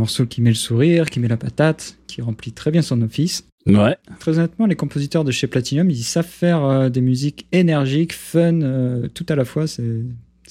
Morceau 0.06 0.28
qui 0.28 0.42
met 0.44 0.52
le 0.52 0.56
sourire, 0.56 1.10
qui 1.10 1.20
met 1.20 1.28
la 1.28 1.36
patate, 1.36 1.98
qui 2.06 2.22
remplit 2.22 2.52
très 2.52 2.70
bien 2.70 2.84
son 2.84 3.02
office. 3.02 3.48
Ouais. 3.66 3.98
Très 4.20 4.38
honnêtement, 4.38 4.68
les 4.68 4.76
compositeurs 4.76 5.24
de 5.24 5.32
chez 5.32 5.48
Platinum, 5.48 5.90
ils 5.90 6.04
savent 6.04 6.28
faire 6.28 6.64
euh, 6.64 6.90
des 6.90 7.02
musiques 7.02 7.48
énergiques, 7.52 8.14
fun, 8.14 8.62
euh, 8.62 9.08
tout 9.08 9.26
à 9.30 9.36
la 9.36 9.46
fois. 9.46 9.66
C'est 9.66 10.04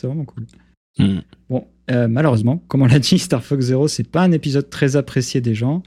vraiment 0.02 0.24
cool. 0.24 0.46
Mm. 0.98 1.18
Bon, 1.48 1.68
euh, 1.92 2.08
malheureusement, 2.08 2.64
comme 2.66 2.82
on 2.82 2.86
l'a 2.86 2.98
dit, 2.98 3.20
Star 3.20 3.44
Fox 3.44 3.66
Zero, 3.66 3.86
c'est 3.86 4.08
pas 4.10 4.22
un 4.22 4.32
épisode 4.32 4.68
très 4.68 4.96
apprécié 4.96 5.40
des 5.40 5.54
gens. 5.54 5.84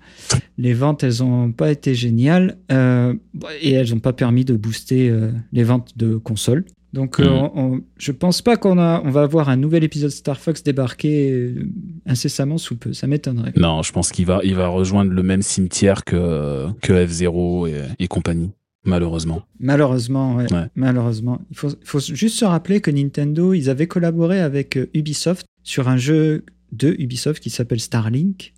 Les 0.58 0.74
ventes, 0.74 1.04
elles 1.04 1.22
ont 1.22 1.52
pas 1.52 1.70
été 1.70 1.94
géniales 1.94 2.58
et 2.70 3.72
elles 3.74 3.94
ont 3.94 4.00
pas 4.00 4.14
permis 4.14 4.46
de 4.46 4.56
booster 4.56 5.14
les 5.52 5.64
ventes 5.66 5.98
de 5.98 6.16
consoles. 6.16 6.64
Donc, 6.94 7.20
euh, 7.20 7.28
on- 7.30 7.52
on- 7.56 7.82
je 7.98 8.12
pense 8.12 8.42
pas 8.42 8.56
qu'on 8.58 8.78
a, 8.80 9.02
on 9.04 9.10
va 9.12 9.24
avoir 9.24 9.50
un 9.50 9.58
nouvel 9.58 9.84
épisode 9.84 10.10
Star 10.10 10.38
Fox 10.40 10.64
débarquer 10.64 11.32
euh, 11.32 11.68
incessamment 12.06 12.58
sous 12.58 12.78
peu. 12.78 12.94
Ça 12.94 13.08
m'étonnerait. 13.08 13.54
Non, 13.58 13.84
je 13.84 13.92
pense 13.92 14.12
qu'il 14.12 14.26
va, 14.26 14.40
il 14.44 14.56
va 14.56 14.68
rejoindre 14.70 15.12
le 15.12 15.22
même 15.24 15.42
cimetière 15.42 16.04
que, 16.06 16.68
que 16.82 16.94
F0 16.94 17.68
et, 17.70 17.82
et 18.00 18.08
compagnie, 18.08 18.52
malheureusement. 18.86 19.42
Malheureusement, 19.60 20.36
ouais. 20.38 20.52
Ouais. 20.54 20.68
Malheureusement. 20.76 21.42
Il 21.52 21.58
faut, 21.58 21.70
faut 21.84 22.00
juste 22.00 22.38
se 22.38 22.46
rappeler 22.46 22.80
que 22.80 22.90
Nintendo, 22.90 23.54
ils 23.54 23.70
avaient 23.70 23.88
collaboré 23.88 24.40
avec 24.40 24.78
euh, 24.78 24.90
Ubisoft 24.94 25.46
sur 25.64 25.90
un 25.90 25.98
jeu 25.98 26.46
de 26.72 26.96
Ubisoft 27.00 27.42
qui 27.44 27.50
s'appelle 27.50 27.80
Starlink. 27.82 28.54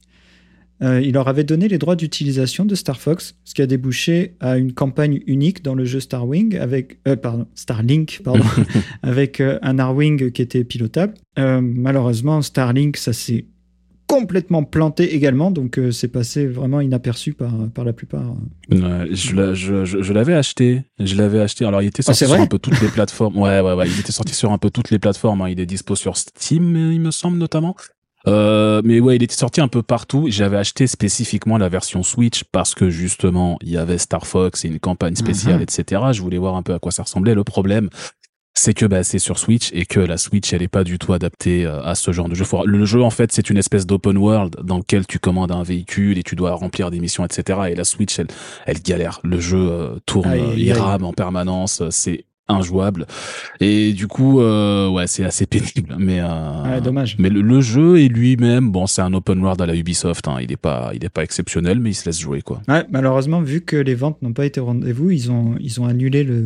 Euh, 0.82 1.02
il 1.02 1.14
leur 1.14 1.28
avait 1.28 1.44
donné 1.44 1.68
les 1.68 1.78
droits 1.78 1.96
d'utilisation 1.98 2.64
de 2.66 2.74
Star 2.74 3.00
Fox, 3.02 3.36
ce 3.44 3.54
qui 3.54 3.62
a 3.62 3.68
débouché 3.68 4.36
à 4.40 4.58
une 4.58 4.72
campagne 4.74 5.20
unique 5.28 5.62
dans 5.62 5.76
le 5.76 5.84
jeu 5.84 6.00
Starwing 6.00 6.56
avec, 6.58 7.00
euh, 7.08 7.16
pardon, 7.18 7.48
Starlink, 7.54 8.22
pardon, 8.24 8.46
avec 9.04 9.42
euh, 9.42 9.60
un 9.62 9.78
Arwing 9.78 10.32
qui 10.32 10.42
était 10.42 10.64
pilotable. 10.64 11.16
Malheureusement, 11.38 12.42
Starlink, 12.42 12.98
ça 12.98 13.14
s'est 13.14 13.46
complètement 14.08 14.64
planté 14.64 15.14
également, 15.16 15.52
donc 15.52 15.80
c'est 15.92 16.08
passé 16.08 16.48
vraiment 16.48 16.82
inaperçu 16.82 17.34
par, 17.34 17.54
par 17.76 17.86
la 17.86 17.94
plupart. 17.94 18.36
Je 18.72 19.36
l'a- 19.36 19.54
je, 19.54 19.86
je, 19.86 20.02
je 20.02 20.14
l'avais 20.14 20.34
acheté. 20.34 20.82
Je 21.00 21.16
l'avais 21.16 21.40
acheté. 21.40 21.64
Alors, 21.66 21.82
il 21.84 21.88
était 21.88 22.02
Ah, 22.08 22.14
sorti 22.14 22.26
sur 22.26 22.34
un 22.42 22.48
peu 22.48 22.58
toutes 22.58 22.82
les 22.82 22.88
plateformes. 22.88 23.38
Ouais, 23.38 23.60
ouais, 23.60 23.74
ouais. 23.74 23.88
Il 23.88 24.00
était 24.00 24.12
sorti 24.12 24.34
sur 24.34 24.52
un 24.52 24.58
peu 24.58 24.72
toutes 24.72 24.90
les 24.90 24.98
plateformes. 24.98 25.42
hein. 25.42 25.50
Il 25.50 25.60
est 25.60 25.68
dispo 25.68 25.96
sur 25.96 26.18
Steam, 26.18 26.76
il 26.92 27.00
me 27.02 27.12
semble, 27.12 27.38
notamment. 27.38 27.76
Euh, 28.30 28.82
mais 28.84 29.00
ouais, 29.00 29.16
il 29.16 29.24
était 29.24 29.36
sorti 29.36 29.60
un 29.62 29.68
peu 29.68 29.82
partout. 29.82 30.26
J'avais 30.30 30.58
acheté 30.58 30.88
spécifiquement 30.88 31.58
la 31.58 31.70
version 31.70 32.04
Switch 32.04 32.44
parce 32.52 32.76
que 32.76 32.90
justement, 32.90 33.58
il 33.62 33.70
y 33.70 33.78
avait 33.78 33.98
Star 33.98 34.26
Fox 34.28 34.64
et 34.66 34.68
une 34.68 34.80
campagne 34.80 35.16
spéciale, 35.16 35.58
Mhm. 35.58 35.62
etc. 35.64 36.02
Je 36.12 36.22
voulais 36.22 36.38
voir 36.38 36.56
un 36.56 36.64
peu 36.64 36.74
à 36.74 36.80
quoi 36.80 36.92
ça 36.92 37.04
ressemblait. 37.04 37.34
Le 37.34 37.44
problème, 37.44 37.90
c'est 38.56 38.74
que 38.74 38.86
bah, 38.86 39.04
c'est 39.04 39.20
sur 39.20 39.40
Switch 39.40 39.70
et 39.74 39.86
que 39.86 40.00
la 40.02 40.18
Switch, 40.18 40.52
elle 40.52 40.62
est 40.62 40.68
pas 40.68 40.84
du 40.84 41.00
tout 41.00 41.14
adaptée 41.14 41.66
euh, 41.66 41.82
à 41.82 41.96
ce 41.96 42.12
genre 42.12 42.28
de 42.28 42.36
jeu. 42.36 42.44
Le 42.66 42.84
jeu, 42.86 43.02
en 43.02 43.10
fait, 43.10 43.32
c'est 43.32 43.50
une 43.50 43.58
espèce 43.58 43.86
d'open 43.86 44.18
world 44.18 44.58
dans 44.64 44.78
lequel 44.78 45.08
tu 45.08 45.18
commandes 45.18 45.52
un 45.52 45.64
véhicule 45.64 46.18
et 46.18 46.24
tu 46.24 46.36
dois 46.36 46.52
remplir 46.56 46.92
des 46.92 47.00
missions, 47.00 47.24
etc. 47.26 47.60
Et 47.72 47.76
la 47.76 47.86
Switch, 47.86 48.20
elle, 48.20 48.28
elle 48.66 48.82
galère. 48.82 49.22
Le 49.24 49.40
jeu 49.40 49.70
euh, 49.72 49.96
tourne, 50.06 50.30
Aïe, 50.30 50.44
il 50.58 50.72
aïe. 50.74 50.78
rame 50.80 51.06
en 51.06 51.14
permanence. 51.14 51.82
C'est 51.90 52.26
injouable. 52.50 53.06
Et 53.60 53.94
du 53.94 54.08
coup, 54.08 54.42
euh, 54.42 54.90
ouais, 54.90 55.08
c'est 55.08 55.24
assez 55.24 55.46
pénible. 55.46 55.96
Mais, 55.98 56.20
euh, 56.20 56.64
Ouais, 56.64 56.82
dommage. 56.82 57.16
mais 57.20 57.30
le, 57.30 57.42
le 57.42 57.62
jeu 57.62 58.02
est 58.02 58.08
lui-même, 58.10 58.72
bon, 58.72 58.88
c'est 58.88 59.02
un 59.02 59.14
open 59.14 59.40
world 59.42 59.62
à 59.62 59.66
la 59.66 59.76
Ubisoft. 59.76 60.28
Hein, 60.28 60.38
il 60.42 60.52
est 60.52 60.58
pas, 60.58 60.92
il 60.94 61.06
est 61.06 61.10
pas 61.10 61.24
exceptionnel, 61.24 61.80
mais 61.80 61.92
il 61.92 61.96
se 61.96 62.06
laisse 62.06 62.20
jouer, 62.20 62.42
quoi. 62.42 62.62
Ouais, 62.68 62.84
malheureusement, 62.92 63.42
vu 63.42 63.62
que 63.62 63.76
les 63.78 63.96
ventes 63.96 64.22
n'ont 64.22 64.34
pas 64.34 64.46
été 64.46 64.60
au 64.60 64.66
rendez-vous, 64.66 65.12
ils 65.12 65.32
ont, 65.32 65.56
ils 65.60 65.80
ont 65.80 65.86
annulé 65.86 66.24
le, 66.24 66.46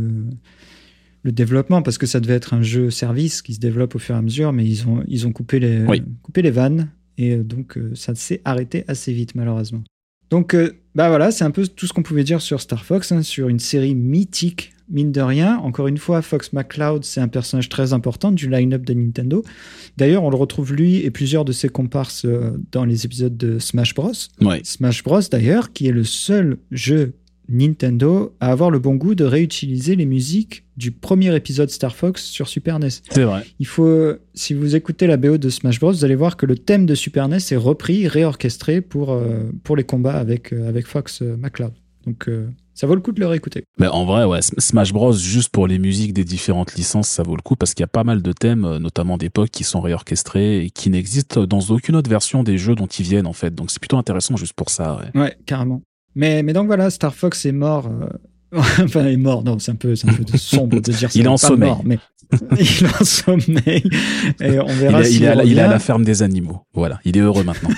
le 1.24 1.32
développement 1.32 1.82
parce 1.82 1.98
que 1.98 2.06
ça 2.06 2.20
devait 2.20 2.34
être 2.36 2.54
un 2.54 2.62
jeu 2.62 2.90
service 2.90 3.42
qui 3.42 3.54
se 3.54 3.60
développe 3.60 3.96
au 3.96 4.00
fur 4.00 4.16
et 4.16 4.18
à 4.18 4.22
mesure, 4.22 4.52
mais 4.54 4.66
ils 4.66 4.88
ont, 4.88 5.04
ils 5.08 5.26
ont 5.26 5.32
coupé, 5.32 5.60
les, 5.60 5.86
Oui. 5.86 6.04
coupé 6.22 6.42
les 6.42 6.52
vannes 6.52 6.90
et 7.18 7.36
euh, 7.36 7.44
donc 7.44 7.78
ça 7.96 8.14
s'est 8.16 8.42
arrêté 8.44 8.84
assez 8.88 9.14
vite, 9.14 9.34
malheureusement. 9.36 9.84
Donc, 10.30 10.56
bah 10.96 11.10
voilà, 11.10 11.30
c'est 11.30 11.44
un 11.44 11.52
peu 11.52 11.68
tout 11.68 11.86
ce 11.86 11.94
qu'on 11.94 12.02
pouvait 12.02 12.24
dire 12.24 12.42
sur 12.42 12.60
Star 12.60 12.84
Fox, 12.84 13.12
hein, 13.12 13.22
sur 13.22 13.50
une 13.50 13.60
série 13.60 13.94
mythique, 13.94 14.73
mine 14.90 15.12
de 15.12 15.22
rien. 15.22 15.58
Encore 15.58 15.88
une 15.88 15.98
fois, 15.98 16.22
Fox 16.22 16.54
McCloud, 16.54 17.04
c'est 17.04 17.22
un 17.22 17.28
personnage 17.28 17.70
très 17.70 17.94
important 17.94 18.32
du 18.32 18.50
line-up 18.50 18.84
de 18.84 18.94
Nintendo. 18.94 19.44
D'ailleurs, 19.98 20.24
on 20.24 20.30
le 20.30 20.36
retrouve 20.36 20.74
lui 20.74 20.98
et 20.98 21.12
plusieurs 21.12 21.46
de 21.46 21.52
ses 21.52 21.70
comparses 21.70 22.26
euh, 22.26 22.52
dans 22.72 22.86
les 22.86 23.06
épisodes 23.06 23.36
de 23.36 23.60
Smash 23.60 23.94
Bros. 23.94 24.12
Ouais. 24.42 24.62
Smash 24.64 25.04
Bros 25.04 25.22
d'ailleurs, 25.32 25.74
qui 25.74 25.88
est 25.88 25.92
le 25.92 26.04
seul 26.04 26.58
jeu 26.72 27.14
Nintendo 27.50 28.36
à 28.40 28.52
avoir 28.52 28.72
le 28.72 28.80
bon 28.80 28.96
goût 28.96 29.16
de 29.16 29.24
réutiliser 29.24 29.96
les 29.96 30.06
musiques 30.06 30.64
du 30.78 30.92
premier 30.92 31.36
épisode 31.36 31.70
Star 31.70 31.96
Fox 31.96 32.24
sur 32.24 32.48
Super 32.48 32.80
NES. 32.80 32.90
C'est 33.10 33.24
vrai. 33.24 33.44
Il 33.60 33.68
faut, 33.68 34.14
si 34.34 34.54
vous 34.54 34.76
écoutez 34.76 35.08
la 35.08 35.18
BO 35.18 35.38
de 35.38 35.50
Smash 35.50 35.80
Bros, 35.80 35.92
vous 35.92 36.06
allez 36.06 36.16
voir 36.16 36.38
que 36.38 36.46
le 36.46 36.58
thème 36.58 36.86
de 36.86 36.96
Super 36.96 37.28
NES 37.28 37.38
est 37.52 37.56
repris, 37.56 38.08
réorchestré 38.08 38.82
pour, 38.82 39.12
euh, 39.12 39.44
pour 39.64 39.76
les 39.76 39.84
combats 39.84 40.18
avec, 40.18 40.54
euh, 40.54 40.68
avec 40.68 40.88
Fox 40.88 41.22
euh, 41.22 41.36
McCloud. 41.38 41.74
Donc 42.06 42.28
euh, 42.28 42.50
ça 42.74 42.86
vaut 42.88 42.96
le 42.96 43.02
coup 43.02 43.12
de 43.12 43.20
le 43.20 43.28
réécouter. 43.28 43.64
Mais 43.80 43.88
en 43.88 44.04
vrai, 44.06 44.26
ouais, 44.26 44.40
Sm- 44.40 44.60
Smash 44.60 44.92
Bros, 44.94 45.14
juste 45.14 45.50
pour 45.50 45.68
les 45.68 45.80
musiques 45.80 46.14
des 46.14 46.24
différentes 46.24 46.76
licences, 46.76 47.08
ça 47.08 47.24
vaut 47.24 47.36
le 47.36 47.42
coup 47.42 47.56
parce 47.56 47.74
qu'il 47.74 47.82
y 47.84 47.86
a 47.86 47.88
pas 47.88 48.04
mal 48.04 48.22
de 48.22 48.32
thèmes, 48.34 48.66
euh, 48.66 48.80
notamment 48.80 49.18
d'époque, 49.18 49.50
qui 49.52 49.64
sont 49.64 49.80
réorchestrés 49.80 50.66
et 50.66 50.70
qui 50.70 50.90
n'existent 50.90 51.46
dans 51.46 51.60
aucune 51.70 51.96
autre 51.96 52.10
version 52.10 52.44
des 52.44 52.58
jeux 52.58 52.76
dont 52.76 52.88
ils 52.88 53.04
viennent, 53.06 53.28
en 53.28 53.34
fait. 53.34 53.54
Donc 53.56 53.72
c'est 53.72 53.80
plutôt 53.80 53.98
intéressant 53.98 54.36
juste 54.36 54.54
pour 54.54 54.70
ça, 54.70 54.98
ouais. 55.14 55.20
Ouais, 55.22 55.38
carrément. 55.46 55.82
Mais, 56.16 56.44
mais 56.44 56.54
donc 56.54 56.68
voilà, 56.68 56.90
Star 56.90 57.16
Fox 57.16 57.46
est 57.46 57.52
mort. 57.54 57.88
euh, 57.88 58.08
enfin, 58.84 59.06
est 59.06 59.18
mort, 59.18 59.44
non, 59.44 59.58
c'est 59.60 59.72
un 59.72 59.76
peu, 59.76 59.96
c'est 59.96 60.10
un 60.10 60.14
peu 60.14 60.38
sombre 60.38 60.80
de 60.82 60.92
dire 60.92 61.12
ça. 61.12 61.18
Il 61.20 61.26
est 61.26 61.30
en 61.30 61.38
sommeil. 61.38 61.70
mort, 61.70 61.82
mais 61.86 61.98
il 62.60 62.86
est 62.86 63.02
en 63.02 63.06
sommeil. 63.06 63.84
Et 64.42 64.60
on 64.60 64.68
Il, 64.68 64.74
verra 64.76 65.02
il 65.04 65.24
est 65.24 65.28
à 65.28 65.36
la, 65.36 65.44
il 65.46 65.58
est 65.58 65.62
à 65.62 65.68
la 65.68 65.80
ferme 65.80 66.04
des 66.04 66.22
animaux. 66.22 66.62
Voilà. 66.74 67.00
Il 67.06 67.16
est 67.18 67.22
heureux 67.22 67.44
maintenant. 67.44 67.70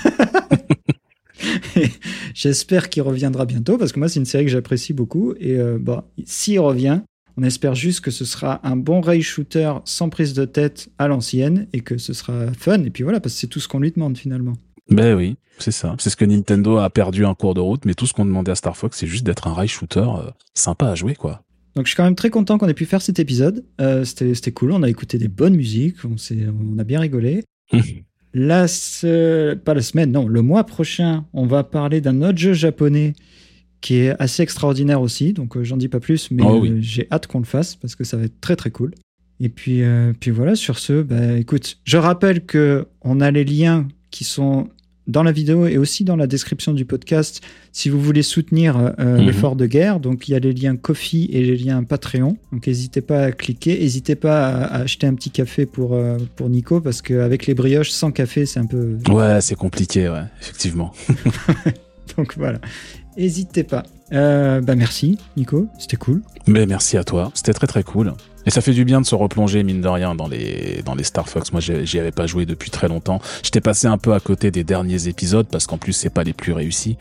J'espère 2.34 2.88
qu'il 2.90 3.02
reviendra 3.02 3.46
bientôt 3.46 3.78
parce 3.78 3.92
que 3.92 3.98
moi, 3.98 4.08
c'est 4.08 4.18
une 4.20 4.26
série 4.26 4.44
que 4.44 4.50
j'apprécie 4.50 4.92
beaucoup. 4.92 5.34
Et 5.38 5.56
euh, 5.56 5.78
bon, 5.80 6.02
s'il 6.24 6.60
revient, 6.60 7.00
on 7.36 7.42
espère 7.42 7.74
juste 7.74 8.00
que 8.00 8.10
ce 8.10 8.24
sera 8.24 8.60
un 8.66 8.76
bon 8.76 9.00
rail 9.00 9.22
shooter 9.22 9.72
sans 9.84 10.08
prise 10.08 10.32
de 10.34 10.44
tête 10.44 10.88
à 10.98 11.08
l'ancienne 11.08 11.66
et 11.72 11.80
que 11.80 11.98
ce 11.98 12.12
sera 12.12 12.52
fun. 12.58 12.82
Et 12.84 12.90
puis 12.90 13.02
voilà, 13.02 13.20
parce 13.20 13.34
que 13.34 13.40
c'est 13.40 13.46
tout 13.46 13.60
ce 13.60 13.68
qu'on 13.68 13.80
lui 13.80 13.92
demande 13.92 14.16
finalement. 14.16 14.54
ben 14.90 15.14
oui, 15.16 15.36
c'est 15.58 15.72
ça. 15.72 15.94
C'est 15.98 16.10
ce 16.10 16.16
que 16.16 16.24
Nintendo 16.24 16.78
a 16.78 16.88
perdu 16.90 17.24
en 17.24 17.34
cours 17.34 17.54
de 17.54 17.60
route, 17.60 17.84
mais 17.84 17.94
tout 17.94 18.06
ce 18.06 18.12
qu'on 18.12 18.24
demandait 18.24 18.52
à 18.52 18.54
Star 18.54 18.76
Fox, 18.76 18.96
c'est 18.98 19.06
juste 19.06 19.24
d'être 19.24 19.46
un 19.48 19.52
rail 19.52 19.68
shooter 19.68 20.00
euh, 20.00 20.30
sympa 20.54 20.86
à 20.88 20.94
jouer, 20.94 21.14
quoi. 21.14 21.42
Donc 21.74 21.84
je 21.84 21.90
suis 21.90 21.96
quand 21.96 22.04
même 22.04 22.14
très 22.14 22.30
content 22.30 22.56
qu'on 22.56 22.68
ait 22.68 22.74
pu 22.74 22.86
faire 22.86 23.02
cet 23.02 23.18
épisode. 23.18 23.62
Euh, 23.82 24.04
C'était 24.04 24.52
cool, 24.52 24.72
on 24.72 24.82
a 24.82 24.88
écouté 24.88 25.18
des 25.18 25.28
bonnes 25.28 25.56
musiques, 25.56 25.96
on, 26.06 26.16
on 26.74 26.78
a 26.78 26.84
bien 26.84 27.00
rigolé. 27.00 27.44
La 28.38 28.68
se- 28.68 29.54
pas 29.54 29.72
la 29.72 29.80
semaine, 29.80 30.12
non, 30.12 30.28
le 30.28 30.42
mois 30.42 30.64
prochain, 30.64 31.24
on 31.32 31.46
va 31.46 31.64
parler 31.64 32.02
d'un 32.02 32.20
autre 32.20 32.36
jeu 32.36 32.52
japonais 32.52 33.14
qui 33.80 33.94
est 33.96 34.14
assez 34.20 34.42
extraordinaire 34.42 35.00
aussi. 35.00 35.32
Donc 35.32 35.56
euh, 35.56 35.64
j'en 35.64 35.78
dis 35.78 35.88
pas 35.88 36.00
plus, 36.00 36.30
mais 36.30 36.42
Oh 36.44 36.58
oui. 36.60 36.70
euh, 36.70 36.78
j'ai 36.80 37.08
hâte 37.10 37.26
qu'on 37.28 37.38
le 37.38 37.46
fasse 37.46 37.76
parce 37.76 37.94
que 37.96 38.04
ça 38.04 38.18
va 38.18 38.24
être 38.24 38.38
très 38.42 38.54
très 38.54 38.70
cool. 38.70 38.92
Et 39.40 39.48
puis, 39.48 39.82
euh, 39.82 40.12
puis 40.20 40.30
voilà, 40.30 40.54
sur 40.54 40.78
ce, 40.78 41.00
bah, 41.02 41.32
écoute, 41.38 41.78
je 41.84 41.96
rappelle 41.96 42.44
que 42.44 42.86
on 43.00 43.22
a 43.22 43.30
les 43.30 43.44
liens 43.44 43.88
qui 44.10 44.24
sont 44.24 44.68
dans 45.06 45.22
la 45.22 45.30
vidéo 45.32 45.66
et 45.66 45.78
aussi 45.78 46.02
dans 46.04 46.16
la 46.16 46.26
description 46.26 46.72
du 46.72 46.84
podcast 46.84 47.40
si 47.72 47.88
vous 47.90 48.00
voulez 48.00 48.22
soutenir 48.22 48.76
euh, 48.76 49.18
Mhm. 49.18 49.26
l'effort 49.26 49.54
de 49.56 49.66
guerre. 49.66 50.00
Donc 50.00 50.28
il 50.28 50.32
y 50.32 50.34
a 50.34 50.38
les 50.38 50.52
liens 50.52 50.76
Kofi 50.76 51.28
et 51.32 51.42
les 51.42 51.56
liens 51.56 51.84
Patreon. 51.84 52.36
Donc 52.52 52.66
n'hésitez 52.66 53.00
pas 53.02 53.24
à 53.24 53.32
cliquer, 53.32 53.78
n'hésitez 53.78 54.14
pas 54.16 54.48
à, 54.48 54.64
à 54.64 54.80
acheter 54.82 55.06
un 55.06 55.14
petit 55.14 55.30
café 55.30 55.64
pour, 55.66 55.94
euh, 55.94 56.16
pour 56.36 56.48
Nico 56.48 56.80
parce 56.80 57.02
qu'avec 57.02 57.46
les 57.46 57.54
brioches 57.54 57.90
sans 57.90 58.10
café 58.10 58.46
c'est 58.46 58.58
un 58.60 58.66
peu... 58.66 58.98
Ouais, 59.08 59.40
c'est 59.40 59.54
compliqué, 59.54 60.08
ouais, 60.08 60.24
effectivement. 60.40 60.92
Donc 62.16 62.34
voilà, 62.36 62.60
n'hésitez 63.16 63.64
pas. 63.64 63.82
Euh, 64.12 64.60
bah 64.60 64.76
merci 64.76 65.18
Nico, 65.36 65.68
c'était 65.78 65.96
cool. 65.96 66.22
Mais 66.46 66.64
merci 66.66 66.96
à 66.96 67.04
toi, 67.04 67.30
c'était 67.34 67.52
très 67.52 67.66
très 67.66 67.82
cool. 67.82 68.12
Et 68.46 68.50
ça 68.50 68.60
fait 68.60 68.72
du 68.72 68.84
bien 68.84 69.00
de 69.00 69.06
se 69.06 69.14
replonger, 69.14 69.62
mine 69.64 69.80
de 69.80 69.88
rien, 69.88 70.14
dans 70.14 70.28
les, 70.28 70.82
dans 70.84 70.94
les 70.94 71.04
Star 71.04 71.28
Fox. 71.28 71.52
Moi, 71.52 71.60
j'y 71.60 71.98
avais 71.98 72.12
pas 72.12 72.26
joué 72.26 72.46
depuis 72.46 72.70
très 72.70 72.88
longtemps. 72.88 73.20
J'étais 73.42 73.60
passé 73.60 73.88
un 73.88 73.98
peu 73.98 74.14
à 74.14 74.20
côté 74.20 74.52
des 74.52 74.62
derniers 74.62 75.08
épisodes, 75.08 75.48
parce 75.50 75.66
qu'en 75.66 75.78
plus, 75.78 75.92
c'est 75.92 76.10
pas 76.10 76.22
les 76.22 76.32
plus 76.32 76.52
réussis. 76.52 76.96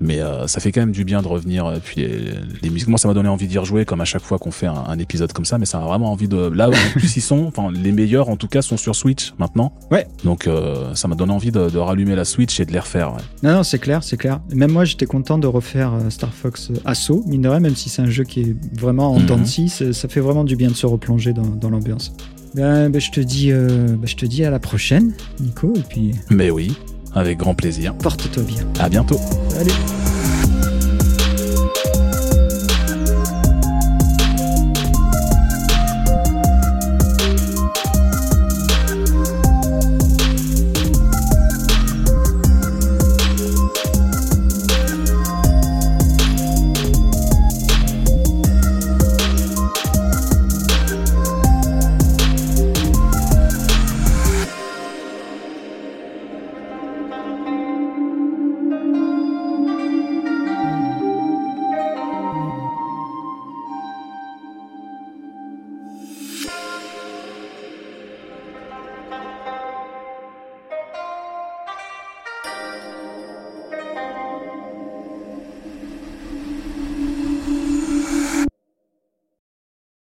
Mais 0.00 0.20
euh, 0.20 0.46
ça 0.46 0.60
fait 0.60 0.72
quand 0.72 0.80
même 0.80 0.92
du 0.92 1.04
bien 1.04 1.22
de 1.22 1.28
revenir. 1.28 1.64
euh, 1.66 1.78
Puis 1.82 2.02
les, 2.02 2.32
les 2.62 2.70
musiques, 2.70 2.88
moi, 2.88 2.98
ça 2.98 3.08
m'a 3.08 3.14
donné 3.14 3.28
envie 3.30 3.46
d'y 3.46 3.56
rejouer, 3.58 3.84
comme 3.86 4.00
à 4.00 4.04
chaque 4.04 4.22
fois 4.22 4.38
qu'on 4.38 4.50
fait 4.50 4.66
un, 4.66 4.74
un 4.86 4.98
épisode 4.98 5.32
comme 5.32 5.44
ça. 5.46 5.56
Mais 5.58 5.64
ça 5.66 5.78
a 5.78 5.86
vraiment 5.86 6.12
envie 6.12 6.28
de. 6.28 6.36
Là, 6.36 6.68
en 6.68 6.90
plus, 6.98 7.16
ils 7.16 7.20
sont, 7.22 7.44
enfin, 7.46 7.70
les 7.72 7.92
meilleurs, 7.92 8.28
en 8.28 8.36
tout 8.36 8.48
cas, 8.48 8.60
sont 8.62 8.76
sur 8.76 8.94
Switch 8.94 9.32
maintenant. 9.38 9.72
Ouais. 9.90 10.06
Donc, 10.24 10.46
euh, 10.46 10.94
ça 10.94 11.08
m'a 11.08 11.14
donné 11.14 11.32
envie 11.32 11.50
de, 11.50 11.70
de 11.70 11.78
rallumer 11.78 12.14
la 12.14 12.24
Switch 12.24 12.60
et 12.60 12.64
de 12.66 12.72
les 12.72 12.78
refaire. 12.80 13.14
ouais. 13.14 13.22
Non, 13.42 13.52
non, 13.54 13.62
c'est 13.62 13.78
clair, 13.78 14.02
c'est 14.04 14.16
clair. 14.18 14.40
Même 14.54 14.70
moi, 14.72 14.84
j'étais 14.84 15.06
content 15.06 15.38
de 15.38 15.46
refaire 15.46 15.92
Star 16.10 16.32
Fox 16.32 16.70
Assault, 16.84 17.24
mine 17.26 17.40
de 17.42 17.48
rien, 17.48 17.60
même 17.60 17.76
si 17.76 17.88
c'est 17.88 18.02
un 18.02 18.10
jeu 18.10 18.24
qui 18.24 18.40
est 18.42 18.56
vraiment 18.78 19.12
en 19.12 19.20
dents 19.20 19.38
de 19.38 19.44
scie, 19.46 19.68
c'est- 19.68 19.92
ça 19.92 20.08
fait 20.08 20.20
vraiment 20.20 20.44
du 20.44 20.56
bien 20.56 20.68
de 20.68 20.74
se 20.74 20.86
replonger 20.86 21.32
dans, 21.32 21.42
dans 21.46 21.70
l'ambiance. 21.70 22.12
Ben, 22.54 22.88
ben, 22.90 23.00
je 23.00 23.10
te 23.10 23.20
dis, 23.20 23.50
euh, 23.52 23.68
ben, 23.98 24.06
je 24.06 24.16
te 24.16 24.24
dis 24.26 24.44
à 24.44 24.50
la 24.50 24.58
prochaine, 24.58 25.12
Nico, 25.40 25.72
et 25.76 25.82
puis 25.88 26.12
Mais 26.30 26.50
oui, 26.50 26.74
avec 27.16 27.38
grand 27.38 27.54
plaisir. 27.54 27.94
porte-toi 27.94 28.42
bien. 28.42 28.62
À 28.78 28.88
bientôt. 28.88 29.18
Allez. 29.58 29.72